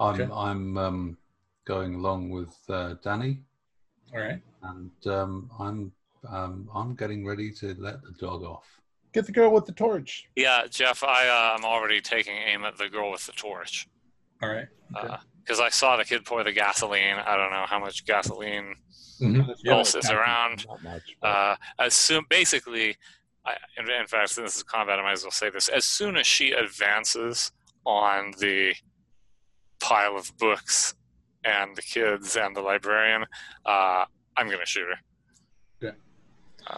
I'm 0.00 0.20
Okay. 0.20 0.32
I'm 0.32 0.78
um, 0.78 1.18
going 1.66 1.96
along 1.96 2.30
with 2.30 2.56
uh, 2.68 2.94
Danny, 3.02 3.42
All 4.14 4.20
right. 4.20 4.40
and 4.62 5.06
um, 5.06 5.50
I'm 5.58 5.92
um, 6.28 6.68
I'm 6.74 6.94
getting 6.94 7.26
ready 7.26 7.50
to 7.52 7.74
let 7.78 8.02
the 8.02 8.12
dog 8.12 8.42
off. 8.44 8.66
Get 9.12 9.26
the 9.26 9.32
girl 9.32 9.52
with 9.52 9.66
the 9.66 9.72
torch. 9.72 10.28
Yeah, 10.36 10.66
Jeff, 10.70 11.02
I 11.02 11.28
uh, 11.28 11.56
am 11.58 11.64
already 11.64 12.00
taking 12.00 12.36
aim 12.36 12.64
at 12.64 12.78
the 12.78 12.88
girl 12.88 13.10
with 13.10 13.26
the 13.26 13.32
torch 13.32 13.88
All 14.42 14.48
right. 14.48 14.68
Okay. 14.96 15.14
Because 15.48 15.60
I 15.60 15.70
saw 15.70 15.96
the 15.96 16.04
kid 16.04 16.26
pour 16.26 16.44
the 16.44 16.52
gasoline. 16.52 17.16
I 17.16 17.34
don't 17.38 17.50
know 17.50 17.64
how 17.66 17.78
much 17.78 18.04
gasoline 18.04 18.74
Mhm. 19.18 19.54
Yeah. 19.64 19.72
pulses 19.72 20.10
around. 20.10 20.66
Much. 20.82 21.16
but- 21.22 21.26
Uh, 21.26 21.56
as 21.78 21.94
soon, 21.94 22.24
basically, 22.28 22.96
I, 23.46 23.56
in, 23.78 23.90
in 23.90 24.06
fact, 24.06 24.28
since 24.30 24.44
this 24.52 24.56
is 24.58 24.62
combat, 24.62 24.98
I 24.98 25.02
might 25.02 25.12
as 25.12 25.22
well 25.22 25.30
say 25.30 25.48
this. 25.48 25.68
As 25.68 25.86
soon 25.86 26.16
as 26.18 26.26
she 26.26 26.52
advances 26.52 27.50
on 27.86 28.32
the 28.38 28.74
pile 29.80 30.16
of 30.18 30.36
books 30.36 30.94
and 31.44 31.74
the 31.74 31.82
kids 31.82 32.36
and 32.36 32.54
the 32.54 32.60
librarian, 32.60 33.24
uh, 33.64 34.04
I'm 34.36 34.48
going 34.48 34.60
to 34.60 34.66
shoot 34.66 34.86
her. 34.86 35.00
Yeah. 35.80 36.76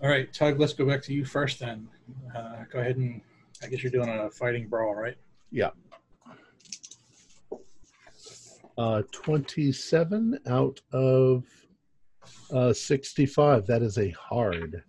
All 0.00 0.08
right, 0.10 0.30
Tug, 0.34 0.58
let's 0.58 0.72
go 0.74 0.84
back 0.84 1.00
to 1.02 1.14
you 1.14 1.24
first 1.24 1.60
then. 1.60 1.88
Uh, 2.34 2.64
go 2.70 2.80
ahead 2.80 2.96
and, 2.96 3.22
I 3.62 3.68
guess 3.68 3.82
you're 3.84 3.92
doing 3.92 4.08
a 4.08 4.28
fighting 4.30 4.68
brawl, 4.68 4.94
right? 4.96 5.16
Uh, 8.76 9.02
27 9.12 10.38
out 10.46 10.80
of 10.92 11.44
uh, 12.52 12.72
65. 12.72 13.66
That 13.66 13.82
is 13.82 13.98
a 13.98 14.10
hard. 14.10 14.82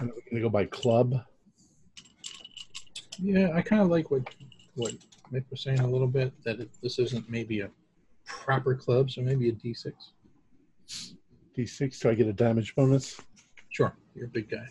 I'm 0.00 0.08
going 0.08 0.22
to 0.34 0.40
go 0.40 0.48
by 0.48 0.64
club. 0.66 1.20
Yeah, 3.20 3.50
I 3.52 3.62
kind 3.62 3.82
of 3.82 3.88
like 3.88 4.10
what 4.12 4.22
what 4.76 4.94
Mick 5.32 5.44
was 5.50 5.62
saying 5.62 5.80
a 5.80 5.86
little 5.86 6.06
bit 6.06 6.32
that 6.44 6.60
it, 6.60 6.70
this 6.82 7.00
isn't 7.00 7.28
maybe 7.28 7.60
a 7.62 7.70
proper 8.24 8.76
club, 8.76 9.10
so 9.10 9.22
maybe 9.22 9.48
a 9.48 9.52
D6. 9.52 9.92
D6. 11.56 12.00
Do 12.00 12.10
I 12.10 12.14
get 12.14 12.28
a 12.28 12.32
damage 12.32 12.76
bonus? 12.76 13.20
Sure, 13.70 13.92
you're 14.14 14.26
a 14.26 14.30
big 14.30 14.48
guy. 14.48 14.68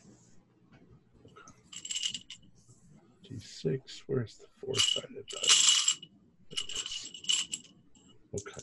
D6. 3.29 4.01
Where's 4.07 4.37
the 4.37 4.45
four 4.59 4.75
sided 4.75 5.25
dice? 5.27 5.99
Okay. 8.33 8.61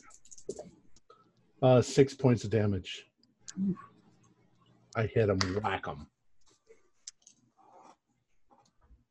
Uh, 1.61 1.81
six 1.81 2.13
points 2.13 2.43
of 2.43 2.49
damage. 2.49 3.05
I 4.95 5.03
hit 5.07 5.29
him, 5.29 5.39
whack 5.63 5.85
him. 5.85 6.07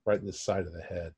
Right 0.06 0.20
in 0.20 0.26
the 0.26 0.32
side 0.32 0.66
of 0.66 0.72
the 0.72 0.82
head. 0.82 1.12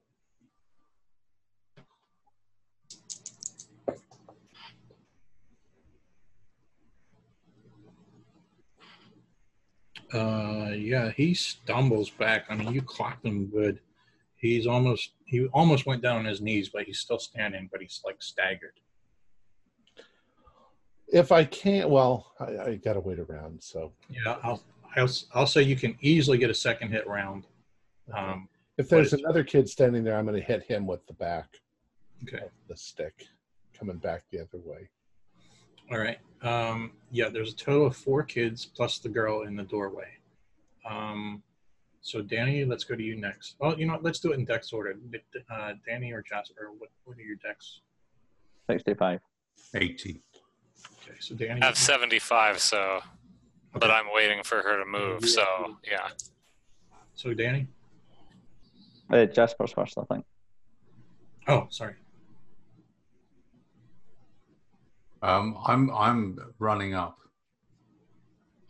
Uh, 10.13 10.71
yeah, 10.71 11.11
he 11.11 11.35
stumbles 11.35 12.11
back. 12.11 12.47
I 12.49 12.55
mean, 12.55 12.73
you 12.73 12.81
clocked 12.81 13.27
him 13.27 13.47
good. 13.47 13.81
He's 14.55 14.67
almost 14.67 15.13
he 15.25 15.47
almost 15.49 15.87
went 15.87 16.03
down 16.03 16.17
on 16.17 16.25
his 16.25 16.41
knees, 16.41 16.69
but 16.69 16.85
he's 16.85 17.01
still 17.01 17.19
standing, 17.19 17.69
but 17.71 17.81
he's 17.81 18.01
like 18.05 18.23
staggered. 18.23 18.79
If 21.09 21.31
I 21.31 21.45
can't, 21.45 21.89
well, 21.89 22.33
I, 22.41 22.59
I 22.59 22.75
got 22.77 22.95
to 22.95 23.01
wait 23.01 23.19
around. 23.19 23.63
So 23.63 23.93
Yeah, 24.09 24.37
I'll, 24.43 24.63
I'll 24.97 25.09
I'll 25.35 25.47
say 25.47 25.63
you 25.63 25.77
can 25.77 25.97
easily 26.01 26.39
get 26.39 26.51
a 26.51 26.55
second 26.55 26.91
hit 26.91 27.07
round. 27.07 27.47
Um, 28.13 28.49
if 28.79 28.89
there's 28.89 29.13
another 29.13 29.43
kid 29.43 29.69
standing 29.69 30.05
there, 30.05 30.17
I'm 30.17 30.27
going 30.27 30.41
to 30.41 30.47
hit 30.47 30.63
him 30.63 30.87
with 30.87 31.07
the 31.07 31.15
back 31.15 31.61
okay. 32.23 32.45
of 32.45 32.51
the 32.69 32.77
stick, 32.77 33.27
coming 33.79 33.97
back 33.97 34.25
the 34.31 34.41
other 34.41 34.61
way. 34.65 34.89
All 35.91 35.99
right. 35.99 36.19
Um, 36.43 36.93
yeah, 37.11 37.29
there's 37.29 37.53
a 37.53 37.57
total 37.57 37.87
of 37.87 37.97
four 37.97 38.23
kids 38.23 38.67
plus 38.67 38.99
the 38.99 39.09
girl 39.09 39.43
in 39.43 39.57
the 39.57 39.63
doorway. 39.63 40.09
Um, 40.89 41.43
so 42.07 42.23
Danny, 42.23 42.65
let's 42.65 42.85
go 42.85 42.95
to 42.95 43.03
you 43.03 43.17
next. 43.17 43.57
Well, 43.59 43.77
you 43.77 43.85
know, 43.85 43.95
what, 43.95 44.05
let's 44.05 44.21
do 44.21 44.31
it 44.31 44.39
in 44.39 44.45
dex 44.45 44.73
order. 44.73 44.95
Uh, 45.51 45.73
Danny 45.85 46.13
or 46.13 46.23
Jasper, 46.23 46.71
what, 46.79 46.89
what 47.05 47.19
are 47.19 47.21
your 47.21 47.35
dex? 47.37 47.81
65. 48.71 49.19
Eighty. 49.75 50.21
Okay, 51.03 51.17
so 51.19 51.35
Danny. 51.35 51.61
I 51.61 51.67
have 51.67 51.77
75, 51.77 52.61
so, 52.61 53.01
but 53.73 53.91
I'm 53.91 54.07
waiting 54.15 54.45
for 54.45 54.63
her 54.63 54.79
to 54.79 54.89
move. 54.89 55.29
So, 55.29 55.77
yeah. 55.85 56.09
So 57.17 57.35
Danny. 57.35 57.67
Uh, 59.11 59.25
Jasper's 59.25 59.73
first, 59.73 59.99
I 59.99 60.05
think. 60.05 60.25
Oh, 61.49 61.67
sorry. 61.71 61.95
Um, 65.23 65.59
I'm 65.67 65.91
I'm 65.91 66.39
running 66.61 66.95
up. 66.95 67.19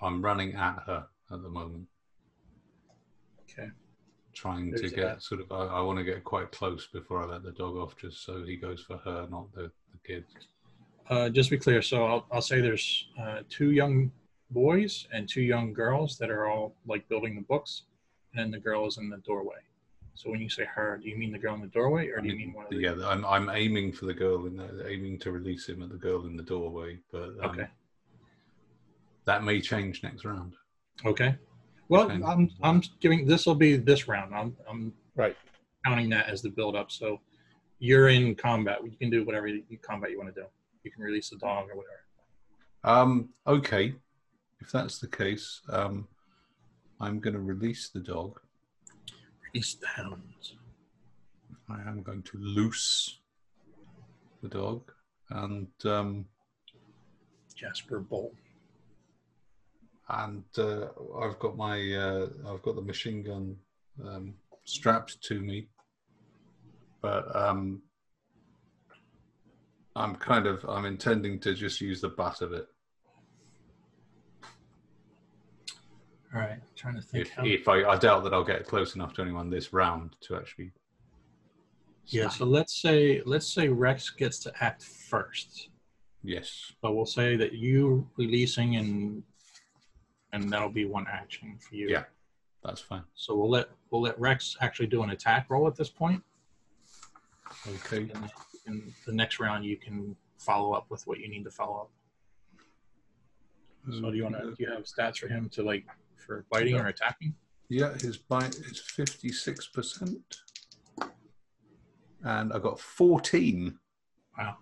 I'm 0.00 0.24
running 0.24 0.54
at 0.54 0.82
her 0.86 1.06
at 1.30 1.42
the 1.42 1.48
moment, 1.48 1.74
Okay. 1.74 1.95
Trying 4.36 4.74
to 4.74 4.88
get 4.88 4.96
that? 4.96 5.22
sort 5.22 5.40
of. 5.40 5.50
I, 5.50 5.78
I 5.78 5.80
want 5.80 5.98
to 5.98 6.04
get 6.04 6.22
quite 6.22 6.52
close 6.52 6.86
before 6.86 7.22
I 7.22 7.26
let 7.26 7.42
the 7.42 7.52
dog 7.52 7.76
off, 7.76 7.96
just 7.96 8.24
so 8.24 8.44
he 8.44 8.56
goes 8.56 8.82
for 8.82 8.98
her, 8.98 9.26
not 9.30 9.52
the, 9.52 9.62
the 9.92 9.98
kid. 10.06 10.24
Uh, 11.08 11.28
just 11.28 11.48
to 11.48 11.56
be 11.56 11.60
clear, 11.60 11.82
so 11.82 12.04
I'll, 12.04 12.26
I'll 12.32 12.42
say 12.42 12.60
there's 12.60 13.08
uh, 13.20 13.40
two 13.48 13.70
young 13.70 14.10
boys 14.50 15.08
and 15.12 15.28
two 15.28 15.42
young 15.42 15.72
girls 15.72 16.18
that 16.18 16.30
are 16.30 16.48
all 16.48 16.74
like 16.86 17.08
building 17.08 17.34
the 17.34 17.42
books, 17.42 17.82
and 18.32 18.40
then 18.40 18.50
the 18.50 18.58
girl 18.58 18.86
is 18.86 18.98
in 18.98 19.08
the 19.08 19.18
doorway. 19.18 19.58
So 20.14 20.30
when 20.30 20.40
you 20.40 20.48
say 20.48 20.64
her, 20.64 20.98
do 21.02 21.08
you 21.08 21.16
mean 21.16 21.32
the 21.32 21.38
girl 21.38 21.54
in 21.54 21.60
the 21.60 21.66
doorway, 21.66 22.08
or 22.08 22.20
do 22.20 22.28
you 22.28 22.36
mean 22.36 22.52
one 22.52 22.64
of 22.64 22.70
the? 22.70 22.78
Yeah, 22.78 22.94
I'm 23.04 23.24
I'm 23.24 23.50
aiming 23.50 23.92
for 23.92 24.06
the 24.06 24.14
girl 24.14 24.46
in 24.46 24.56
the 24.56 24.88
aiming 24.88 25.18
to 25.20 25.30
release 25.30 25.68
him 25.68 25.82
at 25.82 25.90
the 25.90 25.96
girl 25.96 26.26
in 26.26 26.36
the 26.36 26.42
doorway, 26.42 26.98
but 27.12 27.30
um, 27.42 27.50
Okay. 27.50 27.68
that 29.26 29.44
may 29.44 29.60
change 29.60 30.02
next 30.02 30.24
round. 30.24 30.54
Okay. 31.04 31.36
Well, 31.88 32.10
Okay. 32.10 32.22
I'm 32.24 32.50
I'm 32.62 32.82
giving 33.00 33.26
this 33.26 33.46
will 33.46 33.54
be 33.54 33.76
this 33.76 34.08
round. 34.08 34.34
I'm 34.34 34.56
I'm 34.68 34.92
Right. 35.14 35.36
counting 35.84 36.08
that 36.10 36.28
as 36.28 36.42
the 36.42 36.50
build 36.50 36.74
up. 36.76 36.90
So 36.90 37.20
you're 37.78 38.08
in 38.08 38.34
combat. 38.34 38.78
You 38.84 38.96
can 38.98 39.10
do 39.10 39.24
whatever 39.24 39.46
you, 39.46 39.62
combat 39.82 40.10
you 40.10 40.18
want 40.18 40.34
to 40.34 40.40
do. 40.40 40.46
You 40.82 40.90
can 40.90 41.02
release 41.02 41.30
the 41.30 41.36
dog 41.36 41.68
or 41.70 41.76
whatever. 41.76 42.02
Um, 42.84 43.30
okay, 43.46 43.94
if 44.60 44.70
that's 44.70 44.98
the 44.98 45.08
case, 45.08 45.60
um, 45.70 46.08
I'm 47.00 47.20
going 47.20 47.34
to 47.34 47.40
release 47.40 47.90
the 47.90 48.00
dog. 48.00 48.40
Release 49.52 49.74
the 49.74 49.86
hounds. 49.88 50.54
I 51.68 51.80
am 51.88 52.02
going 52.02 52.22
to 52.22 52.38
loose 52.38 53.18
the 54.42 54.48
dog, 54.48 54.92
and 55.30 55.68
um, 55.84 56.26
Jasper 57.54 57.98
Bolt. 58.00 58.34
And 60.08 60.44
uh, 60.58 60.86
I've 61.20 61.38
got 61.38 61.56
my 61.56 61.80
uh, 61.94 62.28
I've 62.48 62.62
got 62.62 62.76
the 62.76 62.82
machine 62.82 63.22
gun 63.22 63.56
um, 64.04 64.34
strapped 64.64 65.20
to 65.24 65.40
me, 65.40 65.68
but 67.02 67.34
um, 67.34 67.82
I'm 69.96 70.14
kind 70.16 70.46
of 70.46 70.64
I'm 70.68 70.84
intending 70.84 71.40
to 71.40 71.54
just 71.54 71.80
use 71.80 72.00
the 72.00 72.08
butt 72.08 72.40
of 72.40 72.52
it. 72.52 72.66
All 76.34 76.40
right. 76.40 76.50
I'm 76.52 76.60
trying 76.76 76.96
to 76.96 77.02
think. 77.02 77.26
If, 77.26 77.32
how- 77.32 77.44
if 77.44 77.68
I, 77.68 77.84
I 77.84 77.96
doubt 77.96 78.24
that 78.24 78.34
I'll 78.34 78.44
get 78.44 78.66
close 78.66 78.94
enough 78.94 79.14
to 79.14 79.22
anyone 79.22 79.48
this 79.50 79.72
round 79.72 80.16
to 80.22 80.36
actually. 80.36 80.72
yeah. 82.06 82.28
So 82.28 82.44
let's 82.44 82.80
say 82.80 83.22
let's 83.24 83.52
say 83.52 83.68
Rex 83.68 84.10
gets 84.10 84.38
to 84.40 84.52
act 84.62 84.82
first. 84.82 85.70
Yes. 86.22 86.72
But 86.82 86.94
we'll 86.94 87.06
say 87.06 87.36
that 87.36 87.52
you 87.52 88.08
releasing 88.16 88.76
and 88.76 89.22
and 90.42 90.52
that'll 90.52 90.68
be 90.68 90.84
one 90.84 91.06
action 91.10 91.56
for 91.58 91.74
you. 91.74 91.88
Yeah. 91.88 92.04
That's 92.62 92.80
fine. 92.80 93.04
So 93.14 93.36
we'll 93.36 93.50
let 93.50 93.68
we'll 93.90 94.02
let 94.02 94.18
Rex 94.18 94.56
actually 94.60 94.88
do 94.88 95.02
an 95.02 95.10
attack 95.10 95.46
roll 95.48 95.66
at 95.66 95.76
this 95.76 95.88
point. 95.88 96.22
Okay. 97.68 98.10
And 98.14 98.30
in 98.66 98.92
the 99.06 99.12
next 99.12 99.38
round, 99.38 99.64
you 99.64 99.76
can 99.76 100.16
follow 100.38 100.72
up 100.72 100.86
with 100.90 101.06
what 101.06 101.18
you 101.18 101.28
need 101.28 101.44
to 101.44 101.50
follow 101.50 101.76
up. 101.82 101.90
So 104.00 104.10
do 104.10 104.16
you 104.16 104.24
want 104.24 104.36
to? 104.36 104.54
Do 104.54 104.56
you 104.58 104.70
have 104.70 104.82
stats 104.82 105.18
for 105.18 105.28
him 105.28 105.48
to 105.50 105.62
like 105.62 105.84
for 106.16 106.44
biting 106.50 106.74
or 106.76 106.88
attacking? 106.88 107.34
Yeah, 107.68 107.94
his 107.94 108.16
bite 108.16 108.56
is 108.56 108.80
fifty-six 108.80 109.68
percent, 109.68 110.38
and 112.24 112.52
I 112.52 112.58
got 112.58 112.80
fourteen. 112.80 113.78
Wow. 114.36 114.56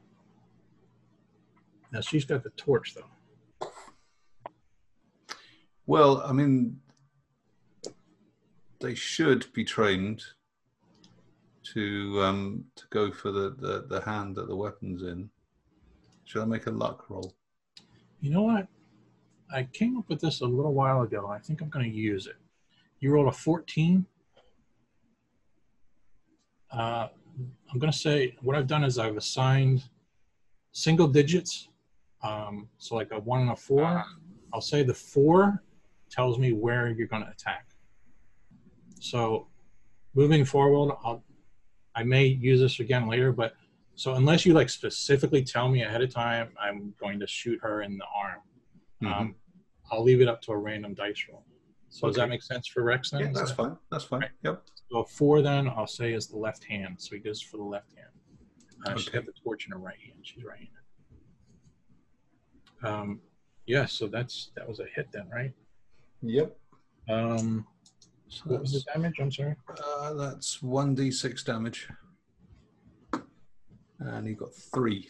Now 1.90 2.01
she's 2.01 2.26
got 2.26 2.42
the 2.42 2.51
torch 2.51 2.94
though. 2.94 3.10
Well, 5.86 6.23
I 6.24 6.32
mean, 6.32 6.81
they 8.81 8.94
should 8.94 9.52
be 9.52 9.65
trained 9.65 10.23
to 11.74 12.20
um, 12.23 12.65
to 12.77 12.85
go 12.90 13.11
for 13.11 13.31
the, 13.31 13.55
the, 13.59 13.86
the 13.89 14.01
hand 14.01 14.36
that 14.36 14.48
the 14.48 14.56
weapon's 14.56 15.02
in. 15.02 15.31
Should 16.24 16.43
I 16.43 16.47
make 16.47 16.66
a 16.66 16.70
luck 16.70 17.11
roll? 17.11 17.35
You 18.20 18.31
know 18.31 18.43
what? 18.43 18.66
I 19.52 19.65
came 19.65 19.98
up 19.98 20.09
with 20.09 20.20
this 20.20 20.40
a 20.40 20.47
little 20.47 20.73
while 20.73 21.02
ago. 21.02 21.28
I 21.28 21.39
think 21.39 21.61
I'm 21.61 21.69
going 21.69 21.90
to 21.90 21.97
use 21.97 22.27
it. 22.27 22.36
You 23.01 23.12
rolled 23.12 23.28
a 23.28 23.32
14. 23.32 24.06
Uh, 26.73 27.09
I'm 27.70 27.78
going 27.78 27.93
to 27.93 27.98
say 27.98 28.36
what 28.40 28.56
I've 28.56 28.66
done 28.66 28.85
is 28.85 28.98
I've 28.98 29.16
assigned 29.16 29.85
single 30.73 31.06
digits. 31.06 31.69
Um, 32.23 32.69
so 32.78 32.94
like 32.94 33.12
a 33.12 33.20
one 33.20 33.43
and 33.43 33.51
a 33.51 33.56
four. 33.56 34.02
I'll 34.52 34.62
say 34.62 34.82
the 34.82 34.94
four 34.94 35.62
tells 36.15 36.39
me 36.39 36.53
where 36.53 36.89
you're 36.91 37.09
going 37.09 37.24
to 37.24 37.31
attack. 37.31 37.66
So 39.01 39.49
moving 40.15 40.45
forward, 40.45 40.95
I'll, 41.05 41.24
I 41.95 42.03
may 42.05 42.27
use 42.27 42.61
this 42.61 42.81
again 42.81 43.09
later, 43.09 43.32
but 43.32 43.55
so 43.97 44.15
unless 44.15 44.47
you 44.47 44.55
like 44.55 44.69
specifically 44.70 45.43
tell 45.45 45.69
me 45.69 45.82
ahead 45.82 46.03
of 46.03 46.11
time, 46.12 46.49
I'm 46.61 46.95
going 47.01 47.19
to 47.20 47.27
shoot 47.27 47.59
her 47.62 47.82
in 47.82 47.99
the 47.99 48.05
arm. 48.15 48.41
Um, 49.12 49.35
I'll 49.91 50.03
leave 50.03 50.20
it 50.23 50.28
up 50.28 50.41
to 50.43 50.53
a 50.53 50.57
random 50.57 50.95
dice 50.95 51.27
roll. 51.31 51.45
So 51.91 52.07
does 52.09 52.16
that 52.16 52.28
make 52.28 52.43
sense 52.43 52.66
for 52.66 52.82
Rex 52.82 53.11
then? 53.11 53.20
Yeah, 53.20 53.31
that's 53.35 53.51
that- 53.51 53.57
fine. 53.57 53.77
That's 53.91 54.05
fine. 54.05 54.20
Right. 54.23 54.31
Yep. 54.43 54.62
So 54.91 55.05
four 55.05 55.43
then 55.43 55.69
I'll 55.69 55.86
say 55.86 56.12
is 56.12 56.27
the 56.28 56.39
left 56.39 56.65
hand. 56.65 56.97
So 56.99 57.15
he 57.15 57.20
goes 57.20 57.41
for 57.41 57.57
the 57.59 57.62
left 57.65 57.93
hand. 57.97 58.09
Uh, 58.86 58.97
She's 58.97 59.09
Okay. 59.09 59.19
got 59.19 59.27
the 59.27 59.32
torch 59.32 59.66
in 59.66 59.73
her 59.73 59.78
right 59.78 59.99
hand. 59.99 60.19
She's 60.23 60.43
right 60.45 60.59
handed. 60.59 60.70
Um, 62.82 63.20
yeah, 63.66 63.86
so 63.86 64.07
that's 64.07 64.51
that 64.57 64.69
was 64.69 64.81
a 64.81 64.86
hit 64.95 65.09
then, 65.12 65.28
right? 65.32 65.53
Yep. 66.24 66.56
Um, 67.10 67.66
So 68.28 68.42
what 68.46 68.60
was 68.62 68.72
the 68.72 68.78
that's, 68.78 68.96
damage? 68.96 69.14
I'm 69.20 69.30
sorry. 69.30 69.55
uh, 69.84 70.14
that's 70.14 70.62
one 70.62 70.94
d 70.94 71.10
six 71.10 71.44
damage, 71.44 71.88
and 74.01 74.26
he 74.26 74.34
got 74.34 74.55
three. 74.55 75.09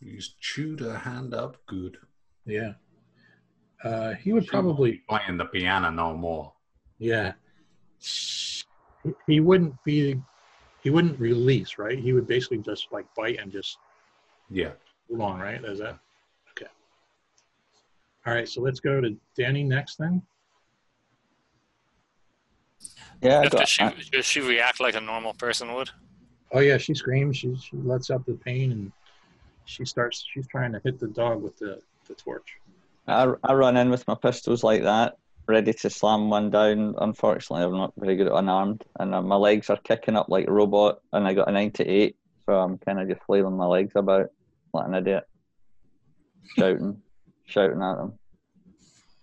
He's 0.00 0.34
chewed 0.40 0.80
her 0.80 0.96
hand 0.96 1.34
up 1.34 1.56
good. 1.66 1.98
Yeah. 2.46 2.72
Uh, 3.84 4.14
he 4.14 4.32
would 4.32 4.46
probably 4.46 5.02
playing 5.08 5.36
the 5.36 5.44
piano 5.46 5.90
no 5.90 6.16
more. 6.16 6.52
Yeah. 6.98 7.32
He- 7.98 8.56
He 9.26 9.40
wouldn't 9.40 9.74
be, 9.84 10.20
he 10.82 10.90
wouldn't 10.90 11.18
release, 11.18 11.78
right? 11.78 11.98
He 11.98 12.12
would 12.12 12.26
basically 12.26 12.58
just 12.58 12.88
like 12.92 13.06
bite 13.14 13.38
and 13.38 13.50
just 13.50 13.78
Yeah. 14.50 14.72
move 15.08 15.22
on, 15.22 15.40
right? 15.40 15.62
Is 15.64 15.78
that 15.78 15.88
okay? 15.88 15.98
All 18.26 18.34
right, 18.34 18.48
so 18.48 18.60
let's 18.60 18.80
go 18.80 19.00
to 19.00 19.16
Danny 19.36 19.64
next 19.64 19.96
then. 19.96 20.22
Yeah, 23.22 23.40
I 23.40 23.48
does 23.48 23.68
she, 23.68 23.84
does 24.12 24.24
she 24.24 24.40
react 24.40 24.80
like 24.80 24.94
a 24.94 25.00
normal 25.00 25.34
person 25.34 25.74
would? 25.74 25.90
Oh 26.52 26.60
yeah, 26.60 26.78
she 26.78 26.94
screams. 26.94 27.36
She 27.36 27.54
she 27.56 27.76
lets 27.76 28.10
out 28.10 28.24
the 28.26 28.34
pain 28.34 28.72
and 28.72 28.92
she 29.64 29.84
starts. 29.84 30.24
She's 30.32 30.46
trying 30.46 30.72
to 30.72 30.80
hit 30.84 30.98
the 30.98 31.08
dog 31.08 31.42
with 31.42 31.56
the 31.58 31.80
the 32.08 32.14
torch. 32.14 32.56
I, 33.06 33.32
I 33.44 33.54
run 33.54 33.76
in 33.76 33.90
with 33.90 34.06
my 34.06 34.14
pistols 34.14 34.62
like 34.62 34.82
that, 34.82 35.16
ready 35.46 35.72
to 35.72 35.90
slam 35.90 36.30
one 36.30 36.50
down. 36.50 36.94
Unfortunately, 36.98 37.64
I'm 37.64 37.76
not 37.76 37.92
very 37.96 38.16
good 38.16 38.28
at 38.28 38.34
unarmed, 38.34 38.84
and 38.98 39.14
uh, 39.14 39.22
my 39.22 39.36
legs 39.36 39.70
are 39.70 39.78
kicking 39.78 40.16
up 40.16 40.28
like 40.28 40.46
a 40.46 40.52
robot, 40.52 41.00
and 41.12 41.26
I 41.26 41.34
got 41.34 41.48
a 41.48 41.52
98, 41.52 42.16
so 42.46 42.58
I'm 42.58 42.78
kind 42.78 43.00
of 43.00 43.08
just 43.08 43.22
flailing 43.26 43.56
my 43.56 43.66
legs 43.66 43.92
about 43.96 44.30
like 44.72 44.86
an 44.86 44.94
idiot, 44.94 45.24
shouting, 46.56 47.02
shouting 47.50 47.82
at 47.82 47.96
them. 47.96 48.18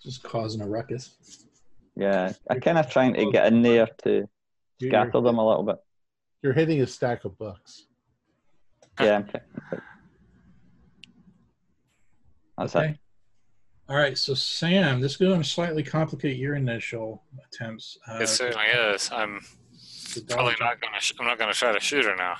Just 0.02 0.22
causing 0.24 0.62
a 0.62 0.68
ruckus. 0.68 1.46
Yeah, 1.96 2.34
I 2.50 2.60
kind 2.60 2.78
of 2.78 2.90
trying 2.90 3.14
to 3.16 3.32
get 3.32 3.48
in 3.52 3.62
there 3.64 3.88
to 4.04 4.28
You're, 4.80 4.92
scatter 4.92 5.22
them 5.22 5.38
a 5.40 5.48
little 5.48 5.64
bit. 5.64 5.78
you're 6.44 6.54
hitting 6.54 6.82
a 6.82 6.88
stack 6.88 7.26
of 7.26 7.38
books. 7.38 7.86
Yeah, 9.00 9.16
I'm 9.18 9.24
ki- 9.26 9.40
that's 12.58 12.76
it. 12.76 12.78
Okay. 12.78 13.00
All 13.90 13.96
right, 13.96 14.18
so 14.18 14.34
Sam, 14.34 15.00
this 15.00 15.12
is 15.14 15.18
going 15.18 15.42
to 15.42 15.48
slightly 15.48 15.82
complicate 15.84 16.38
your 16.38 16.56
initial 16.56 17.24
attempts. 17.52 17.98
Uh, 18.08 18.20
It 18.22 18.28
certainly 18.28 18.66
is. 18.68 19.10
I'm 19.12 19.40
probably 20.30 20.56
not 20.60 20.82
gonna. 20.82 21.00
Sh- 21.00 21.14
I'm 21.20 21.26
not 21.26 21.40
gonna 21.40 21.54
try 21.54 21.72
to 21.72 21.80
shoot 21.80 22.04
her 22.06 22.16
now. 22.16 22.36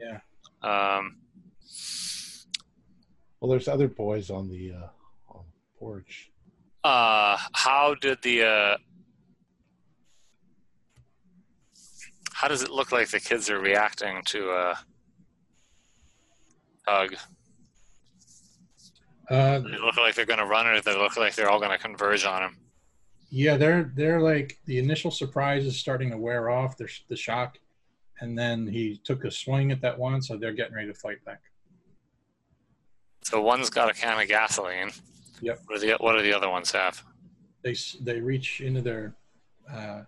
Yeah. 0.00 0.18
Um. 0.62 1.18
Well, 3.40 3.50
there's 3.50 3.68
other 3.68 3.86
boys 3.88 4.28
on 4.30 4.48
the 4.48 4.72
uh, 4.72 4.76
on 4.76 4.88
the 4.88 4.97
porch. 5.78 6.30
Uh. 6.84 7.36
How 7.52 7.94
did 8.00 8.22
the? 8.22 8.44
Uh, 8.44 8.76
how 12.32 12.46
does 12.48 12.62
it 12.62 12.70
look 12.70 12.92
like 12.92 13.08
the 13.08 13.18
kids 13.18 13.50
are 13.50 13.58
reacting 13.58 14.22
to 14.26 14.50
uh, 14.50 14.74
Hug? 16.86 17.16
Uh, 19.28 19.58
they 19.58 19.76
look 19.78 19.96
like 19.96 20.14
they're 20.14 20.24
gonna 20.24 20.46
run, 20.46 20.66
or 20.66 20.80
they 20.80 20.96
look 20.96 21.16
like 21.16 21.34
they're 21.34 21.50
all 21.50 21.60
gonna 21.60 21.78
converge 21.78 22.24
on 22.24 22.42
him? 22.42 22.56
Yeah, 23.30 23.56
they're 23.56 23.92
they're 23.94 24.20
like 24.20 24.58
the 24.64 24.78
initial 24.78 25.10
surprise 25.10 25.66
is 25.66 25.78
starting 25.78 26.10
to 26.10 26.16
wear 26.16 26.48
off. 26.48 26.78
There's 26.78 27.02
the 27.08 27.16
shock, 27.16 27.58
and 28.20 28.38
then 28.38 28.66
he 28.66 29.00
took 29.04 29.24
a 29.24 29.30
swing 29.30 29.70
at 29.70 29.82
that 29.82 29.98
one, 29.98 30.22
so 30.22 30.36
they're 30.36 30.54
getting 30.54 30.74
ready 30.74 30.88
to 30.88 30.94
fight 30.94 31.22
back. 31.24 31.40
So 33.22 33.42
one's 33.42 33.68
got 33.68 33.90
a 33.90 33.94
can 33.94 34.18
of 34.18 34.28
gasoline. 34.28 34.90
Yep. 35.40 35.60
What 35.66 35.80
do 35.80 35.86
the 35.86 35.96
What 36.00 36.16
do 36.16 36.22
the 36.22 36.32
other 36.32 36.48
ones 36.48 36.70
have? 36.72 37.02
They 37.62 37.74
they 38.00 38.20
reach 38.20 38.60
into 38.60 38.80
their 38.82 39.14
uh, 39.72 40.02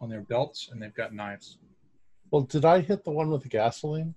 on 0.00 0.08
their 0.08 0.20
belts, 0.22 0.68
and 0.72 0.80
they've 0.82 0.94
got 0.94 1.14
knives. 1.14 1.58
Well, 2.30 2.42
did 2.42 2.64
I 2.64 2.80
hit 2.80 3.04
the 3.04 3.10
one 3.10 3.28
with 3.30 3.42
the 3.42 3.48
gasoline? 3.48 4.14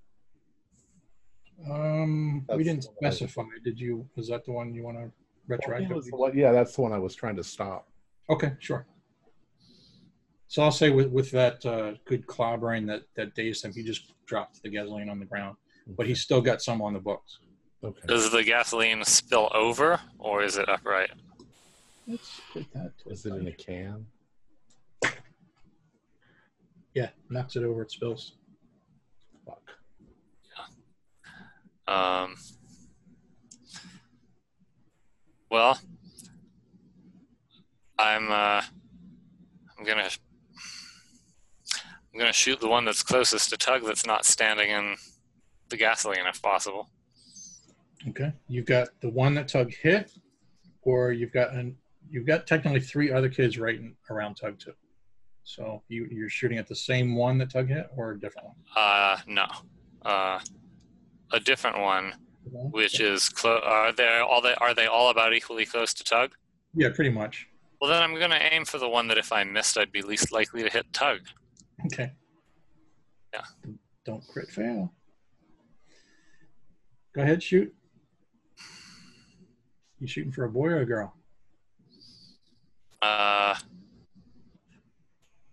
Um, 1.69 2.43
That's 2.47 2.57
we 2.57 2.63
didn't 2.63 2.83
the 2.83 2.89
I- 3.07 3.09
specify. 3.11 3.43
Did 3.63 3.79
you? 3.79 4.07
Was 4.15 4.27
that 4.29 4.45
the 4.45 4.51
one 4.51 4.73
you 4.73 4.83
want 4.83 4.97
to 4.97 5.11
Well, 5.47 5.59
I 5.73 5.77
think 5.79 5.91
it 5.91 5.95
was 5.95 6.07
retroactively? 6.09 6.17
one- 6.17 6.37
yeah, 6.37 6.51
that's 6.51 6.75
the 6.75 6.81
one 6.81 6.91
I 6.93 6.97
was 6.99 7.15
trying 7.15 7.35
to 7.37 7.43
stop. 7.43 7.87
Okay, 8.29 8.53
sure. 8.59 8.85
So 10.47 10.63
I'll 10.63 10.71
say 10.71 10.89
with 10.91 11.07
with 11.11 11.31
that 11.31 11.65
uh, 11.65 11.93
good 12.05 12.25
clobbering 12.27 12.85
that 12.87 13.03
that 13.15 13.35
dazed 13.35 13.63
him, 13.65 13.73
he 13.73 13.83
just 13.83 14.13
dropped 14.25 14.61
the 14.63 14.69
gasoline 14.69 15.09
on 15.09 15.19
the 15.19 15.25
ground, 15.25 15.57
but 15.87 16.07
he's 16.07 16.21
still 16.21 16.41
got 16.41 16.61
some 16.61 16.81
on 16.81 16.93
the 16.93 16.99
books. 16.99 17.39
Okay. 17.85 18.07
Does 18.07 18.31
the 18.31 18.43
gasoline 18.43 19.05
spill 19.05 19.51
over, 19.53 19.99
or 20.17 20.41
is 20.41 20.57
it 20.57 20.67
upright? 20.67 21.11
Let's 22.07 22.41
put 22.51 22.65
that. 22.73 22.97
to 23.03 23.09
Is 23.11 23.27
it 23.27 23.33
in 23.33 23.47
a 23.47 23.51
can? 23.51 24.07
Yeah, 26.95 27.09
knocks 27.29 27.55
it 27.55 27.63
over, 27.63 27.83
it 27.83 27.91
spills. 27.91 28.37
Fuck. 29.45 29.61
Yeah. 31.87 32.23
Um, 32.23 32.35
well, 35.51 35.79
I'm 37.99 38.31
uh, 38.31 38.63
I'm 39.77 39.85
gonna 39.85 40.09
I'm 42.13 42.17
gonna 42.19 42.33
shoot 42.33 42.59
the 42.59 42.67
one 42.67 42.85
that's 42.85 43.03
closest 43.03 43.51
to 43.51 43.57
Tug 43.57 43.85
that's 43.85 44.07
not 44.07 44.25
standing 44.25 44.71
in 44.71 44.95
the 45.69 45.77
gasoline 45.77 46.25
if 46.27 46.41
possible. 46.41 46.89
Okay, 48.09 48.33
you've 48.47 48.65
got 48.65 48.89
the 49.01 49.09
one 49.09 49.33
that 49.35 49.47
Tug 49.47 49.73
hit, 49.73 50.11
or 50.81 51.11
you've 51.11 51.31
got 51.31 51.53
an 51.53 51.75
you've 52.09 52.25
got 52.25 52.45
technically 52.45 52.79
three 52.79 53.11
other 53.11 53.29
kids 53.29 53.57
right 53.57 53.75
in, 53.75 53.95
around 54.09 54.35
Tug 54.35 54.59
too. 54.59 54.73
So 55.43 55.81
you 55.87 56.07
you're 56.11 56.29
shooting 56.29 56.57
at 56.57 56.67
the 56.67 56.75
same 56.75 57.15
one 57.15 57.37
that 57.39 57.51
Tug 57.51 57.67
hit, 57.67 57.87
or 57.95 58.11
a 58.11 58.19
different 58.19 58.47
one? 58.47 58.55
Uh, 58.75 59.17
no, 59.27 59.45
uh, 60.05 60.39
a 61.31 61.39
different 61.39 61.79
one, 61.79 62.13
which 62.71 62.99
is 62.99 63.29
close. 63.29 63.61
Are 63.63 63.91
they 63.91 64.19
all 64.19 64.41
they 64.41 64.55
are 64.55 64.73
they 64.73 64.87
all 64.87 65.09
about 65.09 65.33
equally 65.33 65.65
close 65.65 65.93
to 65.95 66.03
Tug? 66.03 66.31
Yeah, 66.75 66.89
pretty 66.93 67.11
much. 67.11 67.47
Well, 67.81 67.89
then 67.89 68.01
I'm 68.01 68.17
gonna 68.19 68.39
aim 68.51 68.65
for 68.65 68.77
the 68.77 68.89
one 68.89 69.07
that 69.07 69.17
if 69.17 69.31
I 69.31 69.43
missed, 69.43 69.77
I'd 69.77 69.91
be 69.91 70.01
least 70.01 70.31
likely 70.31 70.63
to 70.63 70.69
hit 70.69 70.91
Tug. 70.93 71.21
Okay. 71.87 72.11
Yeah. 73.33 73.41
Don't 74.05 74.25
crit 74.27 74.49
fail. 74.49 74.93
Go 77.13 77.21
ahead, 77.21 77.41
shoot. 77.41 77.73
You 79.99 80.07
shooting 80.07 80.31
for 80.31 80.43
a 80.43 80.49
boy 80.49 80.67
or 80.67 80.81
a 80.81 80.85
girl? 80.85 81.15
Uh, 83.01 83.55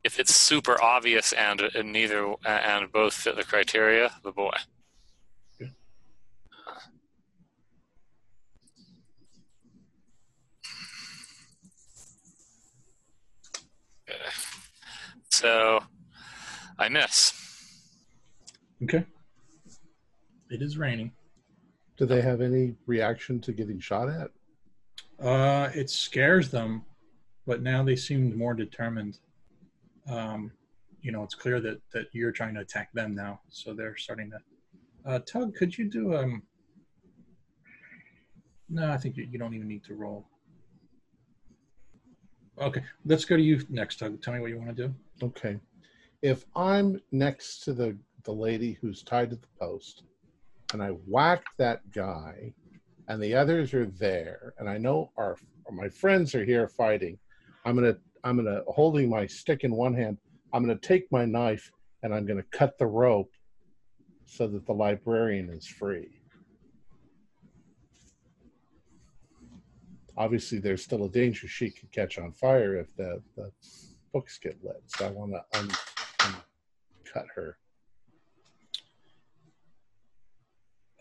if 0.04 0.18
it's 0.18 0.34
super 0.34 0.82
obvious 0.82 1.32
and, 1.32 1.60
and 1.60 1.92
neither 1.92 2.34
and 2.44 2.90
both 2.90 3.14
fit 3.14 3.36
the 3.36 3.44
criteria, 3.44 4.10
the 4.24 4.32
boy. 4.32 4.56
Okay. 5.60 5.70
So 15.30 15.80
I 16.78 16.88
miss. 16.88 17.32
Okay. 18.82 19.04
It 20.50 20.62
is 20.62 20.76
raining. 20.76 21.12
Do 22.02 22.06
they 22.06 22.20
have 22.20 22.40
any 22.40 22.74
reaction 22.86 23.40
to 23.42 23.52
getting 23.52 23.78
shot 23.78 24.08
at? 24.08 24.32
Uh, 25.24 25.70
it 25.72 25.88
scares 25.88 26.50
them, 26.50 26.84
but 27.46 27.62
now 27.62 27.84
they 27.84 27.94
seem 27.94 28.36
more 28.36 28.54
determined. 28.54 29.20
Um, 30.10 30.50
you 31.00 31.12
know, 31.12 31.22
it's 31.22 31.36
clear 31.36 31.60
that 31.60 31.80
that 31.92 32.06
you're 32.10 32.32
trying 32.32 32.54
to 32.54 32.60
attack 32.60 32.92
them 32.92 33.14
now, 33.14 33.38
so 33.50 33.72
they're 33.72 33.96
starting 33.96 34.32
to. 34.32 35.08
Uh, 35.08 35.20
Tug, 35.20 35.54
could 35.54 35.78
you 35.78 35.88
do 35.88 36.16
um? 36.16 36.42
No, 38.68 38.90
I 38.90 38.96
think 38.96 39.16
you, 39.16 39.28
you 39.30 39.38
don't 39.38 39.54
even 39.54 39.68
need 39.68 39.84
to 39.84 39.94
roll. 39.94 40.26
Okay, 42.60 42.82
let's 43.04 43.24
go 43.24 43.36
to 43.36 43.42
you 43.42 43.64
next, 43.68 44.00
Tug. 44.00 44.20
Tell 44.20 44.34
me 44.34 44.40
what 44.40 44.50
you 44.50 44.58
want 44.58 44.76
to 44.76 44.88
do. 44.88 44.94
Okay. 45.22 45.56
If 46.20 46.46
I'm 46.56 47.00
next 47.12 47.60
to 47.60 47.72
the, 47.72 47.96
the 48.24 48.32
lady 48.32 48.72
who's 48.80 49.04
tied 49.04 49.30
to 49.30 49.36
the 49.36 49.46
post 49.60 50.02
and 50.72 50.82
I 50.82 50.88
whack 51.06 51.44
that 51.58 51.90
guy 51.92 52.52
and 53.08 53.22
the 53.22 53.34
others 53.34 53.74
are 53.74 53.86
there 53.86 54.54
and 54.58 54.68
I 54.68 54.78
know 54.78 55.10
our 55.16 55.36
my 55.70 55.88
friends 55.88 56.34
are 56.34 56.44
here 56.44 56.68
fighting, 56.68 57.18
I'm 57.64 57.76
gonna 57.76 57.96
I'm 58.24 58.36
gonna 58.36 58.62
holding 58.68 59.08
my 59.08 59.26
stick 59.26 59.64
in 59.64 59.74
one 59.74 59.94
hand, 59.94 60.18
I'm 60.52 60.62
gonna 60.62 60.78
take 60.78 61.10
my 61.10 61.24
knife 61.24 61.70
and 62.02 62.14
I'm 62.14 62.26
gonna 62.26 62.44
cut 62.50 62.78
the 62.78 62.86
rope 62.86 63.30
so 64.24 64.46
that 64.46 64.66
the 64.66 64.72
librarian 64.72 65.50
is 65.50 65.66
free. 65.66 66.20
Obviously, 70.16 70.58
there's 70.58 70.84
still 70.84 71.04
a 71.04 71.08
danger 71.08 71.48
she 71.48 71.70
could 71.70 71.90
catch 71.90 72.18
on 72.18 72.32
fire 72.32 72.76
if 72.76 72.94
the, 72.96 73.22
the 73.34 73.50
books 74.12 74.38
get 74.38 74.62
lit. 74.62 74.82
So 74.86 75.06
I 75.06 75.10
want 75.10 75.32
to 75.32 75.58
un, 75.58 75.70
un, 76.20 76.36
cut 77.04 77.24
her. 77.34 77.56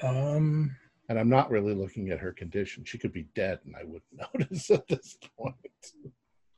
Um, 0.02 0.76
And 1.10 1.20
I'm 1.20 1.30
not 1.30 1.50
really 1.52 1.74
looking 1.74 2.10
at 2.10 2.20
her 2.20 2.32
condition. 2.32 2.84
She 2.86 2.98
could 2.98 3.12
be 3.14 3.28
dead, 3.36 3.60
and 3.66 3.76
I 3.76 3.84
wouldn't 3.84 4.04
notice 4.40 4.70
at 4.72 4.88
this 4.88 5.18
point. 5.38 5.56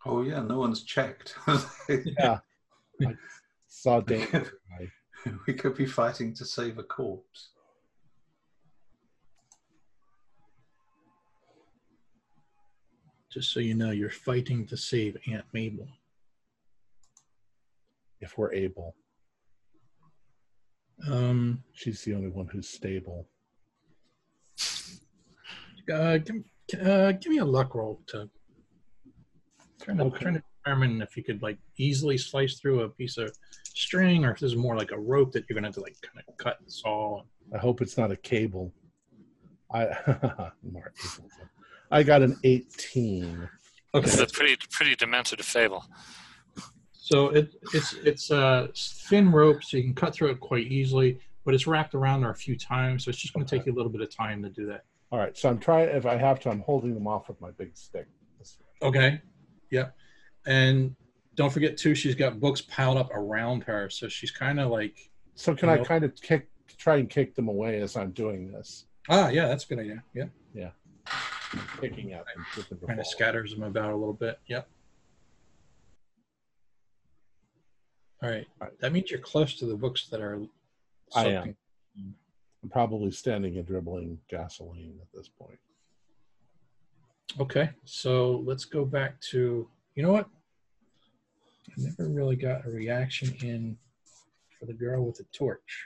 Oh 0.06 0.22
yeah, 0.22 0.42
no 0.42 0.60
one's 0.60 0.84
checked. 0.84 1.36
Yeah, 1.90 2.40
I 3.06 3.16
saw 3.68 4.00
danger. 4.02 4.52
We 5.48 5.54
could 5.54 5.76
be 5.76 5.86
fighting 5.86 6.34
to 6.36 6.46
save 6.46 6.78
a 6.78 6.84
corpse. 6.84 7.50
just 13.32 13.52
so 13.52 13.60
you 13.60 13.74
know, 13.74 13.90
you're 13.90 14.10
fighting 14.12 14.68
to 14.68 14.78
save 14.78 15.18
Aunt 15.28 15.46
Mabel. 15.54 15.88
if 18.22 18.38
we're 18.38 18.54
able, 18.54 18.96
Um, 21.10 21.64
she's 21.74 22.04
the 22.04 22.14
only 22.14 22.30
one 22.30 22.48
who's 22.48 22.70
stable. 22.70 23.28
Uh, 25.92 26.18
give, 26.18 26.36
uh, 26.86 27.12
give 27.14 27.32
me 27.32 27.38
a 27.40 27.46
luck 27.46 27.76
roll 27.76 28.02
to 28.08 28.30
trying 29.82 29.98
to, 29.98 30.04
Okay. 30.06 30.20
trying 30.24 30.34
to 30.36 30.44
determine 30.64 31.02
if 31.02 31.18
you 31.18 31.24
could 31.24 31.42
like 31.42 31.58
easily 31.78 32.18
slice 32.18 32.60
through 32.60 32.82
a 32.82 32.90
piece 32.90 33.18
of 33.18 33.36
string 33.64 34.24
or 34.26 34.32
if 34.32 34.40
this 34.40 34.52
is 34.52 34.58
more 34.58 34.78
like 34.78 34.92
a 34.92 35.00
rope 35.00 35.32
that 35.34 35.46
you're 35.50 35.56
gonna 35.56 35.68
have 35.68 35.76
to 35.76 35.82
like 35.82 35.96
kind 36.02 36.24
of 36.28 36.38
cut 36.38 36.58
and 36.62 36.72
saw. 36.72 37.22
I 37.54 37.58
hope 37.58 37.82
it's 37.82 37.98
not 37.98 38.12
a 38.12 38.16
cable. 38.16 38.74
I 39.74 39.88
Mark, 40.72 40.96
I 41.92 42.04
got 42.04 42.22
an 42.22 42.38
18. 42.44 43.50
Okay, 43.96 44.06
It's 44.08 44.20
a 44.20 44.28
pretty 44.28 44.56
pretty 44.72 44.96
demented 44.96 45.44
fable. 45.44 45.84
So 46.92 47.30
it, 47.30 47.54
it's 47.74 47.94
it's 48.06 48.32
a 48.32 48.70
thin 49.10 49.32
rope, 49.32 49.64
so 49.64 49.78
you 49.78 49.84
can 49.84 49.94
cut 49.94 50.14
through 50.16 50.32
it 50.32 50.40
quite 50.40 50.68
easily, 50.68 51.20
but 51.44 51.54
it's 51.54 51.68
wrapped 51.68 51.94
around 51.96 52.22
there 52.22 52.30
a 52.32 52.36
few 52.36 52.58
times, 52.58 53.04
so 53.04 53.10
it's 53.10 53.20
just 53.20 53.34
going 53.34 53.46
to 53.46 53.58
take 53.58 53.66
you 53.66 53.74
a 53.74 53.76
little 53.76 53.92
bit 53.92 54.00
of 54.02 54.10
time 54.16 54.42
to 54.44 54.50
do 54.50 54.66
that. 54.68 54.86
All 55.14 55.20
right, 55.20 55.38
so 55.38 55.48
I'm 55.48 55.60
trying. 55.60 55.90
If 55.90 56.08
I 56.08 56.18
have 56.18 56.40
to, 56.40 56.50
I'm 56.50 56.62
holding 56.62 56.96
them 56.96 57.06
off 57.06 57.28
with 57.28 57.40
my 57.40 57.52
big 57.52 57.78
stick. 57.78 58.08
Okay. 58.82 59.22
Yep. 59.70 59.96
And 60.48 60.96
don't 61.36 61.54
forget 61.54 61.78
too, 61.78 61.94
she's 61.94 62.16
got 62.16 62.40
books 62.40 62.62
piled 62.62 62.98
up 62.98 63.12
around 63.14 63.62
her, 63.66 63.92
so 63.92 64.10
she's 64.10 64.32
kind 64.32 64.60
of 64.60 64.72
like, 64.72 65.12
So 65.36 65.54
can 65.54 65.70
I 65.70 65.78
kind 65.84 66.04
of 66.04 66.20
kick, 66.20 66.50
try 66.80 66.96
and 66.96 67.08
kick 67.08 67.36
them 67.36 67.48
away 67.48 67.80
as 67.80 67.96
I'm 67.96 68.10
doing 68.10 68.52
this, 68.52 68.86
ah, 69.08 69.30
yeah, 69.30 69.48
that's 69.48 69.66
a 69.66 69.68
good 69.68 69.80
idea. 69.80 70.04
Yeah. 70.56 70.70
kicking 71.80 72.14
at 72.14 72.26
them, 72.26 72.46
with 72.58 72.88
Kind 72.88 73.00
of 73.00 73.06
scatters 73.06 73.52
them 73.54 73.62
about 73.62 73.92
a 73.92 73.96
little 73.96 74.14
bit. 74.14 74.40
Yep. 74.48 74.68
All 78.24 78.30
right. 78.32 78.48
Right. 78.60 78.80
That 78.80 78.92
means 78.92 79.12
you're 79.12 79.20
close 79.20 79.54
to 79.60 79.68
the 79.68 79.76
books 79.76 80.08
that 80.08 80.22
are. 80.22 80.42
I 81.16 81.28
am. 81.28 81.56
Soaking. 82.64 82.70
I'm 82.70 82.70
probably 82.70 83.12
standing 83.12 83.58
and 83.58 83.66
dribbling 83.66 84.20
gasoline 84.30 85.00
at 85.02 85.08
this 85.14 85.30
point. 85.30 85.60
Okay, 87.40 87.70
so 87.86 88.44
let's 88.46 88.66
go 88.66 88.86
back 88.86 89.20
to 89.32 89.68
you 89.96 90.04
know 90.04 90.12
what? 90.12 90.28
I 91.70 91.74
never 91.78 92.10
really 92.10 92.36
got 92.36 92.66
a 92.66 92.70
reaction 92.70 93.34
in 93.42 93.78
for 94.60 94.66
the 94.66 94.74
girl 94.74 95.06
with 95.06 95.18
the 95.18 95.26
torch. 95.34 95.86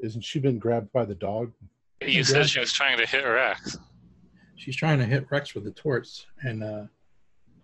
Isn't 0.00 0.22
she 0.22 0.38
been 0.38 0.58
grabbed 0.58 0.92
by 0.92 1.06
the 1.06 1.14
dog? 1.14 1.52
You 2.02 2.24
said 2.24 2.46
she 2.48 2.60
was 2.60 2.72
trying 2.72 2.98
to 2.98 3.06
hit 3.06 3.22
Rex. 3.22 3.78
She's 4.56 4.76
trying 4.76 4.98
to 4.98 5.06
hit 5.06 5.26
Rex 5.30 5.54
with 5.54 5.64
the 5.64 5.70
torch, 5.70 6.26
and 6.42 6.62
uh, 6.62 6.82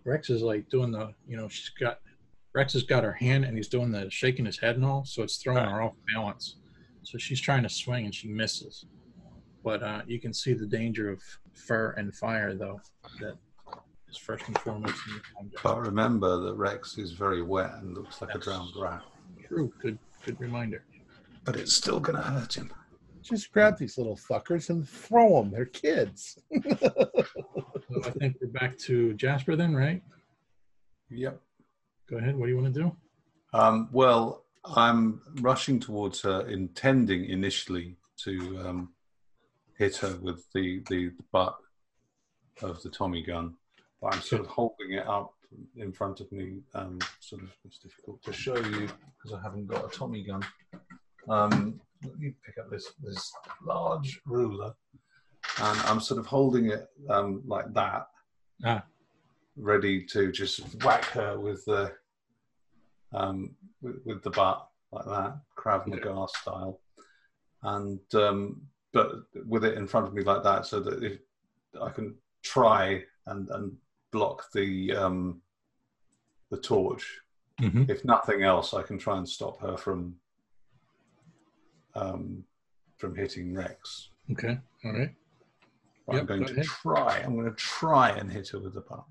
Rex 0.05 0.29
is 0.31 0.41
like 0.41 0.67
doing 0.69 0.91
the 0.91 1.13
you 1.27 1.37
know 1.37 1.47
she's 1.47 1.69
got 1.69 1.99
Rex 2.53 2.73
has 2.73 2.83
got 2.83 3.03
her 3.03 3.13
hand 3.13 3.45
and 3.45 3.55
he's 3.55 3.67
doing 3.67 3.91
the 3.91 4.09
shaking 4.09 4.45
his 4.45 4.57
head 4.57 4.75
and 4.75 4.85
all, 4.85 5.05
so 5.05 5.23
it's 5.23 5.37
throwing 5.37 5.63
her 5.63 5.81
off 5.81 5.93
balance. 6.13 6.57
So 7.03 7.17
she's 7.17 7.39
trying 7.41 7.63
to 7.63 7.69
swing 7.69 8.05
and 8.05 8.13
she 8.13 8.27
misses. 8.27 8.85
But 9.63 9.83
uh, 9.83 10.01
you 10.07 10.19
can 10.19 10.33
see 10.33 10.53
the 10.53 10.65
danger 10.65 11.09
of 11.09 11.21
fur 11.53 11.91
and 11.91 12.13
fire, 12.13 12.53
though. 12.55 12.81
That 13.19 13.37
is 14.09 14.17
first 14.17 14.47
and 14.47 14.57
foremost. 14.59 14.95
in 15.39 15.49
the. 15.49 15.57
But 15.63 15.79
remember 15.79 16.41
that 16.41 16.55
Rex 16.55 16.97
is 16.97 17.11
very 17.13 17.41
wet 17.41 17.71
and 17.75 17.95
looks 17.95 18.21
like 18.21 18.33
a 18.35 18.39
drowned 18.39 18.73
rat. 18.79 19.01
True. 19.47 19.71
Good. 19.81 19.97
Good 20.25 20.39
reminder. 20.39 20.83
But 21.45 21.55
it's 21.55 21.73
still 21.73 21.99
going 21.99 22.15
to 22.17 22.21
hurt 22.21 22.55
him. 22.55 22.71
Just 23.23 23.51
grab 23.51 23.77
these 23.77 23.97
little 23.97 24.15
fuckers 24.15 24.69
and 24.69 24.87
throw 24.87 25.41
them. 25.41 25.51
They're 25.51 25.65
kids. 25.65 26.39
So 27.93 28.01
I 28.05 28.11
think 28.11 28.37
we're 28.41 28.47
back 28.47 28.77
to 28.79 29.13
Jasper 29.15 29.57
then, 29.57 29.75
right? 29.75 30.01
Yep. 31.09 31.41
Go 32.11 32.17
ahead. 32.17 32.35
What 32.35 32.47
do 32.47 32.51
you 32.51 32.57
want 32.61 32.73
to 32.73 32.81
do? 32.81 32.95
Um, 33.53 33.87
well, 33.93 34.43
I'm 34.65 35.21
rushing 35.39 35.79
towards 35.79 36.21
her, 36.21 36.45
intending 36.47 37.23
initially 37.25 37.95
to 38.25 38.59
um, 38.65 38.89
hit 39.77 39.95
her 39.97 40.17
with 40.21 40.45
the, 40.53 40.83
the 40.89 41.11
butt 41.31 41.55
of 42.61 42.81
the 42.83 42.89
Tommy 42.89 43.23
gun. 43.23 43.55
But 44.01 44.15
I'm 44.15 44.21
sort 44.21 44.41
of 44.41 44.47
holding 44.47 44.91
it 44.91 45.07
up 45.07 45.33
in 45.77 45.93
front 45.93 46.19
of 46.19 46.29
me. 46.33 46.59
Um, 46.75 46.99
sort 47.21 47.43
of, 47.43 47.49
it's 47.63 47.77
difficult 47.77 48.21
to 48.23 48.33
show 48.33 48.57
you 48.57 48.89
because 49.23 49.33
I 49.33 49.41
haven't 49.41 49.67
got 49.67 49.85
a 49.85 49.97
Tommy 49.97 50.23
gun. 50.23 50.41
Um, 51.29 51.79
let 52.03 52.17
me 52.19 52.33
pick 52.45 52.57
up 52.57 52.69
this 52.69 52.91
this 53.01 53.31
large 53.65 54.19
ruler, 54.25 54.73
and 55.61 55.79
I'm 55.85 56.01
sort 56.01 56.19
of 56.19 56.25
holding 56.25 56.65
it 56.71 56.87
um, 57.09 57.41
like 57.45 57.71
that, 57.73 58.07
Ah. 58.65 58.83
ready 59.55 60.03
to 60.07 60.31
just 60.31 60.83
whack 60.83 61.05
her 61.05 61.39
with 61.39 61.63
the 61.65 61.93
um, 63.13 63.55
with, 63.81 64.01
with 64.05 64.23
the 64.23 64.29
butt 64.29 64.67
like 64.91 65.05
that, 65.05 65.37
Krav 65.57 65.87
Maga 65.87 66.27
style, 66.29 66.79
and 67.63 67.99
um, 68.13 68.61
but 68.93 69.11
with 69.47 69.63
it 69.63 69.77
in 69.77 69.87
front 69.87 70.07
of 70.07 70.13
me 70.13 70.23
like 70.23 70.43
that, 70.43 70.65
so 70.65 70.79
that 70.79 71.03
if 71.03 71.19
I 71.81 71.89
can 71.89 72.15
try 72.43 73.03
and 73.27 73.49
and 73.49 73.73
block 74.11 74.51
the 74.53 74.95
um, 74.95 75.41
the 76.49 76.57
torch. 76.57 77.19
Mm-hmm. 77.61 77.89
If 77.89 78.03
nothing 78.05 78.43
else, 78.43 78.73
I 78.73 78.81
can 78.81 78.97
try 78.97 79.17
and 79.17 79.27
stop 79.27 79.59
her 79.61 79.77
from 79.77 80.15
um, 81.95 82.43
from 82.97 83.15
hitting 83.15 83.53
Rex. 83.53 84.09
Okay. 84.31 84.57
All 84.85 84.93
right. 84.93 85.11
Yep, 86.11 86.21
I'm 86.21 86.25
going 86.25 86.41
go 86.41 86.47
to 86.47 86.53
ahead. 86.53 86.65
try. 86.65 87.19
I'm 87.19 87.35
going 87.35 87.49
to 87.49 87.55
try 87.55 88.09
and 88.09 88.31
hit 88.31 88.49
her 88.49 88.59
with 88.59 88.73
the 88.73 88.81
butt. 88.81 89.05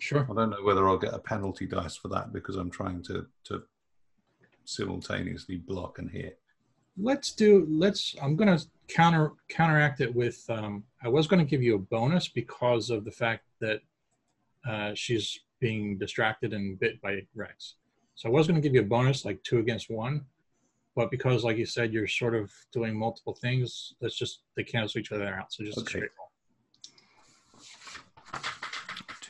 Sure. 0.00 0.26
I 0.30 0.34
don't 0.34 0.50
know 0.50 0.64
whether 0.64 0.88
I'll 0.88 0.96
get 0.98 1.12
a 1.12 1.18
penalty 1.18 1.66
dice 1.66 1.94
for 1.94 2.08
that 2.08 2.32
because 2.32 2.56
I'm 2.56 2.70
trying 2.70 3.02
to 3.04 3.26
to 3.44 3.62
simultaneously 4.64 5.56
block 5.56 5.98
and 5.98 6.10
hit. 6.10 6.40
Let's 6.96 7.32
do. 7.32 7.66
Let's. 7.68 8.16
I'm 8.20 8.34
gonna 8.34 8.58
counter 8.88 9.32
counteract 9.48 10.00
it 10.00 10.12
with. 10.14 10.42
Um, 10.48 10.84
I 11.02 11.08
was 11.08 11.26
gonna 11.26 11.44
give 11.44 11.62
you 11.62 11.74
a 11.74 11.78
bonus 11.78 12.28
because 12.28 12.88
of 12.90 13.04
the 13.04 13.10
fact 13.10 13.44
that 13.60 13.80
uh, 14.66 14.92
she's 14.94 15.40
being 15.60 15.98
distracted 15.98 16.54
and 16.54 16.80
bit 16.80 17.00
by 17.02 17.20
Rex. 17.34 17.74
So 18.14 18.28
I 18.28 18.32
was 18.32 18.46
gonna 18.46 18.60
give 18.62 18.74
you 18.74 18.80
a 18.80 18.84
bonus, 18.84 19.24
like 19.26 19.42
two 19.42 19.58
against 19.58 19.90
one, 19.90 20.24
but 20.96 21.10
because, 21.10 21.44
like 21.44 21.58
you 21.58 21.66
said, 21.66 21.92
you're 21.92 22.06
sort 22.08 22.34
of 22.34 22.50
doing 22.72 22.94
multiple 22.94 23.34
things. 23.34 23.94
Let's 24.00 24.16
just 24.16 24.40
they 24.56 24.64
cancel 24.64 24.98
each 24.98 25.12
other 25.12 25.26
out. 25.28 25.52
So 25.52 25.62
just 25.62 25.76
a 25.76 25.82
Okay. 25.82 25.88
straight 25.90 26.10
roll. 26.18 26.29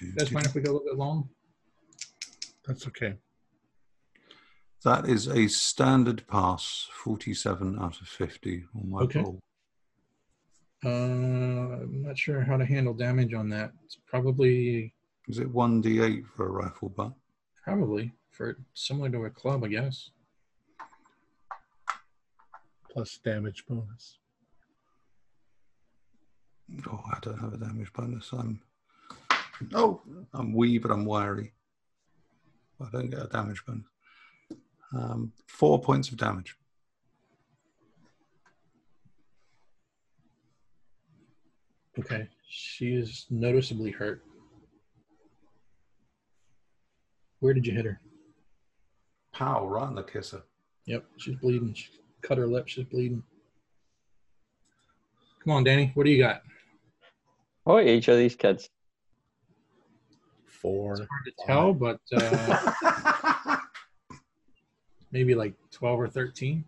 Two. 0.01 0.13
That's 0.17 0.31
fine 0.31 0.45
if 0.45 0.55
we 0.55 0.61
go 0.63 0.71
a 0.71 0.75
little 0.75 0.87
bit 0.89 0.97
long. 0.97 1.29
That's 2.67 2.87
okay. 2.89 3.15
That 4.85 5.09
is 5.09 5.27
a 5.29 5.47
standard 5.49 6.27
pass, 6.27 6.89
47 6.93 7.79
out 7.79 8.01
of 8.01 8.09
50 8.09 8.65
on 8.75 8.91
my 8.91 9.01
Okay. 9.03 9.21
roll. 9.21 9.39
Uh, 10.83 10.89
I'm 10.89 12.03
not 12.03 12.17
sure 12.17 12.41
how 12.41 12.57
to 12.57 12.65
handle 12.65 12.95
damage 12.95 13.35
on 13.35 13.51
that. 13.51 13.73
It's 13.85 13.99
probably 14.07 14.95
Is 15.29 15.39
it 15.39 15.53
1d8 15.53 16.25
for 16.35 16.47
a 16.47 16.51
rifle 16.51 16.89
butt? 16.89 17.13
probably 17.63 18.11
for 18.31 18.57
similar 18.73 19.11
to 19.11 19.25
a 19.27 19.31
club, 19.31 19.63
I 19.65 19.69
guess. 19.69 20.11
Plus 22.91 23.19
damage 23.23 23.65
bonus. 23.69 24.17
Oh, 26.91 27.03
I 27.13 27.19
don't 27.21 27.39
have 27.39 27.53
a 27.53 27.59
damage 27.59 27.93
bonus. 27.93 28.33
I'm 28.33 28.63
oh, 29.75 30.03
I'm 30.33 30.53
wee, 30.53 30.79
but 30.79 30.91
I'm 30.91 31.05
wiry. 31.05 31.53
I 32.81 32.89
don't 32.93 33.11
get 33.11 33.23
a 33.23 33.27
damage 33.27 33.63
bonus. 33.67 33.85
Um, 34.95 35.33
four 35.47 35.81
points 35.81 36.09
of 36.11 36.17
damage. 36.17 36.57
Okay, 41.99 42.29
she 42.49 42.95
is 42.95 43.27
noticeably 43.31 43.91
hurt. 43.91 44.25
Where 47.41 47.53
did 47.53 47.67
you 47.67 47.75
hit 47.75 47.85
her? 47.85 48.01
Pow, 49.33 49.67
right 49.67 49.89
in 49.89 49.95
the 49.95 50.03
kisser. 50.03 50.43
Yep, 50.87 51.05
she's 51.19 51.37
bleeding. 51.37 51.75
She 51.75 51.89
cut 52.23 52.39
her 52.39 52.47
lip. 52.47 52.69
She's 52.69 52.85
bleeding. 52.85 53.23
Come 55.45 55.53
on, 55.53 55.65
Danny. 55.65 55.91
What 55.95 56.05
do 56.05 56.11
you 56.11 56.23
got? 56.23 56.43
What 57.65 57.87
each 57.87 58.09
of 58.09 58.19
these 58.19 58.35
kids? 58.35 58.69
Four. 60.61 60.93
It's 60.93 61.01
hard 61.01 61.25
to 61.25 61.33
tell, 61.47 61.73
but 61.73 62.01
uh, 62.13 63.57
maybe 65.13 65.35
like 65.35 65.55
12 65.71 66.01
or 66.01 66.09
13. 66.09 66.65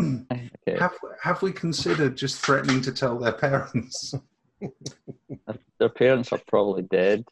Okay. 0.00 0.78
have, 0.78 0.94
have 1.22 1.42
we 1.42 1.52
considered 1.52 2.16
just 2.16 2.44
threatening 2.44 2.80
to 2.82 2.92
tell 2.92 3.18
their 3.18 3.32
parents? 3.32 4.14
Their 5.78 5.88
parents 5.90 6.32
are 6.32 6.40
probably 6.48 6.82
dead. 6.82 7.24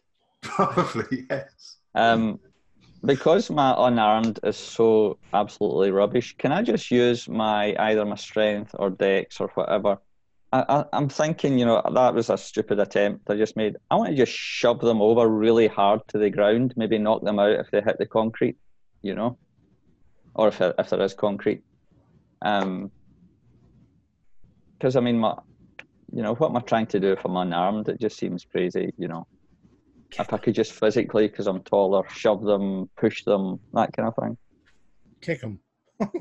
Probably, 0.42 1.26
yes. 1.30 1.78
Um, 1.94 2.38
because 3.04 3.50
my 3.50 3.74
unarmed 3.76 4.40
is 4.42 4.56
so 4.56 5.18
absolutely 5.32 5.90
rubbish, 5.90 6.36
can 6.36 6.52
I 6.52 6.62
just 6.62 6.90
use 6.90 7.28
my 7.28 7.74
either 7.78 8.04
my 8.04 8.16
strength 8.16 8.74
or 8.78 8.90
dex 8.90 9.40
or 9.40 9.48
whatever? 9.54 9.98
I, 10.68 10.84
I'm 10.92 11.08
thinking, 11.08 11.58
you 11.58 11.66
know, 11.66 11.82
that 11.94 12.14
was 12.14 12.30
a 12.30 12.38
stupid 12.38 12.78
attempt 12.78 13.28
I 13.30 13.36
just 13.36 13.56
made. 13.56 13.76
I 13.90 13.96
want 13.96 14.10
to 14.10 14.16
just 14.16 14.32
shove 14.32 14.80
them 14.80 15.02
over 15.02 15.28
really 15.28 15.66
hard 15.66 16.00
to 16.08 16.18
the 16.18 16.30
ground, 16.30 16.74
maybe 16.76 16.98
knock 16.98 17.22
them 17.22 17.38
out 17.38 17.58
if 17.58 17.70
they 17.70 17.80
hit 17.80 17.98
the 17.98 18.06
concrete, 18.06 18.56
you 19.02 19.14
know, 19.14 19.36
or 20.34 20.48
if 20.48 20.60
if 20.60 20.90
there 20.90 21.02
is 21.02 21.14
concrete. 21.14 21.62
Um, 22.42 22.90
because 24.78 24.96
I 24.96 25.00
mean, 25.00 25.18
my, 25.18 25.34
you 26.12 26.22
know, 26.22 26.34
what 26.34 26.50
am 26.50 26.56
I 26.56 26.60
trying 26.60 26.86
to 26.88 27.00
do 27.00 27.12
if 27.12 27.24
I'm 27.24 27.36
unarmed? 27.36 27.88
It 27.88 28.00
just 28.00 28.18
seems 28.18 28.44
crazy, 28.44 28.92
you 28.98 29.08
know 29.08 29.26
if 30.16 30.32
I 30.32 30.38
could 30.38 30.54
just 30.54 30.70
physically, 30.72 31.26
because 31.26 31.48
I'm 31.48 31.60
taller, 31.64 32.04
shove 32.08 32.44
them, 32.44 32.88
push 32.96 33.24
them, 33.24 33.58
that 33.72 33.92
kind 33.96 34.06
of 34.06 34.14
thing. 34.14 34.36
Kick 35.20 35.40
them. 35.40 35.58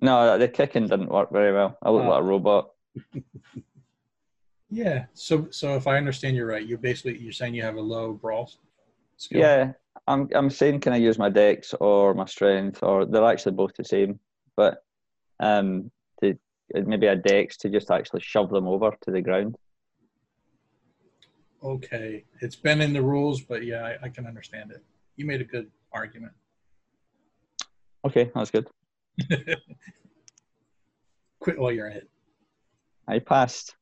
No, 0.00 0.38
the 0.38 0.46
kicking 0.48 0.86
didn't 0.86 1.08
work 1.10 1.32
very 1.32 1.52
well. 1.52 1.76
I 1.82 1.90
look 1.90 2.04
Oh. 2.04 2.08
like 2.10 2.20
a 2.20 2.22
robot. 2.22 2.70
Yeah. 4.70 5.06
So, 5.14 5.48
so 5.50 5.76
if 5.76 5.86
I 5.86 5.96
understand 5.96 6.36
you 6.36 6.44
right, 6.44 6.66
you're 6.66 6.78
basically 6.78 7.18
you're 7.18 7.32
saying 7.32 7.54
you 7.54 7.62
have 7.62 7.76
a 7.76 7.80
low 7.80 8.12
brawl 8.12 8.50
skill. 9.16 9.40
Yeah, 9.40 9.72
I'm. 10.06 10.28
I'm 10.34 10.50
saying, 10.50 10.80
can 10.80 10.92
I 10.92 10.96
use 10.96 11.18
my 11.18 11.30
dex 11.30 11.74
or 11.80 12.14
my 12.14 12.26
strength, 12.26 12.82
or 12.82 13.06
they're 13.06 13.24
actually 13.24 13.52
both 13.52 13.72
the 13.76 13.84
same, 13.84 14.20
but 14.56 14.82
um, 15.40 15.90
to 16.22 16.38
maybe 16.74 17.06
a 17.06 17.16
dex 17.16 17.56
to 17.58 17.70
just 17.70 17.90
actually 17.90 18.20
shove 18.20 18.50
them 18.50 18.66
over 18.66 18.92
to 19.02 19.10
the 19.10 19.22
ground. 19.22 19.56
Okay. 21.62 22.24
It's 22.40 22.56
been 22.56 22.80
in 22.80 22.92
the 22.92 23.02
rules, 23.02 23.40
but 23.40 23.64
yeah, 23.64 23.82
I, 23.84 24.06
I 24.06 24.08
can 24.08 24.26
understand 24.26 24.70
it. 24.70 24.84
You 25.16 25.26
made 25.26 25.40
a 25.40 25.44
good 25.44 25.70
argument. 25.92 26.32
Okay, 28.04 28.30
that's 28.34 28.50
good. 28.50 28.68
Quit 31.40 31.58
while 31.58 31.72
you're 31.72 31.88
ahead. 31.88 32.06
I 33.08 33.18
passed. 33.18 33.74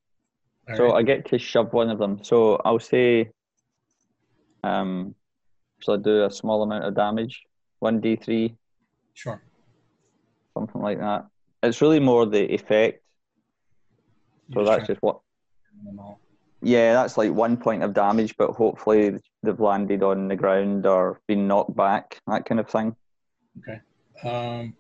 All 0.69 0.77
so 0.77 0.85
right. 0.85 0.95
I 0.95 1.03
get 1.03 1.27
to 1.31 1.39
shove 1.39 1.73
one 1.73 1.91
of 1.91 1.99
them. 1.99 2.23
So 2.23 2.61
I'll 2.65 2.79
say, 2.79 3.31
um, 4.65 5.15
so 5.81 5.95
I 5.95 5.97
do 5.97 6.25
a 6.25 6.31
small 6.31 6.63
amount 6.63 6.85
of 6.85 6.95
damage? 6.95 7.43
One 7.81 8.01
d 8.01 8.17
three, 8.17 8.57
sure. 9.13 9.43
something 10.55 10.81
like 10.81 10.99
that. 10.99 11.27
It's 11.63 11.83
really 11.83 12.01
more 12.01 12.25
the 12.25 12.51
effect. 12.55 13.03
So 14.53 14.61
You're 14.61 14.65
that's 14.65 14.87
just 14.87 15.03
what. 15.03 15.21
to 15.79 15.85
them 15.85 15.99
all. 15.99 16.21
Yeah, 16.63 16.95
that's 16.95 17.19
like 17.19 17.33
one 17.33 17.57
point 17.59 17.83
of 17.83 17.93
damage, 17.93 18.35
but 18.39 18.53
hopefully 18.53 19.21
they've 19.43 19.61
landed 19.61 20.03
on 20.03 20.29
the 20.29 20.37
ground 20.37 20.87
or 20.87 21.21
been 21.29 21.47
knocked 21.47 21.77
back, 21.77 22.19
that 22.27 22.47
kind 22.47 22.59
of 22.59 22.69
thing. 22.69 22.97
Okay. 23.59 23.81
Um, 24.27 24.75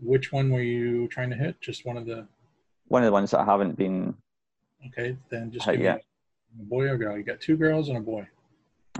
which 0.00 0.32
one 0.32 0.50
were 0.50 0.62
you 0.62 1.08
trying 1.08 1.30
to 1.30 1.36
hit? 1.36 1.60
Just 1.60 1.84
one 1.84 1.96
of 1.98 2.06
the. 2.06 2.26
One 2.88 3.02
of 3.02 3.06
the 3.06 3.12
ones 3.12 3.30
that 3.30 3.44
haven't 3.46 3.76
been. 3.76 4.14
Okay, 4.88 5.16
then 5.28 5.50
just 5.50 5.66
yeah. 5.66 5.96
a 5.96 6.62
boy 6.64 6.88
or 6.88 6.96
girl. 6.96 7.16
You 7.16 7.22
got 7.22 7.40
two 7.40 7.56
girls 7.56 7.88
and 7.88 7.98
a 7.98 8.00
boy. 8.00 8.26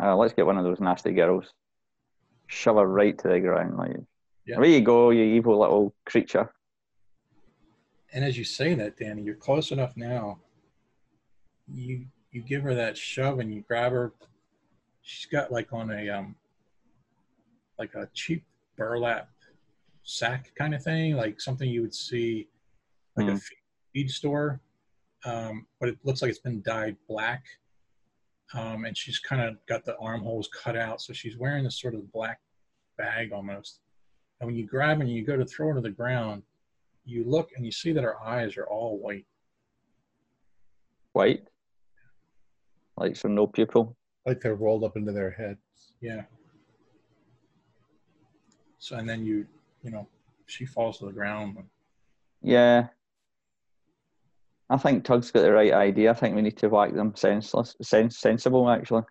Uh, 0.01 0.15
let's 0.17 0.35
get 0.35 0.47
one 0.47 0.59
of 0.59 0.65
those 0.65 0.81
nasty 0.81 1.13
girls. 1.13 1.53
Shove 2.47 2.77
her 2.77 2.87
right 2.87 3.17
to 3.19 3.29
the 3.29 3.41
ground. 3.41 3.77
Like, 3.77 3.97
Yeah. 4.47 4.57
there 4.57 4.65
you 4.67 4.81
go, 4.81 5.11
you 5.11 5.23
evil 5.23 5.59
little 5.59 5.95
creature. 6.05 6.53
And 8.13 8.25
as 8.25 8.39
you 8.39 8.45
say 8.45 8.75
that, 8.75 8.97
Danny, 8.99 9.23
you're 9.23 9.35
close 9.35 9.71
enough 9.71 9.97
now. 9.97 10.41
You 11.67 12.07
you 12.31 12.43
give 12.43 12.63
her 12.63 12.75
that 12.75 12.97
shove 12.97 13.39
and 13.39 13.53
you 13.55 13.63
grab 13.63 13.93
her. 13.93 14.13
She's 15.03 15.27
got 15.27 15.51
like 15.53 15.73
on 15.73 15.91
a 15.91 16.09
um 16.09 16.35
like 17.79 17.95
a 17.95 18.09
cheap 18.15 18.45
burlap 18.77 19.31
sack 20.03 20.53
kind 20.57 20.75
of 20.75 20.83
thing, 20.83 21.17
like 21.17 21.41
something 21.41 21.69
you 21.69 21.83
would 21.83 21.95
see 21.95 22.49
like 23.17 23.29
a 23.29 23.33
Mhm. 23.33 23.43
Feed- 23.93 24.07
feed 24.07 24.11
store. 24.11 24.61
Um, 25.25 25.67
but 25.81 25.89
it 25.89 25.99
looks 26.05 26.23
like 26.23 26.31
it's 26.31 26.39
been 26.39 26.63
dyed 26.63 26.97
black. 27.09 27.45
Um, 28.55 28.85
and 28.87 28.97
she's 28.97 29.19
kind 29.19 29.43
of 29.43 29.57
got 29.67 29.85
the 29.85 29.97
armholes 29.99 30.49
cut 30.49 30.77
out, 30.77 31.03
so 31.03 31.13
she's 31.13 31.37
wearing 31.37 31.65
this 31.65 31.81
sort 31.81 31.95
of 31.95 32.11
black 32.13 32.41
bag 32.97 33.33
almost. 33.33 33.81
And 34.41 34.47
when 34.47 34.57
you 34.57 34.67
grab 34.67 34.99
her 34.99 35.03
and 35.03 35.13
you 35.13 35.25
go 35.25 35.37
to 35.37 35.45
throw 35.45 35.69
her 35.69 35.75
to 35.75 35.81
the 35.81 35.91
ground, 35.91 36.43
you 37.05 37.25
look 37.25 37.51
and 37.57 37.65
you 37.67 37.73
see 37.73 37.93
that 37.93 38.05
her 38.05 38.23
eyes 38.23 38.57
are 38.57 38.67
all 38.67 38.99
white. 38.99 39.27
White. 41.13 41.49
Like, 42.97 43.17
so 43.17 43.29
no 43.29 43.47
pupil. 43.47 43.97
Like 44.25 44.41
they're 44.41 44.55
rolled 44.55 44.85
up 44.85 44.97
into 44.97 45.13
their 45.13 45.31
heads. 45.31 45.59
Yeah. 46.01 46.23
So 48.79 48.97
and 48.97 49.09
then 49.09 49.25
you, 49.25 49.47
you 49.83 49.91
know, 49.91 50.07
she 50.47 50.65
falls 50.65 50.99
to 50.99 51.07
the 51.07 51.13
ground. 51.13 51.57
Yeah. 52.41 52.89
I 54.71 54.77
think 54.77 55.05
Tug's 55.05 55.31
got 55.31 55.43
the 55.43 55.53
right 55.53 55.73
idea. 55.73 56.11
I 56.11 56.15
think 56.15 56.37
we 56.37 56.43
need 56.43 56.59
to 56.59 56.69
whack 56.69 56.93
them 56.93 57.15
senseless, 57.17 57.75
sens- 57.83 58.19
sensible, 58.19 58.69
actually. 58.69 59.03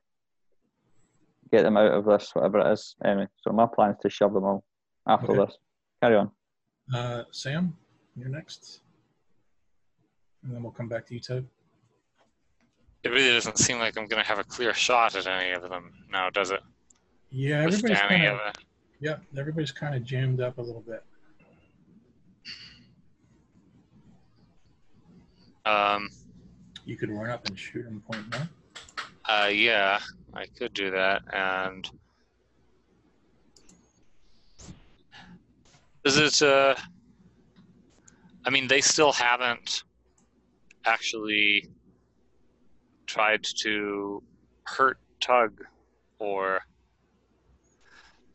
Get 1.51 1.63
them 1.63 1.77
out 1.77 1.91
of 1.93 2.05
this, 2.05 2.29
whatever 2.35 2.59
it 2.59 2.71
is. 2.73 2.95
Anyway, 3.03 3.27
so 3.41 3.51
my 3.51 3.65
plan 3.65 3.91
is 3.91 3.97
to 4.01 4.09
shove 4.09 4.33
them 4.33 4.43
all 4.43 4.63
after 5.07 5.31
Okay. 5.31 5.45
this. 5.45 5.57
Carry 6.01 6.15
on. 6.17 6.31
Uh, 6.93 7.23
Sam, 7.31 7.75
you're 8.15 8.29
next, 8.29 8.81
and 10.43 10.53
then 10.53 10.61
we'll 10.61 10.71
come 10.71 10.87
back 10.87 11.05
to 11.07 11.13
you, 11.13 11.19
Toad. 11.19 11.47
It 13.03 13.09
really 13.09 13.31
doesn't 13.31 13.57
seem 13.57 13.79
like 13.79 13.97
I'm 13.97 14.07
going 14.07 14.21
to 14.21 14.27
have 14.27 14.39
a 14.39 14.43
clear 14.43 14.73
shot 14.73 15.15
at 15.15 15.25
any 15.27 15.51
of 15.53 15.63
them 15.69 15.91
now, 16.11 16.29
does 16.29 16.51
it? 16.51 16.61
Yeah, 17.31 17.61
everybody's 17.63 17.99
kind 17.99 18.25
of 18.25 18.33
of 18.35 18.47
it. 18.49 18.57
yeah, 18.99 19.15
everybody's 19.37 19.71
kind 19.71 19.95
of 19.95 20.03
jammed 20.03 20.39
up 20.41 20.57
a 20.57 20.61
little 20.61 20.81
bit. 20.81 21.03
Um, 25.67 26.09
You 26.85 26.95
could 26.95 27.09
run 27.09 27.29
up 27.29 27.45
and 27.47 27.57
shoot 27.59 27.85
him 27.85 28.01
point 28.09 28.29
blank. 28.29 28.49
uh, 29.25 29.49
yeah, 29.51 29.99
I 30.33 30.45
could 30.57 30.73
do 30.73 30.91
that. 30.91 31.21
And 31.33 31.89
is 36.05 36.17
it? 36.17 36.41
Uh, 36.41 36.75
I 38.45 38.49
mean, 38.49 38.67
they 38.67 38.79
still 38.79 39.11
haven't 39.11 39.83
actually 40.85 41.67
tried 43.05 43.43
to 43.43 44.23
hurt 44.63 44.97
Tug 45.19 45.61
or 46.19 46.61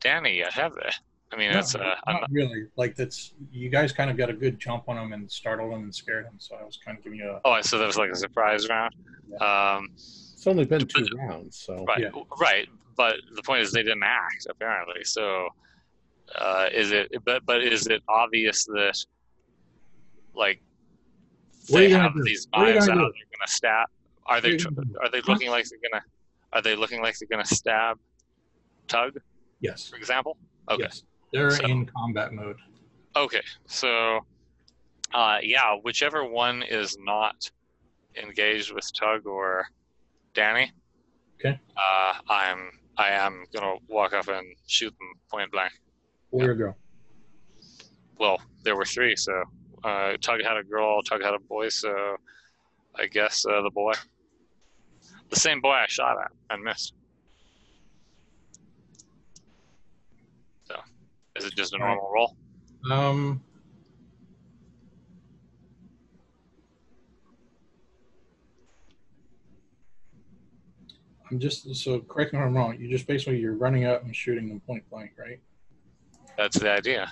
Danny 0.01 0.39
yet, 0.39 0.53
have 0.53 0.75
they? 0.75 0.91
I 1.33 1.37
mean, 1.37 1.51
No, 1.53 1.59
it's 1.61 1.75
uh, 1.75 1.95
I'm 2.07 2.21
not 2.21 2.31
really. 2.31 2.67
Like 2.77 2.95
that's 2.95 3.33
you 3.51 3.69
guys 3.71 3.91
kind 3.93 4.11
of 4.11 4.17
got 4.17 4.29
a 4.29 4.35
good 4.35 4.59
jump 4.59 4.85
on 4.89 4.99
him 4.99 5.13
and 5.13 5.31
startled 5.31 5.73
him 5.73 5.85
and 5.85 5.95
scared 5.95 6.27
him. 6.27 6.35
So 6.39 6.57
I 6.57 6.65
was 6.65 6.79
kind 6.85 6.99
of 6.99 7.05
giving 7.05 7.19
you 7.19 7.31
a 7.31 7.41
Oh, 7.45 7.61
so 7.63 7.79
that 7.79 7.87
was 7.87 7.97
like 7.97 8.11
a 8.11 8.17
surprise 8.17 8.69
round. 8.69 8.95
Um, 9.41 9.89
It's 9.95 10.47
only 10.47 10.65
been 10.67 10.87
two 10.87 11.07
rounds, 11.17 11.57
so 11.57 11.85
right, 11.85 12.01
Yeah. 12.01 12.11
right. 12.41 12.69
But 12.97 13.17
the 13.35 13.43
point 13.43 13.63
is, 13.63 13.73
they 13.73 13.83
didn't 13.83 14.03
act 14.03 14.47
apparently. 14.51 15.05
So, 15.05 15.49
uh, 16.37 16.69
is 16.73 16.91
it? 16.93 17.11
But 17.25 17.47
but 17.47 17.63
is 17.63 17.87
it 17.87 18.03
obvious 18.09 18.67
that, 18.67 18.99
like, 20.35 20.61
What 21.69 21.79
are 21.79 21.81
they 21.81 21.89
you 21.89 21.95
gonna 21.97 22.03
have 22.03 22.15
do? 22.15 22.23
these 22.25 22.47
What 22.53 22.69
are 22.69 22.73
knives 22.75 22.89
out? 22.91 22.97
They're 22.97 23.03
gonna 23.05 23.47
stab. 23.47 23.87
Are 24.27 24.41
they? 24.43 24.51
Are 24.51 24.57
tr- 24.59 24.69
you 24.69 24.75
gonna 24.75 24.87
do? 24.89 24.99
Are 25.03 25.11
they 25.11 25.21
looking 25.23 25.49
like 25.51 25.67
they're 25.69 25.79
gonna? 25.91 26.05
Are 26.53 26.61
they 26.61 26.77
looking 26.77 27.01
like 27.01 27.17
they're 27.19 27.29
gonna 27.31 27.47
stab? 27.47 27.99
Tug, 28.89 29.17
yes, 29.61 29.89
for 29.89 29.97
example. 29.97 30.37
Okay. 30.71 30.83
yes. 30.83 31.05
They're 31.33 31.51
So- 31.51 31.65
in 31.65 31.87
combat 31.87 32.33
mode. 32.33 32.59
Okay, 33.17 33.43
so 33.67 34.21
uh, 35.13 35.39
yeah, 35.43 35.75
whichever 35.83 36.25
one 36.25 36.63
is 36.63 36.97
not 36.99 37.51
engaged 38.17 38.73
with 38.73 38.91
Tug 38.95 39.27
or 39.27 39.67
Danny, 40.35 40.73
Okay. 41.39 41.59
uh, 41.77 42.15
I'm 42.29 42.79
I 42.97 43.11
am 43.11 43.45
gonna 43.53 43.77
walk 43.89 44.13
up 44.15 44.29
and 44.29 44.55
shoot 44.67 44.95
them 44.99 45.13
point 45.31 45.51
blank. 45.51 45.73
Boy 46.31 46.45
or 46.45 46.55
girl? 46.55 46.77
Well, 48.19 48.41
there 48.63 48.77
were 48.77 48.85
three, 48.87 49.17
so 49.17 49.43
uh, 49.85 50.17
Tug 50.21 50.43
had 50.43 50.57
a 50.57 50.63
girl, 50.65 51.03
Tug 51.03 51.23
had 51.23 51.35
a 51.35 51.39
boy, 51.39 51.69
so 51.69 52.17
I 52.95 53.07
guess 53.07 53.45
uh, 53.45 53.61
the 53.63 53.71
boy, 53.71 53.93
the 55.31 55.37
same 55.37 55.61
boy 55.61 55.73
I 55.73 55.87
shot 55.87 56.19
at 56.19 56.31
and 56.51 56.63
missed. 56.63 56.95
So, 60.65 60.77
is 61.37 61.42
it 61.53 61.57
just 61.57 61.75
a 61.75 61.79
normal 61.79 62.11
roll? 62.13 62.37
Um. 62.91 63.43
I'm 71.31 71.41
just 71.41 71.75
so 71.77 72.01
correct 72.01 72.35
me 72.35 72.39
if 72.39 72.45
I'm 72.45 72.55
wrong. 72.55 72.77
You 72.79 72.91
just 72.91 73.07
basically 73.07 73.39
you're 73.39 73.55
running 73.55 73.87
up 73.87 74.05
and 74.05 74.15
shooting 74.15 74.49
them 74.49 74.61
point 74.61 74.89
blank, 74.91 75.13
right? 75.19 75.41
That's 76.37 76.59
the 76.59 76.71
idea. 76.71 77.11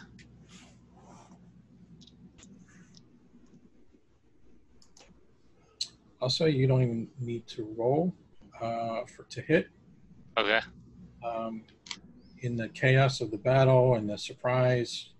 I'll 6.20 6.28
say 6.28 6.50
you 6.50 6.66
don't 6.66 6.82
even 6.82 7.08
need 7.18 7.46
to 7.48 7.74
roll 7.78 8.12
uh, 8.60 9.04
for 9.06 9.22
to 9.30 9.40
hit. 9.40 9.68
Okay. 10.36 10.60
um, 11.24 11.62
in 12.40 12.56
the 12.56 12.68
chaos 12.68 13.20
of 13.20 13.30
the 13.30 13.36
battle 13.38 13.94
and 13.96 14.08
the 14.08 14.16
surprise, 14.18 15.10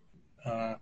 uh, 0.45 0.75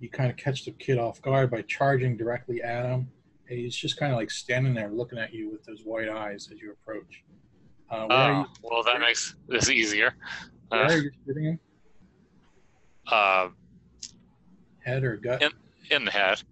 you 0.00 0.10
kind 0.10 0.30
of 0.30 0.36
catch 0.36 0.64
the 0.64 0.72
kid 0.72 0.98
off 0.98 1.20
guard 1.22 1.50
by 1.50 1.62
charging 1.62 2.16
directly 2.16 2.62
at 2.62 2.84
him. 2.84 3.08
And 3.48 3.58
he's 3.58 3.74
just 3.76 3.96
kind 3.96 4.12
of 4.12 4.18
like 4.18 4.30
standing 4.30 4.74
there 4.74 4.90
looking 4.90 5.18
at 5.18 5.32
you 5.32 5.50
with 5.50 5.64
those 5.64 5.82
white 5.84 6.08
eyes 6.08 6.48
as 6.52 6.60
you 6.60 6.72
approach. 6.72 7.22
Uh, 7.90 8.06
Oh, 8.10 8.28
you, 8.40 8.46
well, 8.62 8.82
that 8.82 9.00
makes 9.00 9.36
this 9.48 9.70
easier. 9.70 10.14
where 10.68 10.82
Uh, 10.84 10.88
are 10.92 10.98
you 10.98 11.10
shooting 11.24 11.44
him? 11.44 11.60
uh, 13.08 13.48
Head 14.84 15.02
or 15.04 15.16
gut? 15.16 15.40
Yep. 15.40 15.52
in 15.92 16.04
the 16.04 16.10
head. 16.10 16.42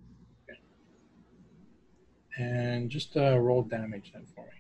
And 2.39 2.91
just 2.91 3.17
uh, 3.17 3.39
roll 3.39 3.63
damage 3.63 4.11
then 4.13 4.27
for 4.35 4.45
me. 4.45 4.51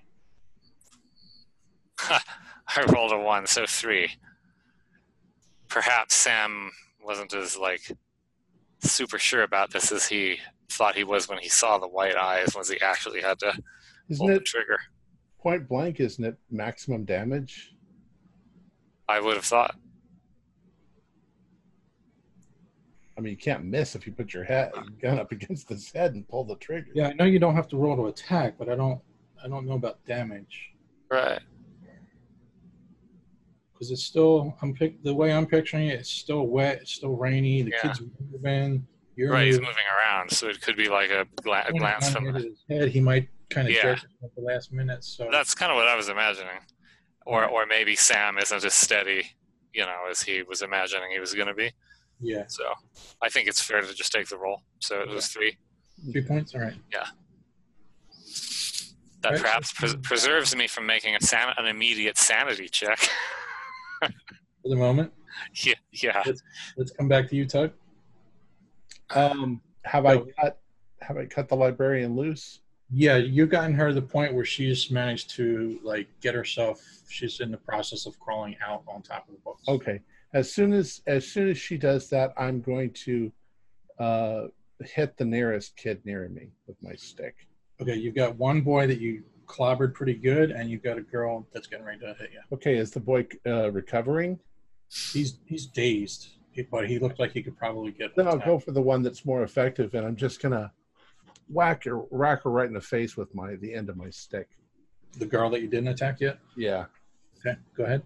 I 2.77 2.85
rolled 2.93 3.13
a 3.13 3.19
one, 3.19 3.47
so 3.47 3.67
three. 3.67 4.11
Perhaps 5.69 6.15
Sam 6.15 6.71
wasn't 7.05 7.35
as 7.35 7.57
like 7.57 7.93
super 8.81 9.19
sure 9.19 9.43
about 9.43 9.73
this 9.73 9.93
as 9.93 10.07
he 10.07 10.39
thought 10.71 10.97
he 10.97 11.05
was 11.05 11.29
when 11.29 11.39
he 11.39 11.49
saw 11.49 11.79
the 11.79 11.89
white 11.89 12.17
eyes. 12.17 12.55
Was 12.57 12.71
he 12.71 12.81
actually 12.81 13.21
had 13.21 13.39
to 13.41 13.53
isn't 14.09 14.19
pull 14.19 14.29
the 14.29 14.37
it 14.37 14.45
trigger? 14.45 14.79
point 15.41 15.69
blank? 15.69 16.01
Isn't 16.01 16.25
it 16.25 16.37
maximum 16.51 17.05
damage? 17.05 17.75
I 19.09 19.21
would 19.21 19.37
have 19.37 19.45
thought. 19.45 19.77
I 23.17 23.21
mean, 23.21 23.31
you 23.31 23.37
can't 23.37 23.65
miss 23.65 23.95
if 23.95 24.07
you 24.07 24.13
put 24.13 24.35
your 24.35 24.43
head 24.45 24.73
gun 25.01 25.19
up 25.19 25.31
against 25.31 25.69
his 25.69 25.93
head 25.93 26.15
and 26.15 26.27
pull 26.27 26.45
the 26.45 26.57
trigger. 26.57 26.91
Yeah, 26.95 27.09
I 27.09 27.13
know 27.13 27.25
you 27.25 27.39
don't 27.39 27.55
have 27.55 27.69
to 27.69 27.77
roll 27.77 27.97
to 27.97 28.07
attack, 28.07 28.55
but 28.59 28.69
I 28.69 28.75
don't. 28.75 29.01
I 29.43 29.49
don't 29.49 29.67
know 29.67 29.75
about 29.75 30.03
damage 30.07 30.71
Right. 31.11 31.41
Because 33.75 33.91
it's 33.91 34.05
still. 34.05 34.57
I'm 34.63 34.73
pick 34.75 35.03
the 35.03 35.13
way 35.15 35.33
I'm 35.33 35.47
picturing 35.47 35.89
it. 35.89 36.01
It's 36.01 36.11
still 36.11 36.47
wet. 36.47 36.79
It's 36.83 36.93
still 36.93 37.17
rainy. 37.17 37.63
The 37.63 37.73
Yeah. 37.73 37.83
kid's 37.83 38.01
moving. 38.33 38.87
You're 39.17 39.31
Right. 39.33 39.47
He's 39.47 39.57
moving. 39.57 39.69
moving 39.69 39.85
around, 39.99 40.31
so 40.31 40.49
it 40.49 40.61
could 40.63 40.77
be 40.77 40.89
like 40.89 41.11
a 41.11 41.27
gla- 41.43 41.71
glance 41.77 42.09
from. 42.11 42.33
his 42.35 42.65
head, 42.69 42.89
he 42.89 43.01
might 43.01 43.29
kind 43.51 43.69
of 43.69 43.75
Yeah. 43.75 43.83
jerk 43.83 43.99
at 44.25 44.35
the 44.35 44.41
last 44.43 44.73
minute. 44.73 45.05
So 45.05 45.29
That's 45.31 45.55
kind 45.55 45.71
of 45.71 45.77
what 45.77 45.87
I 45.87 45.95
was 45.95 46.09
imagining, 46.09 46.59
or 47.27 47.45
or 47.47 47.67
maybe 47.67 47.95
Sam 47.95 48.39
isn't 48.39 48.65
as 48.65 48.75
steady, 48.75 49.33
you 49.73 49.83
know, 49.87 50.07
as 50.11 50.23
he 50.23 50.43
was 50.43 50.63
imagining 50.63 51.11
he 51.13 51.21
was 51.21 51.33
going 51.35 51.47
to 51.49 51.55
be. 51.55 51.71
yeah, 52.21 52.45
So 52.49 52.65
I 53.23 53.29
think 53.29 53.49
it's 53.49 53.61
fair 53.61 53.81
to 53.83 53.95
just 53.95 54.11
take 54.13 54.29
the 54.29 54.39
roll. 54.39 54.63
So 54.81 55.01
it 55.03 55.09
was 55.09 55.29
three. 55.29 55.59
three 56.13 56.23
points. 56.25 56.55
All 56.55 56.61
right. 56.61 56.75
Yeah. 56.93 57.07
That 59.21 59.33
Right. 59.33 59.41
perhaps 59.41 59.73
pres- 59.73 59.97
preserves 59.97 60.55
me 60.57 60.67
from 60.69 60.87
making 60.87 61.15
a 61.17 61.21
san- 61.21 61.55
an 61.57 61.67
immediate 61.67 62.19
sanity 62.19 62.69
check. 62.69 62.99
For 64.63 64.69
the 64.69 64.77
moment, 64.77 65.13
yeah, 65.55 65.75
yeah. 65.93 66.23
let's 66.77 66.91
come 66.93 67.09
back 67.09 67.29
to 67.29 67.37
you, 67.37 67.47
Tug. 67.47 67.73
Um, 69.11 69.61
have 69.85 70.07
I 70.07 70.19
cut? 70.19 70.61
Have 71.01 71.19
I 71.19 71.27
cut 71.27 71.49
the 71.49 71.57
librarian 71.57 72.17
loose? 72.17 72.61
Yeah, 72.91 73.17
you've 73.17 73.51
gotten 73.51 73.75
her 73.75 73.89
to 73.89 73.95
the 73.95 74.03
point 74.03 74.35
where 74.35 74.45
she's 74.45 74.91
managed 74.91 75.31
to 75.31 75.79
like 75.83 76.09
get 76.21 76.35
herself. 76.35 76.83
She's 77.09 77.41
in 77.41 77.51
the 77.51 77.59
process 77.59 78.07
of 78.07 78.19
crawling 78.21 78.57
out 78.67 78.85
on 78.87 79.03
top 79.03 79.29
of 79.29 79.35
the 79.35 79.41
books. 79.41 79.63
Okay. 79.69 80.01
As 80.33 80.53
soon 80.53 80.73
as 80.73 81.03
as 81.07 81.27
soon 81.27 81.51
as 81.51 81.59
she 81.59 81.77
does 81.77 82.09
that, 82.11 82.33
I'm 82.37 82.61
going 82.61 82.93
to 83.05 83.33
uh, 83.99 84.43
hit 84.81 85.17
the 85.17 85.25
nearest 85.25 85.77
kid 85.77 86.01
near 86.05 86.29
me 86.29 86.51
with 86.67 86.77
my 86.83 86.95
stick. 86.95 87.35
Okay, 87.81 87.97
you've 87.97 88.15
got 88.15 88.37
one 88.37 88.61
boy 88.61 88.87
that 88.87 89.01
you 89.01 89.25
clobbered 89.47 89.95
pretty 89.95 90.15
good, 90.15 90.51
and 90.51 90.71
you've 90.71 90.83
got 90.83 90.99
a 90.99 91.03
girl 91.03 91.47
that's 91.53 91.67
getting 91.67 91.85
ready 91.85 92.01
to 92.01 92.15
hit 92.15 92.31
you. 92.33 92.41
Okay, 92.53 92.77
is 92.77 92.91
the 92.91 93.01
boy 93.01 93.27
uh, 93.47 93.71
recovering? 93.73 94.39
He's 95.13 95.39
he's 95.47 95.67
dazed, 95.67 96.29
but 96.71 96.89
he 96.89 96.99
looked 96.99 97.19
like 97.19 97.33
he 97.33 97.43
could 97.43 97.57
probably 97.57 97.93
get. 97.93 98.15
Then 98.17 98.27
I'll 98.27 98.35
attacked. 98.35 98.47
go 98.49 98.59
for 98.59 98.73
the 98.73 98.83
one 98.83 99.03
that's 99.03 99.25
more 99.25 99.43
effective, 99.43 99.95
and 99.95 100.07
I'm 100.07 100.17
just 100.17 100.41
gonna 100.41 100.73
whack 101.49 101.85
her, 101.85 101.97
whack 101.97 102.43
her 102.45 102.51
right 102.51 102.67
in 102.69 102.75
the 102.75 102.81
face 102.81 103.17
with 103.17 103.35
my 103.35 103.57
the 103.57 103.75
end 103.75 103.89
of 103.89 103.97
my 103.97 104.11
stick. 104.11 104.49
the 105.19 105.27
girl 105.27 105.51
that 105.51 105.61
you 105.63 105.69
didn't 105.69 105.89
attack 105.89 106.21
yet. 106.21 106.39
Yeah. 106.57 106.87
Okay, 107.39 107.57
go 107.77 107.85
ahead. 107.85 108.03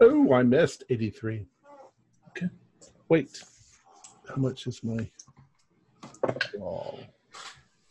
Oh, 0.00 0.32
I 0.32 0.42
missed 0.44 0.84
83. 0.90 1.44
Okay. 2.30 2.46
Wait, 3.08 3.42
how 4.28 4.36
much 4.36 4.66
is 4.68 4.84
my? 4.84 5.10
Oh, 6.62 6.98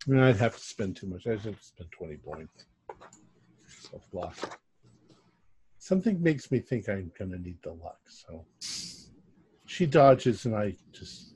I 0.08 0.12
mean, 0.12 0.24
I'd 0.24 0.38
have 0.38 0.56
to 0.56 0.64
spend 0.64 0.96
too 0.96 1.08
much. 1.08 1.28
I 1.28 1.38
should 1.38 1.62
spend 1.62 1.92
20 1.92 2.16
points. 2.18 2.66
Self 3.68 4.04
luck. 4.14 4.60
Something 5.80 6.22
makes 6.22 6.52
me 6.52 6.60
think 6.60 6.88
I'm 6.90 7.12
gonna 7.18 7.38
need 7.38 7.58
the 7.62 7.74
luck. 7.74 8.00
So 8.08 8.46
she 9.66 9.86
dodges, 9.86 10.46
and 10.46 10.56
I 10.56 10.76
just 10.92 11.34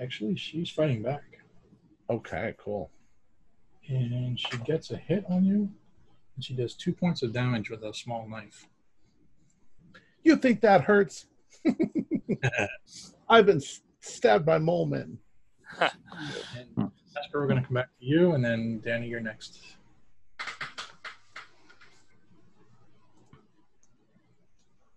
Actually, 0.00 0.36
she's 0.36 0.70
fighting 0.70 1.02
back, 1.02 1.24
okay, 2.08 2.54
cool. 2.58 2.90
and 3.88 4.38
she 4.38 4.56
gets 4.58 4.92
a 4.92 4.96
hit 4.96 5.24
on 5.28 5.44
you, 5.44 5.68
and 6.36 6.44
she 6.44 6.54
does 6.54 6.74
two 6.74 6.92
points 6.92 7.22
of 7.22 7.32
damage 7.32 7.68
with 7.68 7.82
a 7.82 7.92
small 7.92 8.28
knife. 8.28 8.68
You 10.22 10.36
think 10.36 10.60
that 10.60 10.82
hurts? 10.82 11.26
I've 13.28 13.46
been 13.46 13.62
stabbed 14.00 14.46
by 14.46 14.58
mole 14.58 14.86
men. 14.86 15.18
And 16.76 16.90
Jasper, 17.18 17.40
we're 17.40 17.46
going 17.46 17.60
to 17.60 17.66
come 17.66 17.74
back 17.74 17.88
to 17.98 18.04
you, 18.04 18.32
and 18.32 18.44
then 18.44 18.80
Danny, 18.84 19.08
you're 19.08 19.20
next. 19.20 19.60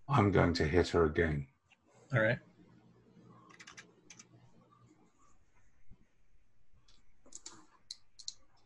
I'm 0.07 0.31
going 0.31 0.53
to 0.55 0.65
hit 0.65 0.89
her 0.89 1.05
again. 1.05 1.47
All 2.13 2.21
right. 2.21 2.37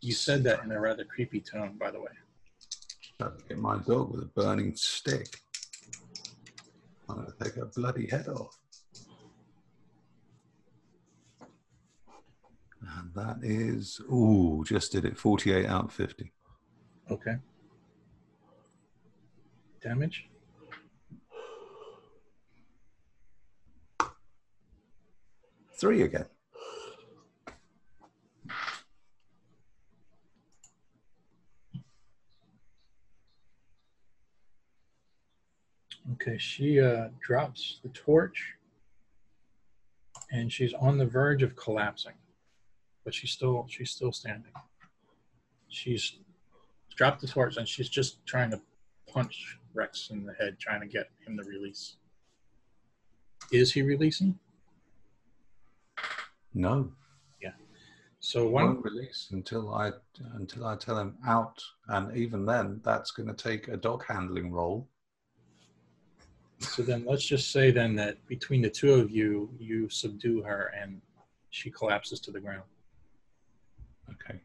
You 0.02 0.14
said 0.14 0.44
that 0.44 0.64
in 0.64 0.72
a 0.72 0.80
rather 0.80 1.06
creepy 1.06 1.40
tone, 1.40 1.78
by 1.80 1.92
the 1.92 2.00
way. 2.00 2.12
Hit 3.48 3.58
my 3.58 3.78
dog 3.88 4.12
with 4.12 4.24
a 4.24 4.30
burning 4.36 4.76
stick. 4.76 5.40
I'm 7.08 7.18
going 7.18 7.28
to 7.28 7.44
take 7.44 7.56
her 7.56 7.70
bloody 7.76 8.08
head 8.08 8.28
off. 8.28 8.58
And 12.98 13.14
that 13.16 13.38
is, 13.42 14.00
ooh, 14.12 14.64
just 14.66 14.92
did 14.92 15.06
it 15.06 15.18
48 15.18 15.66
out 15.66 15.86
of 15.86 15.94
50. 15.94 16.32
Okay. 17.12 17.36
damage. 19.82 20.28
Three 25.80 26.04
again. 26.04 26.26
Okay, 36.14 36.38
she 36.38 36.80
uh, 36.80 37.10
drops 37.20 37.80
the 37.84 37.90
torch 37.90 38.56
and 40.32 40.52
she's 40.52 40.74
on 40.74 40.98
the 40.98 41.06
verge 41.06 41.44
of 41.44 41.56
collapsing, 41.56 42.14
but 43.06 43.14
she's 43.14 43.32
still 43.32 43.66
she's 43.70 43.92
still 43.92 44.12
standing. 44.12 44.52
She's 45.70 46.18
dropped 46.96 47.22
the 47.22 47.28
torch 47.28 47.56
and 47.58 47.68
she's 47.68 47.88
just 47.88 48.26
trying 48.26 48.50
to 48.52 48.60
punch 49.08 49.60
Rex 49.74 50.10
in 50.10 50.26
the 50.26 50.34
head, 50.34 50.58
trying 50.60 50.82
to 50.82 50.88
get 50.88 51.10
him 51.26 51.38
to 51.38 51.44
release. 51.44 51.98
Is 53.52 53.72
he 53.72 53.84
releasing? 53.84 54.40
No, 56.54 56.92
Yeah. 57.42 57.52
So 58.22 58.48
won't 58.48 58.78
one 58.78 58.82
release 58.82 59.28
until 59.32 59.74
I 59.74 59.92
until 60.34 60.66
I 60.66 60.76
tell 60.78 60.98
him 60.98 61.18
out, 61.28 61.62
and 61.90 62.16
even 62.18 62.46
then, 62.46 62.82
that's 62.84 63.12
going 63.12 63.28
to 63.28 63.36
take 63.36 63.68
a 63.68 63.78
dog 63.78 64.04
handling 64.08 64.52
roll. 64.52 64.88
so 66.60 66.82
then 66.82 67.04
let's 67.06 67.26
just 67.26 67.52
say 67.52 67.72
then 67.72 67.96
that 67.98 68.26
between 68.28 68.62
the 68.62 68.70
two 68.70 68.94
of 68.94 69.12
you, 69.12 69.50
you 69.60 69.90
subdue 69.90 70.42
her 70.42 70.74
and 70.82 71.02
she 71.50 71.70
collapses 71.70 72.20
to 72.22 72.32
the 72.32 72.40
ground. 72.40 72.64
Okay. 74.12 74.40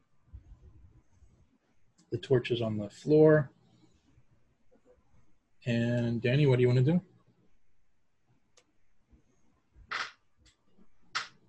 The 2.10 2.18
torch 2.18 2.50
is 2.50 2.60
on 2.62 2.76
the 2.76 2.88
floor. 2.90 3.50
And 5.66 6.20
Danny, 6.22 6.46
what 6.46 6.56
do 6.56 6.62
you 6.62 6.68
want 6.68 6.84
to 6.84 6.92
do? 6.92 7.00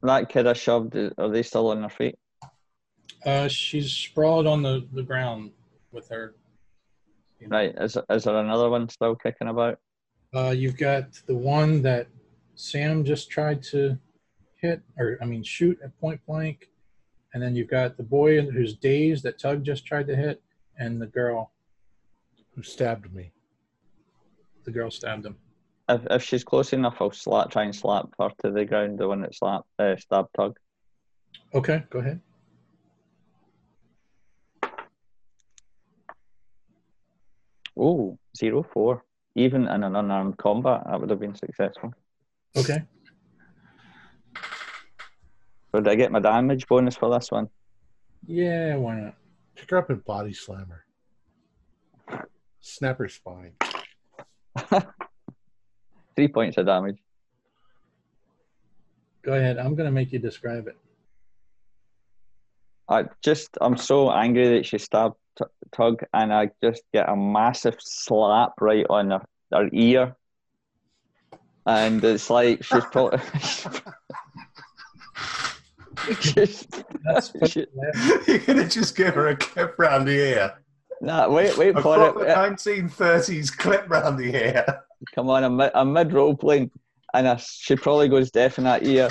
That 0.03 0.29
kid 0.29 0.47
I 0.47 0.53
shoved, 0.53 0.95
are 0.95 1.29
they 1.29 1.43
still 1.43 1.69
on 1.69 1.81
their 1.81 1.89
feet? 1.89 2.15
Uh, 3.25 3.47
she's 3.47 3.91
sprawled 3.91 4.47
on 4.47 4.63
the, 4.63 4.87
the 4.93 5.03
ground 5.03 5.51
with 5.91 6.09
her. 6.09 6.35
you 7.39 7.47
know. 7.47 7.55
Right. 7.55 7.73
Is, 7.79 7.97
is 8.09 8.23
there 8.23 8.35
another 8.35 8.69
one 8.69 8.89
still 8.89 9.15
kicking 9.15 9.47
about? 9.47 9.77
Uh, 10.33 10.49
you've 10.49 10.77
got 10.77 11.13
the 11.27 11.35
one 11.35 11.81
that 11.83 12.07
Sam 12.55 13.03
just 13.05 13.29
tried 13.29 13.61
to 13.63 13.97
hit, 14.55 14.81
or 14.97 15.17
I 15.21 15.25
mean, 15.25 15.43
shoot 15.43 15.77
at 15.83 15.97
point 15.99 16.19
blank. 16.25 16.69
And 17.33 17.41
then 17.41 17.55
you've 17.55 17.69
got 17.69 17.97
the 17.97 18.03
boy 18.03 18.41
who's 18.41 18.75
dazed 18.75 19.23
that 19.23 19.39
Tug 19.39 19.63
just 19.63 19.85
tried 19.85 20.07
to 20.07 20.15
hit, 20.15 20.41
and 20.77 21.01
the 21.01 21.07
girl. 21.07 21.51
Who 22.55 22.63
stabbed 22.63 23.13
me? 23.13 23.31
The 24.65 24.71
girl 24.71 24.91
stabbed 24.91 25.25
him. 25.25 25.37
If, 25.87 26.01
if 26.09 26.23
she's 26.23 26.43
close 26.43 26.73
enough, 26.73 26.97
I'll 26.99 27.11
slap, 27.11 27.49
try 27.51 27.63
and 27.63 27.75
slap 27.75 28.07
her 28.19 28.29
to 28.43 28.51
the 28.51 28.65
ground, 28.65 28.99
the 28.99 29.07
one 29.07 29.21
that 29.21 29.33
slapped, 29.33 29.67
uh, 29.79 29.95
stabbed 29.95 30.29
Tug. 30.35 30.57
Okay, 31.53 31.83
go 31.89 31.99
ahead. 31.99 32.19
Oh, 37.77 38.17
zero 38.37 38.63
four. 38.63 39.03
Even 39.35 39.67
in 39.67 39.83
an 39.83 39.95
unarmed 39.95 40.37
combat, 40.37 40.83
that 40.85 40.99
would 40.99 41.09
have 41.09 41.19
been 41.19 41.35
successful. 41.35 41.93
Okay. 42.57 42.83
So 45.71 45.79
did 45.79 45.87
I 45.87 45.95
get 45.95 46.11
my 46.11 46.19
damage 46.19 46.67
bonus 46.67 46.97
for 46.97 47.09
this 47.09 47.31
one? 47.31 47.47
Yeah, 48.27 48.75
why 48.75 48.99
not? 48.99 49.15
Pick 49.55 49.69
her 49.69 49.77
up 49.77 49.89
and 49.89 50.03
body 50.03 50.33
slam 50.33 50.67
her. 50.69 52.27
Snap 52.59 52.97
her 52.97 53.07
spine. 53.07 53.53
Three 56.15 56.27
points 56.27 56.57
of 56.57 56.65
damage. 56.65 56.97
Go 59.23 59.33
ahead. 59.33 59.57
I'm 59.57 59.75
gonna 59.75 59.91
make 59.91 60.11
you 60.11 60.19
describe 60.19 60.67
it. 60.67 60.77
I 62.89 63.05
just, 63.23 63.57
I'm 63.61 63.77
so 63.77 64.11
angry 64.11 64.57
that 64.57 64.65
she 64.65 64.77
stabbed 64.77 65.15
T- 65.37 65.45
Tug, 65.71 66.03
and 66.13 66.33
I 66.33 66.49
just 66.61 66.83
get 66.93 67.07
a 67.07 67.15
massive 67.15 67.77
slap 67.79 68.51
right 68.59 68.85
on 68.89 69.11
her, 69.11 69.21
her 69.53 69.69
ear. 69.71 70.17
And 71.65 72.03
it's 72.03 72.29
like 72.29 72.63
she's 72.63 72.83
probably. 72.85 73.19
she's, 76.19 76.67
That's 77.05 77.31
she, 77.51 77.65
You're 78.27 78.39
gonna 78.39 78.67
just 78.67 78.95
give 78.95 79.15
her 79.15 79.27
a 79.29 79.35
clip 79.35 79.75
round 79.77 80.07
the 80.07 80.11
ear. 80.13 80.53
nah, 81.01 81.29
wait, 81.29 81.57
wait 81.57 81.69
A 81.75 81.81
for 81.81 81.95
proper 82.13 82.25
it. 82.25 82.35
1930s 82.35 83.55
clip 83.57 83.89
round 83.89 84.17
the 84.19 84.35
ear. 84.35 84.83
Come 85.15 85.29
on, 85.29 85.43
I'm, 85.43 85.55
mid- 85.57 85.71
I'm 85.73 85.93
mid 85.93 86.13
role 86.13 86.35
playing, 86.35 86.71
and 87.13 87.27
I, 87.27 87.35
she 87.37 87.75
probably 87.75 88.07
goes 88.09 88.29
deaf 88.31 88.57
in 88.57 88.65
that 88.65 88.85
ear. 88.85 89.09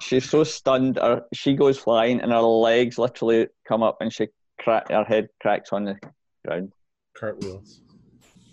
She's 0.00 0.28
so 0.28 0.44
stunned, 0.44 0.96
her, 0.96 1.22
she 1.32 1.54
goes 1.54 1.78
flying, 1.78 2.20
and 2.20 2.32
her 2.32 2.40
legs 2.40 2.98
literally 2.98 3.46
come 3.66 3.82
up, 3.82 3.98
and 4.00 4.12
she 4.12 4.28
crack, 4.60 4.90
her 4.90 5.04
head 5.04 5.28
cracks 5.40 5.72
on 5.72 5.84
the 5.84 5.98
ground. 6.46 6.72
Cartwheels. 7.14 7.80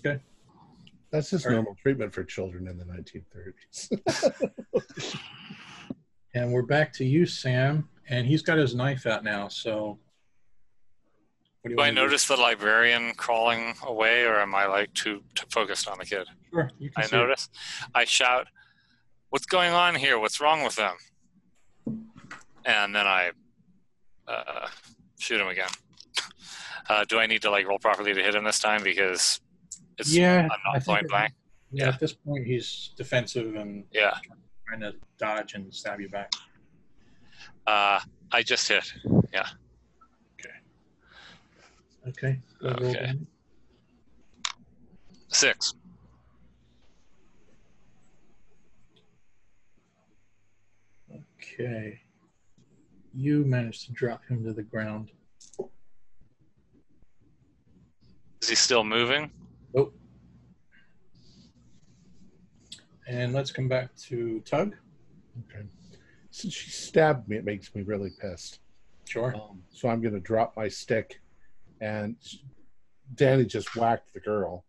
Okay. 0.06 0.20
That's 1.12 1.32
just 1.32 1.46
All 1.46 1.50
right. 1.52 1.56
normal 1.56 1.76
treatment 1.82 2.14
for 2.14 2.24
children 2.24 2.68
in 2.68 2.78
the 2.78 2.86
1930s. 2.86 3.90
And 6.34 6.52
we're 6.52 6.62
back 6.64 6.94
to 6.94 7.06
you, 7.06 7.26
Sam. 7.26 7.90
And 8.10 8.26
he's 8.26 8.42
got 8.42 8.58
his 8.58 8.76
knife 8.76 9.06
out 9.06 9.24
now. 9.24 9.48
So, 9.48 10.00
what 11.62 11.70
do 11.70 11.72
you 11.72 11.76
Do 11.78 11.82
I 11.84 11.92
notice 11.92 12.28
the 12.28 12.38
librarian 12.38 13.14
crawling 13.16 13.76
away, 13.86 14.24
or 14.24 14.40
am 14.40 14.56
I 14.56 14.66
like 14.66 14.94
too, 14.94 15.22
too 15.36 15.46
focused 15.50 15.88
on 15.88 15.98
the 16.00 16.06
kid? 16.06 16.28
Sure, 16.52 16.70
you 16.80 16.90
can 16.90 17.04
I 17.04 17.08
see 17.08 17.16
it. 17.16 17.20
notice. 17.20 17.50
I 17.94 18.06
shout, 18.06 18.48
"What's 19.30 19.46
going 19.46 19.74
on 19.74 19.96
here? 19.96 20.18
What's 20.18 20.40
wrong 20.42 20.64
with 20.64 20.76
them?" 20.76 20.96
And 22.66 22.96
then 22.96 23.06
I 23.08 23.32
uh, 24.28 24.68
shoot 25.20 25.40
him 25.42 25.48
again. 25.48 25.70
Uh, 26.90 27.06
do 27.08 27.20
I 27.20 27.28
need 27.28 27.40
to 27.44 27.52
like 27.52 27.68
roll 27.68 27.78
properly 27.78 28.16
to 28.16 28.24
hit 28.24 28.34
him 28.34 28.44
this 28.44 28.58
time 28.58 28.82
because 28.82 29.40
it's 30.00 30.12
Yeah, 30.12 30.48
I'm 30.52 30.74
not 30.74 30.84
point 30.84 31.08
blank? 31.08 31.34
Yeah, 31.72 31.84
Yeah. 31.84 31.90
at 31.92 32.00
this 32.00 32.14
point, 32.14 32.48
he's 32.48 32.94
defensive 32.98 33.54
and 33.54 33.84
Yeah. 33.92 34.16
Trying 34.70 34.82
to 34.82 34.94
dodge 35.18 35.54
and 35.56 35.74
stab 35.74 36.00
you 36.00 36.10
back. 36.10 36.32
Uh, 37.66 38.00
I 38.32 38.44
just 38.44 38.68
hit. 38.68 38.92
Yeah. 39.34 39.48
Okay. 42.08 42.40
go 42.62 42.68
ahead, 42.68 42.82
roll 42.82 42.90
Okay. 42.92 43.14
Six. 45.28 45.74
Okay. 51.42 52.00
You 53.14 53.44
managed 53.46 53.86
to 53.88 53.92
drop 53.92 54.26
him 54.28 54.44
to 54.44 54.54
the 54.54 54.64
ground. 54.64 55.12
Is 58.42 58.50
he 58.50 58.56
still 58.56 58.84
moving? 58.84 59.30
And 63.10 63.34
let's 63.34 63.52
come 63.52 63.68
back 63.68 63.96
to 64.08 64.40
Tug. 64.42 64.76
okay. 65.50 65.66
Since 66.30 66.54
she 66.54 66.70
stabbed 66.70 67.28
me, 67.28 67.38
it 67.38 67.44
makes 67.44 67.74
me 67.74 67.82
really 67.82 68.12
pissed. 68.22 68.60
Sure. 69.06 69.34
Um, 69.36 69.64
so 69.72 69.90
I'm 69.90 70.00
going 70.00 70.14
to 70.14 70.20
drop 70.20 70.56
my 70.56 70.68
stick, 70.68 71.20
and 71.82 72.16
Danny 73.16 73.46
just 73.46 73.76
whacked 73.76 74.14
the 74.14 74.20
girl. 74.20 74.64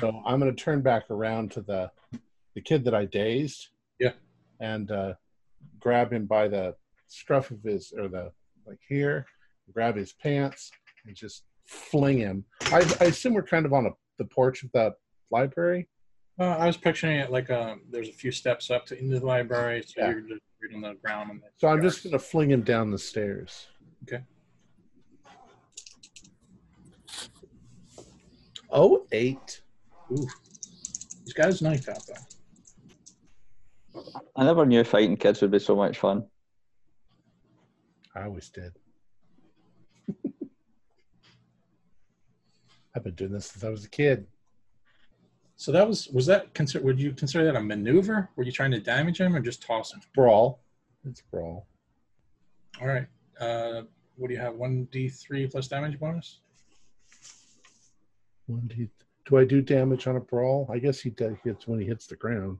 So 0.00 0.22
I'm 0.26 0.40
going 0.40 0.54
to 0.54 0.60
turn 0.60 0.80
back 0.80 1.08
around 1.08 1.52
to 1.52 1.60
the 1.60 1.90
the 2.56 2.60
kid 2.60 2.84
that 2.84 2.94
I 2.94 3.04
dazed. 3.04 3.68
Yeah. 4.00 4.14
And 4.58 4.90
uh, 4.90 5.14
grab 5.78 6.12
him 6.12 6.26
by 6.26 6.48
the 6.48 6.74
scruff 7.06 7.52
of 7.52 7.62
his 7.62 7.92
or 7.96 8.08
the 8.08 8.32
like 8.66 8.80
here, 8.88 9.24
grab 9.72 9.94
his 9.94 10.12
pants, 10.14 10.72
and 11.06 11.14
just 11.14 11.44
fling 11.64 12.18
him. 12.18 12.44
I, 12.72 12.78
I 13.00 13.04
assume 13.04 13.34
we're 13.34 13.42
kind 13.44 13.66
of 13.66 13.72
on 13.72 13.86
a, 13.86 13.90
the 14.18 14.24
porch 14.24 14.64
of 14.64 14.72
the 14.72 14.94
library. 15.30 15.86
Uh, 16.38 16.44
I 16.44 16.66
was 16.66 16.76
picturing 16.76 17.16
it 17.18 17.32
like 17.32 17.50
um, 17.50 17.80
there's 17.90 18.08
a 18.08 18.12
few 18.12 18.30
steps 18.30 18.70
up 18.70 18.86
to 18.86 18.98
into 18.98 19.18
the 19.18 19.26
library, 19.26 19.82
so 19.84 19.94
Yeah. 20.00 20.10
you're 20.10 20.20
just 20.20 20.40
right 20.62 20.72
on 20.74 20.82
the 20.82 20.94
ground. 20.94 21.30
On 21.30 21.38
the 21.40 21.46
So 21.56 21.66
I'm 21.68 21.82
just 21.82 22.04
going 22.04 22.12
to 22.12 22.18
fling 22.18 22.50
him 22.52 22.62
down 22.62 22.90
the 22.92 22.98
stairs. 22.98 23.66
Okay. 24.04 24.22
Oh, 28.70 29.06
eight. 29.12 29.62
Ooh. 30.12 30.26
He's 31.24 31.32
got 31.32 31.46
his 31.46 31.60
knife 31.60 31.88
out 31.88 32.02
though. 32.06 32.14
I 34.36 34.44
never 34.44 34.64
knew 34.64 34.84
fighting 34.84 35.16
kids 35.16 35.40
would 35.42 35.50
be 35.50 35.58
so 35.58 35.74
much 35.74 35.98
fun. 35.98 36.24
I 38.14 38.22
always 38.24 38.48
did. 38.50 38.72
I've 42.94 43.02
been 43.02 43.14
doing 43.14 43.32
this 43.32 43.46
since 43.46 43.64
I 43.64 43.70
was 43.70 43.84
a 43.84 43.88
kid. 43.90 44.26
So 45.58 45.72
that 45.72 45.86
was 45.86 46.06
was 46.08 46.24
that 46.26 46.54
consider? 46.54 46.84
Would 46.84 47.00
you 47.00 47.12
consider 47.12 47.44
that 47.44 47.56
a 47.56 47.60
maneuver? 47.60 48.30
Were 48.36 48.44
you 48.44 48.52
trying 48.52 48.70
to 48.70 48.78
damage 48.78 49.20
him 49.20 49.34
or 49.34 49.40
just 49.40 49.60
toss 49.60 49.92
him? 49.92 50.00
Brawl. 50.14 50.60
It's 51.04 51.20
brawl. 51.20 51.66
All 52.80 52.86
right. 52.86 53.06
Uh, 53.40 53.82
what 54.16 54.28
do 54.28 54.34
you 54.34 54.40
have? 54.40 54.54
One 54.54 54.84
d 54.92 55.08
three 55.08 55.48
plus 55.48 55.66
damage 55.66 55.98
bonus. 55.98 56.38
One, 58.46 58.68
two, 58.68 58.88
Do 59.26 59.36
I 59.36 59.44
do 59.44 59.60
damage 59.60 60.06
on 60.06 60.14
a 60.14 60.20
brawl? 60.20 60.70
I 60.72 60.78
guess 60.78 61.00
he 61.00 61.10
does 61.10 61.34
hits 61.42 61.66
when 61.66 61.80
he 61.80 61.86
hits 61.86 62.06
the 62.06 62.16
ground. 62.16 62.58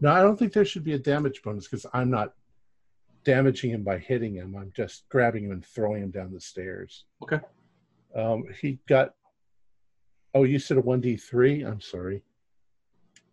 No, 0.00 0.10
I 0.10 0.22
don't 0.22 0.36
think 0.36 0.52
there 0.52 0.64
should 0.64 0.82
be 0.82 0.94
a 0.94 0.98
damage 0.98 1.40
bonus 1.44 1.68
because 1.68 1.86
I'm 1.94 2.10
not 2.10 2.34
damaging 3.22 3.70
him 3.70 3.84
by 3.84 3.98
hitting 3.98 4.34
him. 4.34 4.56
I'm 4.56 4.72
just 4.76 5.08
grabbing 5.08 5.44
him 5.44 5.52
and 5.52 5.64
throwing 5.64 6.02
him 6.02 6.10
down 6.10 6.32
the 6.32 6.40
stairs. 6.40 7.04
Okay. 7.22 7.38
Um, 8.16 8.42
he 8.60 8.80
got. 8.88 9.14
Oh, 10.34 10.44
you 10.44 10.58
said 10.58 10.78
a 10.78 10.80
one 10.80 11.00
d 11.00 11.16
three. 11.16 11.62
I'm 11.62 11.80
sorry. 11.80 12.22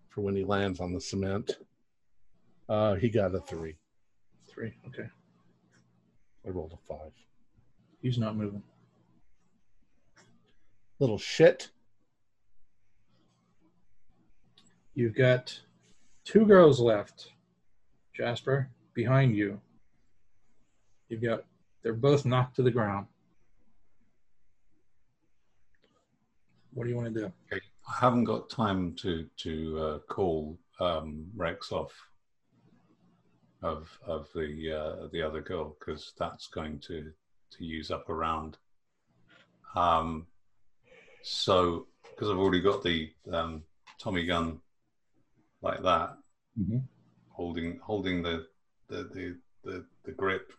For 0.09 0.21
when 0.21 0.35
he 0.35 0.43
lands 0.43 0.80
on 0.80 0.93
the 0.93 0.99
cement. 0.99 1.57
Uh, 2.67 2.95
he 2.95 3.09
got 3.09 3.34
a 3.34 3.39
three. 3.39 3.76
Three. 4.47 4.73
Okay. 4.88 5.07
I 6.45 6.49
rolled 6.49 6.73
a 6.73 6.88
five. 6.88 7.11
He's 8.01 8.17
not 8.17 8.35
moving. 8.35 8.63
Little 10.99 11.17
shit. 11.17 11.69
You've 14.93 15.15
got 15.15 15.57
two 16.26 16.45
girls 16.45 16.80
left. 16.80 17.31
Jasper, 18.13 18.69
behind 18.93 19.35
you. 19.35 19.61
You've 21.07 21.23
got, 21.23 21.45
they're 21.81 21.93
both 21.93 22.26
knocked 22.26 22.57
to 22.57 22.63
the 22.63 22.71
ground. 22.71 23.07
What 26.73 26.83
do 26.83 26.89
you 26.89 26.95
want 26.95 27.13
to 27.13 27.21
do? 27.21 27.31
I 27.51 27.59
haven't 27.99 28.25
got 28.25 28.49
time 28.49 28.93
to 29.01 29.27
to 29.37 29.79
uh, 29.79 29.99
call 30.13 30.57
um, 30.79 31.27
Rex 31.35 31.71
off 31.71 31.91
of 33.61 33.89
of 34.05 34.29
the 34.33 34.71
uh, 34.71 35.07
the 35.11 35.21
other 35.21 35.41
girl 35.41 35.75
because 35.79 36.13
that's 36.17 36.47
going 36.47 36.79
to 36.81 37.11
to 37.51 37.65
use 37.65 37.91
up 37.91 38.07
a 38.09 38.13
round. 38.13 38.57
Um, 39.75 40.27
so 41.23 41.87
because 42.11 42.29
I've 42.29 42.37
already 42.37 42.61
got 42.61 42.83
the 42.83 43.11
um, 43.31 43.63
Tommy 43.99 44.25
gun 44.25 44.59
like 45.61 45.81
that, 45.83 46.17
Mhm. 46.59 46.83
holding 47.29 47.79
holding 47.79 48.21
the 48.21 48.47
the 48.87 49.03
the 49.03 49.37
the, 49.63 49.85
the 50.03 50.11
grip, 50.11 50.53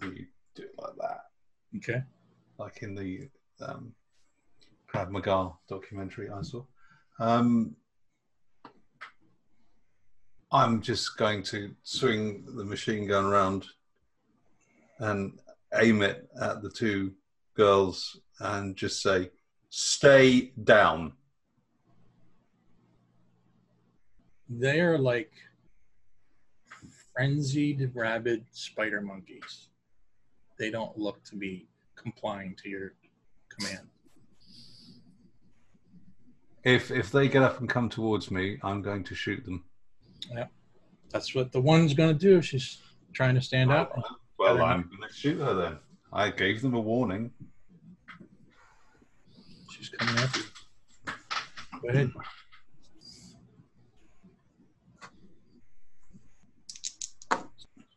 and 0.00 0.16
you 0.16 0.26
do 0.54 0.62
it 0.62 0.74
like 0.78 0.96
that, 1.00 1.30
Okay. 1.76 2.02
like 2.58 2.82
in 2.82 2.94
the 2.94 3.28
um, 3.60 3.94
Krav 4.96 5.10
Maga 5.10 5.52
documentary 5.68 6.30
I 6.30 6.40
saw. 6.40 6.64
Um, 7.20 7.76
I'm 10.50 10.80
just 10.80 11.18
going 11.18 11.42
to 11.44 11.74
swing 11.82 12.44
the 12.56 12.64
machine 12.64 13.06
gun 13.06 13.26
around 13.26 13.66
and 15.00 15.38
aim 15.74 16.00
it 16.00 16.30
at 16.40 16.62
the 16.62 16.70
two 16.70 17.12
girls 17.54 18.20
and 18.40 18.74
just 18.74 19.02
say, 19.02 19.30
"Stay 19.68 20.52
down." 20.64 21.12
They 24.48 24.80
are 24.80 24.96
like 24.96 25.32
frenzied, 27.12 27.90
rabid 27.92 28.46
spider 28.50 29.02
monkeys. 29.02 29.68
They 30.58 30.70
don't 30.70 30.96
look 30.96 31.22
to 31.24 31.36
be 31.36 31.68
complying 31.96 32.56
to 32.62 32.70
your 32.70 32.94
command. 33.50 33.88
If 36.66 36.90
if 36.90 37.12
they 37.12 37.28
get 37.28 37.44
up 37.44 37.60
and 37.60 37.68
come 37.68 37.88
towards 37.88 38.32
me, 38.32 38.58
I'm 38.64 38.82
going 38.82 39.04
to 39.04 39.14
shoot 39.14 39.44
them. 39.44 39.62
Yeah, 40.32 40.46
that's 41.12 41.32
what 41.32 41.52
the 41.52 41.60
one's 41.60 41.94
going 41.94 42.12
to 42.12 42.18
do. 42.18 42.42
She's 42.42 42.78
trying 43.12 43.36
to 43.36 43.40
stand 43.40 43.70
up. 43.70 43.96
Well, 44.36 44.60
I'm 44.60 44.82
going 44.82 45.08
to 45.08 45.14
shoot 45.14 45.38
her 45.38 45.54
then. 45.54 45.78
I 46.12 46.30
gave 46.30 46.62
them 46.62 46.74
a 46.74 46.80
warning. 46.80 47.30
She's 49.70 49.90
coming 49.90 50.16
after 50.16 50.40
you. 50.40 51.12
Go 51.82 51.88
ahead. 51.88 52.10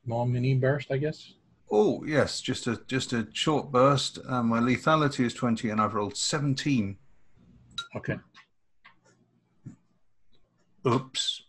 Small 0.05 0.27
mini 0.27 0.53
burst, 0.53 0.91
I 0.91 0.97
guess. 0.97 1.33
Oh 1.71 2.03
yes, 2.05 2.39
just 2.39 2.67
a 2.67 2.79
just 2.85 3.13
a 3.13 3.27
short 3.33 3.71
burst. 3.71 4.19
Um, 4.27 4.49
my 4.49 4.59
lethality 4.59 5.25
is 5.25 5.33
twenty, 5.33 5.71
and 5.71 5.81
I've 5.81 5.95
rolled 5.95 6.15
seventeen. 6.15 6.97
Okay. 7.95 8.17
Oops. 10.87 11.43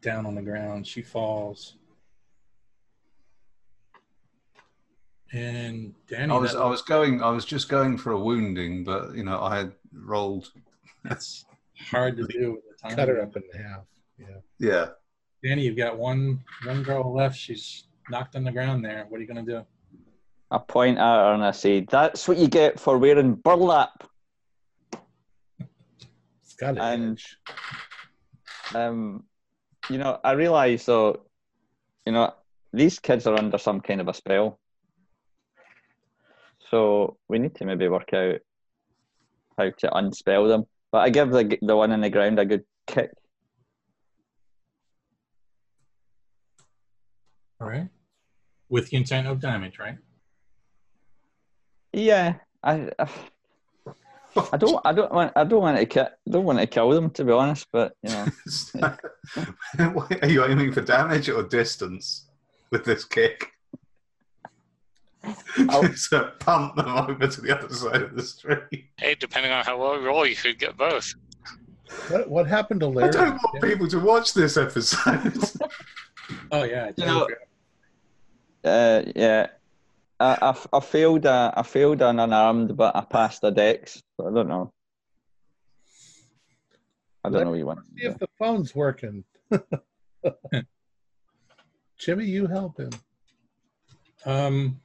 Down 0.00 0.26
on 0.26 0.34
the 0.34 0.42
ground. 0.42 0.86
She 0.86 1.02
falls. 1.02 1.76
And 5.32 5.94
Danny, 6.08 6.32
I 6.32 6.38
was 6.38 6.54
I 6.54 6.66
was 6.66 6.82
going 6.82 7.22
I 7.22 7.30
was 7.30 7.44
just 7.44 7.68
going 7.68 7.98
for 7.98 8.12
a 8.12 8.18
wounding, 8.18 8.84
but 8.84 9.14
you 9.14 9.24
know 9.24 9.42
I 9.42 9.58
had 9.58 9.72
rolled. 9.92 10.52
that's 11.04 11.44
hard 11.90 12.16
to 12.16 12.26
do 12.26 12.52
with 12.52 12.62
the 12.68 12.88
time. 12.88 12.96
Cut 12.96 13.08
her 13.08 13.20
up 13.20 13.36
in 13.36 13.42
half. 13.60 13.82
Yeah. 14.18 14.26
Yeah. 14.58 14.86
Danny, 15.42 15.62
you've 15.62 15.76
got 15.76 15.98
one 15.98 16.42
one 16.64 16.82
girl 16.82 17.12
left. 17.12 17.36
She's 17.36 17.88
knocked 18.08 18.36
on 18.36 18.44
the 18.44 18.52
ground 18.52 18.84
there. 18.84 19.04
What 19.08 19.18
are 19.18 19.20
you 19.20 19.26
gonna 19.26 19.42
do? 19.42 19.64
I 20.50 20.58
point 20.58 20.98
at 20.98 21.02
her 21.02 21.34
and 21.34 21.44
I 21.44 21.50
say, 21.50 21.80
"That's 21.80 22.28
what 22.28 22.38
you 22.38 22.46
get 22.46 22.78
for 22.78 22.96
wearing 22.96 23.34
burlap." 23.34 24.08
It's 26.56 26.62
got 26.62 26.78
an 26.78 27.02
And- 27.02 27.22
Um, 28.74 29.24
you 29.90 29.98
know, 29.98 30.18
I 30.24 30.32
realise 30.32 30.86
though, 30.86 31.26
you 32.06 32.12
know, 32.12 32.34
these 32.72 32.98
kids 32.98 33.26
are 33.26 33.36
under 33.38 33.58
some 33.58 33.82
kind 33.82 34.00
of 34.00 34.08
a 34.08 34.14
spell. 34.14 34.58
So 36.70 37.18
we 37.28 37.38
need 37.38 37.54
to 37.56 37.66
maybe 37.66 37.88
work 37.88 38.12
out 38.14 38.40
how 39.58 39.68
to 39.70 39.96
unspell 39.96 40.48
them. 40.48 40.64
But 40.90 40.98
I 41.02 41.10
give 41.10 41.30
the 41.30 41.58
the 41.60 41.76
one 41.76 41.92
in 41.92 42.00
the 42.00 42.08
ground 42.08 42.38
a 42.38 42.46
good 42.46 42.64
kick. 42.86 43.12
All 47.60 47.68
right. 47.68 47.88
With 48.70 48.88
the 48.88 48.96
intent 48.96 49.26
of 49.26 49.40
damage, 49.40 49.78
right? 49.78 49.98
Yeah, 51.92 52.36
I, 52.62 52.90
I, 52.98 53.08
I 54.52 54.56
don't, 54.56 54.80
I 54.84 54.92
don't 54.92 55.12
want, 55.12 55.32
I 55.36 55.44
don't 55.44 55.60
want 55.62 55.78
to, 55.78 55.86
ki- 55.86 56.14
don't 56.28 56.44
want 56.44 56.58
to 56.58 56.66
kill 56.66 56.90
them 56.90 57.10
to 57.10 57.24
be 57.24 57.32
honest. 57.32 57.66
But 57.72 57.94
you 58.02 58.10
know, 58.10 58.26
Are 60.22 60.28
you 60.28 60.44
aiming 60.44 60.72
for 60.72 60.80
damage 60.82 61.28
or 61.28 61.42
distance 61.42 62.26
with 62.70 62.84
this 62.84 63.04
kick? 63.04 63.52
I'll- 65.68 65.92
so 65.94 66.30
pump 66.38 66.76
them 66.76 66.88
over 66.88 67.26
to 67.26 67.40
the 67.40 67.56
other 67.58 67.72
side 67.74 68.02
of 68.02 68.14
the 68.14 68.22
street. 68.22 68.84
Hey, 68.96 69.14
depending 69.18 69.52
on 69.52 69.64
how 69.64 69.78
well 69.78 69.98
you 70.00 70.06
roll, 70.06 70.26
you 70.26 70.36
could 70.36 70.58
get 70.58 70.76
both. 70.76 71.14
What 72.08 72.28
what 72.28 72.46
happened 72.46 72.80
to 72.80 72.88
Larry? 72.88 73.08
I 73.10 73.12
don't 73.12 73.34
want 73.36 73.62
people 73.62 73.88
to 73.88 74.00
watch 74.00 74.34
this 74.34 74.56
episode. 74.56 75.32
Oh 76.50 76.64
yeah. 76.64 76.90
You 76.96 77.06
know- 77.06 77.28
uh, 78.64 79.02
yeah, 79.14 79.46
I, 80.18 80.38
I, 80.40 80.48
f- 80.50 80.66
I 80.72 80.80
failed, 80.80 81.26
uh, 81.26 81.52
I 81.54 81.62
failed 81.62 82.00
an 82.02 82.18
unarmed, 82.18 82.76
but 82.76 82.96
I 82.96 83.02
passed 83.02 83.44
a 83.44 83.50
dex. 83.50 84.02
So 84.18 84.28
I 84.28 84.32
don't 84.32 84.48
know. 84.48 84.72
I 87.22 87.28
don't 87.28 87.44
know 87.44 87.50
what 87.50 87.58
you 87.58 87.66
want. 87.66 87.80
See 87.98 88.06
if 88.06 88.18
the 88.18 88.28
phone's 88.38 88.74
working. 88.74 89.24
Jimmy, 91.98 92.24
you 92.24 92.46
help 92.46 92.78
him. 92.78 92.90
Um. 94.24 94.80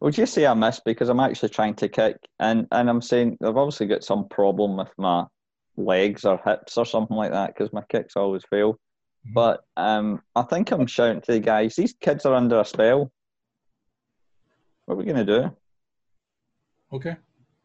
Would 0.00 0.16
you 0.16 0.26
say 0.26 0.46
I 0.46 0.54
missed 0.54 0.84
because 0.84 1.08
I'm 1.08 1.18
actually 1.18 1.48
trying 1.48 1.74
to 1.74 1.88
kick, 1.88 2.16
and 2.38 2.66
and 2.70 2.88
I'm 2.88 3.02
saying 3.02 3.36
I've 3.42 3.56
obviously 3.56 3.86
got 3.86 4.04
some 4.04 4.28
problem 4.28 4.76
with 4.76 4.92
my 4.96 5.24
legs 5.76 6.24
or 6.24 6.40
hips 6.44 6.78
or 6.78 6.86
something 6.86 7.16
like 7.16 7.32
that 7.32 7.54
because 7.54 7.72
my 7.72 7.82
kicks 7.88 8.16
always 8.16 8.44
fail. 8.48 8.78
But 9.32 9.64
um, 9.76 10.22
I 10.34 10.42
think 10.42 10.70
I'm 10.70 10.86
shouting 10.86 11.20
to 11.22 11.32
the 11.32 11.40
guys. 11.40 11.76
These 11.76 11.94
kids 12.00 12.24
are 12.24 12.34
under 12.34 12.60
a 12.60 12.64
spell. 12.64 13.12
What 14.86 14.94
are 14.94 14.96
we 14.96 15.04
gonna 15.04 15.24
do? 15.24 15.54
Okay. 16.92 17.16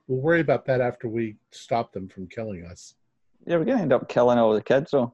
We'll 0.08 0.20
worry 0.20 0.42
about 0.42 0.66
that 0.66 0.82
after 0.82 1.08
we 1.08 1.38
stop 1.52 1.94
them 1.94 2.10
from 2.10 2.28
killing 2.28 2.66
us. 2.66 2.96
Yeah, 3.46 3.58
we're 3.58 3.66
gonna 3.66 3.82
end 3.82 3.94
up 3.94 4.10
killing 4.10 4.38
all 4.38 4.54
the 4.54 4.62
kids 4.62 4.92
though. 4.92 5.14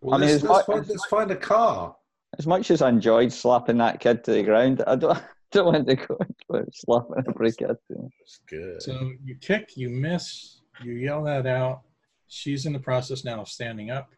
Well, 0.00 0.16
I 0.16 0.18
mean, 0.18 0.28
let's, 0.30 0.42
it's 0.42 0.50
let's, 0.50 0.68
not- 0.68 0.74
find, 0.76 0.88
let's 0.88 1.06
find 1.06 1.30
a 1.30 1.36
car. 1.36 1.96
As 2.38 2.46
much 2.46 2.70
as 2.70 2.82
I 2.82 2.88
enjoyed 2.88 3.32
slapping 3.32 3.78
that 3.78 4.00
kid 4.00 4.22
to 4.24 4.32
the 4.32 4.42
ground, 4.42 4.82
I 4.86 4.96
don't, 4.96 5.18
don't 5.52 5.66
want 5.66 5.88
to 5.88 5.96
go 5.96 6.18
into 6.20 6.70
slapping 6.72 7.24
every 7.28 7.52
kid. 7.52 7.76
You. 7.88 8.10
It's 8.20 8.40
good. 8.46 8.82
So 8.82 9.12
you 9.24 9.36
kick, 9.36 9.76
you 9.76 9.88
miss, 9.88 10.60
you 10.82 10.92
yell 10.92 11.22
that 11.24 11.46
out. 11.46 11.82
She's 12.28 12.66
in 12.66 12.72
the 12.72 12.78
process 12.78 13.24
now 13.24 13.40
of 13.40 13.48
standing 13.48 13.90
up, 13.90 14.10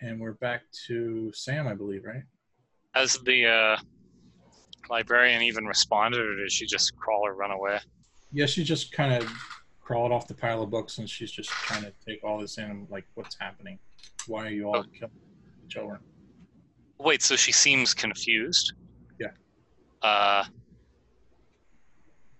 and 0.00 0.20
we're 0.20 0.32
back 0.34 0.62
to 0.86 1.32
Sam, 1.32 1.66
I 1.66 1.74
believe, 1.74 2.04
right? 2.04 2.22
Has 2.94 3.18
the 3.24 3.46
uh, 3.46 3.76
librarian 4.90 5.42
even 5.42 5.64
responded, 5.66 6.20
or 6.20 6.36
did 6.36 6.52
she 6.52 6.66
just 6.66 6.96
crawl 6.96 7.22
or 7.26 7.34
run 7.34 7.50
away? 7.50 7.78
Yeah, 8.32 8.46
she 8.46 8.64
just 8.64 8.92
kind 8.92 9.14
of 9.22 9.30
crawled 9.80 10.12
off 10.12 10.26
the 10.26 10.34
pile 10.34 10.62
of 10.62 10.70
books, 10.70 10.98
and 10.98 11.08
she's 11.08 11.30
just 11.30 11.50
trying 11.50 11.82
to 11.82 11.92
take 12.06 12.22
all 12.24 12.38
this 12.38 12.58
in. 12.58 12.86
Like, 12.90 13.04
what's 13.14 13.36
happening? 13.38 13.78
Why 14.26 14.46
are 14.46 14.50
you 14.50 14.66
all 14.66 14.78
Oh. 14.78 14.84
killing 14.98 15.12
children? 15.68 15.98
Wait, 16.98 17.22
so 17.22 17.36
she 17.36 17.52
seems 17.52 17.94
confused? 17.94 18.72
Yeah. 19.20 19.28
Uh, 20.02 20.44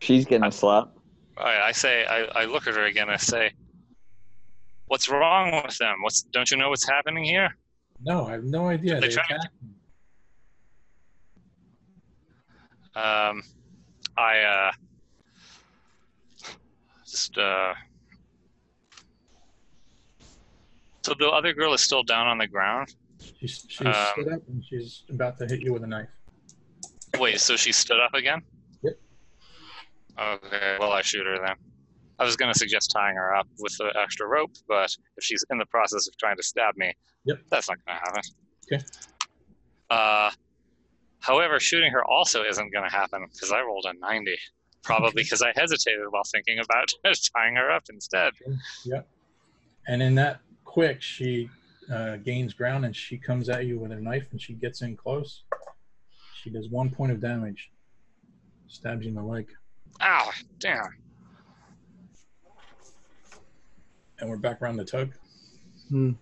She's 0.01 0.25
getting 0.25 0.47
a 0.47 0.53
slap. 0.53 0.89
all 1.37 1.45
right, 1.45 1.61
I 1.63 1.73
say, 1.73 2.05
I, 2.07 2.25
I 2.43 2.45
look 2.45 2.67
at 2.67 2.75
her 2.75 2.85
again. 2.85 3.09
I 3.11 3.17
say, 3.17 3.53
"What's 4.87 5.09
wrong 5.09 5.63
with 5.65 5.77
them? 5.79 6.03
What's 6.03 6.23
don't 6.23 6.51
you 6.51 6.57
know 6.57 6.71
what's 6.71 6.89
happening 6.89 7.25
here?" 7.25 7.57
No, 8.03 8.27
I 8.27 8.33
have 8.33 8.45
no 8.45 8.69
idea. 8.69 9.01
They 9.01 9.09
They 9.09 9.15
attacked 9.15 9.49
me. 9.63 9.75
Um, 12.95 13.43
I 14.17 14.41
uh, 14.41 14.73
just 17.05 17.37
uh. 17.39 17.75
So 21.03 21.15
the 21.19 21.29
other 21.29 21.53
girl 21.53 21.73
is 21.73 21.83
still 21.83 22.03
down 22.03 22.27
on 22.27 22.39
the 22.39 22.49
ground. 22.49 22.95
She's, 23.41 23.65
she's 23.69 23.87
Um, 23.87 23.95
stood 24.13 24.33
up 24.33 24.41
and 24.49 24.65
she's 24.69 25.05
about 25.09 25.39
to 25.39 25.47
hit 25.47 25.61
you 25.61 25.73
with 25.73 25.85
a 25.85 25.87
knife. 25.87 26.09
Wait, 27.19 27.41
so 27.41 27.57
she 27.57 27.71
stood 27.71 28.01
up 28.01 28.13
again? 28.15 28.43
Yep. 28.83 28.99
Okay, 30.19 30.77
well, 30.81 30.93
I 30.93 31.03
shoot 31.03 31.25
her 31.25 31.39
then. 31.39 31.57
I 32.19 32.25
was 32.25 32.37
going 32.37 32.53
to 32.53 32.59
suggest 32.59 32.91
tying 32.91 33.17
her 33.17 33.35
up 33.35 33.47
with 33.59 33.77
the 33.79 33.93
extra 34.01 34.27
rope, 34.27 34.53
but 34.69 34.91
if 35.17 35.25
she's 35.25 35.45
in 35.51 35.59
the 35.59 35.67
process 35.67 36.09
of 36.09 36.17
trying 36.17 36.37
to 36.37 36.43
stab 36.43 36.77
me, 36.77 36.93
Yep. 37.25 37.39
that's 37.51 37.69
not 37.69 37.79
going 37.85 37.99
to 37.99 38.05
happen. 38.05 38.23
Okay. 38.73 38.85
Uh, 39.91 40.31
however, 41.21 41.61
shooting 41.61 41.93
her 41.93 42.05
also 42.05 42.43
isn't 42.45 42.73
going 42.73 42.89
to 42.89 42.95
happen 42.95 43.27
because 43.33 43.53
I 43.53 43.61
rolled 43.61 43.87
a 43.89 43.93
90. 43.99 44.37
Probably 44.83 45.09
Okay. 45.09 45.23
because 45.25 45.43
I 45.43 45.53
hesitated 45.57 46.05
while 46.11 46.23
thinking 46.31 46.59
about 46.61 46.89
tying 47.37 47.57
her 47.57 47.71
up 47.71 47.83
instead. 47.91 48.33
Yep. 48.85 49.09
And 49.89 50.03
in 50.03 50.15
that 50.15 50.41
quick, 50.65 51.03
she 51.03 51.51
uh, 51.93 52.17
gains 52.17 52.55
ground 52.55 52.85
and 52.85 52.95
she 52.95 53.19
comes 53.19 53.49
at 53.49 53.67
you 53.67 53.79
with 53.79 53.93
a 53.93 53.97
knife 53.97 54.29
and 54.31 54.41
she 54.41 54.55
gets 54.55 54.83
in 54.83 54.97
close. 54.97 55.43
She 56.43 56.51
does 56.51 56.69
one 56.71 56.91
point 56.91 57.13
of 57.13 57.21
damage. 57.21 57.71
Stabs 58.69 59.03
you 59.05 59.09
in 59.11 59.15
the 59.17 59.23
leg. 59.23 59.49
Ow, 60.03 60.31
damn. 60.59 60.83
And 64.21 64.31
we're 64.31 64.37
back 64.37 64.63
around 64.63 64.77
the 64.77 64.85
tug. 64.85 65.13
Hmm. 65.89 66.13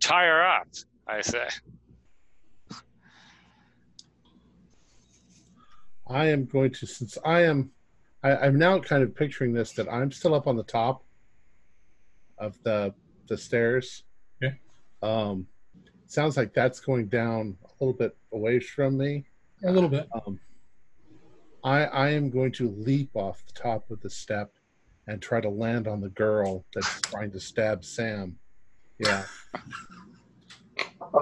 Tie 0.00 0.26
her 0.26 0.44
up, 0.44 0.68
I 1.06 1.20
say. 1.20 1.48
I 6.06 6.26
am 6.26 6.44
going 6.44 6.70
to 6.72 6.86
since 6.86 7.18
I 7.24 7.42
am 7.42 7.70
I, 8.22 8.36
I'm 8.36 8.58
now 8.58 8.78
kind 8.78 9.02
of 9.02 9.14
picturing 9.14 9.52
this 9.52 9.72
that 9.72 9.88
I'm 9.90 10.12
still 10.12 10.34
up 10.34 10.46
on 10.46 10.56
the 10.56 10.62
top 10.62 11.02
of 12.38 12.58
the 12.62 12.94
the 13.28 13.36
stairs. 13.36 14.04
Yeah. 14.40 14.52
Um 15.02 15.46
sounds 16.06 16.36
like 16.36 16.52
that's 16.54 16.78
going 16.80 17.06
down 17.08 17.56
a 17.64 17.84
little 17.84 17.98
bit 17.98 18.16
away 18.32 18.60
from 18.60 18.96
me. 18.96 19.24
A 19.64 19.72
little 19.72 19.88
bit. 19.88 20.08
Um 20.26 20.38
I 21.64 21.84
I 21.86 22.08
am 22.10 22.30
going 22.30 22.52
to 22.52 22.70
leap 22.70 23.10
off 23.14 23.44
the 23.46 23.60
top 23.60 23.90
of 23.90 24.00
the 24.02 24.10
step 24.10 24.53
and 25.06 25.20
try 25.20 25.40
to 25.40 25.48
land 25.48 25.86
on 25.86 26.00
the 26.00 26.08
girl 26.10 26.64
that's 26.74 27.00
trying 27.02 27.30
to 27.32 27.40
stab 27.40 27.84
Sam. 27.84 28.38
Yeah. 28.98 29.24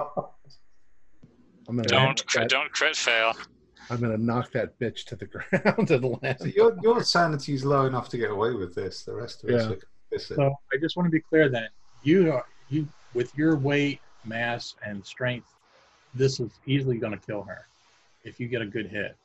I'm 1.67 1.77
gonna 1.77 1.83
Don't 1.83 2.05
knock 2.17 2.31
that- 2.33 2.49
don't 2.49 2.71
crit 2.71 2.95
fail. 2.95 3.33
I'm 3.89 3.99
gonna 4.01 4.17
knock 4.17 4.51
that 4.53 4.77
bitch 4.79 5.05
to 5.05 5.15
the 5.15 5.25
ground 5.27 5.91
and 5.91 6.03
So 6.03 6.19
land. 6.21 6.53
your 6.55 6.77
your 6.81 7.03
sanity's 7.03 7.63
low 7.65 7.85
enough 7.85 8.09
to 8.09 8.17
get 8.17 8.31
away 8.31 8.53
with 8.53 8.73
this. 8.75 9.03
The 9.03 9.13
rest 9.13 9.43
of 9.43 9.49
us 9.51 9.61
Yeah. 9.63 9.71
are 9.71 9.75
complicit. 9.77 10.35
So 10.35 10.55
I 10.73 10.77
just 10.81 10.95
want 10.97 11.07
to 11.07 11.11
be 11.11 11.19
clear 11.21 11.49
that 11.49 11.69
you 12.03 12.31
are 12.31 12.45
you 12.69 12.87
with 13.13 13.35
your 13.37 13.55
weight, 13.57 13.99
mass, 14.25 14.75
and 14.85 15.05
strength, 15.05 15.53
this 16.15 16.39
is 16.39 16.51
easily 16.65 16.97
going 16.97 17.11
to 17.17 17.19
kill 17.25 17.43
her 17.43 17.67
if 18.23 18.39
you 18.39 18.47
get 18.47 18.61
a 18.61 18.65
good 18.65 18.87
hit. 18.87 19.15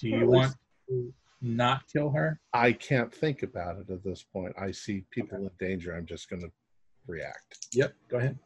Do 0.00 0.08
you 0.08 0.26
Well, 0.26 0.40
want 0.40 0.54
to 0.88 1.12
not 1.40 1.82
kill 1.92 2.10
her? 2.10 2.40
I 2.52 2.72
can't 2.72 3.14
think 3.14 3.42
about 3.42 3.78
it 3.78 3.90
at 3.90 4.02
this 4.04 4.22
point. 4.22 4.54
I 4.58 4.70
see 4.70 5.04
people 5.10 5.38
in 5.38 5.50
danger. 5.58 5.94
I'm 5.94 6.06
just 6.06 6.28
gonna 6.28 6.50
react. 7.06 7.58
Yep. 7.72 7.94
Go 8.08 8.16
ahead. 8.18 8.38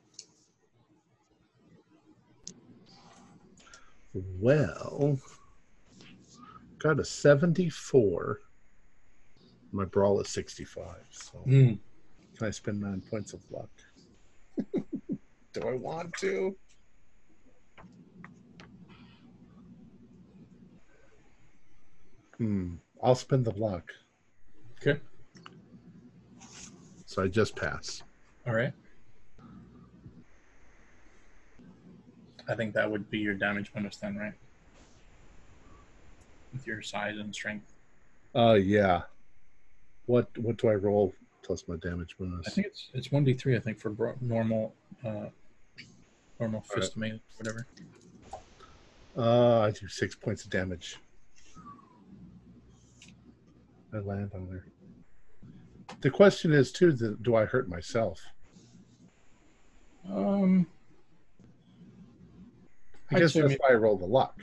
Well, 4.14 5.18
got 6.78 7.00
a 7.00 7.04
74. 7.04 8.40
My 9.72 9.86
brawl 9.86 10.20
is 10.20 10.28
65. 10.28 11.06
So 11.10 11.38
Mm. 11.46 11.78
can 12.36 12.46
I 12.46 12.50
spend 12.50 12.80
nine 12.80 13.00
points 13.00 13.32
of 13.32 13.42
luck? 13.50 13.70
Do 15.54 15.62
I 15.62 15.74
want 15.74 16.12
to? 16.18 16.56
Hmm. 22.42 22.74
I'll 23.00 23.14
spend 23.14 23.44
the 23.44 23.52
luck. 23.52 23.92
Okay. 24.80 24.98
So 27.06 27.22
I 27.22 27.28
just 27.28 27.54
pass. 27.54 28.02
All 28.48 28.52
right. 28.52 28.72
I 32.48 32.56
think 32.56 32.74
that 32.74 32.90
would 32.90 33.08
be 33.10 33.18
your 33.20 33.34
damage 33.34 33.72
bonus 33.72 33.96
then, 33.98 34.16
right? 34.16 34.32
With 36.52 36.66
your 36.66 36.82
size 36.82 37.16
and 37.18 37.32
strength. 37.32 37.72
Uh 38.34 38.54
yeah. 38.54 39.02
What 40.06 40.36
what 40.36 40.56
do 40.56 40.68
I 40.68 40.74
roll 40.74 41.14
plus 41.44 41.62
my 41.68 41.76
damage 41.76 42.16
bonus? 42.18 42.48
I 42.48 42.50
think 42.50 42.66
it's 42.66 42.88
it's 42.92 43.12
one 43.12 43.22
d 43.22 43.34
three. 43.34 43.54
I 43.54 43.60
think 43.60 43.78
for 43.78 43.90
bro- 43.90 44.16
normal, 44.20 44.74
uh, 45.04 45.26
normal 46.40 46.64
All 46.68 46.74
right. 46.74 46.82
fist 46.82 46.96
mate, 46.96 47.20
whatever. 47.36 47.68
Uh, 49.16 49.60
I 49.60 49.70
do 49.70 49.86
six 49.86 50.16
points 50.16 50.42
of 50.42 50.50
damage. 50.50 50.98
I 53.94 53.98
land 53.98 54.32
on 54.34 54.48
her. 54.48 54.64
The 56.00 56.10
question 56.10 56.52
is 56.52 56.72
too: 56.72 56.92
the, 56.92 57.16
Do 57.22 57.34
I 57.36 57.44
hurt 57.44 57.68
myself? 57.68 58.20
Um, 60.10 60.66
I 63.10 63.18
guess 63.20 63.32
say 63.34 63.40
that's 63.40 63.50
maybe- 63.50 63.60
why 63.60 63.70
I 63.70 63.74
rolled 63.74 64.00
the 64.00 64.06
luck. 64.06 64.34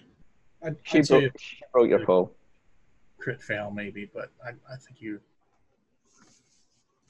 I'd, 0.63 0.75
She 0.83 0.99
I'd 0.99 1.07
say 1.07 1.19
broke, 1.21 1.39
she 1.39 1.57
broke 1.73 1.89
your 1.89 2.05
fall. 2.05 2.35
crit 3.17 3.41
fail 3.41 3.71
maybe, 3.71 4.09
but 4.13 4.31
I, 4.45 4.49
I 4.49 4.75
think 4.77 5.01
you. 5.01 5.19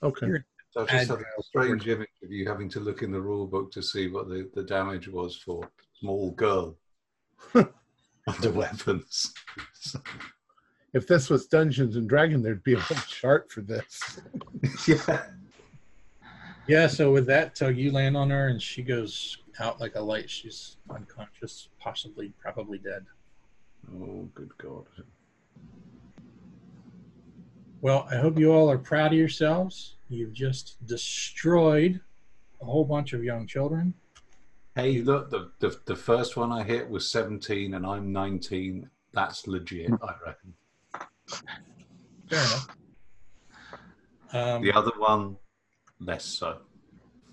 Okay. 0.03 0.27
You're- 0.27 0.43
So 0.71 0.81
I 0.83 0.85
just 0.85 0.93
had 1.09 1.17
Agile 1.17 1.25
a 1.39 1.43
strange 1.43 1.87
image 1.87 2.07
of 2.23 2.31
you 2.31 2.47
having 2.47 2.69
to 2.69 2.79
look 2.79 3.01
in 3.01 3.11
the 3.11 3.19
rule 3.21 3.47
book 3.47 3.71
to 3.73 3.81
see 3.81 4.07
what 4.07 4.29
the, 4.29 4.49
the 4.53 4.63
damage 4.63 5.07
was 5.07 5.35
for 5.37 5.67
small 5.99 6.31
girl 6.31 6.77
under 7.55 8.51
weapons. 8.51 9.33
If 10.93 11.07
this 11.07 11.29
was 11.29 11.45
Dungeons 11.45 11.95
and 11.95 12.09
Dragon, 12.09 12.41
there'd 12.41 12.63
be 12.63 12.73
a 12.73 12.79
whole 12.79 12.97
chart 13.07 13.51
for 13.51 13.61
this. 13.61 14.19
yeah. 14.87 15.23
Yeah. 16.67 16.87
So 16.87 17.11
with 17.11 17.27
that 17.27 17.55
tug, 17.55 17.77
you 17.77 17.91
land 17.91 18.17
on 18.17 18.29
her, 18.29 18.47
and 18.47 18.61
she 18.61 18.81
goes 18.81 19.37
out 19.59 19.79
like 19.79 19.95
a 19.95 20.01
light. 20.01 20.29
She's 20.29 20.77
unconscious, 20.89 21.69
possibly, 21.79 22.33
probably 22.39 22.79
dead. 22.79 23.05
Oh, 23.93 24.29
good 24.33 24.51
God. 24.57 24.85
Well, 27.81 28.07
I 28.11 28.17
hope 28.17 28.37
you 28.37 28.51
all 28.51 28.69
are 28.69 28.77
proud 28.77 29.13
of 29.13 29.17
yourselves. 29.17 29.95
You've 30.09 30.33
just 30.33 30.85
destroyed 30.85 32.01
a 32.61 32.65
whole 32.65 32.83
bunch 32.83 33.13
of 33.13 33.23
young 33.23 33.47
children. 33.47 33.93
Hey, 34.75 35.01
look, 35.01 35.29
the, 35.29 35.51
the, 35.59 35.79
the 35.85 35.95
first 35.95 36.35
one 36.35 36.51
I 36.51 36.63
hit 36.63 36.89
was 36.89 37.09
17 37.09 37.73
and 37.73 37.85
I'm 37.85 38.11
19. 38.11 38.89
That's 39.13 39.47
legit, 39.47 39.91
I 40.03 40.13
reckon. 40.25 40.53
Fair 42.29 42.39
enough. 42.39 42.67
Um, 44.31 44.61
The 44.63 44.71
other 44.73 44.91
one, 44.97 45.37
less 45.99 46.23
so. 46.25 46.59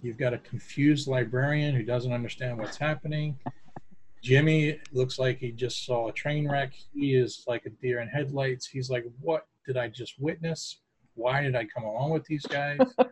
You've 0.03 0.19
got 0.19 0.33
a 0.35 0.39
confused 0.39 1.09
librarian 1.09 1.75
who 1.75 1.83
doesn't 1.83 2.13
understand 2.13 2.59
what's 2.59 2.77
happening. 2.77 3.39
Jimmy 4.23 4.81
looks 4.93 5.19
like 5.19 5.39
he 5.39 5.53
just 5.53 5.85
saw 5.85 6.09
a 6.09 6.13
train 6.13 6.49
wreck. 6.49 6.73
He 6.95 7.15
is 7.15 7.45
like 7.47 7.67
a 7.67 7.71
deer 7.71 8.01
in 8.01 8.09
headlights. 8.09 8.67
He's 8.67 8.91
like, 8.91 9.05
What 9.21 9.47
did 9.67 9.77
I 9.77 9.89
just 9.89 10.15
witness? 10.19 10.81
Why 11.15 11.43
did 11.43 11.57
I 11.57 11.65
come 11.65 11.85
along 11.85 12.11
with 12.11 12.25
these 12.27 12.45
guys? 12.47 12.79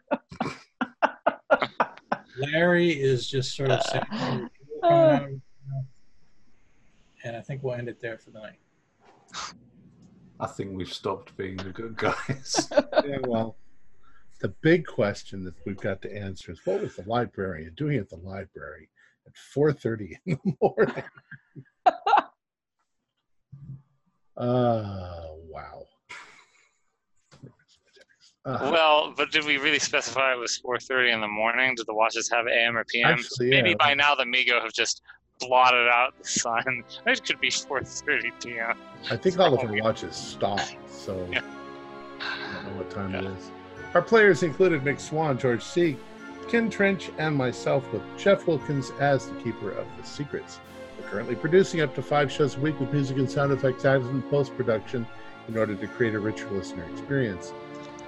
Larry 2.37 2.91
is 2.91 3.29
just 3.29 3.57
sort 3.57 3.71
of 3.71 3.81
saying, 3.83 4.05
"Oh, 4.11 4.49
you're 4.69 4.81
coming 4.83 5.17
out," 5.17 5.29
you 5.31 5.41
know. 5.71 5.85
and 7.25 7.37
I 7.37 7.41
think 7.41 7.63
we'll 7.63 7.75
end 7.75 7.89
it 7.89 8.01
there 8.01 8.19
for 8.19 8.31
the 8.31 8.41
night. 8.41 8.59
I 10.45 10.47
think 10.49 10.77
we've 10.77 10.93
stopped 10.93 11.37
being 11.39 11.57
the 11.57 11.71
good 11.71 11.97
guys. 11.97 12.69
yeah, 13.07 13.19
well, 13.27 13.57
the 14.41 14.49
big 14.61 14.87
question 14.87 15.43
that 15.45 15.55
we've 15.65 15.81
got 15.81 16.03
to 16.03 16.15
answer 16.15 16.53
is: 16.53 16.61
What 16.65 16.83
was 16.83 16.97
the 16.97 17.05
librarian 17.07 17.73
doing 17.75 17.97
at 17.99 18.11
the 18.11 18.17
library 18.17 18.91
at 19.27 19.33
4:30 19.57 20.17
in 20.27 20.39
the 20.45 20.53
morning? 20.61 21.05
Uh, 24.37 25.29
wow. 25.49 25.85
Uh, 28.45 28.69
Well, 28.71 29.15
but 29.17 29.31
did 29.31 29.47
we 29.47 29.57
really 29.57 29.79
specify 29.79 30.35
it 30.35 30.39
was 30.39 30.61
4:30 30.63 31.15
in 31.15 31.21
the 31.23 31.29
morning? 31.29 31.75
Did 31.75 31.87
the 31.87 31.95
watches 31.95 32.29
have 32.31 32.47
AM 32.47 32.77
or 32.77 32.85
PM? 32.85 33.13
Actually, 33.13 33.49
Maybe 33.49 33.71
yeah. 33.71 33.77
by 33.79 33.95
now 33.95 34.15
the 34.15 34.27
Mi-Go 34.27 34.61
have 34.61 34.73
just 34.73 35.01
blotted 35.41 35.89
out 35.89 36.15
the 36.19 36.29
sun. 36.29 36.85
It 37.07 37.25
could 37.25 37.41
be 37.41 37.49
4:30 37.51 38.33
p.m. 38.43 38.79
I 39.11 39.17
think 39.17 39.39
all 39.39 39.55
of 39.55 39.61
our 39.69 39.77
watches 39.83 40.17
stopped, 40.17 40.77
so 40.89 41.27
Yeah. 41.33 41.43
I 42.21 42.55
don't 42.55 42.65
know 42.73 42.79
what 42.79 42.91
time 42.91 43.15
it 43.15 43.25
Yeah. 43.25 43.31
is. 43.31 43.51
Our 43.95 44.03
players 44.03 44.43
included 44.43 44.83
Mick 44.83 44.99
Swan, 45.01 45.39
George 45.39 45.63
Sieg, 45.63 45.97
Ken 46.49 46.69
Trench, 46.71 47.11
and 47.19 47.37
myself, 47.37 47.91
with 47.93 48.03
Jeff 48.19 48.47
Wilkins 48.47 48.91
as 49.01 49.29
the 49.29 49.35
keeper 49.37 49.71
of 49.71 49.87
the 50.01 50.07
secrets. 50.07 50.59
We're 51.01 51.09
currently 51.09 51.35
producing 51.37 51.81
up 51.81 51.95
to 51.95 52.03
five 52.03 52.31
shows 52.33 52.57
a 52.57 52.61
week 52.61 52.79
with 52.81 52.93
music 52.93 53.19
and 53.19 53.31
sound 53.31 53.53
effects 53.53 53.85
added 53.85 54.07
in 54.09 54.23
post 54.23 54.57
production 54.57 55.07
in 55.49 55.57
order 55.57 55.75
to 55.75 55.87
create 55.87 56.15
a 56.15 56.19
richer 56.19 56.51
listener 56.51 56.85
experience. 56.93 57.53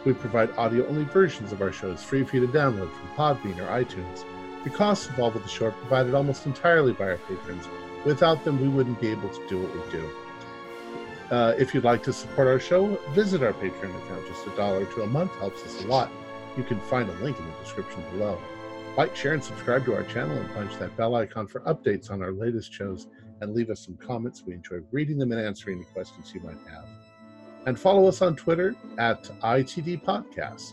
We 0.05 0.13
provide 0.13 0.51
audio 0.57 0.87
only 0.87 1.05
versions 1.05 1.53
of 1.53 1.61
our 1.63 1.73
shows 1.73 2.03
free 2.03 2.25
for 2.25 2.37
you 2.37 2.47
to 2.47 2.53
download 2.53 2.91
from 2.93 3.09
Podbean 3.17 3.59
or 3.59 3.67
iTunes. 3.85 4.25
The 4.67 4.73
costs 4.73 5.07
involved 5.07 5.35
with 5.35 5.45
the 5.45 5.49
show 5.49 5.67
are 5.67 5.71
provided 5.71 6.13
almost 6.13 6.45
entirely 6.45 6.93
by 6.93 7.05
our 7.11 7.19
patrons. 7.19 7.69
Without 8.05 8.45
them, 8.45 8.61
we 8.61 8.67
wouldn't 8.67 9.01
be 9.01 9.07
able 9.07 9.29
to 9.29 9.49
do 9.49 9.63
what 9.63 9.73
we 9.73 9.93
do. 9.93 10.11
Uh, 11.31 11.55
if 11.57 11.73
you'd 11.73 11.85
like 11.85 12.03
to 12.03 12.13
support 12.13 12.49
our 12.49 12.59
show, 12.59 12.97
visit 13.13 13.45
our 13.45 13.53
Patreon 13.53 13.97
account. 14.03 14.27
Just 14.27 14.45
a 14.45 14.51
dollar 14.57 14.85
to 14.85 15.03
a 15.03 15.07
month 15.07 15.31
helps 15.37 15.63
us 15.63 15.85
a 15.85 15.87
lot. 15.87 16.11
You 16.57 16.65
can 16.65 16.81
find 16.81 17.09
a 17.09 17.13
link 17.23 17.39
in 17.39 17.47
the 17.47 17.53
description 17.63 18.03
below. 18.11 18.41
Like, 18.97 19.15
share, 19.15 19.35
and 19.35 19.45
subscribe 19.45 19.85
to 19.85 19.95
our 19.95 20.03
channel 20.03 20.37
and 20.37 20.53
punch 20.53 20.77
that 20.81 20.97
bell 20.97 21.15
icon 21.15 21.47
for 21.47 21.61
updates 21.61 22.11
on 22.11 22.21
our 22.21 22.33
latest 22.33 22.73
shows 22.73 23.07
and 23.41 23.55
leave 23.55 23.71
us 23.71 23.79
some 23.79 23.97
comments. 23.97 24.43
We 24.45 24.55
enjoy 24.55 24.79
reading 24.91 25.17
them 25.17 25.31
and 25.31 25.41
answering 25.41 25.77
any 25.77 25.85
questions 25.93 26.33
you 26.35 26.41
might 26.41 26.59
have. 26.69 26.89
And 27.67 27.79
follow 27.79 28.09
us 28.09 28.21
on 28.21 28.35
Twitter 28.35 28.75
at 28.99 29.23
ITD 29.43 30.03
Podcast. 30.03 30.73